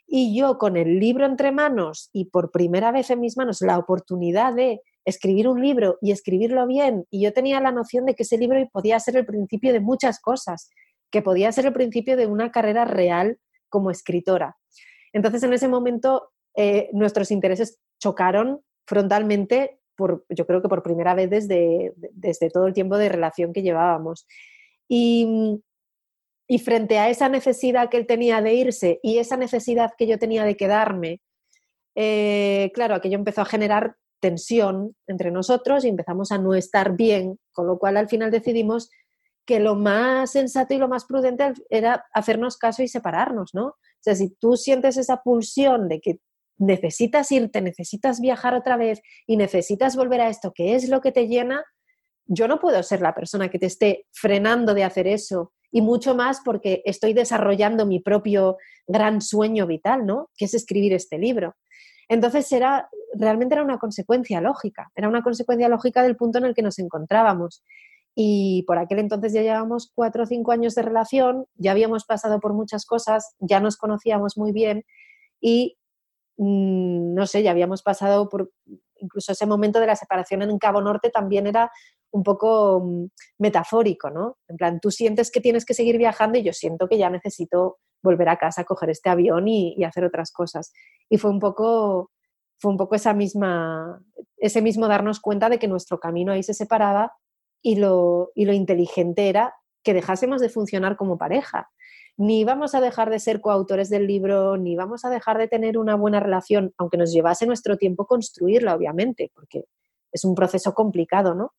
[0.06, 3.78] Y yo con el libro entre manos y por primera vez en mis manos la
[3.78, 8.24] oportunidad de escribir un libro y escribirlo bien, y yo tenía la noción de que
[8.24, 10.68] ese libro podía ser el principio de muchas cosas,
[11.10, 13.38] que podía ser el principio de una carrera real
[13.70, 14.58] como escritora.
[15.14, 21.14] Entonces en ese momento eh, nuestros intereses chocaron frontalmente, por, yo creo que por primera
[21.14, 24.26] vez desde, desde todo el tiempo de relación que llevábamos.
[24.88, 25.62] Y,
[26.46, 30.18] y frente a esa necesidad que él tenía de irse y esa necesidad que yo
[30.18, 31.22] tenía de quedarme,
[31.94, 37.38] eh, claro, aquello empezó a generar tensión entre nosotros y empezamos a no estar bien,
[37.52, 38.90] con lo cual al final decidimos
[39.46, 43.76] que lo más sensato y lo más prudente era hacernos caso y separarnos, ¿no?
[44.04, 46.18] Sea, si tú sientes esa pulsión de que
[46.58, 51.10] necesitas irte, necesitas viajar otra vez y necesitas volver a esto, que es lo que
[51.10, 51.64] te llena,
[52.26, 56.14] yo no puedo ser la persona que te esté frenando de hacer eso y mucho
[56.14, 60.30] más porque estoy desarrollando mi propio gran sueño vital, ¿no?
[60.36, 61.56] Que es escribir este libro.
[62.06, 66.54] Entonces era, realmente era una consecuencia lógica, era una consecuencia lógica del punto en el
[66.54, 67.64] que nos encontrábamos.
[68.14, 72.40] Y por aquel entonces ya llevábamos cuatro o cinco años de relación, ya habíamos pasado
[72.40, 74.84] por muchas cosas, ya nos conocíamos muy bien
[75.40, 75.76] y,
[76.36, 78.52] mm, no sé, ya habíamos pasado por
[78.96, 81.70] incluso ese momento de la separación en Cabo Norte también era
[82.12, 83.06] un poco mm,
[83.38, 84.38] metafórico, ¿no?
[84.48, 87.78] En plan, tú sientes que tienes que seguir viajando y yo siento que ya necesito
[88.02, 90.72] volver a casa, coger este avión y, hacer otras cosas.
[91.08, 92.12] Y fue un poco,
[92.58, 94.00] fue un poco esa misma,
[94.36, 97.12] ese mismo darnos cuenta de que nuestro camino ahí se separaba
[97.64, 101.70] y lo, y lo inteligente era que dejásemos de funcionar como pareja.
[102.16, 105.78] ni vamos a dejar de ser coautores del libro, ni vamos a dejar de tener
[105.78, 109.64] una buena relación, aunque nos llevase nuestro tiempo construirla, obviamente, porque
[110.12, 111.54] es un proceso complicado, ¿no?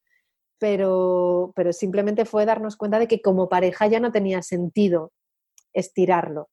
[0.59, 5.11] Pero, pero simplemente fue darnos cuenta de que como pareja ya no tenía sentido
[5.73, 6.47] estirarlo.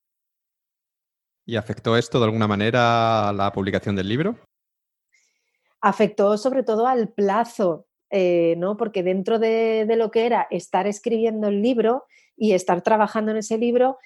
[1.45, 4.37] ¿Y afectó esto de alguna manera a la publicación del libro?
[5.79, 7.85] Afectó sobre todo al plazo,
[8.15, 8.77] eh, ¿no?
[8.77, 12.03] Porque dentro de, lo que era estar escribiendo el libro
[12.37, 13.97] y estar trabajando en ese libro,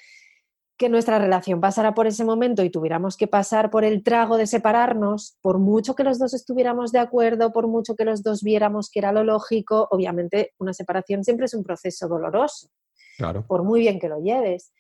[0.77, 4.47] que nuestra relación pasara por ese momento y tuviéramos que pasar por el trago de
[4.47, 8.89] separarnos, por mucho que los dos estuviéramos de acuerdo, por mucho que los dos viéramos
[8.89, 12.69] que era lo lógico, obviamente una separación siempre es un proceso doloroso,
[13.17, 13.45] claro.
[13.45, 14.71] por muy bien que lo lleves.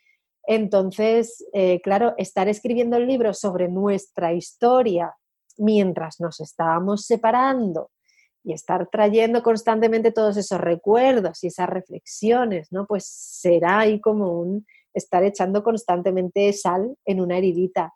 [0.43, 5.13] Entonces, eh, claro, estar escribiendo el libro sobre nuestra historia
[5.57, 7.89] mientras nos estábamos separando
[8.47, 12.85] y estar trayendo constantemente todos esos recuerdos y esas reflexiones, ¿no?
[12.87, 17.93] Pues será ahí como un estar echando constantemente sal en una heridita.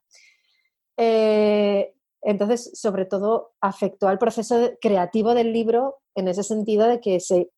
[0.97, 7.21] Eh, entonces, sobre todo, afectó al proceso creativo del libro en ese sentido de que
[7.21, 7.49] se,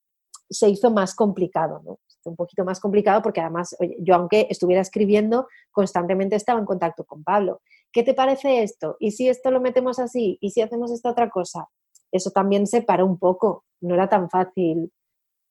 [0.47, 1.99] se hizo más complicado, ¿no?
[2.25, 7.23] Un poquito más complicado porque además, yo aunque estuviera escribiendo, constantemente estaba en contacto con
[7.23, 7.61] Pablo.
[7.91, 8.97] ¿Qué te parece esto?
[8.99, 10.38] ¿Y si esto lo metemos así?
[10.41, 11.67] ¿Y si hacemos esta otra cosa?
[12.14, 13.66] Eso también se paró un poco.
[13.82, 14.92] No era tan fácil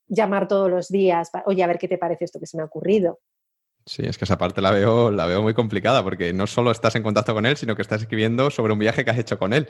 [0.08, 2.66] llamar todos los días, oye, a ver qué te parece esto que se me ha
[2.66, 3.18] ocurrido.
[3.84, 6.94] Sí, es que esa parte la veo, la veo muy complicada porque no solo estás
[6.94, 9.52] en contacto con él, sino que estás escribiendo sobre un viaje que has hecho con
[9.52, 9.68] él,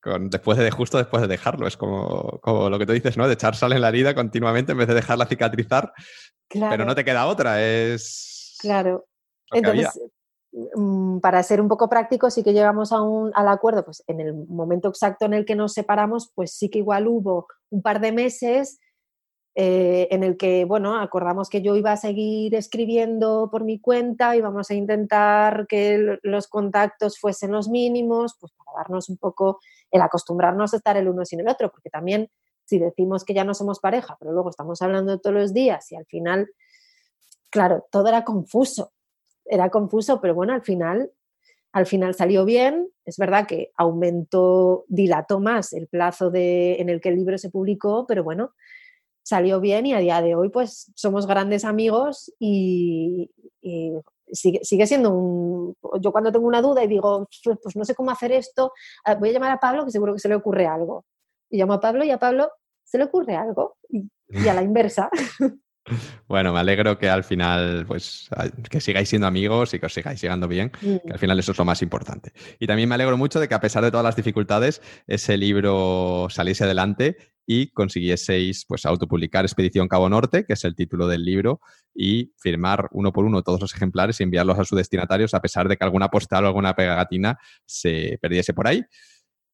[0.00, 1.66] con, después de justo después de dejarlo.
[1.66, 3.26] Es como, como, lo que tú dices, ¿no?
[3.26, 5.92] De echar sal en la herida continuamente en vez de dejarla cicatrizar.
[6.48, 8.58] Pero no te queda otra, es.
[8.60, 9.06] Claro.
[9.52, 10.00] Entonces,
[11.20, 14.34] para ser un poco práctico, sí que llegamos a un, al acuerdo, pues en el
[14.34, 18.12] momento exacto en el que nos separamos, pues sí que igual hubo un par de
[18.12, 18.78] meses
[19.54, 24.36] eh, en el que, bueno, acordamos que yo iba a seguir escribiendo por mi cuenta,
[24.36, 29.60] y vamos a intentar que los contactos fuesen los mínimos, pues para darnos un poco
[29.90, 32.30] el acostumbrarnos a estar el uno sin el otro, porque también
[32.64, 35.96] si decimos que ya no somos pareja, pero luego estamos hablando todos los días y
[35.96, 36.48] al final,
[37.50, 38.92] claro, todo era confuso
[39.48, 41.10] era confuso, pero bueno, al final,
[41.72, 42.88] al final salió bien.
[43.04, 47.50] Es verdad que aumentó, dilató más el plazo de, en el que el libro se
[47.50, 48.52] publicó, pero bueno,
[49.22, 53.30] salió bien y a día de hoy pues somos grandes amigos y,
[54.28, 55.76] sigue, sigue, siendo un...
[56.00, 57.28] Yo cuando tengo una duda y digo,
[57.62, 58.72] pues no sé cómo hacer esto,
[59.04, 61.04] ah, voy a llamar a Pablo que seguro que se le ocurre algo.
[61.50, 62.50] Y llamo a Pablo y a Pablo
[62.84, 65.10] se le ocurre algo y, y a la inversa.
[66.28, 68.28] Bueno, me alegro que al final, pues,
[68.70, 71.18] que sigáis siendo amigos y que os sigáis llegando bien, que al mm.
[71.18, 72.32] final eso es lo más importante.
[72.58, 76.26] Y también me alegro mucho de que a pesar de todas las dificultades, ese libro
[76.30, 77.16] saliese adelante
[77.46, 81.60] y consiguieseis, pues, autopublicar Expedición Cabo Norte, que es el título del libro,
[81.94, 85.68] y firmar uno por uno todos los ejemplares y enviarlos a sus destinatarios, a pesar
[85.68, 88.84] de que alguna postal o alguna pegatina se perdiese por ahí.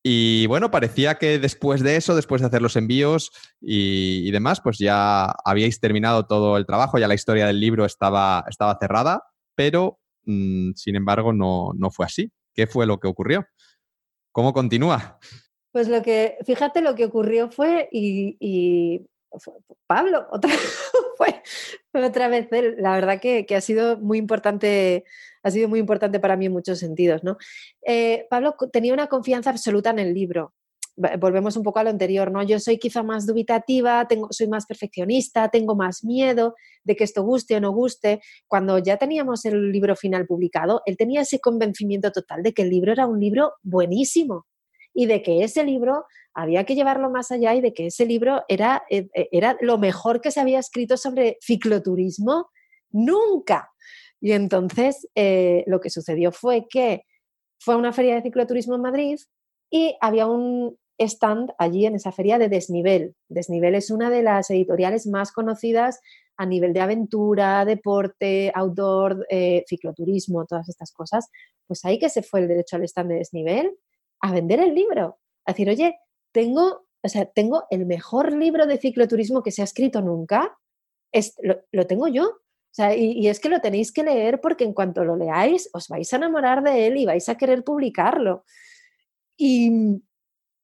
[0.04, 4.78] Y bueno, parecía que después de eso, después de hacer los envíos y, demás, pues
[4.78, 9.22] ya habíais terminado todo el trabajo, ya la historia del libro estaba, estaba cerrada,
[9.54, 12.32] pero mm, sin embargo no, no fue así.
[12.54, 13.46] ¿Qué fue lo que ocurrió?
[14.32, 15.18] ¿Cómo continúa?
[15.70, 19.06] Pues lo que, fíjate, lo que ocurrió fue, y,
[19.86, 20.50] Pablo, otra,
[21.16, 21.42] fue,
[21.94, 22.48] otra vez.
[22.78, 25.04] La verdad que, que, ha sido muy importante
[25.42, 27.22] ha sido muy importante para mí en muchos sentidos.
[27.24, 27.36] ¿no?
[27.86, 30.54] Eh, Pablo tenía una confianza absoluta en el libro.
[30.94, 32.42] Volvemos un poco a lo anterior, ¿no?
[32.42, 36.54] Yo soy quizá más dubitativa, tengo, soy más perfeccionista, tengo más miedo
[36.84, 38.20] de que esto guste o no guste.
[38.46, 42.68] Cuando ya teníamos el libro final publicado, él tenía ese convencimiento total de que el
[42.68, 44.44] libro era un libro buenísimo
[44.92, 46.04] y de que ese libro
[46.34, 50.20] había que llevarlo más allá y de que ese libro era, eh, era lo mejor
[50.20, 52.50] que se había escrito sobre cicloturismo
[52.90, 53.71] nunca.
[54.22, 57.04] Y entonces eh, lo que sucedió fue que
[57.58, 59.18] fue a una feria de cicloturismo en Madrid
[59.68, 63.16] y había un stand allí en esa feria de Desnivel.
[63.28, 66.00] Desnivel es una de las editoriales más conocidas
[66.36, 71.28] a nivel de aventura, deporte, outdoor, eh, cicloturismo, todas estas cosas.
[71.66, 73.76] Pues ahí que se fue el derecho al stand de Desnivel
[74.20, 75.18] a vender el libro.
[75.46, 75.98] A decir, oye,
[76.30, 80.56] tengo, o sea, tengo el mejor libro de cicloturismo que se ha escrito nunca.
[81.72, 82.42] lo tengo yo
[82.96, 86.16] y, es que lo tenéis que leer porque en cuanto lo leáis os vais a
[86.16, 88.44] enamorar de él y vais a querer publicarlo.
[89.36, 90.02] Y,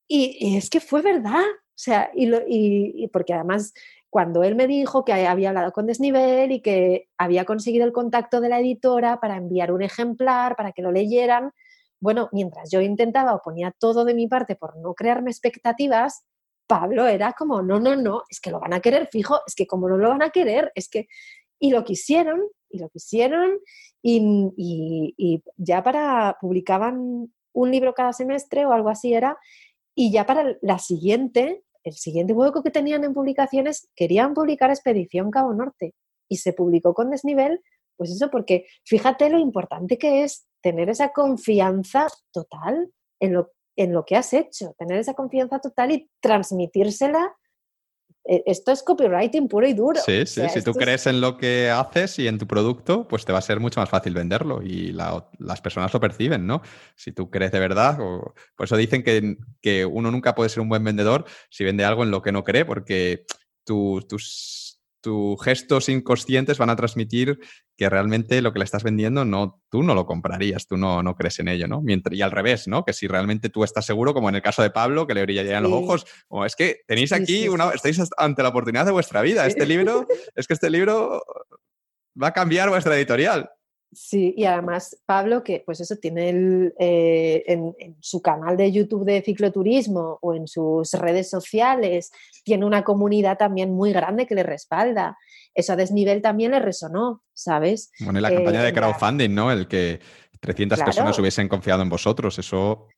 [0.09, 1.45] y, es que fue verdad.
[1.45, 3.73] O sea, y, y, porque además
[4.11, 8.41] cuando él me dijo que había hablado con Desnivel y que había conseguido el contacto
[8.41, 11.53] de la editora para enviar un ejemplar, para que lo leyeran,
[12.01, 16.25] bueno, mientras yo intentaba o ponía todo de mi parte por no crearme expectativas,
[16.67, 19.67] Pablo era como, no, no, no, es que lo van a querer fijo, es que
[19.67, 21.09] como no lo van a querer, es que
[21.59, 23.59] y lo quisieron, y lo quisieron,
[24.03, 29.37] y, ya para, publicaban un libro cada semestre o algo así era,
[29.95, 35.31] y ya para la siguiente, el siguiente hueco que tenían en publicaciones, querían publicar Expedición
[35.31, 35.95] Cabo Norte,
[36.29, 37.61] y se publicó con desnivel,
[37.97, 43.93] pues eso, porque fíjate lo importante que es tener esa confianza total en lo, en
[43.93, 47.35] lo que has hecho, tener esa confianza total y transmitírsela
[48.29, 50.01] esto es copywriting puro y duro.
[50.05, 53.33] Sí, sí, si tú crees en lo que haces y en tu producto, pues te
[53.33, 56.61] va a ser mucho más fácil venderlo y las personas lo perciben, ¿no?
[56.95, 60.61] Si tú crees de verdad, o, por eso dicen que, que, uno nunca puede ser
[60.61, 63.25] un buen vendedor si vende algo en lo que no cree, porque
[63.65, 64.68] tus
[65.09, 67.39] tus gestos inconscientes van a transmitir
[67.79, 71.15] que realmente lo que le estás vendiendo no, tú no lo comprarías, tú no, no
[71.15, 71.81] crees en ello, ¿no?
[71.81, 72.85] Mientras, y al revés, ¿no?
[72.85, 75.63] Que si realmente tú estás seguro, como en el caso de Pablo, que le brillarían
[75.63, 79.47] los ojos, o es que tenéis aquí una, estáis ante la oportunidad de vuestra vida.
[79.47, 81.23] Este libro, es que este libro
[82.23, 83.49] va a cambiar vuestra editorial.
[83.91, 89.07] Sí, y además Pablo, que pues eso tiene el, eh, en, su canal de YouTube
[89.07, 92.13] de cicloturismo o en sus redes sociales,
[92.45, 95.17] tiene una comunidad también muy grande que le respalda.
[95.55, 97.91] Eso a desnivel también le resonó, ¿sabes?
[98.01, 99.51] Bueno, y la campaña de crowdfunding, ¿no?
[99.51, 100.01] El que
[100.41, 102.89] 300 personas hubiesen confiado en vosotros, eso...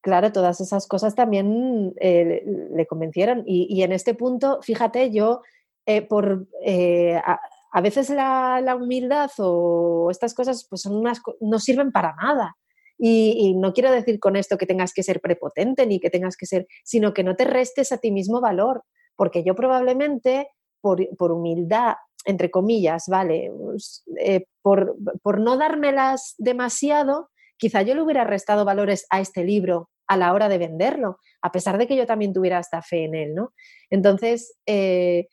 [0.00, 3.42] Claro, todas esas cosas también eh, le convencieron.
[3.44, 5.42] Y, en este punto, fíjate, yo
[5.84, 7.40] eh, por a
[7.80, 12.56] veces la, humildad o estas cosas pues son unas, no sirven para nada.
[13.00, 16.46] Y, no quiero decir con esto que tengas que ser prepotente ni que tengas que
[16.46, 18.82] ser, sino que no te restes a ti mismo valor,
[19.14, 20.48] porque yo probablemente
[20.80, 21.00] por,
[21.32, 23.52] humildad, entre comillas, ¿vale?
[23.56, 29.44] Pues, eh, por, por no dármelas demasiado, quizá yo le hubiera restado valores a este
[29.44, 33.04] libro a la hora de venderlo, a pesar de que yo también tuviera esta fe
[33.04, 33.52] en él, ¿no?
[33.90, 35.28] Entonces, eh,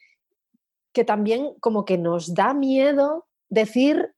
[0.96, 4.16] que también como que nos da miedo decir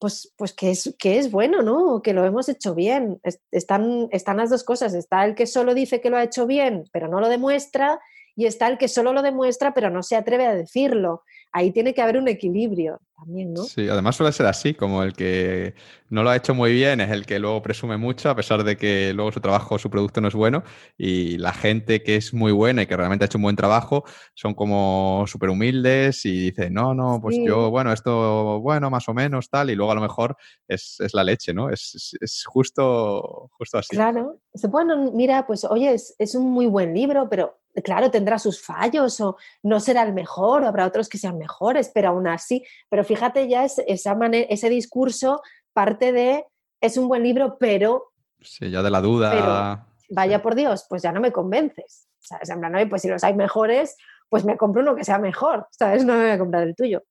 [0.00, 2.02] pues, pues que, es, que es bueno, ¿no?
[2.02, 3.20] Que lo hemos hecho bien.
[3.52, 4.94] están, están las dos cosas.
[4.94, 8.00] Está el que solo dice que lo ha hecho bien, pero no lo demuestra,
[8.36, 11.94] y está el que solo lo demuestra, pero no se atreve a decirlo ahí tiene
[11.94, 13.64] que haber un equilibrio también, ¿no?
[13.64, 15.74] Sí, además suele ser así, como el que
[16.08, 18.76] no lo ha hecho muy bien es el que luego presume mucho, a pesar de
[18.76, 20.62] que luego su trabajo, su producto no es bueno,
[20.96, 24.04] y la gente que es muy buena y que realmente ha hecho un buen trabajo
[24.34, 29.14] son como súper humildes y dicen, no, no, pues yo, bueno, esto, bueno, más o
[29.14, 30.36] menos, tal, y luego a lo mejor
[30.66, 31.68] es, la leche, ¿no?
[31.68, 33.96] Es, justo, justo así.
[33.96, 38.62] Claro, bueno, mira, pues oye, es, es un muy buen libro, pero claro, tendrá sus
[38.62, 42.64] fallos o no será el mejor, o habrá otros que sean mejores, pero aún así,
[42.88, 45.40] pero fíjate ya es, esa ese discurso
[45.72, 46.44] parte de
[46.80, 48.12] es un buen libro, pero...
[48.40, 49.86] Sí, ya de la duda.
[50.08, 52.06] vaya por Dios, pues ya no me convences.
[52.18, 52.50] ¿Sabes?
[52.50, 53.96] En plan, pues si los hay mejores,
[54.28, 56.04] pues me compro uno que sea mejor, ¿sabes?
[56.04, 57.02] No me voy a comprar el tuyo.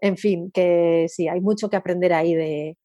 [0.00, 2.76] En fin, que sí, hay mucho que aprender ahí de,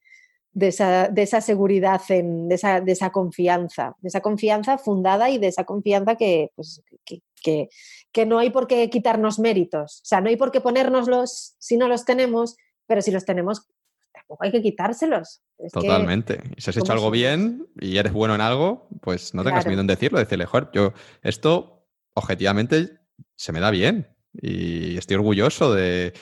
[0.56, 5.48] de esa, seguridad, en, de, esa, de, esa, confianza, de esa confianza fundada y de
[5.48, 7.70] esa confianza que, pues, que,
[8.14, 10.00] que, no hay por qué quitarnos méritos.
[10.02, 12.56] O sea, no hay por qué ponérnoslos si no los tenemos,
[12.88, 13.68] pero si los tenemos,
[14.14, 15.42] tampoco hay que quitárselos.
[15.74, 16.42] Totalmente.
[16.58, 19.88] si has hecho algo bien y eres bueno en algo, pues no tengas miedo en
[19.88, 22.98] decirlo, decirle, joder, yo esto objetivamente
[23.36, 26.14] se me da bien y estoy orgulloso de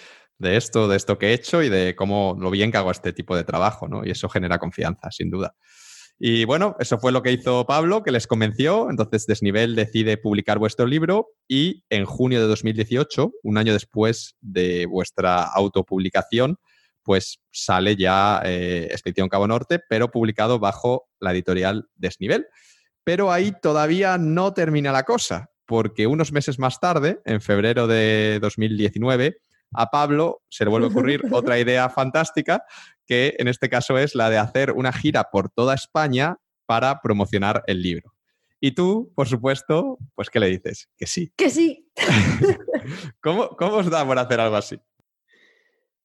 [0.43, 3.13] de esto, de esto que he hecho y de cómo lo bien que hago este
[3.13, 4.05] tipo de trabajo, ¿no?
[4.05, 5.55] Y eso genera confianza, sin duda.
[6.19, 8.89] Y bueno, eso fue lo que hizo Pablo, que les convenció.
[8.89, 14.85] Entonces, Desnivel decide publicar vuestro libro y en junio de 2018, un año después de
[14.85, 16.57] vuestra autopublicación,
[17.03, 22.47] pues sale ya eh, Expedición Cabo Norte, pero publicado bajo la editorial Desnivel.
[23.03, 28.39] Pero ahí todavía no termina la cosa, porque unos meses más tarde, en febrero de
[28.41, 29.37] 2019,
[29.73, 32.63] a Pablo se le vuelve a ocurrir otra idea fantástica,
[33.05, 37.63] que en este caso es la de hacer una gira por toda España para promocionar
[37.67, 38.13] el libro.
[38.59, 40.89] Y tú, por supuesto, pues ¿qué le dices?
[40.97, 41.33] Que sí.
[41.35, 41.91] Que sí.
[43.21, 44.79] ¿Cómo, ¿Cómo, os da por hacer algo así?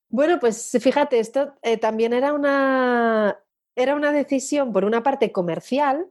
[0.08, 3.38] Bueno, pues fíjate, esto eh, también era una,
[3.76, 6.08] era una decisión, por una parte, comercial,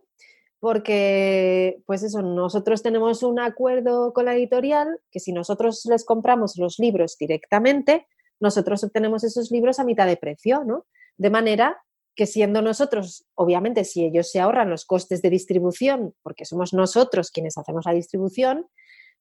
[0.60, 6.58] porque, pues eso, nosotros tenemos un acuerdo con la editorial que si nosotros les compramos
[6.58, 8.08] los libros directamente,
[8.40, 10.86] nosotros obtenemos esos libros a mitad de precio, ¿no?
[11.18, 11.82] De manera
[12.16, 17.30] que siendo nosotros, obviamente, si ellos se ahorran los costes de distribución, porque somos nosotros
[17.30, 18.66] quienes hacemos la distribución,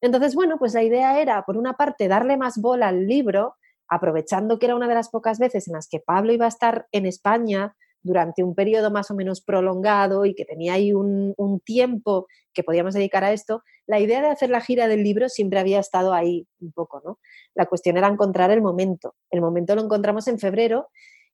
[0.00, 3.56] entonces, bueno, pues la idea era, por una parte, darle más bola al libro,
[3.89, 6.86] aprovechando que era una de las pocas veces en las que Pablo iba a estar
[6.92, 7.76] en España
[8.07, 12.94] durante un periodo más o menos prolongado y que tenía ahí un, tiempo que podíamos
[12.94, 16.47] dedicar a esto, la idea de hacer la gira del libro siempre había estado ahí
[16.60, 17.18] un poco, ¿no?
[17.55, 19.15] La cuestión era encontrar el momento.
[19.31, 20.89] El momento lo encontramos en febrero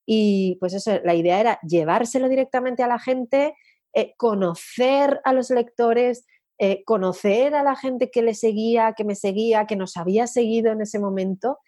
[0.07, 3.55] y pues eso, la idea era llevárselo directamente a la gente,
[3.94, 6.26] eh, conocer a los lectores,
[6.59, 10.73] eh, conocer a la gente que le seguía, que me seguía, que nos había seguido
[10.73, 11.59] en ese momento.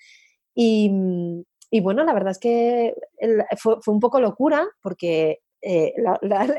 [0.54, 0.90] Y,
[1.74, 2.94] y bueno, la verdad es que
[3.56, 5.92] fue, un poco locura porque eh,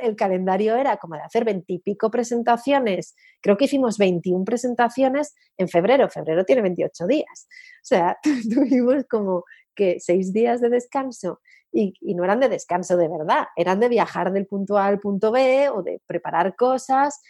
[0.03, 3.15] el calendario era como de hacer veintipico presentaciones.
[3.41, 6.09] Creo que hicimos 21 presentaciones en febrero.
[6.09, 7.47] Febrero tiene 28 días.
[7.81, 8.17] O sea,
[8.53, 11.39] tuvimos como que seis días de descanso
[11.71, 14.99] y, y, no eran de descanso de verdad, eran de viajar del punto A al
[14.99, 17.21] punto B o de preparar cosas.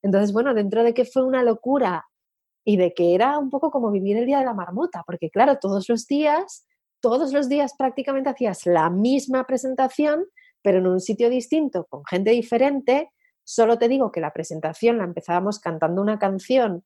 [0.00, 2.06] Entonces, bueno, dentro de que fue una locura
[2.64, 5.58] y de que era un poco como vivir el día de la marmota, porque claro,
[5.58, 6.66] todos los días
[7.02, 10.24] todos los días prácticamente hacías la misma presentación,
[10.62, 13.10] pero en un sitio distinto, con gente diferente.
[13.44, 16.84] Solo te digo que la presentación la empezábamos cantando una canción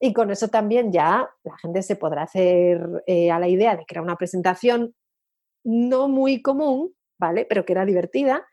[0.00, 3.84] y con eso también ya la gente se podrá hacer eh, a la idea de
[3.84, 4.94] que era una presentación
[5.64, 7.44] no muy común, ¿vale?
[7.48, 8.46] Pero que era divertida.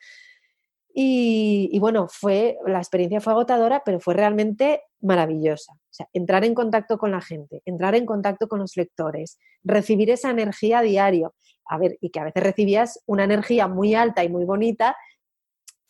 [0.93, 5.73] Y, bueno, fue, la experiencia fue agotadora, pero fue realmente maravillosa.
[5.73, 10.09] O sea, entrar en contacto con la gente, entrar en contacto con los lectores, recibir
[10.09, 11.33] esa energía diario.
[11.65, 14.97] A ver, y que a veces recibías una energía muy alta y muy bonita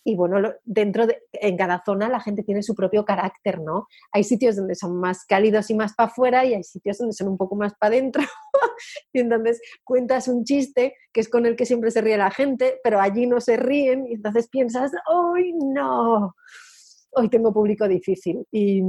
[0.03, 3.87] y bueno, dentro de, en cada zona la gente tiene su propio carácter, ¿no?
[4.11, 7.27] Hay sitios donde son más cálidos y más para afuera y hay sitios donde son
[7.27, 8.23] un poco más para adentro.
[9.13, 12.79] y entonces cuentas un chiste que es con el que siempre se ríe la gente,
[12.83, 16.35] pero allí no se ríen y entonces piensas, ¡ay, no!
[17.11, 18.45] Hoy tengo público difícil.
[18.51, 18.81] Y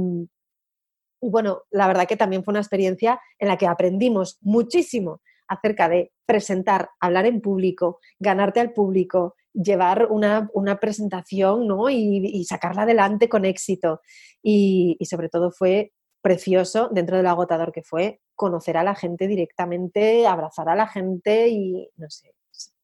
[1.21, 6.11] bueno, la verdad que también fue una experiencia en la que aprendimos muchísimo acerca de
[6.25, 10.49] presentar, hablar en público, ganarte al público, llevar una,
[10.79, 11.89] presentación ¿no?
[11.89, 14.01] y, sacarla adelante con éxito.
[14.41, 20.25] Y, sobre todo fue precioso, dentro del agotador que fue, conocer a la gente directamente,
[20.25, 22.33] abrazar a la gente y no sé,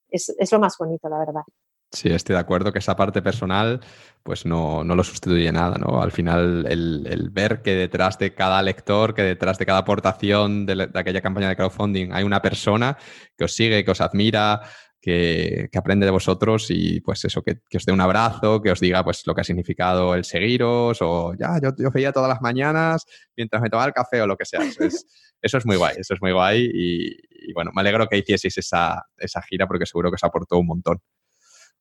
[0.09, 1.43] es, es lo más bonito, la verdad.
[1.91, 3.79] Sí, estoy de acuerdo que esa parte personal
[4.21, 6.03] pues no, no lo sustituye nada, ¿no?
[6.03, 10.75] Al final el, ver que detrás de cada lector, que detrás de cada aportación de,
[10.75, 12.95] de, aquella campaña de crowdfunding hay una persona
[13.35, 14.61] que os sigue, que os admira,
[15.01, 19.03] que, aprende de vosotros y pues eso, que, os dé un abrazo, que os diga
[19.03, 23.05] pues lo que ha significado el seguiros o ya, yo, yo veía todas las mañanas
[23.35, 24.61] mientras me tomaba el café o lo que sea.
[24.61, 25.05] Eso es,
[25.41, 29.05] eso es muy guay, eso es muy guay y, bueno, me alegro que hicieseis esa,
[29.17, 31.01] esa, gira porque seguro que os aportó un montón.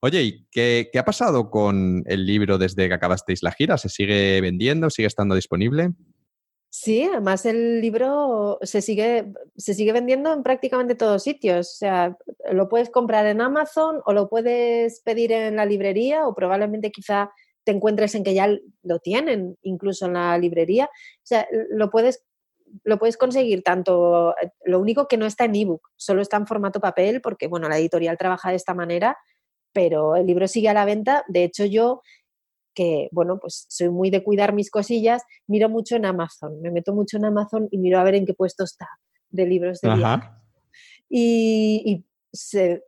[0.00, 3.76] Oye, ¿y qué, qué ha pasado con el libro desde que acabasteis la gira?
[3.78, 4.90] ¿Se sigue vendiendo?
[4.90, 5.90] ¿Sigue estando disponible?
[6.70, 11.74] Sí, además el libro se sigue, se sigue vendiendo en prácticamente todos sitios.
[11.74, 12.18] O sea,
[12.52, 17.30] lo puedes comprar en Amazon o lo puedes pedir en la librería o probablemente quizá
[17.64, 18.48] te encuentres en que ya
[18.82, 20.86] lo tienen incluso en la librería.
[20.86, 22.24] O sea, lo puedes,
[22.84, 26.80] lo puedes conseguir tanto, lo único que no está en ebook, solo está en formato
[26.80, 29.16] papel porque, bueno, la editorial trabaja de esta manera,
[29.72, 31.24] pero el libro sigue a la venta.
[31.28, 32.02] De hecho, yo
[32.78, 36.94] que, bueno, pues soy muy de cuidar mis cosillas, miro mucho en Amazon, me meto
[36.94, 38.86] mucho en Amazon y miro a ver en qué puesto está
[39.30, 40.28] de libros de viaje.
[41.10, 42.04] Y,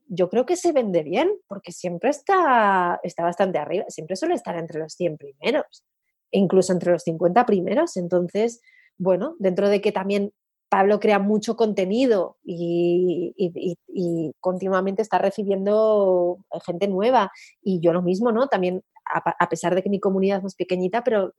[0.06, 4.56] yo creo que se vende bien, porque siempre está, está bastante arriba, siempre suele estar
[4.56, 5.84] entre los 100 primeros,
[6.30, 7.96] incluso entre los 50 primeros.
[7.96, 8.60] Entonces,
[8.96, 10.32] bueno, dentro de que también
[10.68, 18.30] Pablo crea mucho contenido y, y, continuamente está recibiendo gente nueva y yo lo mismo,
[18.30, 18.46] ¿no?
[18.46, 21.34] También a, pesar de que mi comunidad es más pequeñita, pero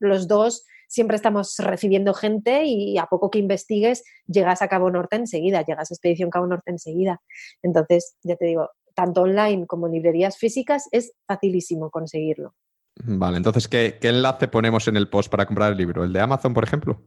[0.00, 5.16] los dos siempre estamos recibiendo gente y a poco que investigues llegas a Cabo Norte
[5.16, 7.20] enseguida, llegas a Expedición Cabo Norte enseguida.
[7.62, 12.54] Entonces, ya te digo, tanto online como en librerías físicas es facilísimo conseguirlo.
[12.96, 16.04] Vale, entonces, ¿qué, ¿qué, enlace ponemos en el post para comprar el libro?
[16.04, 17.00] ¿El de Amazon, por ejemplo?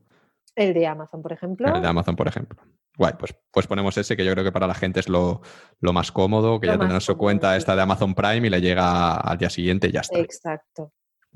[0.55, 1.73] El de Amazon, por ejemplo.
[1.73, 2.61] El de Amazon, por ejemplo.
[2.97, 5.41] Guay, pues, pues ponemos ese que yo creo que para la gente es lo,
[5.81, 9.37] más cómodo, que ya tenemos su cuenta esta de Amazon Prime y le llega al
[9.37, 10.17] día siguiente y ya está.
[10.17, 10.93] Exacto.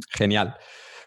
[0.09, 0.57] Genial.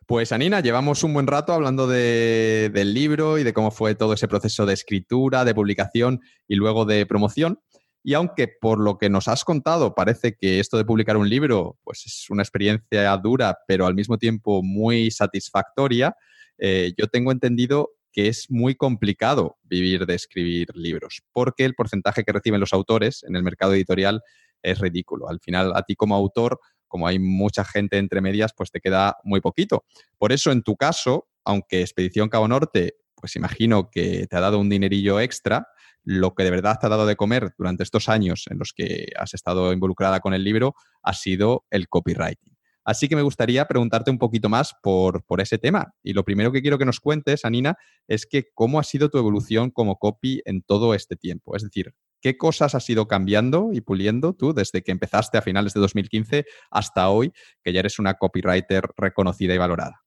[0.07, 4.29] Pues Anina, llevamos un buen rato hablando del libro y de cómo fue todo ese
[4.29, 7.59] proceso de escritura, de publicación y luego de promoción.
[8.05, 11.79] Y aunque por lo que nos has contado parece que esto de publicar un libro
[11.83, 16.15] pues es una experiencia dura, pero al mismo tiempo muy satisfactoria,
[16.59, 22.23] eh, yo tengo entendido que es muy complicado vivir de escribir libros, porque el porcentaje
[22.23, 24.23] que reciben los autores en el mercado editorial
[24.63, 25.29] es ridículo.
[25.29, 29.17] Al final, a ti como autor, como hay mucha gente entre medias, pues te queda
[29.25, 29.85] muy poquito.
[30.17, 34.61] Por eso, en tu caso, aunque Expedición Cabo Norte, pues imagino que te ha dado
[34.61, 35.67] un dinerillo extra,
[36.05, 39.09] lo que de verdad te ha dado de comer durante estos años en los que
[39.19, 42.54] has estado involucrada con el libro ha sido el copywriting.
[42.85, 45.95] Así que me gustaría preguntarte un poquito más por, por, ese tema.
[46.03, 49.19] Y lo primero que quiero que nos cuentes, Anina, es que cómo ha sido tu
[49.19, 51.57] evolución como copy en todo este tiempo.
[51.57, 55.73] Es decir, ¿qué cosas has ido cambiando y puliendo tú desde que empezaste a finales
[55.73, 57.33] de 2015 hasta hoy,
[57.63, 60.05] que ya eres una copywriter reconocida y valorada?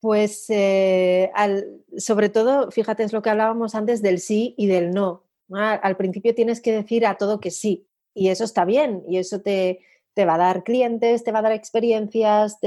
[0.00, 1.30] Pues eh,
[1.96, 5.24] sobre todo, fíjate, es lo que hablábamos antes del sí y del no.
[5.50, 9.40] Al principio tienes que decir a todo que sí y eso está bien y eso
[9.40, 9.80] te,
[10.18, 12.58] te va a dar clientes, te va a dar experiencias,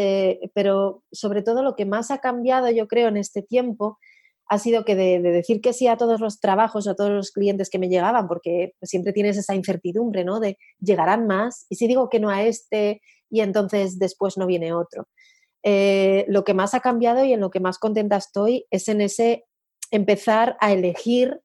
[0.54, 4.00] pero sobre todo lo que más ha cambiado yo creo en este tiempo
[4.48, 7.70] ha sido que de, decir que sí a todos los trabajos a todos los clientes
[7.70, 10.40] que me llegaban, porque siempre tienes esa incertidumbre, ¿no?
[10.40, 14.72] De llegarán más y si digo que no a este y entonces después no viene
[14.72, 15.10] otro.
[15.62, 19.02] Eh, lo que más ha cambiado y en lo que más contenta estoy es en
[19.02, 19.44] ese
[19.92, 21.42] empezar a elegir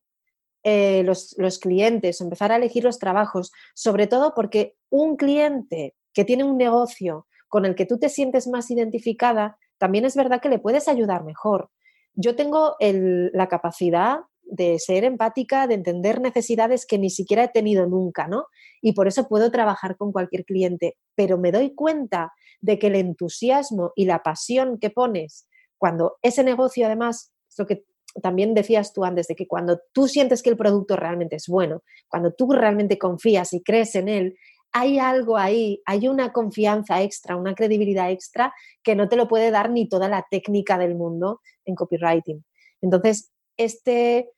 [0.68, 6.24] eh, los, los, clientes, empezar a elegir los trabajos, sobre todo porque un cliente que
[6.24, 10.48] tiene un negocio con el que tú te sientes más identificada, también es verdad que
[10.48, 11.70] le puedes ayudar mejor.
[12.14, 17.86] Yo tengo la capacidad de ser empática, de entender necesidades que ni siquiera he tenido
[17.86, 18.46] nunca, ¿no?
[18.82, 22.96] Y por eso puedo trabajar con cualquier cliente, pero me doy cuenta de que el
[22.96, 25.46] entusiasmo y la pasión que pones
[25.78, 27.84] cuando ese negocio además, es lo que
[28.22, 31.82] también decías tú antes, de que cuando tú sientes que el producto realmente es bueno,
[32.08, 34.38] cuando tú realmente confías y crees en él,
[34.72, 39.50] hay algo ahí, hay una confianza extra, una credibilidad extra que no te lo puede
[39.50, 42.44] dar ni toda la técnica del mundo en copywriting.
[42.82, 44.30] Entonces, este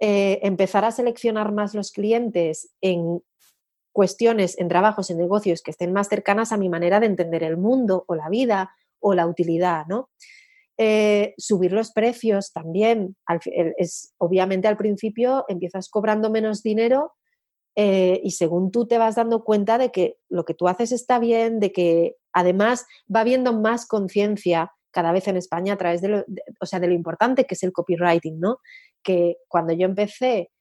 [0.00, 3.20] eh, empezar a seleccionar más los clientes en
[3.92, 7.56] cuestiones, en trabajos, en negocios que estén más cercanas a mi manera de entender el
[7.56, 10.10] mundo o la vida o la utilidad, ¿no?
[10.80, 13.16] Eh, subir los precios también.
[13.76, 17.14] es, obviamente al principio empiezas cobrando menos dinero
[17.74, 21.18] eh, y según tú te vas dando cuenta de que lo que tú haces está
[21.18, 26.08] bien, de que además va habiendo más conciencia cada vez en España a través de
[26.08, 26.24] lo,
[26.60, 28.58] o sea, de lo importante que es el copywriting, ¿no?
[29.02, 30.52] Que cuando yo empecé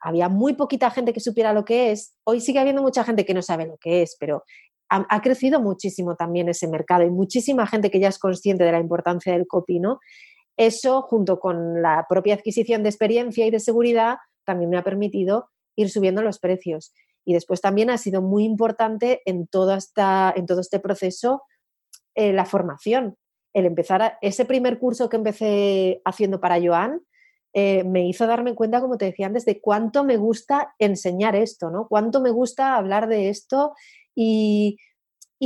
[0.00, 3.34] había muy poquita gente que supiera lo que es, hoy sigue habiendo mucha gente que
[3.34, 4.44] no sabe lo que es, pero
[4.90, 8.80] ha, crecido muchísimo también ese mercado y muchísima gente que ya es consciente de la
[8.80, 10.00] importancia del copy, ¿no?
[10.56, 15.48] Eso, junto con la propia adquisición de experiencia y de seguridad, también me ha permitido
[15.76, 16.92] ir subiendo los precios.
[17.24, 21.42] Y después también ha sido muy importante en todo, este proceso
[22.14, 23.16] eh, la formación.
[23.54, 27.00] El empezar ese primer curso que empecé haciendo para Joan,
[27.52, 31.70] eh, me hizo darme cuenta, como te decía antes, de cuánto me gusta enseñar esto,
[31.70, 31.88] ¿no?
[31.88, 33.74] Cuánto me gusta hablar de esto
[34.22, 34.76] y,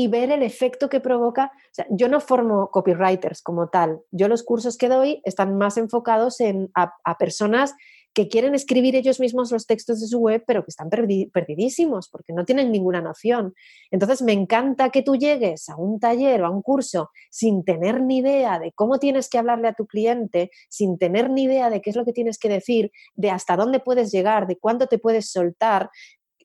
[0.09, 1.53] ver el efecto que provoca.
[1.91, 4.01] yo no formo copywriters como tal.
[4.11, 7.75] Yo los cursos que doy están más enfocados en, a personas
[8.15, 12.33] que quieren escribir ellos mismos los textos de su web, pero que están perdidísimos porque
[12.33, 13.55] no tienen ninguna noción.
[13.91, 18.01] Entonces, me encanta que tú llegues a un taller o a un curso sin tener
[18.01, 21.83] ni idea de cómo tienes que hablarle a tu cliente, sin tener ni idea de
[21.83, 24.99] qué es lo que tienes que decir, de hasta dónde puedes llegar, de cuánto te
[24.99, 25.91] puedes soltar.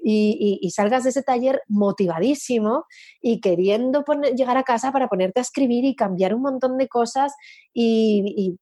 [0.01, 2.85] Y, salgas de ese taller motivadísimo
[3.21, 4.03] y queriendo
[4.35, 7.33] llegar a casa para ponerte a escribir y cambiar un montón de cosas
[7.73, 8.57] y,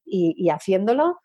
[0.52, 1.18] haciéndolo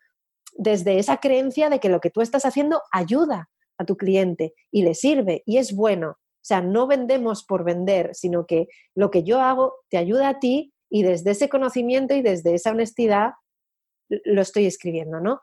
[0.55, 4.83] desde esa creencia de que lo que tú estás haciendo ayuda a tu cliente y
[4.83, 6.11] le sirve y es bueno.
[6.11, 10.39] O sea, no vendemos por vender, sino que lo que yo hago te ayuda a
[10.39, 13.31] ti y desde ese conocimiento y desde esa honestidad
[14.25, 15.39] lo estoy escribiendo, ¿no?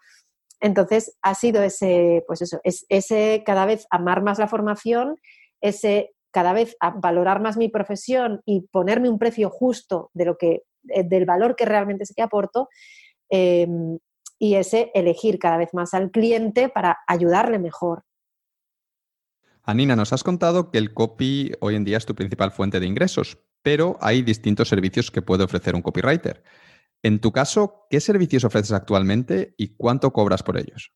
[0.60, 5.16] Entonces, ha sido ese, pues eso, es, ese cada vez amar más la formación,
[5.60, 10.62] ese cada vez valorar más mi profesión y ponerme un precio justo de lo que,
[10.88, 12.68] eh, del valor que realmente sé que aporto,
[13.28, 13.98] em,
[14.38, 18.04] y ese elegir cada vez más al cliente para ayudarle mejor.
[19.62, 22.86] Anina, nos has contado que el copy hoy en día es tu principal fuente de
[22.86, 26.42] ingresos, pero hay distintos servicios que puede ofrecer un copywriter.
[27.02, 30.92] En tu caso, ¿qué servicios ofreces actualmente y cuánto cobras por ellos?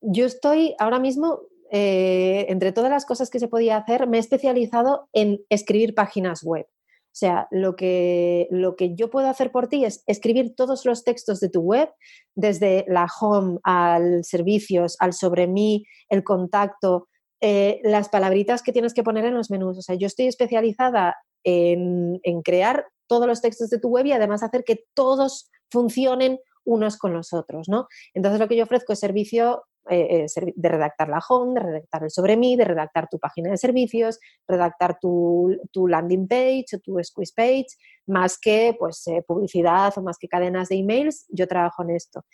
[0.00, 4.20] Yo estoy ahora mismo, eh, entre todas las cosas que se podía hacer, me he
[4.20, 6.66] especializado en escribir páginas web.
[7.12, 11.02] O sea, lo que, lo que yo puedo hacer por ti es escribir todos los
[11.02, 11.90] textos de tu web,
[12.36, 17.08] desde la home al servicios, al sobre mí, el contacto,
[17.40, 19.78] eh, las palabritas que tienes que poner en los menús.
[19.78, 24.12] O sea, yo estoy especializada en, en crear todos los textos de tu web y
[24.12, 27.88] además hacer que todos funcionen unos con los otros, ¿no?
[28.14, 32.04] Entonces lo que yo ofrezco es servicio eh, eh, de redactar la home, de redactar
[32.04, 35.58] el sobre mí, de redactar tu página de servicios, redactar tu,
[35.88, 37.66] landing page o tu squeeze page,
[38.06, 42.24] más que pues, eh, publicidad o más que cadenas de emails, yo trabajo en esto.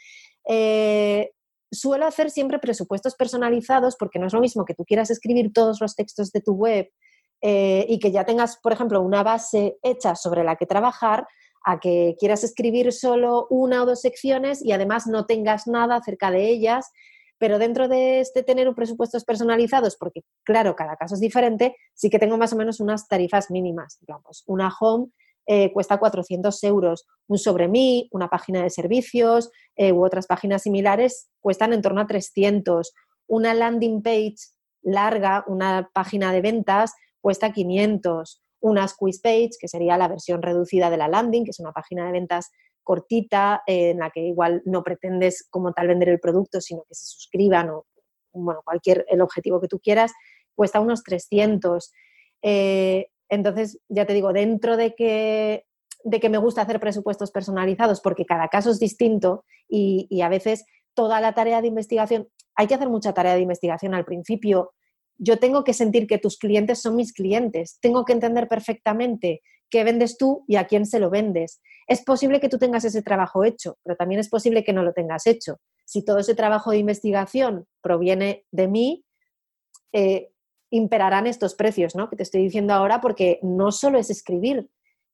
[1.70, 5.80] suelo hacer siempre presupuestos personalizados porque no es lo mismo que tú quieras escribir todos
[5.80, 6.90] los textos de tu web
[7.40, 11.26] eh, y que ya tengas, por ejemplo, una base hecha sobre la que trabajar,
[11.64, 16.30] a que quieras escribir solo una o dos secciones y además no tengas nada acerca
[16.30, 16.90] de ellas.
[17.38, 22.08] Pero dentro de este tener un presupuestos personalizados, porque claro, cada caso es diferente, sí
[22.08, 23.98] que tengo más o menos unas tarifas mínimas.
[24.00, 25.08] Digamos, una home
[25.48, 30.62] eh, cuesta 400 euros, un sobre mí, una página de servicios eh, u otras páginas
[30.62, 32.92] similares cuestan en torno a 300.
[33.28, 34.36] Una landing page
[34.82, 36.94] larga, una página de ventas,
[37.26, 38.40] cuesta 500.
[38.60, 42.06] Una squeeze page, que sería la versión reducida de la landing, que es una página
[42.06, 42.52] de ventas
[42.84, 46.94] cortita eh, en la que igual no pretendes como tal vender el producto, sino que
[46.94, 47.84] se suscriban o
[48.32, 50.12] bueno, cualquier el objetivo que tú quieras,
[50.54, 51.92] cuesta unos 300.
[52.42, 55.64] Eh, entonces, ya te digo, dentro de que,
[56.04, 60.28] de que me gusta hacer presupuestos personalizados, porque cada caso es distinto y, y a
[60.28, 60.64] veces
[60.94, 64.74] toda la tarea de investigación, hay que hacer mucha tarea de investigación al principio,
[65.18, 69.84] yo tengo que sentir que tus clientes son mis clientes, tengo que entender perfectamente qué
[69.84, 71.60] vendes tú y a quién se lo vendes.
[71.86, 74.92] Es posible que tú tengas ese trabajo hecho, pero también es posible que no lo
[74.92, 75.58] tengas hecho.
[75.84, 79.04] Si todo ese trabajo de investigación proviene de mí,
[79.92, 80.30] eh,
[80.70, 82.10] imperarán estos precios, ¿no?
[82.10, 84.68] Que te estoy diciendo ahora, porque no solo es escribir,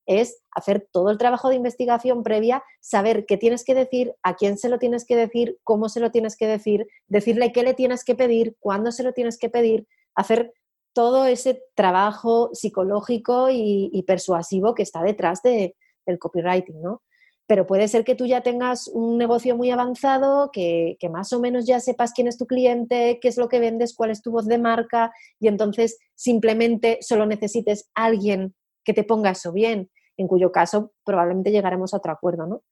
[0.06, 4.58] es hacer todo el trabajo de investigación previa, saber qué tienes que decir, a quién
[4.58, 8.04] se lo tienes que decir, cómo se lo tienes que decir, decirle qué le tienes
[8.04, 10.52] que pedir, cuándo se lo tienes que pedir, hacer
[10.92, 17.02] todo ese trabajo psicológico y, persuasivo que está detrás del copywriting, ¿no?
[17.46, 21.40] Pero puede ser que tú ya tengas un negocio muy avanzado, que, que, más o
[21.40, 24.30] menos ya sepas quién es tu cliente, qué es lo que vendes, cuál es tu
[24.30, 30.28] voz de marca, y entonces simplemente solo necesites alguien que te ponga eso bien, en
[30.28, 32.62] cuyo caso probablemente llegaremos a otro acuerdo, ¿no?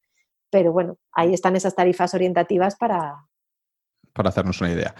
[0.50, 3.26] Pero bueno, ahí están esas tarifas orientativas para...
[4.12, 4.94] Para hacernos una idea.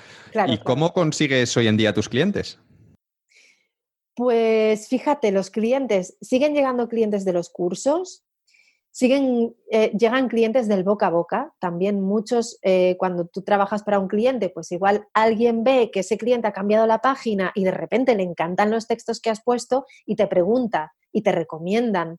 [0.46, 2.60] ¿Y cómo consigues hoy en día tus clientes?
[4.14, 8.24] Pues fíjate, los clientes, siguen llegando clientes de los cursos,
[8.92, 13.98] siguen, eh, llegan clientes del boca a boca, también muchos, eh, cuando tú trabajas para
[13.98, 17.70] un cliente, pues igual alguien ve que ese cliente ha cambiado la página y de
[17.70, 22.18] repente le encantan los textos que has puesto y te pregunta, y te recomiendan.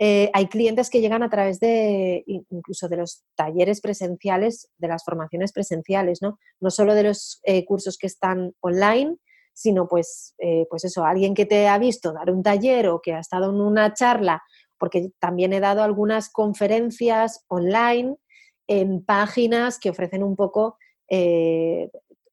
[0.00, 5.04] Eh, hay clientes que llegan a través de incluso de los talleres presenciales, de las
[5.04, 6.38] formaciones presenciales, ¿no?
[6.60, 9.16] No solo de los eh, cursos que están online,
[9.54, 13.14] sino pues, eh, pues eso, alguien que te ha visto dar un taller o que
[13.14, 14.40] ha estado en una charla,
[14.78, 18.16] porque también he dado algunas conferencias online
[18.68, 20.76] en páginas que ofrecen un poco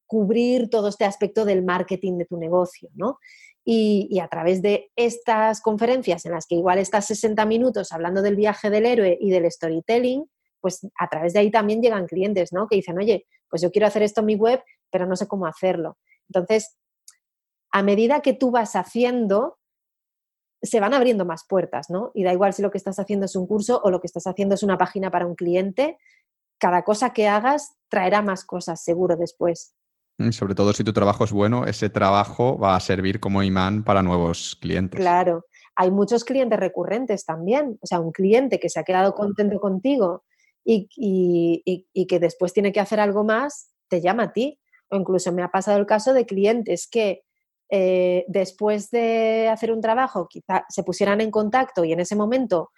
[0.06, 3.20] cubrir todo este aspecto del marketing de tu negocio, ¿no?
[3.68, 8.36] Y, a través de estas conferencias en las que igual estás 60 minutos hablando del
[8.36, 10.30] viaje del héroe y del storytelling,
[10.62, 12.68] pues a través de ahí también llegan clientes, ¿no?
[12.68, 15.48] Que dicen, oye, pues yo quiero hacer esto en mi web, pero no sé cómo
[15.48, 15.98] hacerlo.
[16.30, 16.78] Entonces,
[17.72, 19.58] a medida que tú vas haciendo,
[20.62, 22.12] se van abriendo más puertas, ¿no?
[22.14, 24.28] Y da igual si lo que estás haciendo es un curso o lo que estás
[24.28, 25.98] haciendo es una página para un cliente,
[26.58, 29.76] cada cosa que hagas traerá más cosas seguro después.
[30.18, 33.84] Y sobre todo si tu trabajo es bueno, ese trabajo va a servir como imán
[33.84, 35.00] para nuevos clientes.
[35.00, 35.46] Claro,
[35.76, 37.78] hay muchos clientes recurrentes también.
[37.82, 40.24] O sea, un cliente que se ha quedado contento contigo
[40.64, 40.88] y,
[42.08, 44.60] que después tiene que hacer algo más, te llama a ti.
[44.90, 47.24] O incluso me ha pasado el caso de clientes que
[47.70, 52.70] eh, después de hacer un trabajo quizá se pusieran en contacto y en ese momento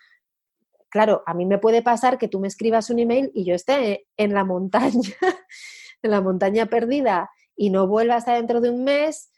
[0.90, 4.08] claro, a mí me puede pasar que tú me escribas un email y yo esté
[4.18, 5.14] en la montaña
[6.02, 9.32] en la montaña perdida y no vuelva hasta dentro de un mes,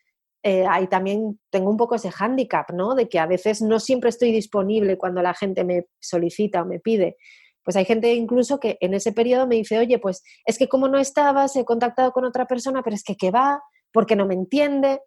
[0.43, 2.95] eh, ahí también tengo un poco ese hándicap, ¿no?
[2.95, 6.79] De que a veces no siempre estoy disponible cuando la gente me solicita o me
[6.79, 7.17] pide.
[7.63, 10.87] Pues hay gente incluso que en ese periodo me dice, oye, pues es que como
[10.87, 13.61] no estabas, he contactado con otra persona, pero es que ¿qué va?
[13.91, 15.01] Porque no me entiende.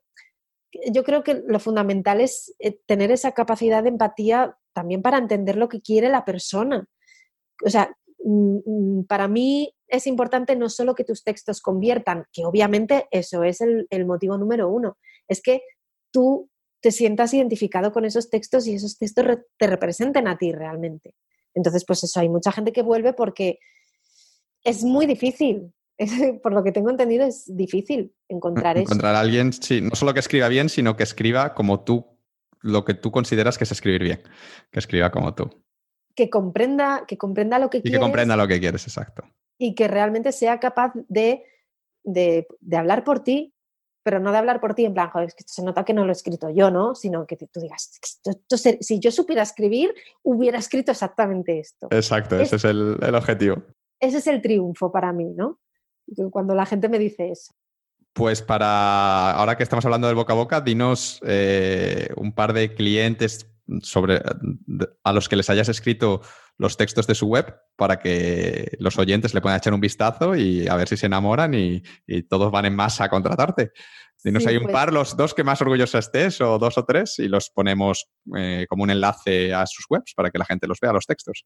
[0.91, 5.57] Yo creo que lo fundamental es eh, tener esa capacidad de empatía también para entender
[5.57, 6.87] lo que quiere la persona.
[7.65, 12.47] O sea, mm, mm, para mí es importante no solo que tus textos conviertan, que
[12.47, 14.97] obviamente eso es el, motivo número uno,
[15.29, 15.61] es que
[16.11, 19.27] tú te sientas identificado con esos textos y esos textos
[19.59, 21.15] te representen a ti realmente.
[21.55, 23.59] Entonces, pues eso, hay mucha gente que vuelve porque
[24.65, 25.73] es muy difícil.
[26.43, 28.85] por lo que tengo entendido, es difícil encontrar, eso.
[28.85, 32.19] Encontrar a alguien, sí, no solo que escriba bien, sino que escriba como tú,
[32.63, 34.23] lo que tú consideras que es escribir bien,
[34.71, 35.51] que escriba como tú.
[36.17, 37.91] Que comprenda, que comprenda lo que quieres.
[37.91, 39.25] Y que comprenda lo que quieres, exacto
[39.59, 41.45] y que realmente sea capaz de,
[42.05, 43.55] de, hablar por ti,
[44.03, 46.05] pero no de hablar por ti en plan, joder, es que se nota que no
[46.05, 46.95] lo he escrito yo, ¿no?
[46.95, 48.01] Sino que tú digas,
[48.81, 51.89] si yo supiera escribir, hubiera escrito exactamente esto.
[51.91, 53.63] Exacto, ese es el, el, objetivo.
[54.01, 55.61] Ese es el triunfo para mí, ¿no?
[56.31, 57.53] cuando la gente me dice eso.
[58.13, 62.75] Pues para ahora que estamos hablando del boca a boca, dinos eh, un par de
[62.75, 63.47] clientes
[63.81, 64.21] sobre,
[65.03, 66.21] a los que les hayas escrito
[66.59, 70.69] los textos de su web para que los oyentes le puedan echar un vistazo y
[70.69, 71.83] a ver si se enamoran y,
[72.29, 73.73] todos van en masa a contratarte.
[74.23, 77.19] Dinos hay un pues par, los dos que más orgullosa estés o dos o tres
[77.19, 80.79] y los ponemos eh, como un enlace a sus webs para que la gente los
[80.79, 81.45] vea, los textos.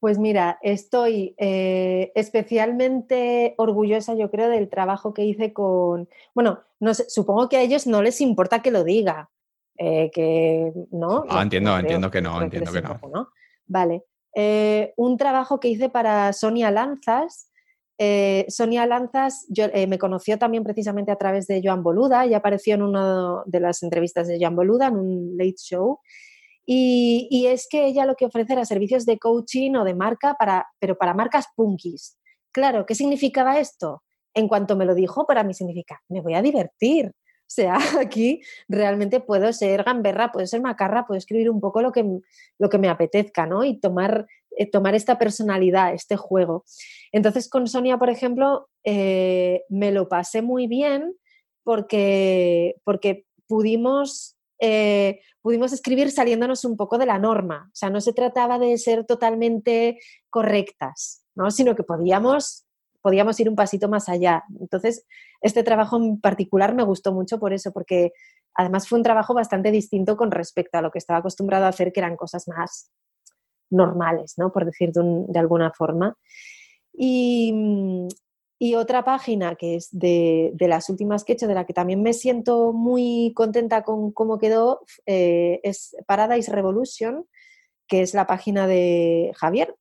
[0.00, 6.92] Pues mira, estoy eh, especialmente orgullosa, yo creo, del trabajo que hice con, bueno, no
[6.94, 9.30] supongo que a ellos no les importa que lo diga,
[9.78, 11.24] eh, que no.
[11.28, 13.30] Ah, entiendo, entiendo que no, entiendo que no.
[13.66, 14.04] Vale.
[14.38, 17.50] Eh, un trabajo que hice para Sonia Lanzas.
[18.48, 22.82] Sonia Lanzas yo, me conoció también precisamente a través de Joan Boluda y apareció en
[22.82, 26.00] una de las entrevistas de Joan Boluda en un late show.
[26.68, 30.66] Y, es que ella lo que ofrece era servicios de coaching o de marca, para,
[30.80, 32.18] pero para marcas punkis.
[32.52, 34.02] Claro, ¿qué significaba esto?
[34.34, 37.12] En cuanto me lo dijo, para mí significa, me voy a divertir.
[37.46, 42.04] Sea, aquí realmente puedo ser gamberra, puedo ser macarra, puedo escribir un poco lo que,
[42.58, 43.64] lo que me apetezca, ¿no?
[43.64, 44.26] Y tomar,
[44.56, 46.64] eh, tomar esta personalidad, este juego.
[47.12, 51.14] Entonces, con Sonia, por ejemplo, eh, me lo pasé muy bien
[51.64, 57.68] porque, porque pudimos eh, pudimos escribir saliéndonos un poco de la norma.
[57.68, 61.50] O sea, no se trataba de ser totalmente correctas, ¿no?
[61.50, 62.65] sino que podíamos,
[63.06, 64.42] podíamos ir un pasito más allá.
[64.58, 65.06] Entonces,
[65.40, 68.10] este trabajo en particular me gustó mucho por eso, porque
[68.52, 71.92] además fue un trabajo bastante distinto con respecto a lo que estaba acostumbrado a hacer,
[71.92, 72.90] que eran cosas más
[73.70, 74.50] normales, ¿no?
[74.50, 76.16] por decir de alguna forma.
[76.92, 77.54] Y,
[78.58, 82.02] y otra página que es de, las últimas que he hecho, de la que también
[82.02, 87.24] me siento muy contenta con cómo quedó, eh, es Paradise Revolution,
[87.86, 89.76] que es la página de Javier.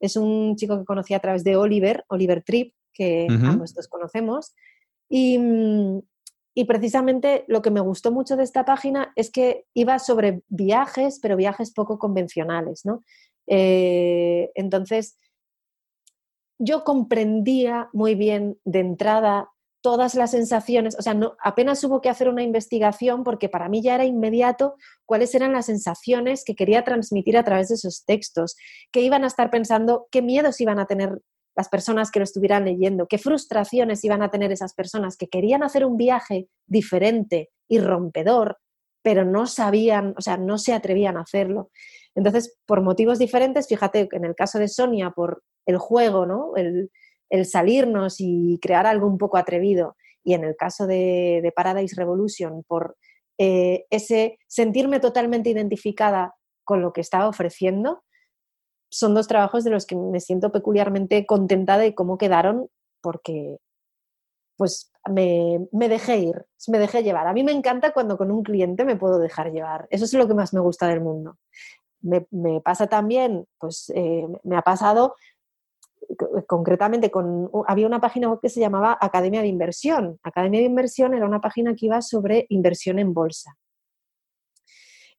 [0.00, 4.54] Es un chico que conocí a través de Oliver, Oliver Tripp, que ambos dos conocemos.
[5.08, 5.38] Y,
[6.66, 11.36] precisamente lo que me gustó mucho de esta página es que iba sobre viajes, pero
[11.36, 13.04] viajes poco convencionales, ¿no?
[13.46, 15.18] Eh, entonces,
[16.58, 19.50] yo comprendía muy bien de entrada
[19.86, 23.94] todas las sensaciones, o sea, apenas hubo que hacer una investigación porque para mí ya
[23.94, 24.74] era inmediato
[25.04, 28.56] cuáles eran las sensaciones que quería transmitir a través de esos textos,
[28.90, 31.22] que iban a estar pensando, qué miedos iban a tener
[31.54, 35.62] las personas que lo estuvieran leyendo, qué frustraciones iban a tener esas personas que querían
[35.62, 38.58] hacer un viaje diferente y rompedor,
[39.02, 41.70] pero no sabían, o sea, no se atrevían a hacerlo.
[42.16, 46.54] Entonces, por motivos diferentes, fíjate en el caso de Sonia, por el juego, ¿no?
[47.44, 49.96] Salirnos y crear algo un poco atrevido.
[50.24, 52.96] Y en el caso de, Paradise Revolution, por
[53.38, 58.02] eh, ese sentirme totalmente identificada con lo que estaba ofreciendo,
[58.90, 62.68] son dos trabajos de los que me siento peculiarmente contenta de cómo quedaron,
[63.02, 63.58] porque
[64.56, 67.26] pues me, me, dejé ir, me dejé llevar.
[67.26, 69.86] A mí me encanta cuando con un cliente me puedo dejar llevar.
[69.90, 71.36] Eso es lo que más me gusta del mundo
[72.06, 75.14] me, pasa también, pues eh, me ha pasado
[76.46, 80.18] concretamente con había una página web que se llamaba Academia de Inversión.
[80.22, 83.56] Academia de Inversión era una página que iba sobre inversión en bolsa.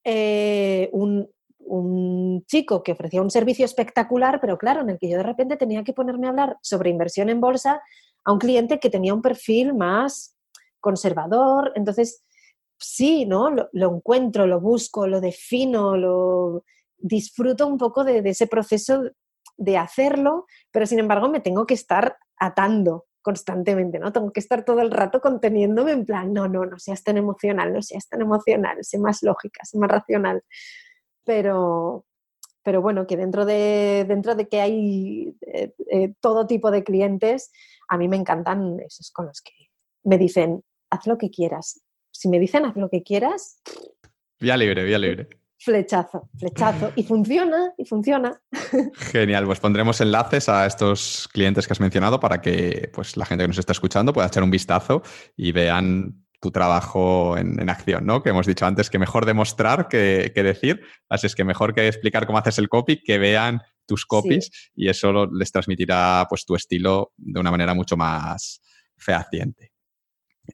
[0.04, 5.18] Eh, un, un, chico que ofrecía un servicio espectacular, pero claro, en el que yo
[5.18, 7.82] de repente tenía que ponerme a hablar sobre inversión en bolsa
[8.24, 10.38] a un cliente que tenía un perfil más
[10.80, 11.74] conservador.
[11.76, 12.24] Entonces,
[12.78, 13.50] sí, ¿no?
[13.72, 16.64] Lo, encuentro, lo busco, lo defino, lo
[16.98, 19.04] disfruto un poco de, ese proceso
[19.58, 24.14] de hacerlo, pero sin embargo me tengo que estar atando constantemente, ¿no?
[24.14, 27.74] Tengo que estar todo el rato conteniéndome en plan, no, no, no seas tan emocional,
[27.74, 30.44] no seas tan emocional, sé más lógica, sé más racional.
[31.26, 32.06] Pero,
[32.64, 37.52] pero bueno, que dentro de, dentro de que hay eh, eh, todo tipo de clientes,
[37.90, 39.52] a mí me encantan esos con los que
[40.04, 43.62] me dicen, haz lo que quieras, si me dicen haz lo que quieras.
[44.40, 45.28] Vía libre, vía libre.
[45.60, 46.92] Flechazo, flechazo.
[46.96, 48.40] Y funciona, y funciona.
[48.94, 53.44] Genial, pues pondremos enlaces a estos clientes que has mencionado para que pues, la gente
[53.44, 55.02] que nos está escuchando pueda echar un vistazo
[55.36, 58.22] y vean tu trabajo en, acción, ¿no?
[58.22, 62.28] Que hemos dicho antes que mejor demostrar que, decir, así es que mejor que explicar
[62.28, 67.14] cómo haces el copy, que vean tus copies y eso les transmitirá pues tu estilo
[67.18, 68.62] de una manera mucho más
[68.96, 69.72] fehaciente.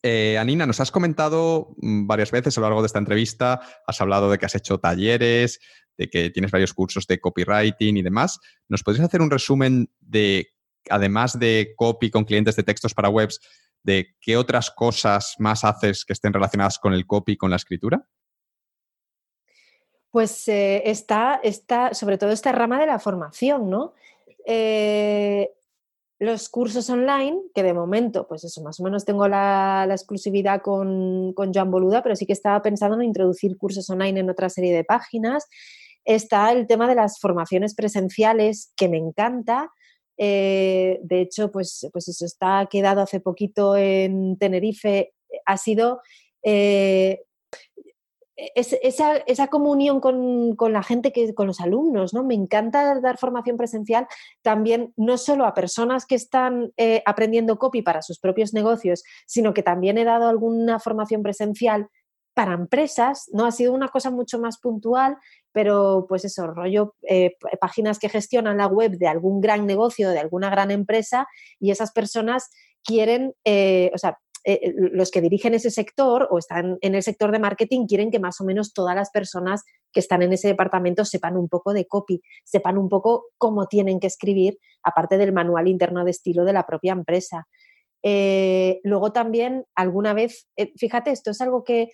[0.02, 4.02] Eh, Anina, nos has comentado mm, varias veces a lo largo de esta entrevista, has
[4.02, 5.60] hablado de que has hecho talleres,
[5.98, 8.40] de que tienes varios cursos de copywriting y demás.
[8.68, 10.48] ¿Nos podrías hacer un resumen de,
[10.90, 13.40] además de copy con clientes de textos para webs,
[13.84, 18.08] de qué otras cosas más haces que estén relacionadas con el copy con la escritura?
[20.10, 23.94] Pues eh, está, está, sobre todo esta rama de la formación, ¿no?
[24.46, 25.50] Eh,
[26.24, 31.34] los cursos online, que de momento, pues eso, más o menos tengo la, exclusividad con,
[31.34, 34.74] con Joan Boluda, pero sí que estaba pensando en introducir cursos online en otra serie
[34.74, 35.48] de páginas.
[36.06, 39.72] Está el tema de las formaciones presenciales, que me encanta.
[40.18, 45.14] Eh, de hecho, pues, pues eso está quedado hace poquito en Tenerife.
[45.46, 46.02] Ha sido
[46.44, 47.22] eh,
[48.36, 52.24] esa, esa, comunión con, con, la gente, que, con los alumnos, ¿no?
[52.24, 54.08] Me encanta dar formación presencial
[54.42, 59.54] también, no solo a personas que están eh, aprendiendo copy para sus propios negocios, sino
[59.54, 61.90] que también he dado alguna formación presencial
[62.34, 63.46] para empresas, ¿no?
[63.46, 65.18] Ha sido una cosa mucho más puntual,
[65.52, 70.20] pero pues eso, rollo, eh, páginas que gestionan la web de algún gran negocio, de
[70.20, 71.28] alguna gran empresa,
[71.60, 72.50] y esas personas
[72.84, 77.32] quieren, eh, o sea, eh, los que dirigen ese sector o están en el sector
[77.32, 81.06] de marketing quieren que más o menos todas las personas que están en ese departamento
[81.06, 85.68] sepan un poco de copy, sepan un poco cómo tienen que escribir, aparte del manual
[85.68, 87.48] interno de estilo de la propia empresa.
[88.84, 90.48] luego también, alguna vez,
[90.78, 91.90] fíjate, esto es algo que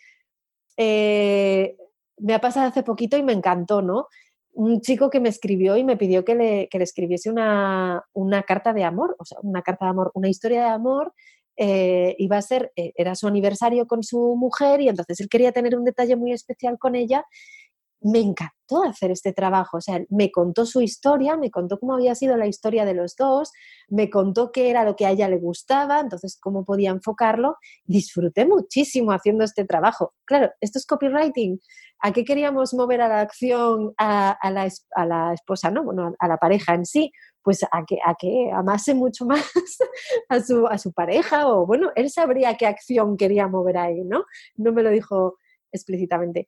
[2.20, 4.08] me ha pasado hace poquito y me encantó, ¿no?
[4.54, 8.04] Un chico que me escribió y me pidió que le, le escribiese una,
[8.46, 11.14] carta de amor, o sea, una carta de amor, una historia de amor.
[11.62, 15.52] Eh, iba a ser, eh, era su aniversario con su mujer y entonces él quería
[15.52, 17.26] tener un detalle muy especial con ella
[18.02, 19.78] me encantó hacer este trabajo.
[19.78, 23.16] O sea, me contó su historia, me contó cómo había sido la historia de los
[23.16, 23.52] dos,
[23.88, 27.58] me contó qué era lo que a ella le gustaba, entonces cómo podía enfocarlo.
[27.86, 30.14] Disfruté muchísimo haciendo este trabajo.
[30.26, 31.60] Claro, esto es copywriting.
[32.02, 35.84] ¿A qué queríamos mover a la acción a, la, esposa, no?
[35.84, 37.12] Bueno, a la pareja en sí.
[37.42, 39.50] Pues a que, a que amase mucho más
[40.28, 44.26] a su, a su pareja o, bueno, él sabría qué acción quería mover ahí, ¿no?
[44.56, 45.38] No me lo dijo
[45.72, 46.48] explícitamente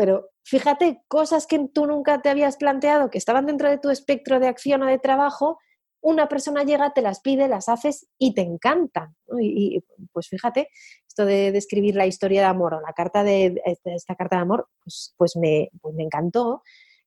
[0.00, 4.40] pero fíjate, cosas que tú nunca te habías planteado, que estaban dentro de tu espectro
[4.40, 5.58] de acción o de trabajo,
[6.00, 9.14] una persona llega, te las pide, las haces y te encantan.
[9.38, 10.68] Y, pues fíjate,
[11.06, 14.68] esto de, escribir la historia de amor o la carta de, esta carta de amor,
[14.82, 16.62] pues, pues, me, pues me, encantó.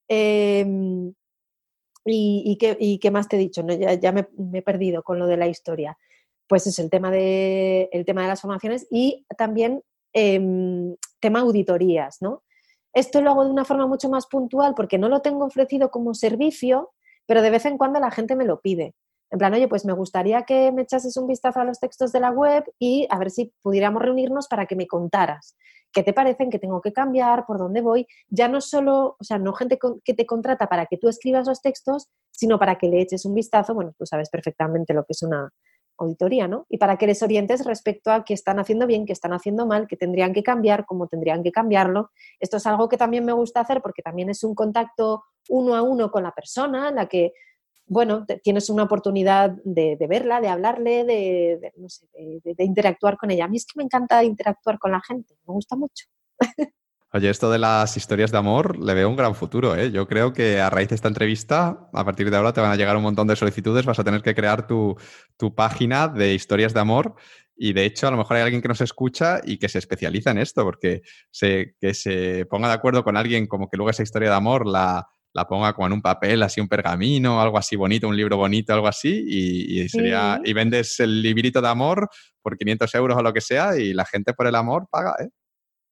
[0.07, 1.15] Em,
[2.05, 2.59] y,
[3.01, 3.65] qué, más te he dicho?
[3.65, 5.97] Ya, me, he perdido con lo de la historia.
[6.47, 9.81] Pues es el tema de, el tema de las formaciones y también
[10.13, 12.43] em, tema auditorías, ¿no?
[12.93, 16.13] Esto lo hago de una forma mucho más puntual porque no lo tengo ofrecido como
[16.13, 16.91] servicio,
[17.25, 18.95] pero de vez en cuando la gente me lo pide.
[19.31, 22.19] En plan, oye, pues me gustaría que me echases un vistazo a los textos de
[22.19, 25.55] la web y a ver si pudiéramos reunirnos para que me contaras
[25.93, 28.07] qué te parecen, qué tengo que cambiar, por dónde voy.
[28.27, 31.61] Ya no solo, o sea, no gente que te contrata para que tú escribas los
[31.61, 33.73] textos, sino para que le eches un vistazo.
[33.73, 35.51] Bueno, tú sabes perfectamente lo que es una,
[36.03, 36.65] auditoría, ¿no?
[36.69, 39.88] Y para que les orientes respecto a qué están haciendo bien, qué están haciendo mal,
[39.88, 42.11] qué tendrían que cambiar, cómo tendrían que cambiarlo.
[42.40, 45.82] Esto es algo que también me gusta hacer porque también es un contacto uno a
[45.82, 47.33] uno con la persona, en la que,
[47.85, 51.72] bueno, tienes una oportunidad de, verla, de hablarle, de,
[52.59, 53.45] interactuar con ella.
[53.45, 56.06] A mí es que me encanta interactuar con la gente, me gusta mucho.
[57.16, 59.75] Oye, esto de las historias de amor le veo un gran futuro.
[59.75, 59.92] ¿eh?
[59.92, 62.75] Yo creo que a raíz de esta entrevista, a partir de ahora te van a
[62.75, 64.98] llegar un montón de solicitudes, vas a tener que crear tu,
[65.56, 67.14] página de historias de amor
[67.56, 70.32] y de hecho a lo mejor hay alguien que nos escucha y que se especializa
[70.32, 74.01] en esto, porque se, que se ponga de acuerdo con alguien como que luego esa
[74.01, 77.75] historia de amor la, la ponga como en un papel, así un pergamino, algo así
[77.75, 82.09] bonito, un libro bonito, algo así, y, sería, y vendes el librito de amor
[82.42, 85.30] por 500 euros o lo que sea y la gente por el amor paga, ¿eh?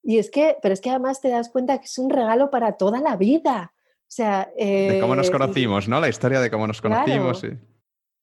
[0.02, 2.72] Y es que, pero es que además te das cuenta que es un regalo para
[2.76, 3.72] toda la vida.
[3.76, 6.00] O sea, de cómo nos eh, conocimos, ¿no?
[6.00, 7.44] La historia de cómo nos conocimos.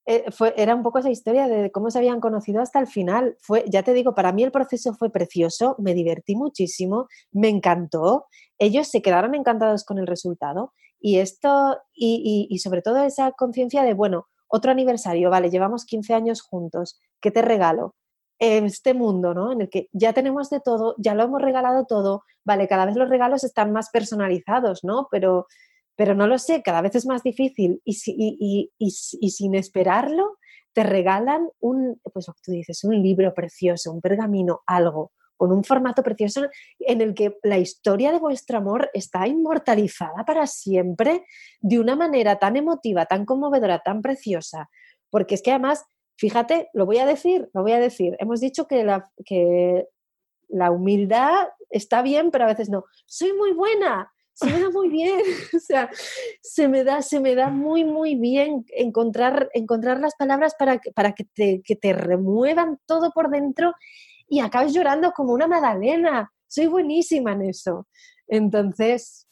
[0.06, 3.36] Eh, fue, era un poco esa historia de cómo se habían conocido hasta el final.
[3.40, 8.26] Fue, ya te digo, para mí el proceso fue precioso, me divertí muchísimo, me encantó.
[8.58, 10.72] Ellos se quedaron encantados con el resultado.
[11.00, 16.12] Y esto, y, y sobre todo esa conciencia de, bueno, otro aniversario, vale, llevamos 15
[16.12, 17.94] años juntos, ¿qué te regalo?
[18.40, 19.52] Este mundo, ¿no?
[19.52, 22.96] En el que ya tenemos de todo, ya lo hemos regalado todo, vale, cada vez
[22.96, 25.08] los regalos están más personalizados, ¿no?
[25.10, 25.46] Pero,
[25.94, 30.38] pero no lo sé, cada vez es más difícil y, y, y, sin esperarlo
[30.72, 36.02] te regalan un, pues tú dices, un libro precioso, un pergamino, algo, con un formato
[36.02, 41.24] precioso en el que la historia de vuestro amor está inmortalizada para siempre
[41.60, 44.70] de una manera tan emotiva, tan conmovedora, tan preciosa,
[45.10, 45.84] porque es que además
[46.20, 48.14] Fíjate, lo voy a decir, lo voy a decir.
[48.18, 49.86] Hemos dicho que la, que
[50.48, 52.84] la humildad está bien, pero a veces no.
[53.06, 55.18] Soy muy buena, se me da muy bien.
[55.56, 55.88] o sea,
[56.42, 61.12] se me da, se me da muy, muy bien encontrar, encontrar las palabras para, para
[61.12, 63.72] que, te, que te remuevan todo por dentro
[64.28, 66.30] y acabes llorando como una magdalena.
[66.48, 67.88] Soy buenísima en eso.
[68.26, 69.26] Entonces,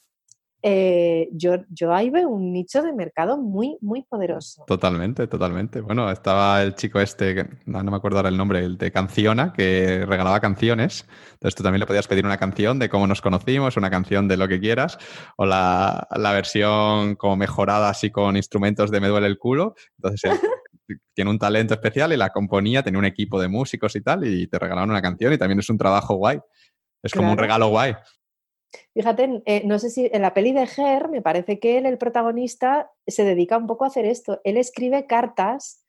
[0.60, 4.64] eh, yo, yo ahí veo un nicho de mercado muy, muy poderoso.
[4.66, 5.80] Totalmente, totalmente.
[5.80, 10.04] Bueno, estaba el chico este, no, me acuerdo ahora el nombre, el de Canciona, que
[10.04, 11.06] regalaba canciones.
[11.34, 14.36] Entonces tú también le podías pedir una canción de cómo nos conocimos, una canción de
[14.36, 14.98] lo que quieras,
[15.36, 19.74] o la, versión como mejorada así con instrumentos de Me duele el culo.
[19.98, 20.32] Entonces
[21.14, 24.48] tiene un talento especial y la componía, tenía un equipo de músicos y tal, y
[24.48, 26.40] te regalaban una canción y también es un trabajo guay.
[27.00, 27.94] Es como un regalo guay.
[28.94, 31.98] Fíjate, eh, no sé si en la peli de Ger, me parece que él, el
[31.98, 34.40] protagonista, se dedica un poco a hacer esto.
[34.44, 35.84] Él escribe cartas,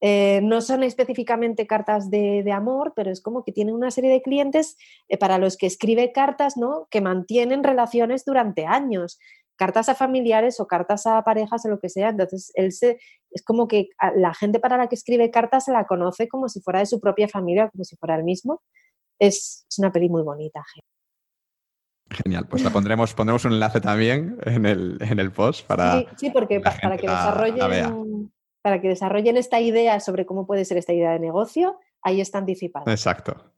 [0.00, 4.22] eh, no son específicamente cartas de, amor, pero es como que tiene una serie de
[4.22, 4.76] clientes
[5.08, 6.86] eh, para los que escribe cartas, ¿no?
[6.90, 9.18] Que mantienen relaciones durante años,
[9.56, 12.10] cartas a familiares o cartas a parejas o lo que sea.
[12.10, 12.98] Entonces, él se,
[13.30, 16.60] es como que la gente para la que escribe cartas se la conoce como si
[16.60, 18.62] fuera de su propia familia, como si fuera el mismo.
[19.18, 20.97] Es, es una peli muy bonita, Ger.
[22.10, 26.04] Genial, pues la pondremos, pondremos un enlace también en el, en el post para.
[26.16, 30.92] Sí, porque para, que desarrollen, para que desarrollen esta idea sobre cómo puede ser esta
[30.94, 32.90] idea de negocio, ahí está anticipado.
[32.90, 33.52] Exacto.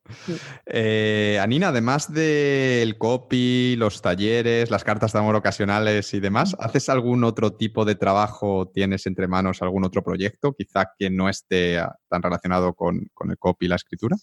[0.66, 6.88] Eh, Anina, además del copy, los talleres, las cartas de amor ocasionales y demás, ¿haces
[6.88, 8.68] algún otro tipo de trabajo?
[8.72, 13.38] ¿Tienes entre manos algún otro proyecto, quizá que no esté tan relacionado con, con el
[13.38, 14.16] copy y la escritura?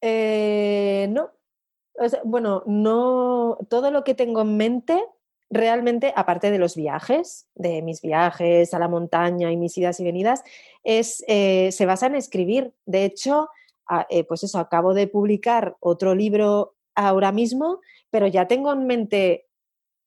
[0.00, 1.30] Eh, no,
[2.24, 5.04] bueno, no todo lo que tengo en mente
[5.50, 10.04] realmente, aparte de los viajes, de mis viajes a la montaña y mis idas y
[10.04, 10.42] venidas,
[10.82, 12.74] es, eh, se basa en escribir.
[12.86, 13.48] De hecho,
[14.08, 19.46] eh, pues eso, acabo de publicar otro libro ahora mismo, pero ya tengo en mente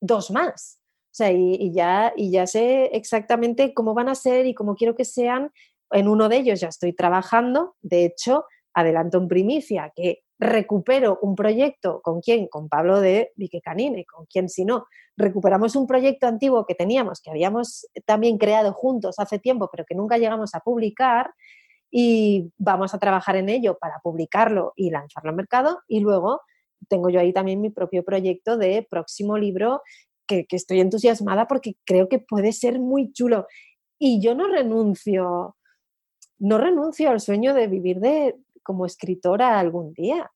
[0.01, 0.79] dos más.
[1.11, 4.95] O sea, y, ya, y ya sé exactamente cómo van a ser y cómo quiero
[4.95, 5.51] que sean.
[5.91, 7.75] En uno de ellos ya estoy trabajando.
[7.81, 8.45] De hecho,
[8.77, 12.47] adelanto en primicia que recupero un proyecto, ¿con quién?
[12.47, 14.85] Con Pablo de Vique Canine, ¿con quién si no?
[15.17, 19.95] Recuperamos un proyecto antiguo que teníamos, que habíamos también creado juntos hace tiempo, pero que
[19.95, 21.33] nunca llegamos a publicar
[21.89, 26.41] y vamos a trabajar en ello para publicarlo y lanzarlo al mercado y luego
[26.87, 29.81] tengo yo ahí también mi propio proyecto de próximo libro
[30.27, 33.47] que, que estoy entusiasmada porque creo que puede ser muy chulo
[33.97, 35.55] y yo no renuncio
[36.39, 38.35] no renuncio al sueño de vivir de,
[38.67, 40.29] como escritora algún día.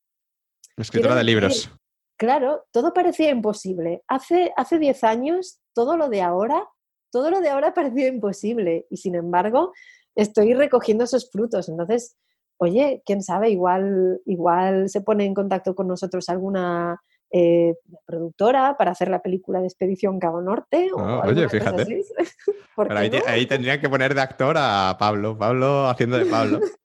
[0.77, 1.69] Escritora de libros.
[2.18, 4.03] Claro, todo parecía imposible.
[4.08, 6.66] Hace, hace 10 años, todo lo de ahora,
[7.11, 9.74] todo lo de ahora parecía imposible y sin embargo
[10.16, 11.68] estoy recogiendo esos frutos.
[11.68, 12.16] Entonces,
[12.58, 17.01] oye, quién sabe, igual, igual se pone en contacto con nosotros alguna
[17.34, 20.90] eh, productora para hacer la película de Expedición Cabo Norte.
[20.98, 21.85] Ah, oye, fíjate.
[22.77, 26.61] Pero ahí, ahí, tendrían que poner de actor a Pablo, Pablo haciendo de Pablo.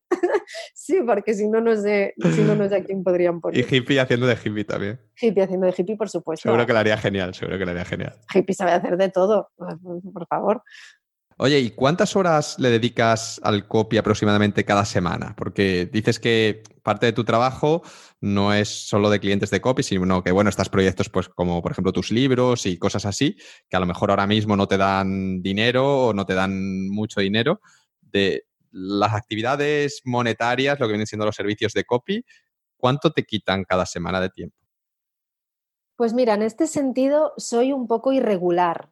[0.75, 3.59] sí, porque si no, no sé, si no, no sé a quién podrían poner.
[3.59, 5.01] Y hippie haciendo de hippie también.
[5.21, 6.49] Hippie haciendo de hippie, por supuesto.
[6.49, 8.15] Seguro que lo haría genial, seguro que lo haría genial.
[8.35, 10.63] Hippie sabe hacer de todo, por favor.
[11.39, 15.35] Oye, ¿y cuántas horas le dedicas al copy aproximadamente cada semana?
[15.37, 17.83] Porque dices que parte de tu trabajo
[18.23, 21.73] no es solo de clientes de copy, sino que, bueno, estás proyectos, pues como por
[21.73, 23.37] ejemplo tus libros y cosas así,
[23.69, 27.21] que a lo mejor ahora mismo no te dan dinero o no te dan mucho
[27.21, 27.61] dinero.
[28.01, 28.47] De,
[28.77, 32.25] las actividades monetarias, lo que vienen siendo los servicios de copy,
[32.77, 34.57] ¿cuánto te quitan cada semana de tiempo?
[35.97, 38.91] Pues mira, en este sentido soy un poco irregular.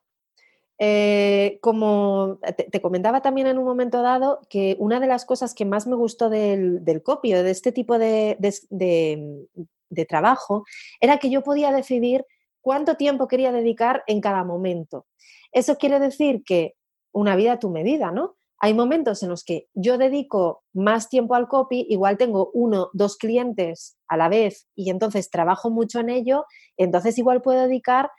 [0.78, 5.66] Eh, como te, comentaba también en un momento dado, que una de las cosas que
[5.66, 10.64] más me gustó del, copy o de este tipo de, de trabajo
[10.98, 12.24] era que yo podía decidir
[12.62, 15.06] cuánto tiempo quería dedicar en cada momento.
[15.52, 16.74] Eso quiere decir que
[17.12, 18.36] una vida a tu medida, ¿no?
[18.64, 23.18] Hay momentos en los que yo dedico más tiempo al copy, igual tengo uno, dos
[23.18, 26.46] clientes a la vez y entonces trabajo mucho en ello,
[26.78, 28.10] entonces igual puedo dedicar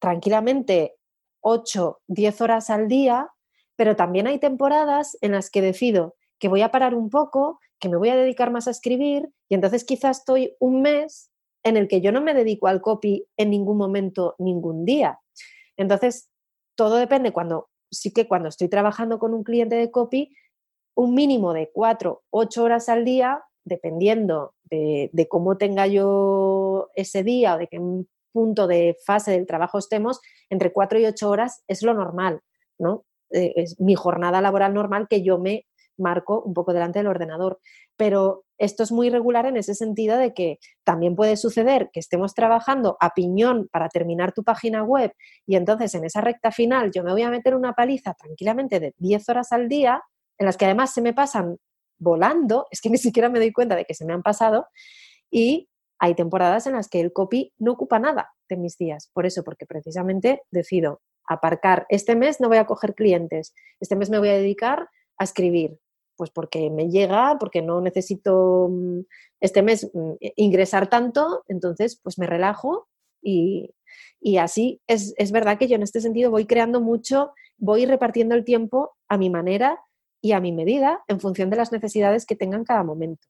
[0.00, 0.96] tranquilamente
[1.40, 3.30] 8, 10 horas al día,
[3.74, 7.88] pero también hay temporadas en las que decido que voy a parar un poco, que
[7.88, 11.30] me voy a dedicar más a escribir y entonces quizás estoy un mes
[11.62, 15.20] en el que yo no me dedico al copy en ningún momento, ningún día.
[15.78, 16.28] Entonces,
[16.76, 20.34] todo depende cuando sí que cuando estoy trabajando con un cliente de copy,
[20.94, 27.54] un mínimo de cuatro, ocho horas al día, dependiendo de, cómo tenga yo ese día
[27.54, 27.80] o de qué
[28.32, 32.40] punto de fase del trabajo estemos, entre cuatro y ocho horas es lo normal,
[32.78, 33.04] ¿no?
[33.30, 37.60] Eh, es mi jornada laboral normal que yo me marco un poco delante del ordenador.
[37.96, 42.34] Pero esto es muy regular en ese sentido de que también puede suceder que estemos
[42.34, 45.12] trabajando a piñón para terminar tu página web
[45.46, 48.94] y entonces en esa recta final yo me voy a meter una paliza tranquilamente de
[48.98, 50.02] 10 horas al día,
[50.38, 51.58] en las que además se me pasan
[51.98, 54.66] volando, es que ni siquiera me doy cuenta de que se me han pasado,
[55.30, 59.10] y hay temporadas en las que el copy no ocupa nada de mis días.
[59.12, 61.86] Por eso, porque precisamente decido aparcar.
[61.88, 65.78] Este mes no voy a coger clientes, este mes me voy a dedicar a escribir.
[66.16, 69.00] Pues porque me llega, porque no necesito mm,
[69.40, 72.88] este mes mm, ingresar tanto, entonces pues me relajo
[73.22, 73.70] y,
[74.38, 78.44] así es, es verdad que yo en este sentido voy creando mucho, voy repartiendo el
[78.44, 79.80] tiempo a mi manera
[80.20, 83.26] y a mi medida en función de las necesidades que tenga en cada momento.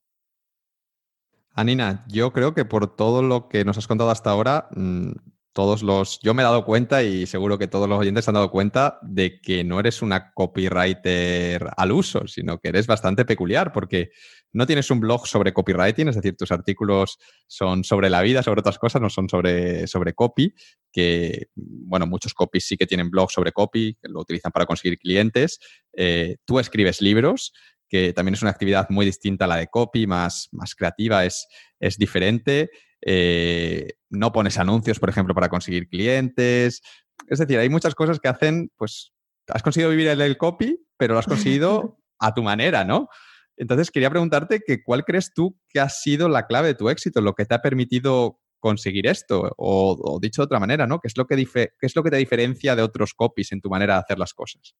[1.51, 5.11] Anina, yo creo que por todo lo que nos has contado hasta ahora, mm,
[5.55, 6.19] todos los.
[6.21, 8.99] Yo me he dado cuenta y seguro que todos los oyentes se han dado cuenta
[9.01, 14.09] de que no eres una copywriter al uso, sino que eres bastante peculiar porque
[14.51, 18.59] no tienes un blog sobre copywriting, es decir, tus artículos son sobre la vida, sobre
[18.59, 20.53] otras cosas, no son sobre, sobre copy,
[20.91, 25.59] que, bueno, muchos copies sí que tienen blogs sobre copy, lo utilizan para conseguir clientes.
[25.93, 27.53] Eh, tú escribes libros
[27.87, 31.47] que también es una actividad muy distinta a la de copy, más, más creativa, es,
[31.79, 32.71] es diferente.
[33.01, 36.81] Eh, no pones anuncios, por ejemplo, para conseguir clientes.
[37.27, 39.13] Es decir, hay muchas cosas que hacen, pues,
[39.47, 43.09] has conseguido vivir el, el copy, pero lo has conseguido a tu manera, ¿no?
[43.57, 47.21] Entonces, quería preguntarte que cuál crees tú que ha sido la clave de tu éxito,
[47.21, 50.99] lo que te ha permitido conseguir esto, o, dicho de otra manera, ¿no?
[50.99, 53.69] ¿Qué es, lo que ¿Qué es lo que te diferencia de otros copies en tu
[53.69, 54.75] manera de hacer las cosas?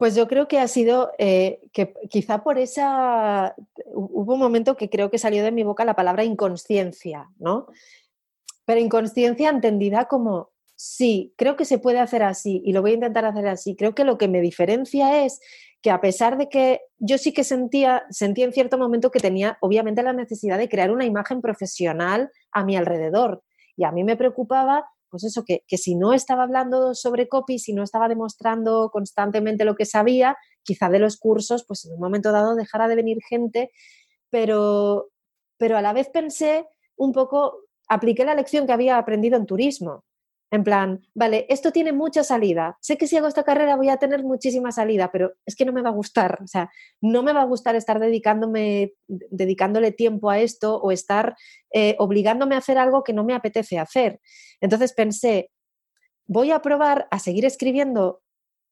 [0.00, 3.54] Pues yo creo que ha sido eh, que quizá por esa,
[3.84, 7.66] hubo un momento que creo que salió de mi boca la palabra inconsciencia, ¿no?
[8.64, 12.94] Pero inconsciencia entendida como, sí, creo que se puede hacer así y lo voy a
[12.94, 13.76] intentar hacer así.
[13.76, 15.38] Creo que lo que me diferencia es
[15.82, 19.58] que a pesar de que yo sí que sentía, sentía en cierto momento que tenía
[19.60, 23.42] obviamente la necesidad de crear una imagen profesional a mi alrededor.
[23.76, 27.72] Y a mí me preocupaba pues eso, que, si no estaba hablando sobre copy, si
[27.72, 32.32] no estaba demostrando constantemente lo que sabía, quizá de los cursos, pues en un momento
[32.32, 33.70] dado dejara de venir gente,
[34.30, 35.10] pero,
[35.56, 36.66] pero a la vez pensé
[36.96, 40.04] un poco, apliqué la lección que había aprendido en turismo.
[40.52, 42.76] En plan, vale, esto tiene mucha salida.
[42.80, 45.72] Sé que si hago esta carrera voy a tener muchísima salida, pero es que no
[45.72, 46.40] me va a gustar.
[46.42, 46.70] O sea,
[47.00, 51.36] no me va a gustar estar dedicándome, dedicándole tiempo a esto o estar
[51.72, 54.20] eh, obligándome a hacer algo que no me apetece hacer.
[54.60, 55.50] Entonces pensé,
[56.26, 58.22] voy a probar a seguir escribiendo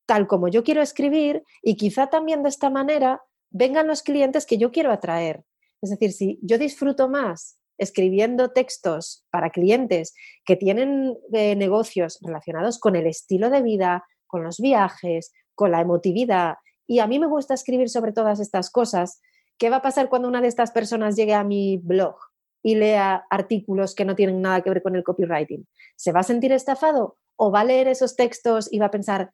[0.06, 4.58] tal como yo quiero escribir y quizá también de esta manera vengan los clientes que
[4.58, 5.44] yo quiero atraer.
[5.80, 12.78] Es decir, si yo disfruto más escribiendo textos para clientes que tienen eh, negocios relacionados
[12.78, 16.56] con el estilo de vida, con los viajes, con la emotividad,
[16.88, 19.20] y a mí me gusta escribir sobre todas estas cosas,
[19.58, 22.16] ¿qué va a pasar cuando una de estas personas llegue a mi blog
[22.62, 25.68] y lea artículos que no tienen nada que ver con el copywriting?
[25.96, 29.32] ¿Se va a sentir estafado o va a leer esos textos y va a pensar,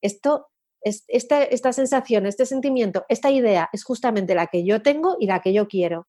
[0.00, 0.48] esto,
[0.80, 5.26] es, esta, esta sensación, este sentimiento, esta idea es justamente la que yo tengo y
[5.26, 6.08] la que yo quiero?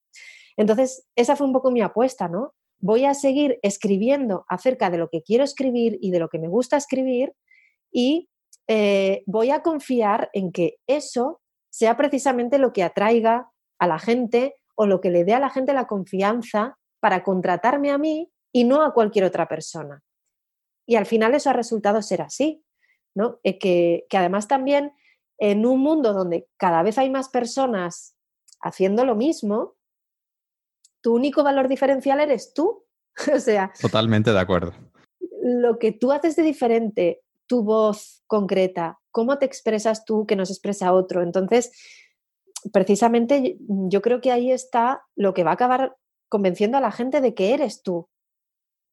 [0.58, 2.53] Entonces, esa fue un poco mi apuesta, ¿no?
[2.80, 6.48] Voy a seguir escribiendo acerca de lo que quiero escribir y de lo que me
[6.48, 7.34] gusta escribir
[7.92, 8.30] y
[8.67, 14.56] eh, voy a confiar en que eso sea precisamente lo que atraiga a la gente
[14.75, 18.64] o lo que le dé a la gente la confianza para contratarme a mí y
[18.64, 20.01] no a cualquier otra persona.
[20.88, 22.64] Y al final eso ha resultado ser así,
[23.16, 23.40] ¿no?
[23.43, 24.93] Eh, que, que además también
[25.38, 28.16] en un mundo donde cada vez hay más personas
[28.61, 29.75] haciendo lo mismo,
[31.06, 32.84] tu único valor diferencial eres tú.
[33.35, 33.72] o sea.
[33.80, 34.74] Totalmente de acuerdo.
[35.43, 40.48] Lo que tú haces de diferente, tu voz concreta, cómo te expresas tú que no
[40.48, 41.22] se expresa otro.
[41.22, 41.72] Entonces,
[42.74, 45.95] precisamente yo creo que ahí está lo que va a acabar
[46.27, 48.09] convenciendo a la gente de que eres tú.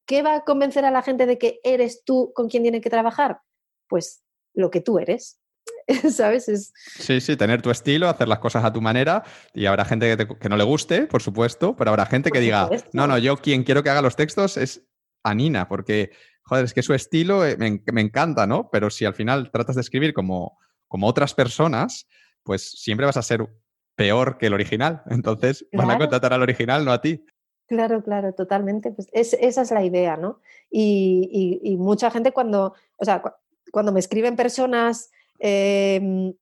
[0.07, 2.91] ¿Qué va a convencer a la gente de que eres tú con quien tiene que
[2.91, 3.41] trabajar?
[3.89, 5.41] Pues lo que tú eres.
[6.11, 6.49] ¿sabes?
[6.49, 6.73] Es...
[6.77, 9.23] Sí, sí, tener tu estilo, hacer las cosas a tu manera
[9.55, 13.07] y habrá gente que, no le guste, por supuesto, pero habrá gente que diga, no,
[13.07, 14.87] no, yo quien quiero que haga los textos es
[15.23, 16.11] Anina, porque,
[16.43, 18.69] joder, es que su estilo eh, me, encanta, ¿no?
[18.71, 20.59] Pero si al final tratas de escribir como,
[20.89, 22.09] como otras personas,
[22.43, 23.49] pues siempre vas a ser
[23.95, 25.03] peor que el original.
[25.11, 27.25] Entonces van a contratar al original, no a ti.
[27.69, 28.91] Claro, claro, totalmente.
[28.91, 30.41] Pues esa es la idea, ¿no?
[30.71, 33.23] Y, y, mucha gente cuando, o sea,
[33.71, 35.11] cuando me escriben personas
[35.45, 36.35] Em,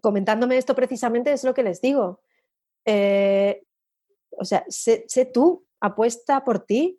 [0.00, 2.20] comentándome esto precisamente es lo que les digo.
[2.84, 3.62] Eh,
[4.32, 6.98] o sea, sé, tú, apuesta por ti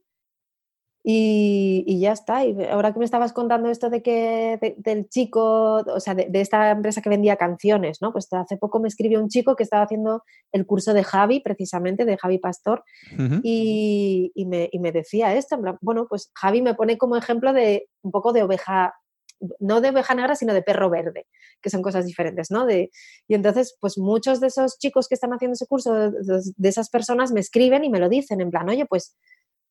[1.04, 2.46] y, ya está.
[2.46, 6.72] Y ahora que me estabas contando esto de que del chico, o sea, de, esta
[6.72, 8.14] empresa que vendía canciones, ¿no?
[8.14, 10.24] Pues hace poco me escribió un chico que estaba haciendo
[10.54, 12.86] el curso de Javi, precisamente, de Javi Pastor,
[13.44, 18.12] y, me, y, me, decía esto, bueno, pues Javi me pone como ejemplo de un
[18.12, 18.94] poco de oveja
[19.60, 21.28] no de oveja negra, sino de perro verde,
[21.62, 22.66] que son cosas diferentes, ¿no?
[22.66, 22.92] De,
[23.28, 27.32] y entonces, pues muchos de esos chicos que están haciendo ese curso, de esas personas
[27.32, 29.16] me escriben y me lo dicen en plan, oye, pues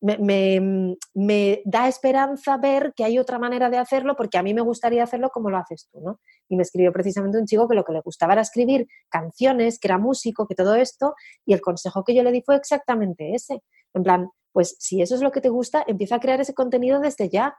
[0.03, 4.61] me, me, da esperanza ver que hay otra manera de hacerlo porque a mí me
[4.61, 6.19] gustaría hacerlo como lo haces tú, ¿no?
[6.49, 9.87] Y me escribió precisamente un chico que lo que le gustaba era escribir canciones, que
[9.87, 13.61] era músico, que todo esto, y el consejo que yo le di fue exactamente ese.
[13.93, 16.99] En plan, pues si eso es lo que te gusta, empieza a crear ese contenido
[16.99, 17.55] desde ya.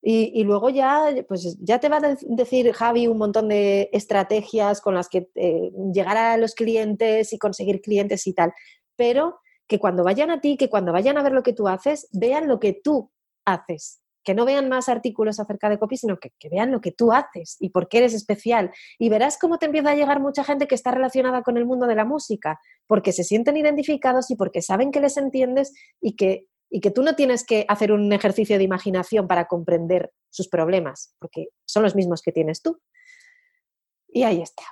[0.00, 4.94] Y, luego ya, pues ya te va a decir Javi un montón de estrategias con
[4.94, 8.52] las que eh, llegar a los clientes y conseguir clientes y tal.
[8.96, 12.08] Pero que cuando vayan a ti, que cuando vayan a ver lo que tú haces,
[12.12, 13.10] vean lo que tú
[13.44, 14.00] haces.
[14.24, 17.56] Que no vean más artículos acerca de copy, sino que, vean lo que tú haces
[17.60, 18.70] y por qué eres especial.
[18.98, 21.86] Y verás cómo te empieza a llegar mucha gente que está relacionada con el mundo
[21.86, 26.46] de la música, porque se sienten identificados y porque saben que les entiendes y que,
[26.70, 31.14] y que tú no tienes que hacer un ejercicio de imaginación para comprender sus problemas,
[31.18, 32.80] porque son los mismos que tienes tú.
[34.08, 34.64] Y ahí está.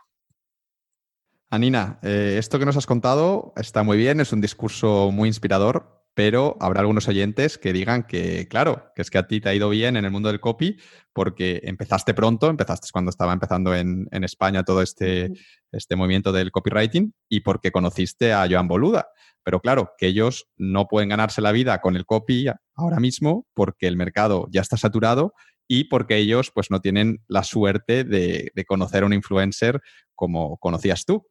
[1.49, 5.96] Anina, eh, esto que nos has contado está muy bien, es un discurso muy inspirador,
[6.17, 9.55] pero habrá algunos oyentes que digan que, claro, que es que a ti te ha
[9.55, 10.79] ido bien en el mundo del copy
[11.13, 15.31] porque empezaste pronto, empezaste cuando estaba empezando en, España todo este,
[15.73, 19.09] este movimiento del copywriting y porque conociste a Joan Boluda.
[19.45, 23.87] Pero claro, que ellos no pueden ganarse la vida con el copy ahora mismo porque
[23.87, 25.35] el mercado ya está saturado
[25.69, 29.83] y porque ellos pues no tienen la suerte de, de conocer a un influencer
[30.15, 31.27] como conocías tú.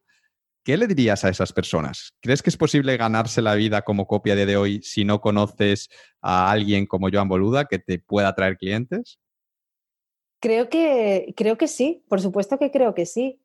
[0.66, 2.12] ¿Qué le dirías a esas personas?
[2.20, 5.88] ¿Crees que es posible ganarse la vida como copia de hoy si no conoces
[6.20, 9.20] a alguien como Joan Boluda que te pueda traer clientes?
[10.40, 13.40] Creo que, creo que sí, por supuesto que creo que sí.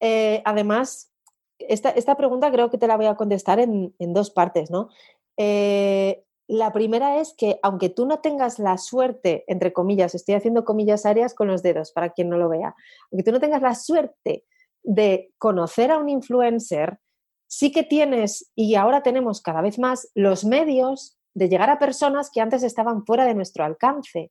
[0.00, 1.10] Eh, además,
[1.58, 4.90] esta, pregunta creo que te la voy a contestar en, dos partes, ¿no?
[5.38, 10.66] Eh, la primera es que aunque tú no tengas la suerte, entre comillas, estoy haciendo
[10.66, 12.74] comillas áreas con los dedos para quien no lo vea,
[13.10, 14.44] aunque tú no tengas la suerte
[14.86, 16.98] de conocer a un influencer,
[17.46, 22.30] sí que tienes, y ahora tenemos cada vez más, los medios de llegar a personas
[22.32, 24.30] que antes estaban fuera de nuestro alcance.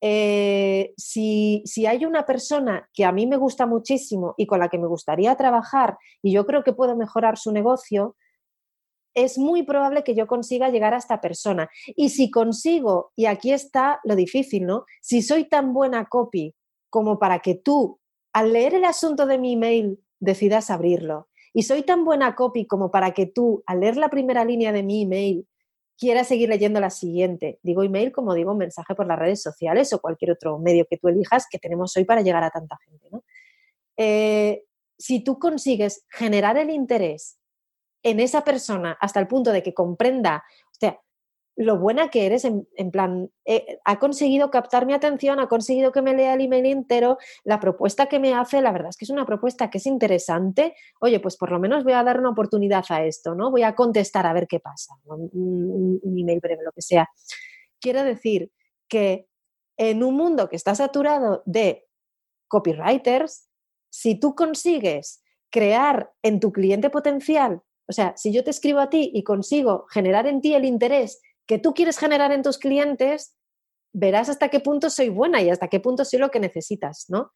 [0.00, 4.68] Eh, si, si, hay una persona que a mí me gusta muchísimo y con la
[4.68, 8.14] que me gustaría trabajar y yo creo que puedo mejorar su negocio,
[9.14, 11.70] es muy probable que yo consiga llegar a esta persona.
[11.86, 14.84] Y si consigo, y aquí está lo difícil, ¿no?
[15.00, 16.54] Si soy tan buena copy
[16.90, 17.98] como para que tú
[18.36, 21.30] al leer el asunto de mi email decidas abrirlo.
[21.54, 24.82] Y soy tan buena copy como para que tú, al leer la primera línea de
[24.82, 25.48] mi email,
[25.96, 27.58] quieras seguir leyendo la siguiente.
[27.62, 31.08] Digo email como digo mensaje por las redes sociales o cualquier otro medio que tú
[31.08, 33.08] elijas que tenemos hoy para llegar a tanta gente.
[33.96, 34.64] Eh,
[34.98, 37.38] si tú consigues generar el interés
[38.02, 41.00] en esa persona hasta el punto de que comprenda, o sea,
[41.56, 46.02] lo buena que eres, en, plan, eh, ha conseguido captar mi atención, ha conseguido que
[46.02, 49.10] me lea el email entero, la propuesta que me hace, la verdad es que es
[49.10, 52.84] una propuesta que es interesante, oye, pues por lo menos voy a dar una oportunidad
[52.90, 53.50] a esto, ¿no?
[53.50, 57.08] Voy a contestar a ver qué pasa, un, email breve, lo que sea.
[57.80, 58.52] Quiero decir
[58.86, 59.26] que
[59.78, 61.86] en un mundo que está saturado de
[62.48, 63.48] copywriters,
[63.88, 68.90] si tú consigues crear en tu cliente potencial, o sea, si yo te escribo a
[68.90, 73.36] ti y consigo generar en ti el interés que tú quieres generar en tus clientes,
[73.92, 77.30] verás hasta qué punto soy buena y hasta qué punto soy lo que necesitas, ¿no?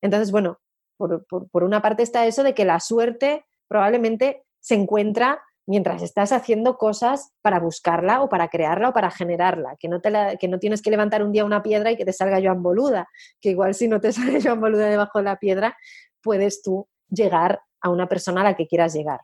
[0.00, 0.60] Entonces, bueno,
[0.96, 6.78] por, una parte está eso de que la suerte probablemente se encuentra mientras estás haciendo
[6.78, 10.80] cosas para buscarla o para crearla o para generarla, que no, te que no tienes
[10.80, 13.06] que levantar un día una piedra y que te salga Joan Boluda,
[13.40, 15.76] que igual si no te sale Joan Boluda debajo de la piedra,
[16.22, 19.20] puedes tú llegar a una persona a la que quieras llegar.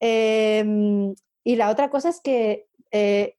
[0.00, 1.14] Em,
[1.44, 2.66] y la otra cosa es que
[2.96, 3.36] eh,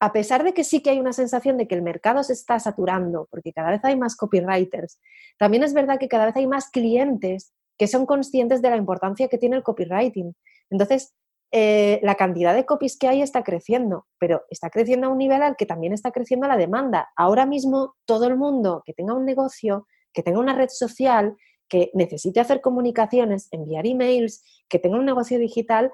[0.00, 2.58] a pesar de que sí que hay una sensación de que el mercado se está
[2.58, 4.98] saturando, porque cada vez hay más copywriters,
[5.38, 9.28] también es verdad que cada vez hay más clientes que son conscientes de la importancia
[9.28, 10.34] que tiene el copywriting.
[10.70, 11.14] Entonces,
[11.52, 15.42] eh, la cantidad de copies que hay está creciendo, pero está creciendo a un nivel
[15.42, 17.10] al que también está creciendo la demanda.
[17.16, 21.36] Ahora mismo, todo el mundo que tenga un negocio, que tenga una red social,
[21.68, 25.90] que necesite hacer comunicaciones, enviar emails, que tenga un negocio digital,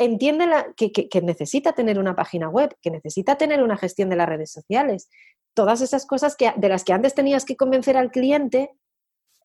[0.00, 0.46] entiende
[0.76, 5.10] que, necesita tener una página web, que necesita tener una gestión de las redes sociales.
[5.52, 8.70] Todas esas cosas que, de las que antes tenías que convencer al cliente,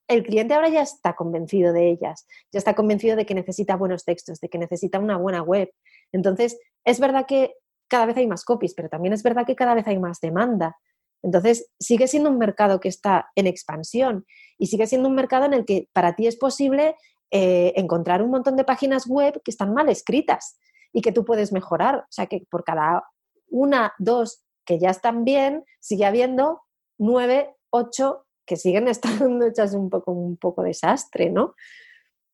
[0.07, 4.05] el cliente ahora ya está convencido de ellas, ya está convencido de que necesita buenos
[4.05, 5.69] textos, de que necesita una buena web.
[6.13, 7.55] Entonces, es verdad que
[7.89, 10.77] cada vez hay más copies, pero también es verdad que cada vez hay más demanda.
[11.21, 14.25] Entonces, sigue siendo un mercado que está en expansión
[14.57, 16.95] y sigue siendo un mercado en el que para ti es posible
[17.31, 20.57] eh, encontrar un montón de páginas web que están mal escritas
[20.93, 21.97] y que tú puedes mejorar.
[21.97, 23.03] O sea, que por cada
[23.49, 26.61] una, dos que ya están bien, sigue habiendo
[26.97, 31.55] nueve ocho que siguen estando hechas un poco, un poco desastre, ¿no?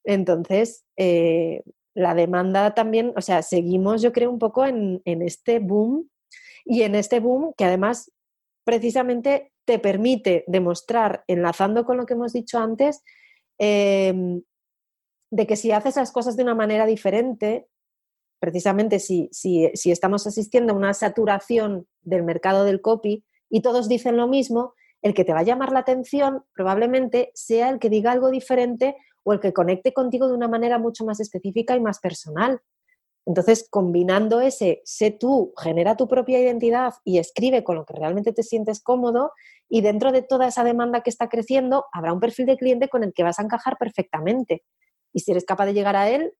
[0.04, 1.64] Entonces, eh,
[1.94, 6.10] la demanda también, o sea, seguimos yo creo un poco en, este boom
[6.66, 8.12] y en este boom que además
[8.64, 13.04] precisamente te permite demostrar, enlazando con lo que hemos dicho antes,
[13.58, 14.42] em,
[15.32, 17.68] de que si haces las cosas de una manera diferente,
[18.40, 23.88] precisamente si, si, si, estamos asistiendo a una saturación del mercado del copy y todos
[23.88, 27.90] dicen lo mismo, el que te va a llamar la atención probablemente sea el que
[27.90, 31.80] diga algo diferente o el que conecte contigo de una manera mucho más específica y
[31.80, 32.62] más personal.
[33.26, 38.34] Entonces, combinando ese, sé tú, genera tu propia identidad y escribe con lo que realmente
[38.34, 39.32] te sientes cómodo
[39.70, 43.04] y dentro de toda esa demanda que está creciendo, habrá un perfil de cliente con
[43.04, 44.64] el que vas a encajar perfectamente.
[45.14, 46.34] Y si eres capaz de llegar a él,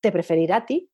[0.00, 0.90] te preferirá a ti.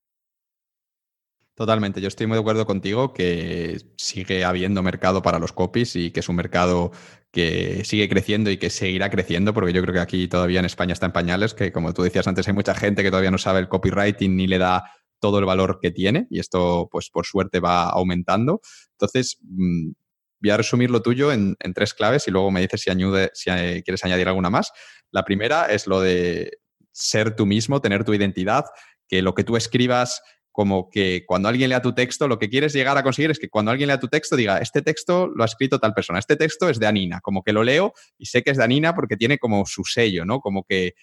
[1.55, 6.11] Totalmente, yo estoy muy de acuerdo contigo que sigue habiendo mercado para los copies y
[6.11, 6.93] que es un mercado
[7.31, 10.95] que sigue creciendo y que seguirá creciendo, porque yo creo que aquí todavía en España
[10.95, 13.61] está en pañales, que como tú decías antes, hay mucha gente que todavía no sabe
[13.61, 14.85] el copywriting ni le da
[15.21, 18.61] todo el valor que tiene y esto, pues por suerte, va aumentando.
[18.93, 19.93] Entonces, mm,
[20.41, 23.51] voy a resumir lo tuyo en, tres claves y luego me dices si, añade, si
[23.51, 24.73] eh, quieres añadir alguna más.
[25.11, 26.62] La primera es lo de
[26.93, 28.65] ser tú mismo, tener tu identidad,
[29.09, 30.23] que lo que tú escribas
[30.53, 33.49] como que cuando alguien lea tu texto, lo que quieres llegar a conseguir es que
[33.49, 36.69] cuando alguien lea tu texto diga, este texto lo ha escrito tal persona, este texto
[36.69, 39.39] es de Anina, como que lo leo y sé que es de Anina porque tiene
[39.39, 40.41] como su sello, ¿no?
[40.41, 40.95] Como que,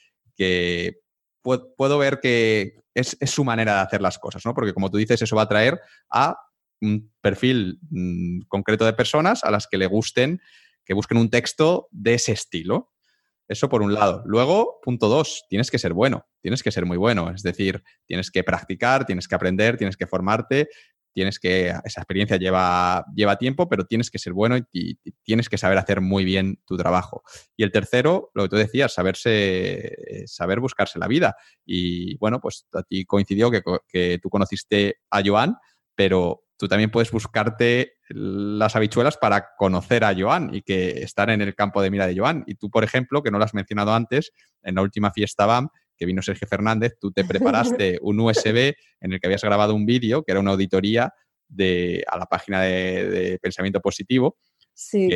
[1.42, 4.53] puedo, ver que es, su manera de hacer las cosas, ¿no?
[4.53, 5.80] Porque como tú dices, eso va a traer
[6.11, 6.38] a
[6.82, 10.42] un perfil mm, concreto de personas a las que le gusten,
[10.85, 12.93] que busquen un texto de ese estilo.
[13.50, 14.22] Eso por un lado.
[14.28, 17.32] Luego, punto dos, tienes que ser bueno, tienes que ser muy bueno.
[17.32, 20.69] Es decir, tienes que practicar, tienes que aprender, tienes que formarte,
[21.14, 25.58] tienes que, esa experiencia lleva, lleva tiempo, pero tienes que ser bueno y, tienes que
[25.58, 27.24] saber hacer muy bien tu trabajo.
[27.58, 29.95] Y el tercero, lo que tú decías, saberse,
[30.28, 31.36] saber buscarse la vida.
[31.66, 35.56] Y bueno, pues a ti coincidió que, que tú conociste a Joan,
[35.95, 41.42] pero tú también puedes buscarte las habichuelas para conocer a Joan y que estar en
[41.42, 42.44] el campo de mira de Joan.
[42.48, 45.70] Y tú, por ejemplo, que no lo has mencionado antes, en la última fiesta BAM,
[45.96, 49.86] que vino Sergio Fernández, tú te preparaste un USB en el que habías grabado un
[49.86, 51.14] vídeo, que era una auditoría
[51.48, 54.38] de, a la página de, Pensamiento Positivo,
[54.74, 55.08] sí.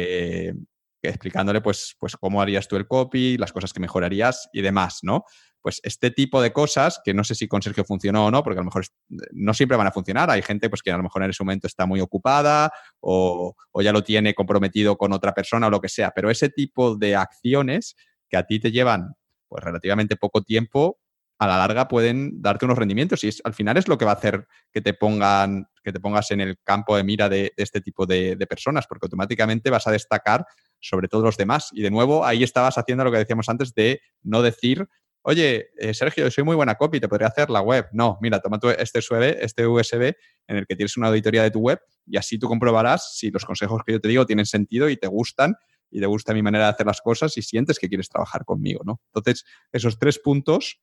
[1.02, 5.26] explicándole pues, pues cómo harías tú el copy, las cosas que mejorarías y demás, ¿no?
[5.64, 8.60] Pues este tipo de cosas, que no sé si con Sergio funcionó o no, porque
[8.60, 8.86] a lo mejor
[9.32, 10.30] no siempre van a funcionar.
[10.30, 13.94] Hay gente pues, que a lo mejor en ese momento está muy ocupada o, ya
[13.94, 17.96] lo tiene comprometido con otra persona o lo que sea, pero ese tipo de acciones
[18.30, 19.16] que a ti te llevan
[19.48, 21.00] pues, relativamente poco tiempo,
[21.40, 24.16] a la larga pueden darte unos rendimientos y al final es lo que va a
[24.16, 28.06] hacer que te pongan que te pongas en el campo de mira de, este tipo
[28.06, 30.46] de, personas, porque automáticamente vas a destacar
[30.80, 31.70] sobre todos los demás.
[31.74, 34.88] Y de nuevo, ahí estabas haciendo lo que decíamos antes de no decir
[35.24, 37.88] oye, eh, Sergio, soy muy buena copy, te podría hacer la web.
[37.92, 40.16] No, mira, toma este USB, este USB
[40.48, 43.46] en el que tienes una auditoría de tu web y así tú comprobarás si los
[43.46, 45.56] consejos que yo te digo tienen sentido y te gustan
[45.90, 48.82] y te gusta mi manera de hacer las cosas y sientes que quieres trabajar conmigo,
[48.84, 49.02] ¿no?
[49.14, 50.82] Entonces, esos tres puntos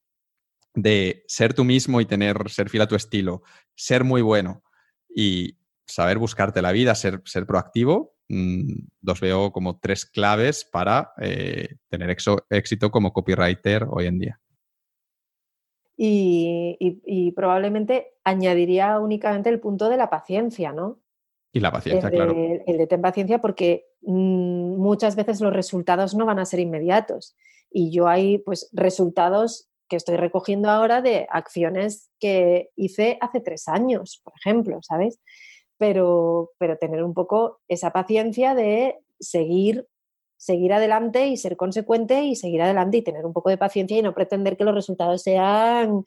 [0.74, 3.42] de ser tú mismo y tener, ser fiel a tu estilo,
[3.74, 4.62] ser muy bueno
[5.08, 8.16] y saber buscarte la vida, ser, ser proactivo,
[9.02, 12.16] los veo como tres claves para eh, tener
[12.50, 14.40] éxito como copywriter hoy en día.
[16.02, 20.98] Y, probablemente añadiría únicamente el punto de la paciencia, ¿no?
[21.52, 22.34] Y la paciencia, claro.
[22.66, 27.36] El de ten paciencia porque mm, muchas veces los resultados no van a ser inmediatos.
[27.70, 33.68] Y yo hay pues resultados que estoy recogiendo ahora de acciones que hice hace tres
[33.68, 35.20] años, por ejemplo, ¿sabes?
[35.80, 39.88] Pero, pero tener un poco esa paciencia de seguir,
[40.36, 44.02] seguir adelante y ser consecuente y seguir adelante y tener un poco de paciencia y
[44.02, 46.04] no pretender que los resultados sean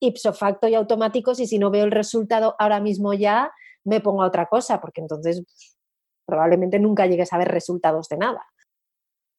[0.00, 3.50] ipso facto y automáticos y si no veo el resultado ahora mismo ya
[3.84, 5.42] me pongo a otra cosa, porque entonces
[6.26, 8.44] probablemente nunca llegues a ver resultados de nada.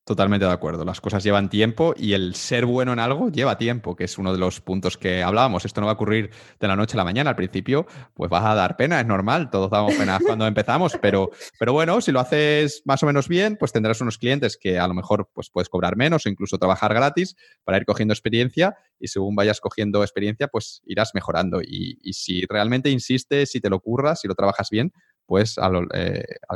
[0.08, 0.86] Totalmente de acuerdo.
[0.86, 4.32] Las cosas llevan tiempo y el ser bueno en algo lleva tiempo, que es uno
[4.32, 5.66] de los puntos que hablábamos.
[5.66, 6.30] Esto no va a ocurrir
[6.62, 7.32] de la noche a la mañana.
[7.32, 9.50] Al principio, pues vas a dar pena, es normal.
[9.50, 13.58] Todos damos pena cuando empezamos, pero, pero bueno, si lo haces más o menos bien,
[13.58, 16.94] pues tendrás unos clientes que a lo mejor pues, puedes cobrar menos o incluso trabajar
[16.94, 21.60] gratis para ir cogiendo experiencia y según vayas cogiendo experiencia, pues irás mejorando.
[21.62, 24.94] Y, y si realmente insistes, si te lo curras, si lo trabajas bien,
[25.28, 25.88] pues al,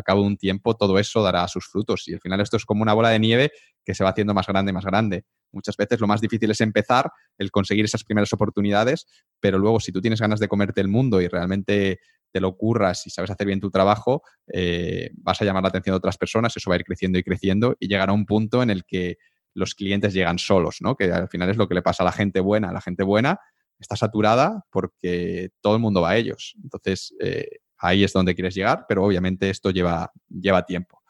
[0.04, 2.08] cabo de un tiempo todo eso dará sus frutos.
[2.08, 3.52] Y al final esto es como una bola de nieve
[3.86, 5.26] que se va haciendo más grande y más grande.
[5.52, 9.06] Muchas veces lo más difícil es empezar, el conseguir esas primeras oportunidades,
[9.40, 12.00] pero luego si tú tienes ganas de comerte el mundo y realmente
[12.32, 15.94] te lo curras y sabes hacer bien tu trabajo, eh, vas a llamar la atención
[15.94, 18.70] de otras personas, eso va a ir creciendo y creciendo y llegará un punto en
[18.70, 19.18] el que
[19.54, 20.96] los clientes llegan solos, ¿no?
[20.96, 22.72] Que al final es lo que le pasa a la gente buena.
[22.72, 23.38] La gente buena
[23.80, 26.56] está saturada porque todo el mundo va a ellos.
[26.64, 27.48] Entonces, eh,
[27.82, 31.02] ahí es donde quieres llegar, pero obviamente esto lleva, lleva tiempo.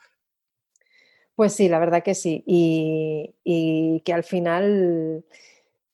[1.35, 2.43] Pues sí, la verdad que sí.
[2.45, 5.25] Y, que al final,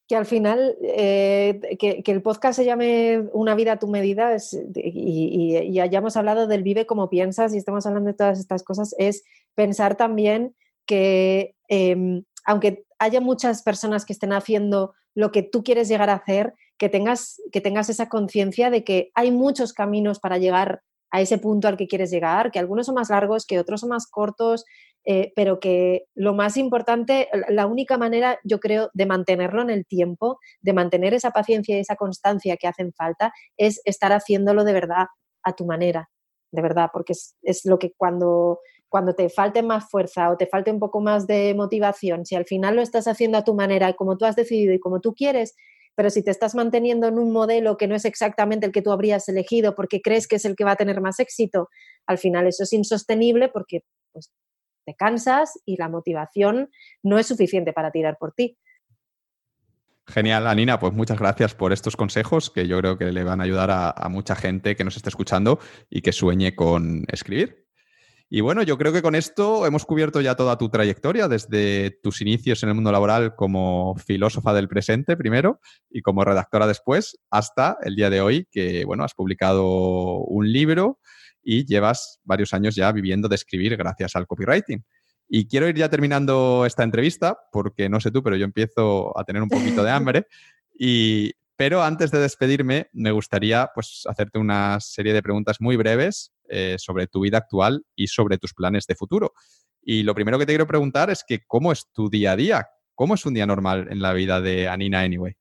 [0.07, 4.35] que al final, eh, que, el podcast se llame Una vida a tu medida
[4.75, 9.23] y, hayamos hablado del vive como piensas y estamos hablando de todas estas cosas, es
[9.56, 15.88] pensar también que em, aunque haya muchas personas que estén haciendo lo que tú quieres
[15.88, 20.38] llegar a hacer, que tengas, que tengas esa conciencia de que hay muchos caminos para
[20.38, 23.81] llegar a ese punto al que quieres llegar, que algunos son más largos, que otros
[23.81, 24.65] son más cortos,
[25.06, 29.85] eh, pero que lo más importante, la única manera, yo creo, de mantenerlo en el
[29.85, 34.73] tiempo, de mantener esa paciencia y esa constancia que hacen falta, es estar haciéndolo de
[34.73, 35.06] verdad
[35.43, 36.09] a tu manera,
[36.51, 40.45] de verdad, porque es, es lo que cuando, cuando te falte más fuerza o te
[40.47, 43.93] falte un poco más de motivación, si al final lo estás haciendo a tu manera,
[43.93, 45.56] como tú has decidido y como tú quieres,
[45.98, 48.92] pero si te estás manteniendo en un modelo que no es exactamente el que tú
[48.92, 51.69] habrías elegido porque crees que es el que va a tener más éxito,
[52.06, 53.82] al final eso es insostenible porque
[54.14, 54.32] pues,
[54.85, 56.69] te cansas y la motivación
[57.01, 58.59] no es suficiente para tirar por ti.
[60.06, 63.45] Genial, Anina, pues muchas gracias por estos consejos que yo creo que le van a
[63.45, 65.58] ayudar a, a mucha gente que nos esté escuchando
[65.90, 67.66] y que sueñe con escribir.
[68.30, 72.22] Y bueno, yo creo que con esto hemos cubierto ya toda tu trayectoria, desde tus
[72.22, 77.77] inicios en el mundo laboral como filósofa del presente primero y como redactora después, hasta
[77.83, 80.99] el día de hoy que, bueno, has publicado un libro
[81.41, 84.83] y llevas varios años ya viviendo de escribir gracias al copywriting.
[85.30, 89.23] Y quiero ir ya terminando esta entrevista, porque no sé tú, pero yo empiezo a
[89.23, 90.27] tener un poquito de hambre.
[90.80, 96.31] Y pero antes de despedirme, me gustaría pues, hacerte una serie de preguntas muy breves
[96.50, 99.34] eh, sobre tu vida actual y sobre tus planes de futuro.
[99.82, 102.67] Y lo primero que te quiero preguntar es que cómo es tu día a día,
[102.93, 105.35] cómo es un día normal en la vida de Anina Anyway.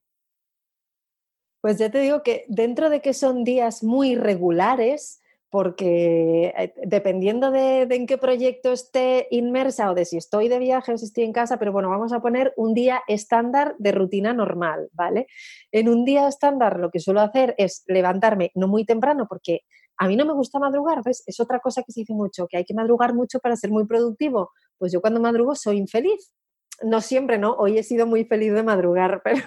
[1.60, 5.20] Pues ya te digo que dentro de que son días muy regulares,
[5.50, 10.92] porque eh, dependiendo de, en qué proyecto esté inmersa o de si estoy de viaje
[10.92, 14.32] o si estoy en casa, pero bueno, vamos a poner un día estándar de rutina
[14.32, 15.26] normal, ¿vale?
[15.72, 19.62] En un día estándar lo que suelo hacer es levantarme no muy temprano porque
[19.98, 21.22] a mí no me gusta madrugar, ¿ves?
[21.26, 23.86] Es otra cosa que se dice mucho, que hay que madrugar mucho para ser muy
[23.86, 24.50] productivo.
[24.78, 26.32] Pues yo cuando madrugo soy infeliz.
[26.82, 27.54] No siempre, ¿no?
[27.54, 29.46] Hoy he sido muy feliz de madrugar, pero,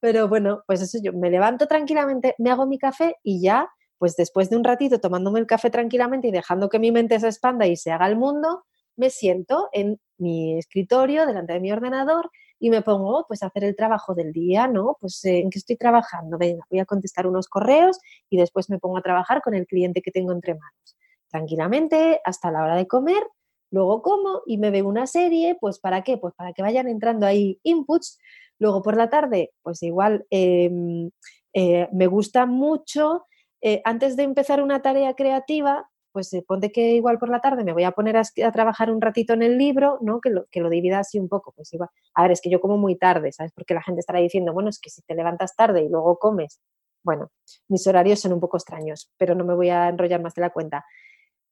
[0.00, 4.16] pero bueno, pues eso yo me levanto tranquilamente, me hago mi café y ya pues
[4.16, 7.66] después de un ratito tomándome el café tranquilamente y dejando que mi mente se expanda
[7.66, 8.64] y se haga el mundo,
[8.96, 13.64] me siento en mi escritorio delante de mi ordenador y me pongo pues a hacer
[13.64, 14.96] el trabajo del día, ¿no?
[15.00, 17.98] Pues eh, en qué estoy trabajando, venga, voy a contestar unos correos
[18.30, 20.96] y después me pongo a trabajar con el cliente que tengo entre manos.
[21.28, 23.22] Tranquilamente hasta la hora de comer,
[23.70, 26.16] luego como y me veo una serie, pues ¿para qué?
[26.16, 28.18] Pues para que vayan entrando ahí inputs.
[28.58, 31.10] Luego por la tarde, pues igual em,
[31.52, 33.26] eh, me gusta mucho
[33.60, 37.64] eh, antes de empezar una tarea creativa, pues se ponte que igual por la tarde
[37.64, 40.20] me voy a poner a, trabajar un ratito en el libro, ¿no?
[40.20, 41.90] Que lo, que lo divida así un poco, pues igual.
[42.14, 43.50] A ver, es que yo como muy tarde, ¿sabes?
[43.52, 46.60] Porque la gente estará diciendo, bueno, es que si te levantas tarde y luego comes,
[47.02, 47.32] bueno,
[47.66, 50.50] mis horarios son un poco extraños, pero no me voy a enrollar más de la
[50.50, 50.84] cuenta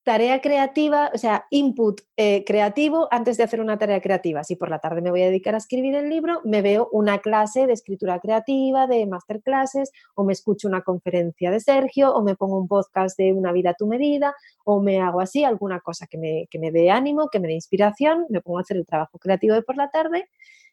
[0.05, 4.43] tarea creativa, o sea, input eh, creativo antes de hacer una tarea creativa.
[4.43, 7.21] Si por la tarde me voy a dedicar a escribir el libro, me veo una
[7.21, 12.35] clase de escritura creativa, de masterclasses, o me escucho una conferencia de Sergio, o me
[12.35, 16.07] pongo un podcast de Una vida a tu medida, o me hago así alguna cosa
[16.07, 18.87] que me, que me dé ánimo, que me dé inspiración, me pongo a hacer el
[18.87, 20.29] trabajo creativo de por la tarde,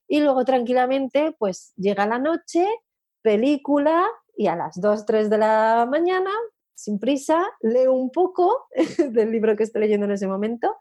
[0.08, 2.66] y luego tranquilamente, pues llega la noche,
[3.22, 6.32] película, y a las 2, 3 de la mañana
[6.80, 8.68] sin prisa, leo un poco
[9.12, 10.76] del libro que estoy leyendo en ese momento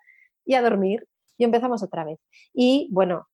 [0.45, 1.07] y a dormir.
[1.37, 2.19] Y empezamos otra vez.
[2.53, 3.29] Y bueno,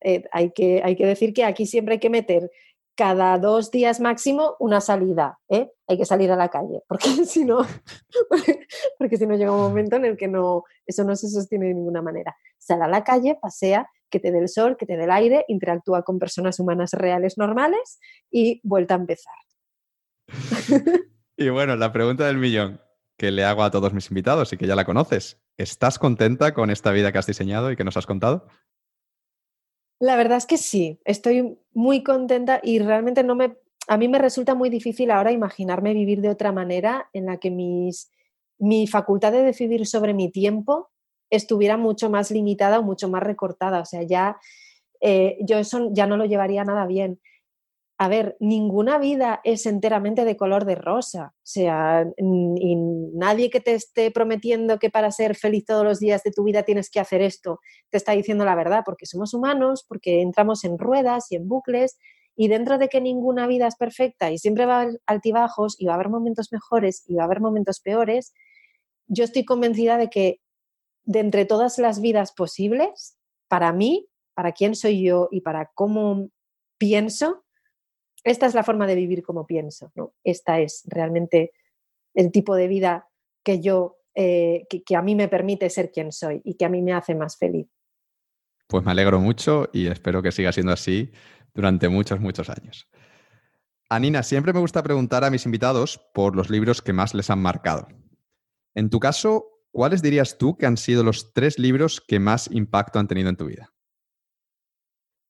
[0.00, 2.50] eh, hay, que, hay que decir que aquí siempre hay que meter
[2.96, 5.70] cada dos días máximo una salida, ¿eh?
[5.86, 7.60] Hay que salir a la calle, porque si no,
[8.98, 11.74] porque si no llega un momento en el que no, eso no se sostiene de
[11.74, 12.36] ninguna manera.
[12.58, 15.44] Sal a la calle, pasea, que te dé el sol, que te dé el aire,
[15.48, 19.34] interactúa con personas humanas reales normales y vuelta a empezar.
[21.40, 22.82] Y bueno, la pregunta del millón
[23.16, 25.40] que le hago a todos mis invitados y que ya la conoces.
[25.56, 28.46] ¿Estás contenta con esta vida que has diseñado y que nos has contado?
[29.98, 33.56] La verdad es que sí, estoy muy contenta y realmente no me,
[33.88, 37.50] a mí me resulta muy difícil ahora imaginarme vivir de otra manera en la que
[37.50, 38.10] mis,
[38.58, 40.90] mi facultad de decidir sobre mi tiempo
[41.30, 43.80] estuviera mucho más limitada o mucho más recortada.
[43.80, 44.36] O sea, ya
[45.00, 47.18] eh, yo eso ya no lo llevaría nada bien
[48.02, 51.34] a ver, ninguna vida es enteramente de color de rosa.
[51.36, 52.74] O sea, y
[53.12, 56.62] nadie que te esté prometiendo que para ser feliz todos los días de tu vida
[56.62, 60.78] tienes que hacer esto, te está diciendo la verdad, porque somos humanos, porque entramos en
[60.78, 61.98] ruedas y en bucles,
[62.34, 65.84] y dentro de que ninguna vida es perfecta y siempre va a haber altibajos y
[65.84, 68.32] va a haber momentos mejores y va a haber momentos peores,
[69.08, 70.40] yo estoy convencida de que
[71.04, 76.30] de entre todas las vidas posibles, para mí, para quién soy yo y para cómo
[76.78, 77.44] pienso,
[78.24, 80.14] esta es la forma de vivir como pienso, ¿no?
[80.24, 81.52] Esta es realmente
[82.14, 83.08] el tipo de vida
[83.42, 86.82] que yo, eh, que, a mí me permite ser quien soy y que a mí
[86.82, 87.68] me hace más feliz.
[88.66, 91.10] Pues me alegro mucho y espero que siga siendo así
[91.54, 92.88] durante muchos, muchos años.
[93.88, 97.40] Anina, siempre me gusta preguntar a mis invitados por los libros que más les han
[97.40, 97.88] marcado.
[98.74, 103.00] En tu caso, ¿cuáles dirías tú que han sido los tres libros que más impacto
[103.00, 103.72] han tenido en tu vida?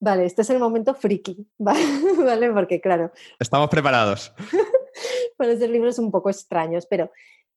[0.01, 2.51] Vale, este es el momento friki, ¿vale?
[2.51, 3.11] Porque claro.
[3.39, 4.33] Estamos preparados.
[5.37, 7.11] Pueden ser libros un poco extraños, pero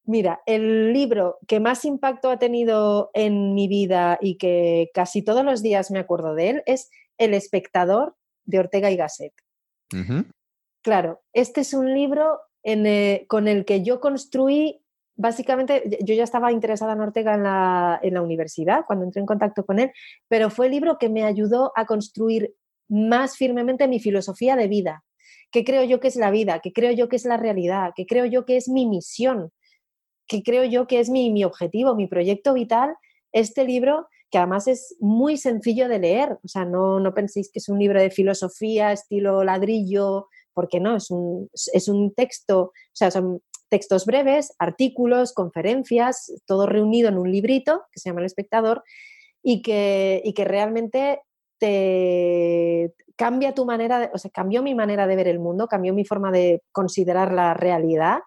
[0.05, 5.43] mira, el libro que más impacto ha tenido en mi vida y que casi todos
[5.43, 8.15] los días me acuerdo de él es El espectador
[8.45, 9.33] de Ortega y Gasset.
[10.83, 14.84] Claro, este es un libro eh, con el que yo construí
[15.17, 17.43] básicamente, yo ya estaba interesada en Ortega en
[18.15, 19.91] la, universidad, cuando entré en contacto con él,
[20.29, 22.55] pero fue el libro que me ayudó a construir
[22.89, 25.05] más firmemente mi filosofía de vida,
[25.51, 28.07] que creo yo que es la vida, que creo yo que es la realidad, que
[28.07, 29.53] creo yo que es mi misión,
[30.27, 32.95] que creo yo que es mi, mi objetivo, mi proyecto vital.
[33.33, 37.59] Este libro, que además es muy sencillo de leer, o sea, no, no penséis que
[37.59, 42.73] es un libro de filosofía estilo ladrillo, porque no, es un, es un texto, o
[42.93, 43.43] sea, son
[43.75, 48.85] textos breves, artículos, conferencias, todo reunido en un librito que se llama El Espectador
[49.43, 51.23] y que, que realmente
[51.59, 56.05] te cambia tu manera, o sea, cambió mi manera de ver el mundo, cambió mi
[56.05, 58.21] forma de considerar la realidad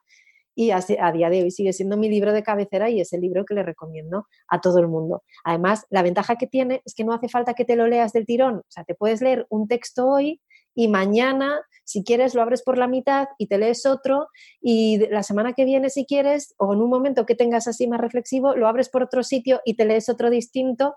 [0.53, 3.21] y a, a, día de hoy sigue siendo mi libro de cabecera y es el
[3.21, 5.23] libro que le recomiendo a todo el mundo.
[5.45, 8.25] Además, la ventaja que tiene es que no hace falta que te lo leas del
[8.25, 10.41] tirón, o sea, te puedes leer un texto hoy
[10.77, 14.27] y mañana, si quieres, lo abres por la mitad y te lees otro
[14.61, 17.99] y la semana que viene, si quieres, o en un momento que tengas así más
[17.99, 20.93] reflexivo, lo abres por otro sitio y te lees otro distinto,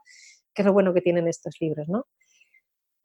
[0.53, 2.05] que es lo bueno que tienen estos libros, ¿no?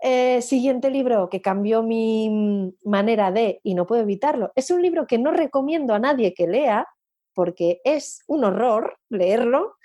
[0.01, 5.07] Eh, siguiente libro que cambió mi manera de, y no puedo evitarlo, es un libro
[5.07, 6.85] que no recomiendo a nadie que lea,
[7.33, 9.77] porque es un horror leerlo,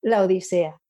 [0.00, 0.80] La Odisea.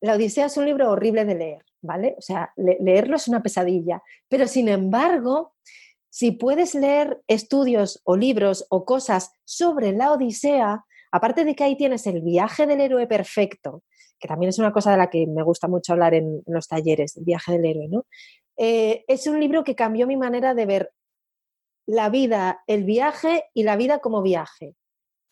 [0.00, 1.71] La Odisea es un libro horrible de leer.
[1.82, 2.14] ¿Vale?
[2.16, 5.54] O sea, leerlo es una pesadilla, pero sin embargo,
[6.08, 11.76] si puedes leer estudios o libros o cosas sobre la Odisea, aparte de que ahí
[11.76, 13.82] tienes el viaje del héroe perfecto,
[14.18, 17.16] que también es una cosa de la que me gusta mucho hablar en, los talleres,
[17.16, 18.06] el viaje del héroe, ¿no?
[18.56, 20.92] Eh, es un libro que cambió mi manera de ver
[21.86, 24.74] la vida, el viaje y la vida como viaje.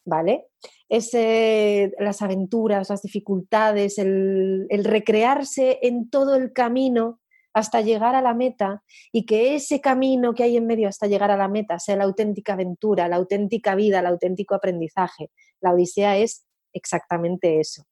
[0.05, 0.47] ¿Vale?
[0.89, 7.21] las aventuras, las dificultades, el, recrearse en todo el camino
[7.53, 11.31] hasta llegar a la meta y que ese camino que hay en medio hasta llegar
[11.31, 15.31] a la meta sea la auténtica aventura, la auténtica vida, el auténtico aprendizaje.
[15.61, 17.85] La Odisea es exactamente eso.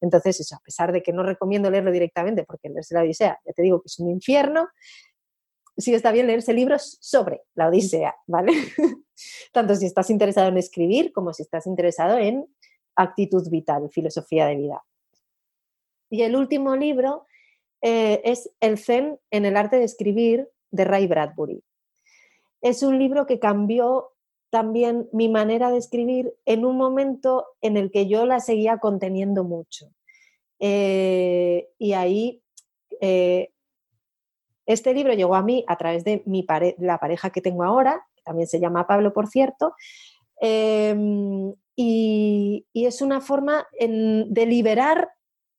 [0.00, 3.52] Entonces, eso, a pesar de que no recomiendo leerlo directamente, porque leerse la Odisea, ya
[3.52, 4.68] te digo que es un infierno,
[5.76, 8.52] sí está bien leerse libros sobre la Odisea, ¿vale?
[9.52, 12.46] Tanto si estás interesado en escribir como si estás interesado en
[12.94, 14.84] actitud vital, filosofía de vida.
[16.10, 17.26] Y el último libro
[17.82, 21.62] eh, es El Zen en el arte de escribir de Ray Bradbury.
[22.62, 24.12] Es un libro que cambió
[24.50, 29.44] también mi manera de escribir en un momento en el que yo la seguía conteniendo
[29.44, 29.90] mucho.
[30.58, 32.42] Eh, y ahí
[33.00, 33.50] eh,
[34.66, 36.44] este libro llegó a mí a través de mi
[36.78, 39.74] la pareja que tengo ahora, que también se llama Pablo, por cierto,
[40.40, 45.10] em, y, es una forma de liberar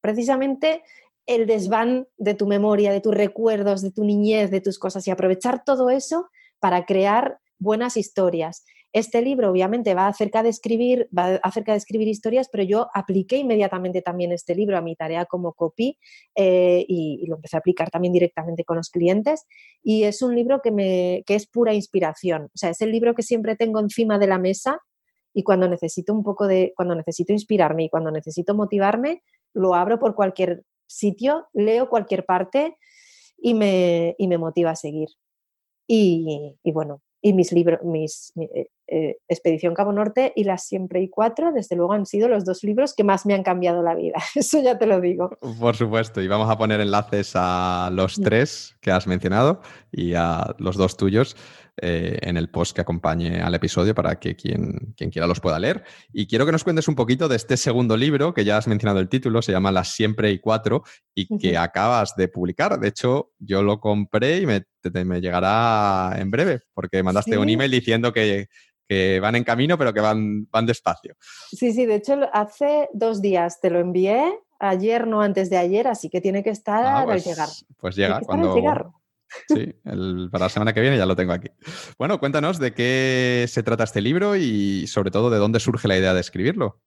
[0.01, 0.83] precisamente
[1.25, 5.11] el desván de tu memoria, de tus recuerdos, de tu niñez, de tus cosas y
[5.11, 6.29] aprovechar todo eso
[6.59, 8.65] para crear buenas historias.
[8.93, 13.37] Este libro obviamente va acerca de escribir, va acerca de escribir historias, pero yo apliqué
[13.37, 15.97] inmediatamente también este libro a mi tarea como copy
[16.35, 19.45] eh, y, lo empecé a aplicar también directamente con los clientes.
[19.83, 22.45] Y es un libro que, me, que es pura inspiración.
[22.45, 24.79] O sea, es el libro que siempre tengo encima de la mesa
[25.33, 29.21] y cuando necesito un poco de, cuando necesito inspirarme y cuando necesito motivarme,
[29.53, 32.77] lo abro por cualquier sitio, leo cualquier parte
[33.37, 35.09] y me, y me motiva a seguir.
[35.87, 38.33] Y, y, bueno, y mis libros, mis,
[38.87, 42.63] eh, Expedición Cabo Norte y Las Siempre y Cuatro, desde luego han sido los dos
[42.63, 44.17] libros que más me han cambiado la vida.
[44.35, 45.37] Eso ya te lo digo.
[45.59, 48.23] Por supuesto, y vamos a poner enlaces a los mm.
[48.23, 51.35] tres que has mencionado y a los dos tuyos.
[51.79, 55.59] Eh, en el post que acompañe al episodio para que quien, quien, quiera los pueda
[55.59, 55.83] leer.
[56.11, 58.99] Y quiero que nos cuentes un poquito de este segundo libro, que ya has mencionado
[58.99, 60.81] el título, se llama Las Siempre y Cuatro,
[61.13, 62.79] y que acabas de publicar.
[62.79, 64.65] De hecho, yo lo compré y me,
[65.05, 68.47] me llegará en breve, porque mandaste un email diciendo que,
[68.87, 71.15] que van en camino, pero que van, van despacio.
[71.51, 75.87] Sí, sí, de hecho hace dos días te lo envié, ayer no antes de ayer,
[75.87, 77.49] así que tiene que estar ah, al llegar.
[77.77, 78.55] Pues llega cuando...
[79.49, 79.73] Sí,
[80.31, 81.49] para la semana que viene ya lo tengo aquí.
[81.97, 85.97] Bueno, cuéntanos de qué se trata este libro y sobre todo de dónde surge la
[85.97, 86.81] idea de escribirlo.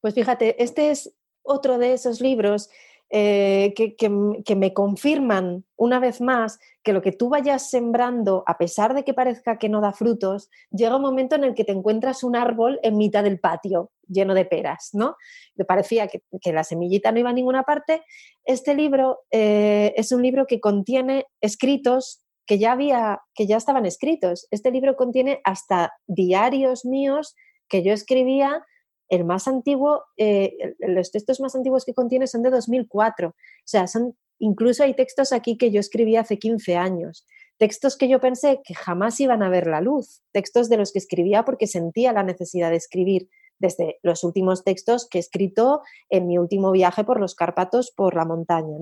[0.00, 2.70] Pues fíjate, este es otro de esos libros
[3.16, 8.92] eh, que, me confirman una vez más que lo que tú vayas sembrando, a pesar
[8.92, 12.24] de que parezca que no da frutos, llega un momento en el que te encuentras
[12.24, 15.14] un árbol en mitad del patio lleno de peras, ¿no?
[15.54, 18.02] Me parecía que, la semillita no iba a ninguna parte.
[18.44, 23.86] Este libro eh, es un libro que contiene escritos que ya había, que ya estaban
[23.86, 24.48] escritos.
[24.50, 27.36] Este libro contiene hasta diarios míos
[27.68, 28.64] que yo escribía
[29.08, 33.28] el más antiguo, eh, los textos más antiguos que contiene son de 2004.
[33.28, 33.34] O
[33.64, 37.26] sea, son, incluso hay textos aquí que yo escribí hace 15 años.
[37.58, 40.22] Textos que yo pensé que jamás iban a ver la luz.
[40.32, 45.08] Textos de los que escribía porque sentía la necesidad de escribir desde los últimos textos
[45.08, 48.76] que he escrito en mi último viaje por los Cárpatos, por la montaña.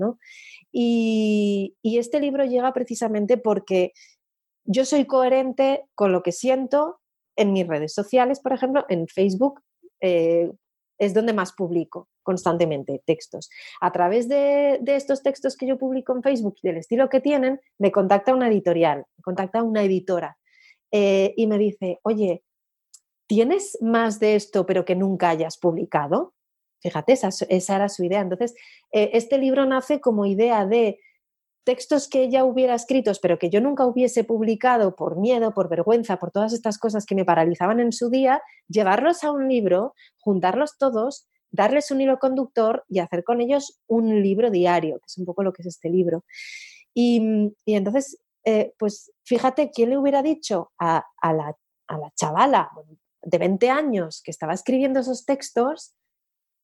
[0.71, 3.93] Y, y este libro llega precisamente porque
[4.65, 6.99] yo soy coherente con lo que siento
[7.35, 9.61] en mis redes sociales, por ejemplo, en Facebook
[10.03, 10.51] eh,
[10.97, 13.49] es donde más publico constantemente textos.
[13.81, 17.91] A través de, estos textos que yo publico en Facebook, del estilo que tienen, me
[17.91, 20.37] contacta una editorial, me contacta una editora
[20.91, 22.43] eh, y me dice, oye,
[23.27, 26.33] ¿tienes más de esto pero que nunca hayas publicado?
[26.81, 28.19] Fíjate, esa, esa era su idea.
[28.19, 28.53] Entonces,
[28.91, 30.99] eh, este libro nace como idea de
[31.63, 36.17] textos que ella hubiera escrito, pero que yo nunca hubiese publicado por miedo, por vergüenza,
[36.17, 40.77] por todas estas cosas que me paralizaban en su día, llevarlos a un libro, juntarlos
[40.77, 45.25] todos, darles un hilo conductor y hacer con ellos un libro diario, que es un
[45.25, 46.25] poco lo que es este libro.
[46.93, 51.55] Y, entonces, eh, pues fíjate, ¿quién le hubiera dicho a, a la
[52.15, 52.69] chavala
[53.21, 55.95] de 20 años que estaba escribiendo esos textos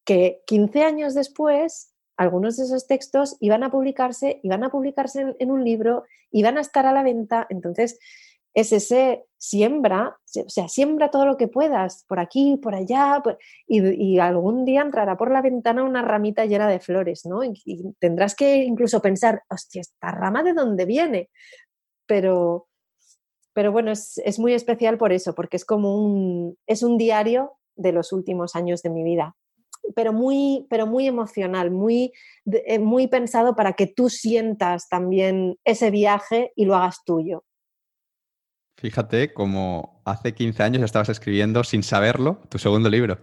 [0.05, 5.51] que 15 años después algunos de esos textos iban a publicarse, iban a publicarse en,
[5.51, 7.97] un libro, iban a estar a la venta, entonces
[8.53, 13.23] es ese siembra, o sea, siembra todo lo que puedas, por aquí, por allá,
[13.65, 17.41] y, algún día entrará por la ventana una ramita llena de flores, ¿no?
[17.41, 21.29] Y, tendrás que incluso pensar, hostia, ¿esta rama de dónde viene?
[22.05, 22.67] Pero,
[23.53, 27.53] pero bueno, es, es muy especial por eso, porque es como un, es un diario
[27.77, 29.37] de los últimos años de mi vida
[29.95, 32.13] pero muy, pero muy emocional, muy,
[32.45, 37.43] eh, muy pensado para que tú sientas también ese viaje y lo hagas tuyo.
[38.77, 43.17] Fíjate como hace 15 años estabas escribiendo sin saberlo tu segundo libro.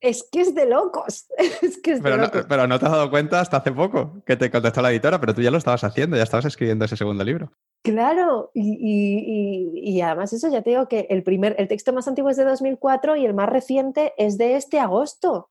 [0.00, 1.26] Es que es de locos.
[1.62, 4.50] Es que pero, No, pero no te has dado cuenta hasta hace poco que te
[4.50, 7.52] contestó la editora, pero tú ya lo estabas haciendo, ya estabas escribiendo ese segundo libro.
[7.82, 12.36] Claro, y, además eso ya te digo que el, primer, el texto más antiguo es
[12.36, 15.50] de 2004 y el más reciente es de este agosto.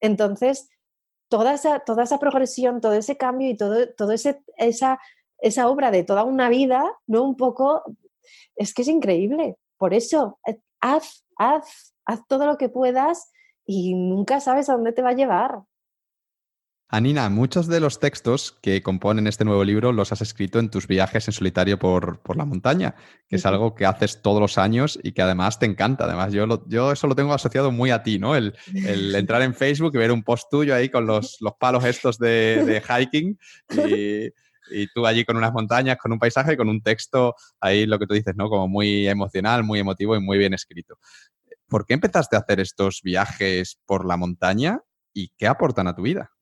[0.00, 0.68] Entonces,
[1.28, 5.00] toda esa, toda esa progresión, todo ese cambio y todo, todo ese, esa,
[5.38, 7.24] esa obra de toda una vida, ¿no?
[7.24, 7.82] Un poco,
[8.54, 9.56] es que es increíble.
[9.76, 13.32] Por eso, eh, haz, haz, haz todo lo que puedas
[13.66, 15.62] y nunca sabes a dónde te va a llevar.
[16.94, 20.86] Anina, muchos de los textos que componen este nuevo libro los has escrito en tus
[20.86, 22.96] viajes en solitario por, la montaña,
[23.30, 26.04] que es algo que haces todos los años y que además te encanta.
[26.04, 28.36] Además, yo, yo eso lo tengo asociado muy a ti, ¿no?
[28.36, 28.54] El,
[29.16, 33.38] entrar en Facebook y ver un post tuyo ahí con los, palos estos de, hiking
[33.70, 34.26] y,
[34.70, 37.98] y, tú allí con unas montañas, con un paisaje y con un texto ahí, lo
[37.98, 38.50] que tú dices, ¿no?
[38.50, 40.98] Como muy emocional, muy emotivo y muy bien escrito.
[41.68, 44.80] ¿Por qué empezaste a hacer estos viajes por la montaña
[45.14, 46.32] y qué aportan a tu vida?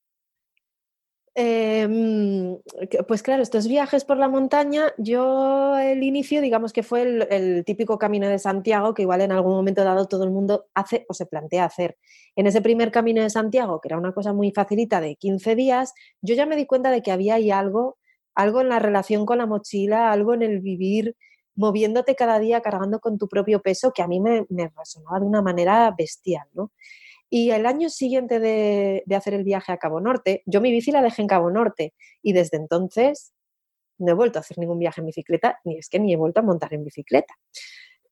[1.36, 2.58] Em,
[3.06, 7.98] pues claro, estos viajes por la montaña, yo el inicio, digamos que fue el, típico
[7.98, 11.26] camino de Santiago, que igual en algún momento dado todo el mundo hace o se
[11.26, 11.96] plantea hacer.
[12.34, 15.94] En ese primer camino de Santiago, que era una cosa muy facilita de 15 días,
[16.20, 17.98] yo ya me di cuenta de que había ahí algo,
[18.34, 21.16] algo en la relación con la mochila, algo en el vivir
[21.54, 25.26] moviéndote cada día, cargando con tu propio peso, que a mí me, me resonaba de
[25.26, 26.72] una manera bestial, ¿no?
[27.30, 31.00] Y el año siguiente de, hacer el viaje a Cabo Norte, yo mi bici la
[31.00, 33.32] dejé en Cabo Norte y desde entonces
[33.98, 36.40] no he vuelto a hacer ningún viaje en bicicleta, ni es que ni he vuelto
[36.40, 37.34] a montar en bicicleta.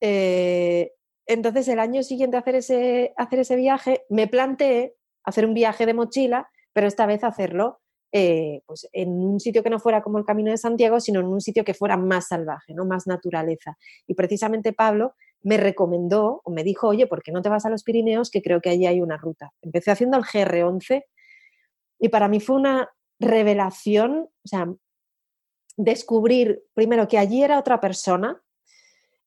[0.00, 0.92] eh,
[1.26, 5.92] entonces el año siguiente hacer ese, hacer ese viaje, me planteé hacer un viaje de
[5.92, 7.80] mochila, pero esta vez hacerlo
[8.10, 11.26] eh, pues en un sitio que no fuera como el Camino de Santiago, sino en
[11.26, 12.86] un sitio que fuera más salvaje, ¿no?
[12.86, 13.76] más naturaleza.
[14.06, 17.70] Y precisamente Pablo me recomendó o me dijo, oye, ¿por qué no te vas a
[17.70, 18.30] los Pirineos?
[18.30, 19.52] Que creo que allí hay una ruta.
[19.62, 21.04] Empecé haciendo el GR11
[21.98, 24.72] y para mí fue una revelación, o sea,
[25.76, 28.42] descubrir primero que allí era otra persona,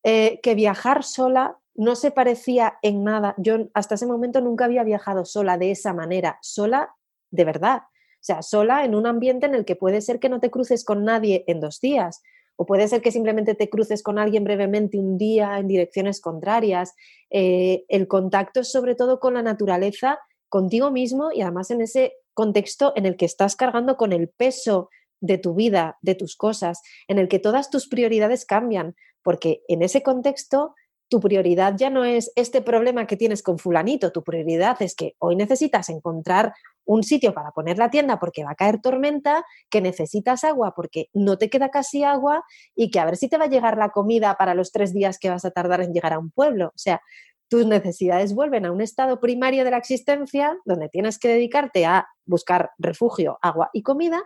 [0.04, 3.34] eh, que viajar sola no se parecía en nada.
[3.38, 6.96] Yo hasta ese momento nunca había viajado sola de esa manera, sola
[7.30, 7.84] de verdad.
[7.84, 10.84] O sea, sola en un ambiente en el que puede ser que no te cruces
[10.84, 12.22] con nadie en dos días,
[12.62, 16.94] o puede ser que simplemente te cruces con alguien brevemente un día en direcciones contrarias.
[17.32, 22.14] Eh, el contacto es sobre todo con la naturaleza, contigo mismo y además en ese
[22.36, 24.92] contexto en el que estás cargando con el peso
[25.22, 29.82] de tu vida, de tus cosas, en el que todas tus prioridades cambian, porque en
[29.82, 30.76] ese contexto
[31.10, 35.16] tu prioridad ya no es este problema que tienes con fulanito, tu prioridad es que
[35.18, 36.54] hoy necesitas encontrar
[36.94, 41.08] un sitio para poner la tienda porque va a caer tormenta, que necesitas agua porque
[41.14, 42.44] no te queda casi agua
[42.76, 45.18] y que a ver si te va a llegar la comida para los tres días
[45.18, 46.68] que vas a tardar en llegar a un pueblo.
[46.68, 47.02] O sea,
[47.50, 52.08] tus necesidades vuelven a un estado primario de la existencia donde tienes que dedicarte a
[52.26, 54.22] buscar refugio, agua y comida.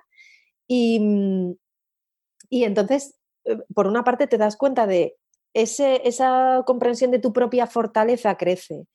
[0.68, 1.58] Y,
[2.50, 5.16] y entonces, eh, por una parte, te das cuenta de
[5.54, 8.88] esa comprensión de tu propia fortaleza crece,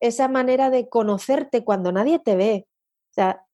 [0.00, 2.66] esa manera de conocerte cuando nadie te ve.
[3.14, 3.46] O sea,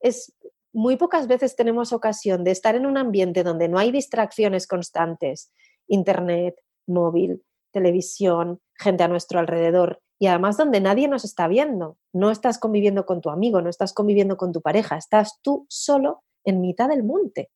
[0.00, 0.34] es,
[0.72, 5.50] muy pocas veces tenemos ocasión de estar en un ambiente donde no hay distracciones constantes,
[5.86, 6.56] internet,
[6.86, 11.96] móvil, televisión, gente a nuestro alrededor y además donde nadie nos está viendo.
[12.12, 16.22] No estás conviviendo con tu amigo, no estás conviviendo con tu pareja, estás tú solo
[16.44, 17.50] en mitad del monte.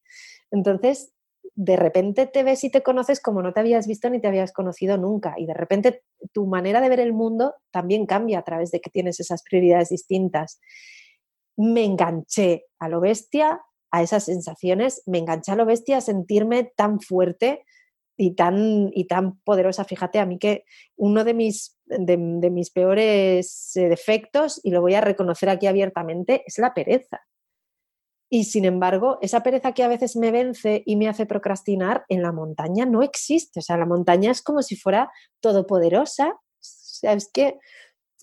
[0.51, 1.13] Entonces,
[1.55, 4.53] de repente te ves y te conoces como no te habías visto ni te habías
[4.53, 5.35] conocido nunca.
[5.37, 8.91] Y de repente tu manera de ver el mundo también cambia a través de que
[8.91, 10.61] tienes esas prioridades distintas.
[11.63, 13.61] Me enganché a lo bestia,
[13.93, 17.65] a esas sensaciones, me enganché a lo bestia a sentirme tan fuerte
[18.17, 19.85] y tan, y tan poderosa.
[19.85, 20.65] Fíjate, a mí que
[20.97, 26.43] uno de mis, de mis peores eh, defectos, y lo voy a reconocer aquí abiertamente,
[26.47, 27.21] es la pereza.
[28.29, 32.23] Y sin embargo, esa pereza que a veces me vence y me hace procrastinar, en
[32.23, 33.61] la montaña no existe.
[33.61, 36.31] O sea, la montaña es como si fuera todopoderosa.
[36.31, 37.59] O sea, que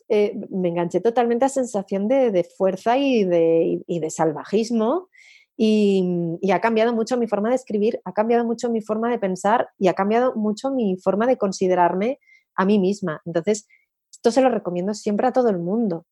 [0.09, 5.09] eh, me enganché totalmente a sensación de, fuerza y de, salvajismo.
[5.55, 9.19] Y, y, ha cambiado mucho mi forma de escribir, ha cambiado mucho mi forma de
[9.19, 12.19] pensar y ha cambiado mucho mi forma de considerarme
[12.55, 13.21] a mí misma.
[13.25, 13.67] Entonces,
[14.09, 16.05] esto se lo recomiendo siempre a todo el mundo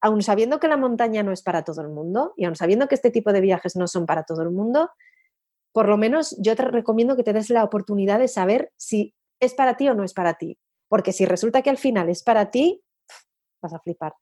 [0.00, 2.94] aun sabiendo que la montaña no es para todo el mundo y aun sabiendo que
[2.94, 4.90] este tipo de viajes no son para todo el mundo,
[5.72, 9.54] por lo menos yo te recomiendo que te des la oportunidad de saber si es
[9.54, 10.58] para ti o no es para ti.
[10.88, 12.82] Porque si resulta que al final es para ti,
[13.60, 14.14] vas a flipar.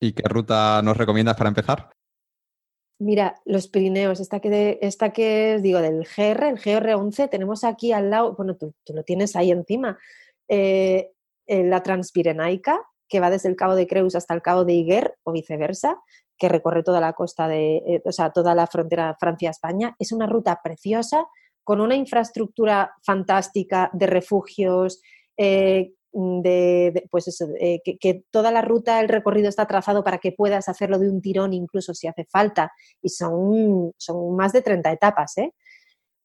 [0.00, 1.90] ¿Y qué ruta nos recomiendas para empezar?
[2.98, 8.10] Mira, los Pirineos, esta que, esta que digo del GR, el GR11, tenemos aquí al
[8.10, 9.98] lado, bueno, tú, lo tienes ahí encima,
[10.48, 11.12] eh,
[11.46, 15.32] la Transpirenaica, que va desde el Cabo de Creus hasta el Cabo de Higuer o
[15.32, 16.00] viceversa,
[16.38, 19.94] que recorre toda la costa de, eh, o sea, toda la frontera Francia-España.
[19.98, 21.26] Es una ruta preciosa,
[21.62, 25.00] con una infraestructura fantástica de refugios,
[25.36, 27.48] eh, de, pues eso,
[27.84, 31.52] que, toda la ruta, el recorrido está trazado para que puedas hacerlo de un tirón,
[31.52, 35.52] incluso si hace falta, y son, son más de 30 etapas, ¿eh?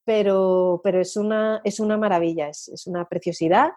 [0.06, 3.72] pero, pero es, una, es una maravilla, es, es una preciosidad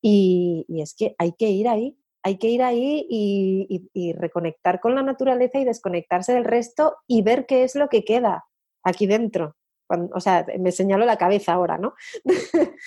[0.00, 1.96] y, y, es que hay que ir ahí,
[2.26, 7.46] hay que ir ahí y, reconectar con la naturaleza y desconectarse del resto y ver
[7.46, 8.46] qué es lo que queda
[8.82, 9.54] aquí dentro.
[9.88, 11.94] o sea, me señalo la cabeza ahora, ¿no?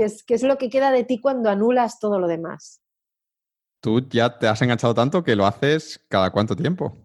[0.00, 2.80] ¿Qué, es, ¿Qué es lo que queda de ti cuando anulas todo lo demás?
[3.82, 6.96] Tú ya te has enganchado tanto que lo haces cada cuánto tiempo.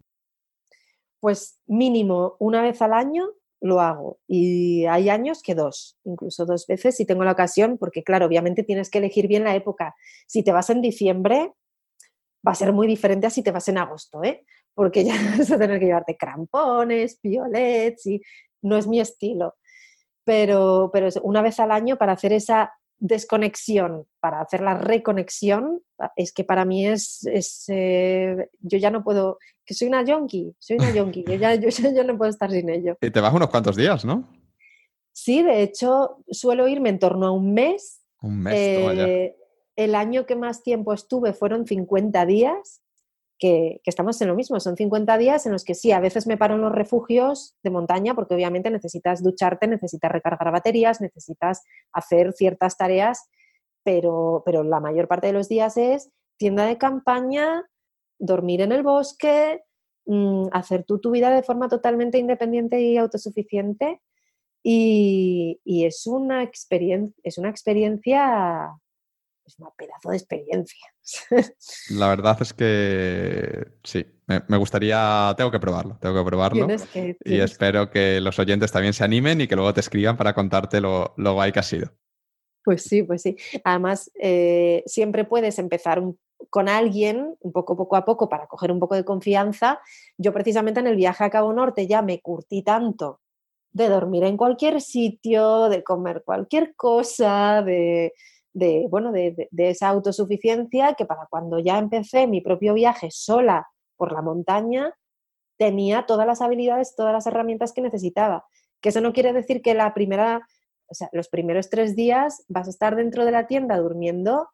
[1.20, 3.28] Pues mínimo una vez al año
[3.60, 4.20] lo hago.
[4.30, 8.64] Y hay años que dos, incluso dos veces si tengo la ocasión, porque claro, obviamente
[8.64, 9.94] tienes que elegir bien la época.
[10.26, 11.52] Si te vas en diciembre,
[12.48, 14.46] va a ser muy diferente a si te vas en agosto, ¿eh?
[14.74, 18.22] porque ya vas a tener que llevarte crampones, piolets y
[18.62, 19.56] no es mi estilo.
[20.24, 25.82] Pero, pero una vez al año para hacer esa desconexión, para hacer la reconexión,
[26.16, 30.56] es que para mí es, es eh, yo ya no puedo, que soy una yonki,
[30.60, 32.98] soy una yonki, yo ya, yo no puedo estar sin ello.
[33.02, 34.28] Y te vas unos cuantos días, ¿no?
[35.12, 38.02] Sí, de hecho, suelo irme en torno a un mes.
[38.22, 39.36] Un mes, eh,
[39.76, 42.82] el año que más tiempo estuve fueron 50 días,
[43.38, 46.38] que, estamos en lo mismo, son 50 días en los que sí, a veces me
[46.38, 52.34] paro en los refugios de montaña porque obviamente necesitas ducharte, necesitas recargar baterías, necesitas hacer
[52.34, 53.30] ciertas tareas
[53.86, 57.64] pero, pero la mayor parte de los días es tienda de campaña,
[58.18, 59.64] dormir en el bosque,
[60.08, 64.02] mm, hacer tú tu vida de forma totalmente independiente y autosuficiente.
[64.64, 66.50] Y, es, una
[67.24, 68.72] es una experiencia
[69.46, 70.94] es un pedazo de experiencia.
[71.92, 76.68] La verdad es que sí, me, gustaría, tengo que probarlo, tengo que probarlo.
[77.24, 80.82] y espero que los oyentes también se animen y que luego te escriban para contarte
[80.82, 81.92] lo, lo guay que ha sido.
[82.64, 83.38] Pues sí, pues sí.
[83.64, 86.02] Además, eh, siempre puedes empezar
[86.50, 89.80] con alguien, un poco poco a poco, para coger un poco de confianza.
[90.18, 93.22] Yo precisamente en el viaje a Cabo Norte ya me curtí tanto
[93.72, 98.14] de dormir en cualquier sitio, de comer cualquier cosa, de,
[98.56, 103.68] de, bueno, de, esa autosuficiencia que para cuando ya empecé mi propio viaje sola
[103.98, 104.96] por la montaña,
[105.58, 108.46] tenía todas las habilidades, todas las herramientas que necesitaba.
[108.82, 110.48] Que eso no quiere decir que la primera,
[110.88, 114.48] o sea, los primeros tres días vas a estar dentro de la tienda durmiendo,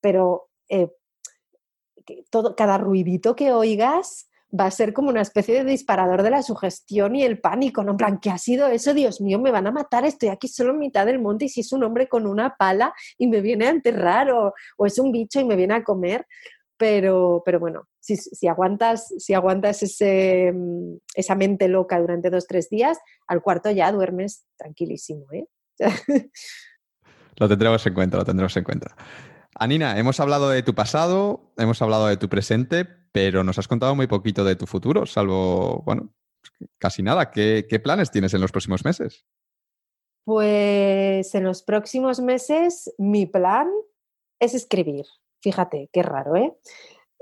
[0.00, 0.92] pero eh,
[2.30, 6.42] todo, cada ruidito que oigas va a ser como una especie de disparador de la
[6.42, 7.92] sugestión y el pánico, ¿no?
[7.92, 8.94] En plan, ¿qué ha sido eso?
[8.94, 11.60] Dios mío, me van a matar, estoy aquí solo en mitad del monte y si
[11.60, 15.40] es un hombre con una pala y me viene a enterrar o, es un bicho
[15.40, 16.26] y me viene a comer.
[16.76, 22.68] Pero, pero bueno, si, aguantas, si aguantas ese, mm, esa mente loca durante dos, tres
[22.68, 25.46] días, al cuarto ya duermes tranquilísimo, ¿eh?
[27.36, 28.96] lo tendremos en cuenta, lo tendremos en cuenta.
[29.54, 33.94] Anina, hemos hablado de tu pasado, hemos hablado de tu presente, pero nos has contado
[33.94, 36.12] muy poquito de tu futuro, salvo, bueno,
[36.78, 37.30] casi nada.
[37.30, 39.24] ¿Qué, planes tienes en los próximos meses?
[40.24, 43.70] Pues en los próximos meses mi plan
[44.40, 45.04] es escribir.
[45.40, 46.58] Fíjate, qué raro, ¿eh?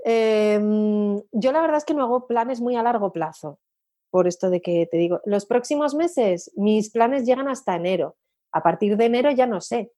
[0.06, 3.60] Em, yo la verdad es que no hago planes muy a largo plazo,
[4.10, 8.16] por esto de que te digo, los próximos meses mis planes llegan hasta enero.
[8.50, 9.92] A partir de enero ya no sé,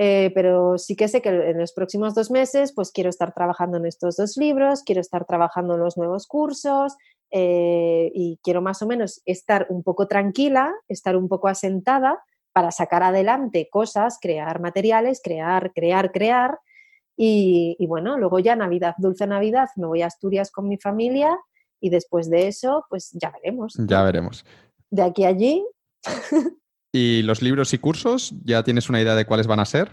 [0.00, 3.78] eh, pero sí que sé que en los próximos dos meses pues quiero estar trabajando
[3.78, 6.96] en estos dos libros, quiero estar trabajando en los nuevos cursos
[7.32, 12.70] eh, y quiero más o menos estar un poco tranquila, estar un poco asentada para
[12.70, 16.60] sacar adelante cosas, crear materiales, crear, crear, crear.
[17.16, 21.36] Y, y bueno, luego ya Navidad, dulce Navidad, me voy a Asturias con mi familia
[21.80, 23.74] y después de eso, pues ya veremos.
[23.88, 24.44] Ya veremos.
[24.90, 25.66] De aquí a allí.
[26.92, 28.32] ¿Y los libros y cursos?
[28.44, 29.92] ¿Ya tienes una idea de cuáles van a ser?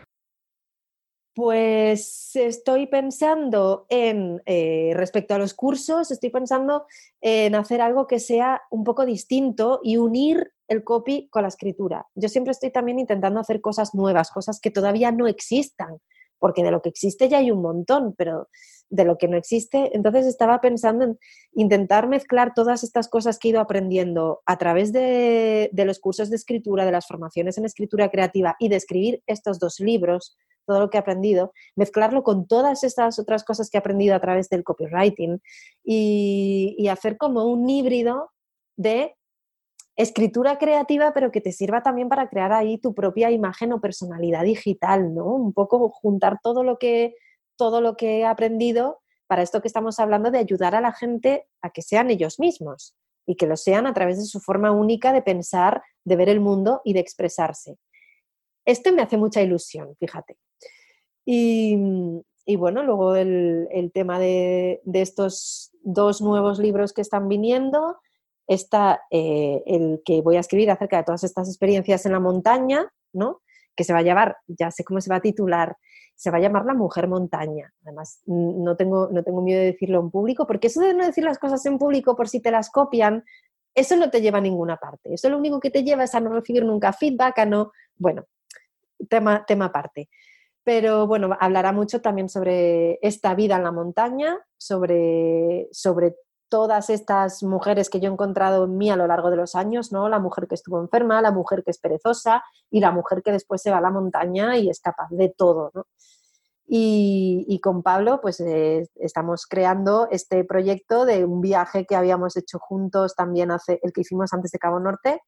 [1.35, 6.85] Pues estoy pensando en, eh, respecto a los cursos, estoy pensando
[7.19, 12.07] en hacer algo que sea un poco distinto y unir el copy con la escritura.
[12.15, 15.99] Yo siempre estoy también intentando hacer cosas nuevas, cosas que todavía no existan,
[16.45, 18.49] porque de lo que existe ya hay un montón, pero
[18.91, 19.89] de lo que no existe.
[19.97, 21.17] Entonces estaba pensando en
[21.55, 26.35] intentar mezclar todas estas cosas que he ido aprendiendo a través de, los cursos de
[26.35, 30.91] escritura, de las formaciones en escritura creativa y de escribir estos dos libros, todo lo
[30.91, 34.63] que he aprendido, mezclarlo con todas estas otras cosas que he aprendido a través del
[34.63, 35.41] copywriting
[35.83, 38.29] y, y hacer como un híbrido
[38.77, 39.15] de
[39.95, 44.43] escritura creativa, pero que te sirva también para crear ahí tu propia imagen o personalidad
[44.43, 45.25] digital, ¿no?
[45.25, 47.15] Un poco juntar todo lo que
[47.57, 51.47] todo lo que he aprendido para esto que estamos hablando de ayudar a la gente
[51.61, 55.11] a que sean ellos mismos y que lo sean a través de su forma única
[55.11, 57.77] de pensar, de ver el mundo y de expresarse.
[58.65, 60.37] Esto me hace mucha ilusión, fíjate.
[61.25, 61.75] Y,
[62.57, 67.97] bueno, luego el, tema de, estos dos nuevos libros que están viniendo,
[68.47, 72.91] está eh, el que voy a escribir acerca de todas estas experiencias en la montaña,
[73.13, 73.41] ¿no?
[73.75, 75.77] que se va a llamar, ya sé cómo se va a titular,
[76.15, 77.73] se va a llamar La Mujer Montaña.
[77.83, 81.23] Además, no tengo, no tengo miedo de decirlo en público, porque eso de no decir
[81.23, 83.23] las cosas en público por si te las copian,
[83.73, 85.13] eso no te lleva a ninguna parte.
[85.13, 88.25] Eso lo único que te lleva es a no recibir nunca feedback, a no, bueno,
[89.09, 90.09] tema, tema aparte.
[90.63, 96.15] Pero bueno, hablará mucho también sobre esta vida en la montaña, sobre, sobre
[96.55, 99.91] todas estas mujeres que yo he encontrado en mí a lo largo de los años,
[99.91, 100.07] ¿no?
[100.07, 103.61] La mujer que estuvo enferma, la mujer que es perezosa y la mujer que después
[103.61, 105.85] se va a la montaña y es capaz de todo, ¿no?
[106.65, 112.57] Y, con Pablo, pues eh, estamos creando este proyecto de un viaje que habíamos hecho
[112.57, 115.23] juntos también hace, el que hicimos antes de Cabo Norte,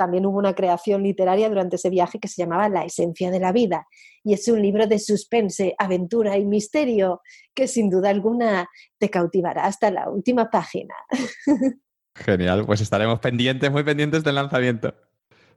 [0.00, 3.52] también hubo una creación literaria durante ese viaje que se llamaba La esencia de la
[3.52, 3.86] vida.
[4.24, 7.20] Y es un libro de suspense, aventura y misterio
[7.54, 8.66] que sin duda alguna
[8.98, 10.94] te cautivará hasta la última página.
[12.14, 14.94] Genial, pues estaremos pendientes, muy pendientes del lanzamiento.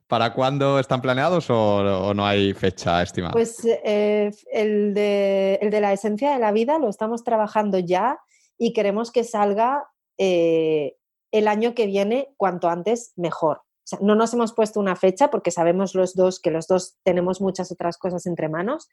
[0.08, 3.32] ¿Para cuándo están planeados o, no hay fecha estimada?
[3.32, 8.20] Pues eh, el, de, la esencia de la vida lo estamos trabajando ya
[8.58, 9.86] y queremos que salga
[10.18, 10.98] eh,
[11.32, 13.62] el año que viene cuanto antes mejor
[14.02, 17.72] no nos hemos puesto una fecha porque sabemos los dos que los dos tenemos muchas
[17.72, 18.90] otras cosas entre manos,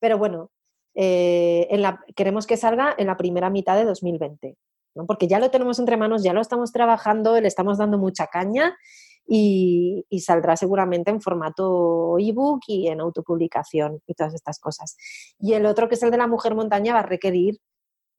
[0.00, 0.50] pero bueno,
[0.94, 1.68] eh,
[2.14, 4.56] queremos que salga en la primera mitad de 2020,
[4.94, 5.06] ¿no?
[5.06, 8.76] porque ya lo tenemos entre manos, ya lo estamos trabajando, le estamos dando mucha caña
[9.26, 14.96] y, saldrá seguramente en formato ebook y en autopublicación y todas estas cosas.
[15.38, 17.58] Y el otro, que es el de la mujer montaña, va a requerir,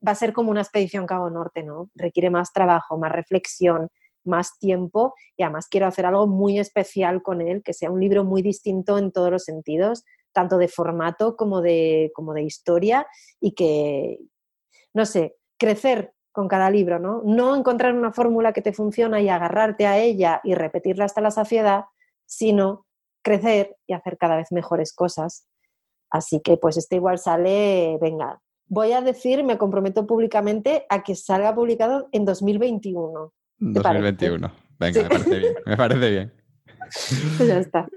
[0.06, 1.90] va a ser como una expedición Cabo Norte, ¿no?
[1.96, 3.90] Requiere más trabajo, más reflexión,
[4.26, 8.24] más tiempo y además quiero hacer algo muy especial con él, que sea un libro
[8.24, 10.04] muy distinto en todos los sentidos,
[10.34, 13.08] tanto de formato como de, como de historia
[13.40, 14.20] y que,
[14.94, 17.22] no sé, crecer con cada libro, ¿no?
[17.24, 21.32] No encontrar una fórmula que te funciona y agarrarte a ella y repetirla hasta la
[21.32, 21.86] saciedad,
[22.26, 22.86] sino
[23.24, 25.48] crecer y hacer cada vez mejores cosas.
[26.10, 31.16] Así que pues este igual sale, venga, voy a decir, me comprometo públicamente a que
[31.16, 33.32] salga publicado en 2021.
[33.72, 34.52] 2021.
[34.80, 35.54] Venga, me parece bien.
[35.66, 36.34] Me parece bien.
[37.38, 37.88] Pues ya está.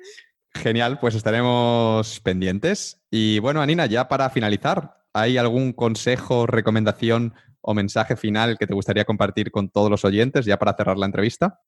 [0.55, 3.03] Genial, pues estaremos pendientes.
[3.11, 8.75] Y bueno, Anina, ya para finalizar, ¿hay algún consejo, recomendación o mensaje final que te
[8.75, 11.61] gustaría compartir con todos los oyentes ya para cerrar la entrevista?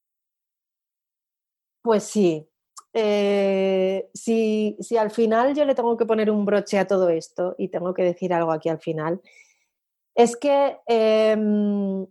[1.83, 2.49] Pues sí.
[2.93, 7.69] Eh, si, al final yo le tengo que poner un broche a todo esto y
[7.69, 9.21] tengo que decir algo aquí al final,
[10.15, 12.07] es que, em,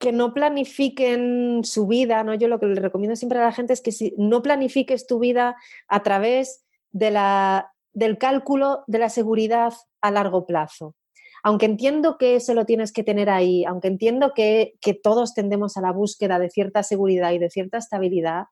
[0.00, 2.34] que no planifiquen su vida, ¿no?
[2.34, 5.20] Yo lo que le recomiendo siempre a la gente es que si no planifiques tu
[5.20, 5.54] vida
[5.86, 10.96] a través de la, del cálculo de la seguridad a largo plazo
[11.42, 15.80] aunque entiendo que eso lo tienes que tener ahí, aunque entiendo que, todos tendemos a
[15.80, 18.44] la búsqueda de cierta seguridad y de cierta estabilidad,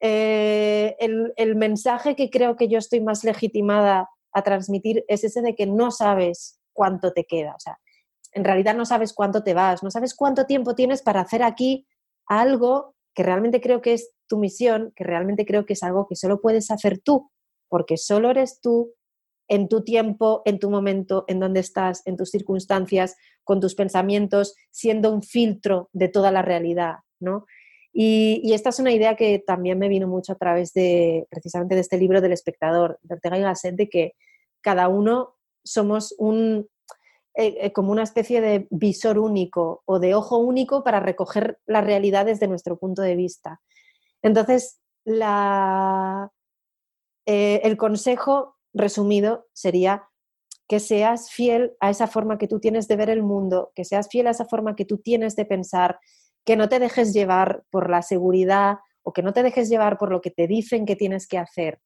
[0.00, 5.54] eh, el, mensaje que creo que yo estoy más legitimada a transmitir es ese de
[5.54, 7.54] que no sabes cuánto te queda.
[7.54, 7.78] O sea,
[8.32, 11.86] en realidad no sabes cuánto te vas, no sabes cuánto tiempo tienes para hacer aquí
[12.26, 16.16] algo que realmente creo que es tu misión, que realmente creo que es algo que
[16.16, 17.30] solo puedes hacer tú,
[17.68, 18.94] porque solo eres tú
[19.48, 24.54] en tu tiempo, en tu momento, en donde estás, en tus circunstancias, con tus pensamientos,
[24.70, 27.44] siendo un filtro de toda la realidad, ¿no?
[27.92, 31.82] Y, esta es una idea que también me vino mucho a través de, precisamente de
[31.82, 34.12] este libro del espectador, de Ortega y Gasset, de que
[34.62, 36.68] cada uno somos un,
[37.34, 41.80] eh, eh, como una especie de visor único o de ojo único para recoger la
[41.80, 43.60] realidad desde nuestro punto de vista.
[44.20, 44.80] Entonces,
[47.26, 50.08] eh, el consejo resumido, sería
[50.68, 54.08] que seas fiel a esa forma que tú tienes de ver el mundo, que seas
[54.08, 55.98] fiel a esa forma que tú tienes de pensar,
[56.44, 60.10] que no te dejes llevar por la seguridad o que no te dejes llevar por
[60.10, 61.80] lo que te dicen que tienes que hacer,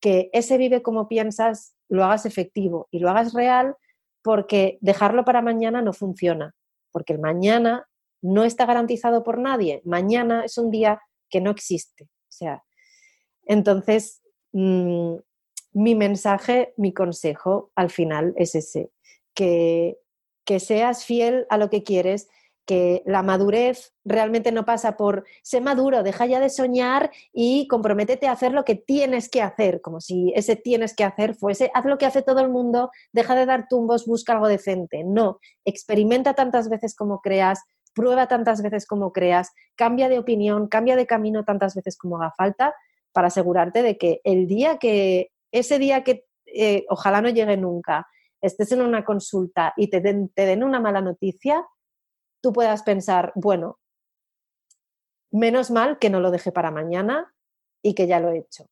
[0.00, 3.76] que ese vive como piensas lo hagas efectivo y lo hagas real
[4.22, 6.54] porque dejarlo para mañana no funciona,
[6.92, 7.88] porque el mañana
[8.22, 12.04] no está garantizado por nadie, mañana es un día que no existe.
[12.04, 12.64] O sea,
[13.44, 15.14] entonces, mm,
[15.72, 18.90] mi mensaje, mi consejo al final es ese,
[19.34, 19.98] que,
[20.44, 22.28] que seas fiel a lo que quieres,
[22.66, 28.28] que la madurez realmente no pasa por ser maduro, deja ya de soñar y comprométete
[28.28, 31.84] a hacer lo que tienes que hacer, como si ese tienes que hacer fuese, haz
[31.84, 35.02] lo que hace todo el mundo, deja de dar tumbos, busca algo decente.
[35.04, 37.60] No, experimenta tantas veces como creas,
[37.94, 42.32] prueba tantas veces como creas, cambia de opinión, cambia de camino tantas veces como haga
[42.36, 42.74] falta
[43.12, 48.06] para asegurarte de que el día que ese día que eh, ojalá no llegue nunca,
[48.40, 51.64] estés en una consulta y te den, te den una mala noticia,
[52.40, 53.78] tú puedas pensar, bueno,
[55.30, 57.34] menos mal que no lo dejé para mañana
[57.82, 58.66] y que ya lo he hecho.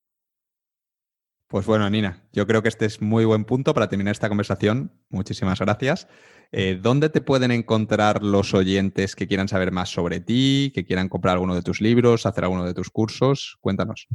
[1.49, 4.93] Pues bueno, Nina, yo creo que este es muy buen punto para terminar esta conversación.
[5.09, 6.07] Muchísimas gracias.
[6.53, 11.09] Eh, ¿Dónde te pueden encontrar los oyentes que quieran saber más sobre ti, que quieran
[11.09, 13.57] comprar alguno de tus libros, hacer alguno de tus cursos?
[13.63, 14.09] Cuéntanos.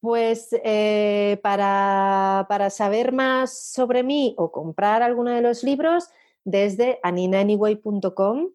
[0.00, 6.08] Pues eh, para, saber más sobre mí o comprar alguno de los libros,
[6.46, 8.50] desde aninaanyway.com,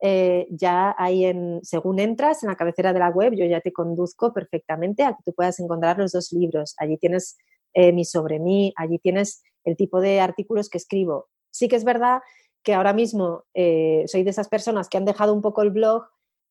[0.00, 3.72] eh, ya hay en, según entras en la cabecera de la web, yo ya te
[3.72, 6.74] conduzco perfectamente a que tú puedas encontrar los dos libros.
[6.78, 7.36] Allí tienes
[7.74, 11.28] eh, mi sobre mí, allí tienes el tipo de artículos que escribo.
[11.50, 12.20] Sí que es verdad
[12.62, 16.04] que ahora mismo soy de esas personas que han dejado un poco el blog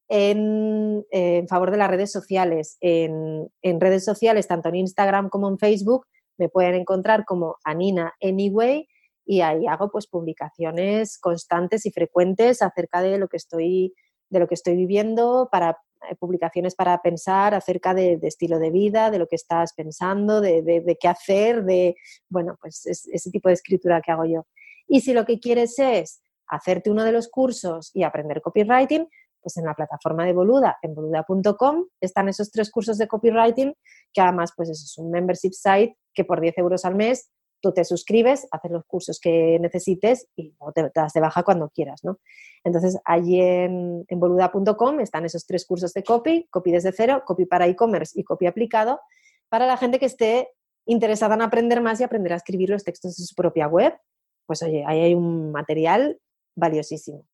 [0.10, 2.78] en, favor de las redes sociales.
[2.82, 6.06] En, redes sociales, tanto en Instagram como en Facebook,
[6.38, 8.88] me pueden encontrar como Anina Anyway
[9.26, 13.94] y ahí hago pues publicaciones constantes y frecuentes acerca de lo que estoy,
[14.30, 15.78] de lo que estoy viviendo, para
[16.10, 20.98] eh, publicaciones para pensar acerca de, estilo de vida, de lo que estás pensando, de,
[21.00, 21.96] qué hacer, de,
[22.30, 24.46] bueno, pues ese tipo de escritura que hago yo.
[24.88, 29.08] Y si lo que quieres es hacerte uno de los cursos y aprender copywriting,
[29.42, 33.74] pues en la plataforma de Boluda, en boluda.com, están esos tres cursos de copywriting
[34.14, 37.30] que además pues es un membership site que por 10 euros al mes
[37.64, 42.04] tú te suscribes, haces los cursos que necesites y te, das de baja cuando quieras,
[42.04, 42.20] ¿no?
[42.66, 47.46] Entonces, allí en, en boluda.com están esos tres cursos de copy, copy desde cero, copy
[47.46, 49.00] para e-commerce y copy aplicado,
[49.48, 50.50] para la gente que esté
[50.86, 53.98] interesada en aprender más y aprender a escribir los textos de su propia web.
[54.46, 56.20] Pues oye, ahí hay un material
[56.56, 57.26] valiosísimo.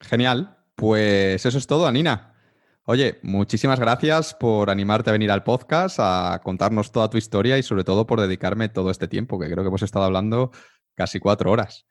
[0.00, 0.56] Genial.
[0.76, 2.39] Pues eso es todo, Anina.
[2.92, 7.62] Oye, muchísimas gracias por animarte a venir al podcast, a contarnos toda tu historia y
[7.62, 10.50] sobre todo por dedicarme todo este tiempo, que creo que hemos estado hablando
[10.96, 11.86] casi cuatro horas.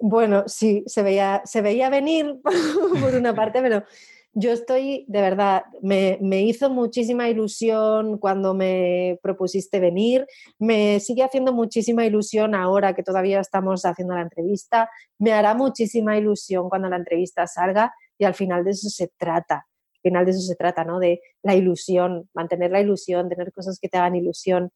[0.00, 2.40] Bueno, sí, se veía, se veía venir
[3.00, 3.84] por una parte, pero
[4.32, 10.26] yo estoy, de verdad, me, me, hizo muchísima ilusión cuando me propusiste venir,
[10.58, 14.90] me sigue haciendo muchísima ilusión ahora que todavía estamos haciendo la entrevista,
[15.20, 19.64] me hará muchísima ilusión cuando la entrevista salga y al final de eso se trata,
[20.06, 21.00] final de eso se trata, ¿no?
[21.00, 24.70] De la ilusión, mantener la ilusión, tener cosas que te hagan ilusión.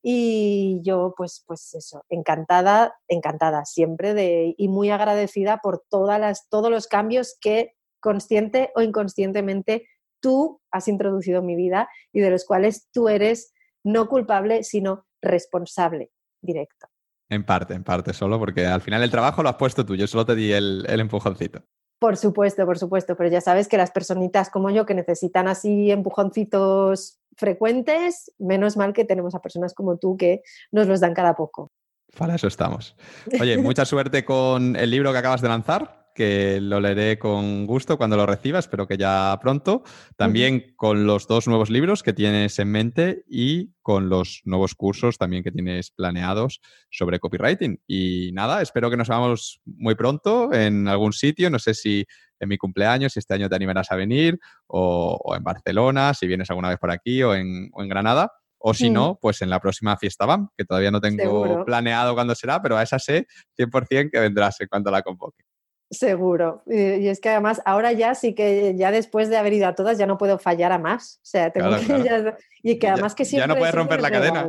[0.00, 6.48] Y yo, pues, pues eso, encantada, encantada siempre de, y muy agradecida por todas las,
[6.48, 9.88] todos los cambios que consciente o inconscientemente
[10.20, 15.06] tú has introducido en mi vida y de los cuales tú eres no culpable, sino
[15.20, 16.86] responsable directo.
[17.28, 20.06] En parte, en parte solo, porque al final el trabajo lo has puesto tú, yo
[20.06, 21.64] solo te di el, el empujoncito.
[21.98, 25.90] Por supuesto, por supuesto, pero ya sabes que las personitas como yo que necesitan así
[25.90, 30.42] empujoncitos frecuentes, menos mal que tenemos a personas como tú que
[30.72, 31.72] nos los dan cada poco.
[32.16, 32.96] Para eso estamos.
[33.40, 37.96] Oye, mucha suerte con el libro que acabas de lanzar, que lo leeré con gusto
[37.96, 39.84] cuando lo reciba, espero que ya pronto.
[40.16, 45.18] También con los dos nuevos libros que tienes en mente y con los nuevos cursos
[45.18, 47.80] también que tienes planeados sobre copywriting.
[47.86, 52.04] Y nada, espero que nos veamos muy pronto en algún sitio, no sé si
[52.40, 56.50] en mi cumpleaños, si este año te animarás a venir, o, en Barcelona, si vienes
[56.50, 58.32] alguna vez por aquí, o en, Granada.
[58.58, 62.34] O si no, pues en la próxima fiesta BAM, que todavía no tengo planeado cuándo
[62.34, 65.44] será, pero a esa sé 100% que vendrás en cuanto la convoque.
[65.90, 66.62] Seguro.
[66.66, 69.98] Y, es que además ahora ya sí que ya después de haber ido a todas
[69.98, 71.20] ya no puedo fallar a más.
[71.22, 73.48] O sea, tengo que Ya, y que además que siempre...
[73.48, 74.48] Ya no puedes romper la cadena.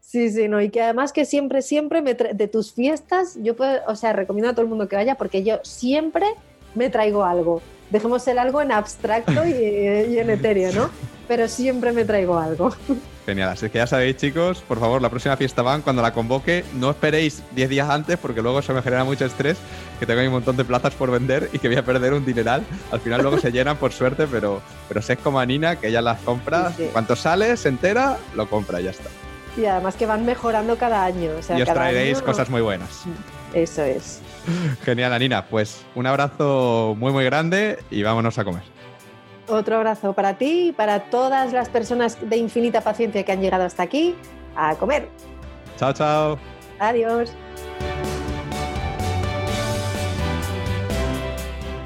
[0.00, 0.60] Sí, sí, no.
[0.60, 4.50] Y que además que siempre, siempre me de tus fiestas, yo puedo, o sea, recomiendo
[4.50, 6.26] a todo el mundo que vaya porque yo siempre
[6.74, 7.62] me traigo algo.
[7.90, 10.90] Dejemos el algo en abstracto y, y en etéreo, ¿no?
[11.28, 12.72] Pero siempre me traigo algo.
[13.26, 16.64] Genial, así que ya sabéis, chicos, por favor, la próxima fiesta van, cuando la convoque,
[16.74, 19.58] no esperéis 10 días antes porque luego eso me genera mucho estrés,
[19.98, 22.64] que tengo un montón de plazas por vender y que voy a perder un dineral.
[22.92, 26.02] Al final luego se llenan por suerte, pero, pero sé como a Nina, que ella
[26.02, 29.10] las compra, cuando sale, se entera, lo compra y ya está.
[29.56, 31.32] Y además que van mejorando cada año.
[31.56, 33.06] y os traeréis cosas muy buenas.
[33.52, 34.20] Eso es.
[34.84, 35.46] Genial, Anina.
[35.46, 38.75] Pues un abrazo muy, muy grande y vámonos a comer.
[39.48, 43.64] Otro abrazo para ti y para todas las personas de infinita paciencia que han llegado
[43.64, 44.14] hasta aquí
[44.56, 45.08] a comer.
[45.76, 46.38] Chao, chao.
[46.78, 47.32] Adiós.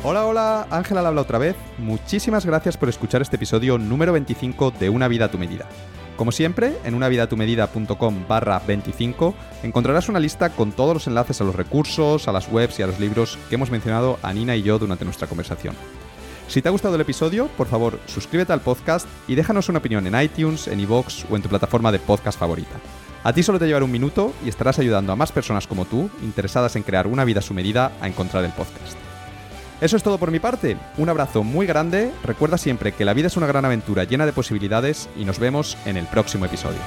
[0.02, 1.56] Hola, hola, Ángela habla otra vez.
[1.76, 5.66] Muchísimas gracias por escuchar este episodio número 25 de Una vida a tu medida.
[6.16, 11.54] Como siempre, en unavidatumedida.com barra 25 encontrarás una lista con todos los enlaces a los
[11.54, 14.78] recursos, a las webs y a los libros que hemos mencionado a Nina y yo
[14.78, 15.74] durante nuestra conversación.
[16.50, 20.04] Si te ha gustado el episodio, por favor, suscríbete al podcast y déjanos una opinión
[20.08, 22.74] en iTunes, en iVoox o en tu plataforma de podcast favorita.
[23.22, 26.10] A ti solo te llevará un minuto y estarás ayudando a más personas como tú,
[26.22, 28.98] interesadas en crear una vida a su medida, a encontrar el podcast.
[29.80, 30.76] Eso es todo por mi parte.
[30.98, 32.10] Un abrazo muy grande.
[32.24, 35.78] Recuerda siempre que la vida es una gran aventura llena de posibilidades y nos vemos
[35.86, 36.80] en el próximo episodio.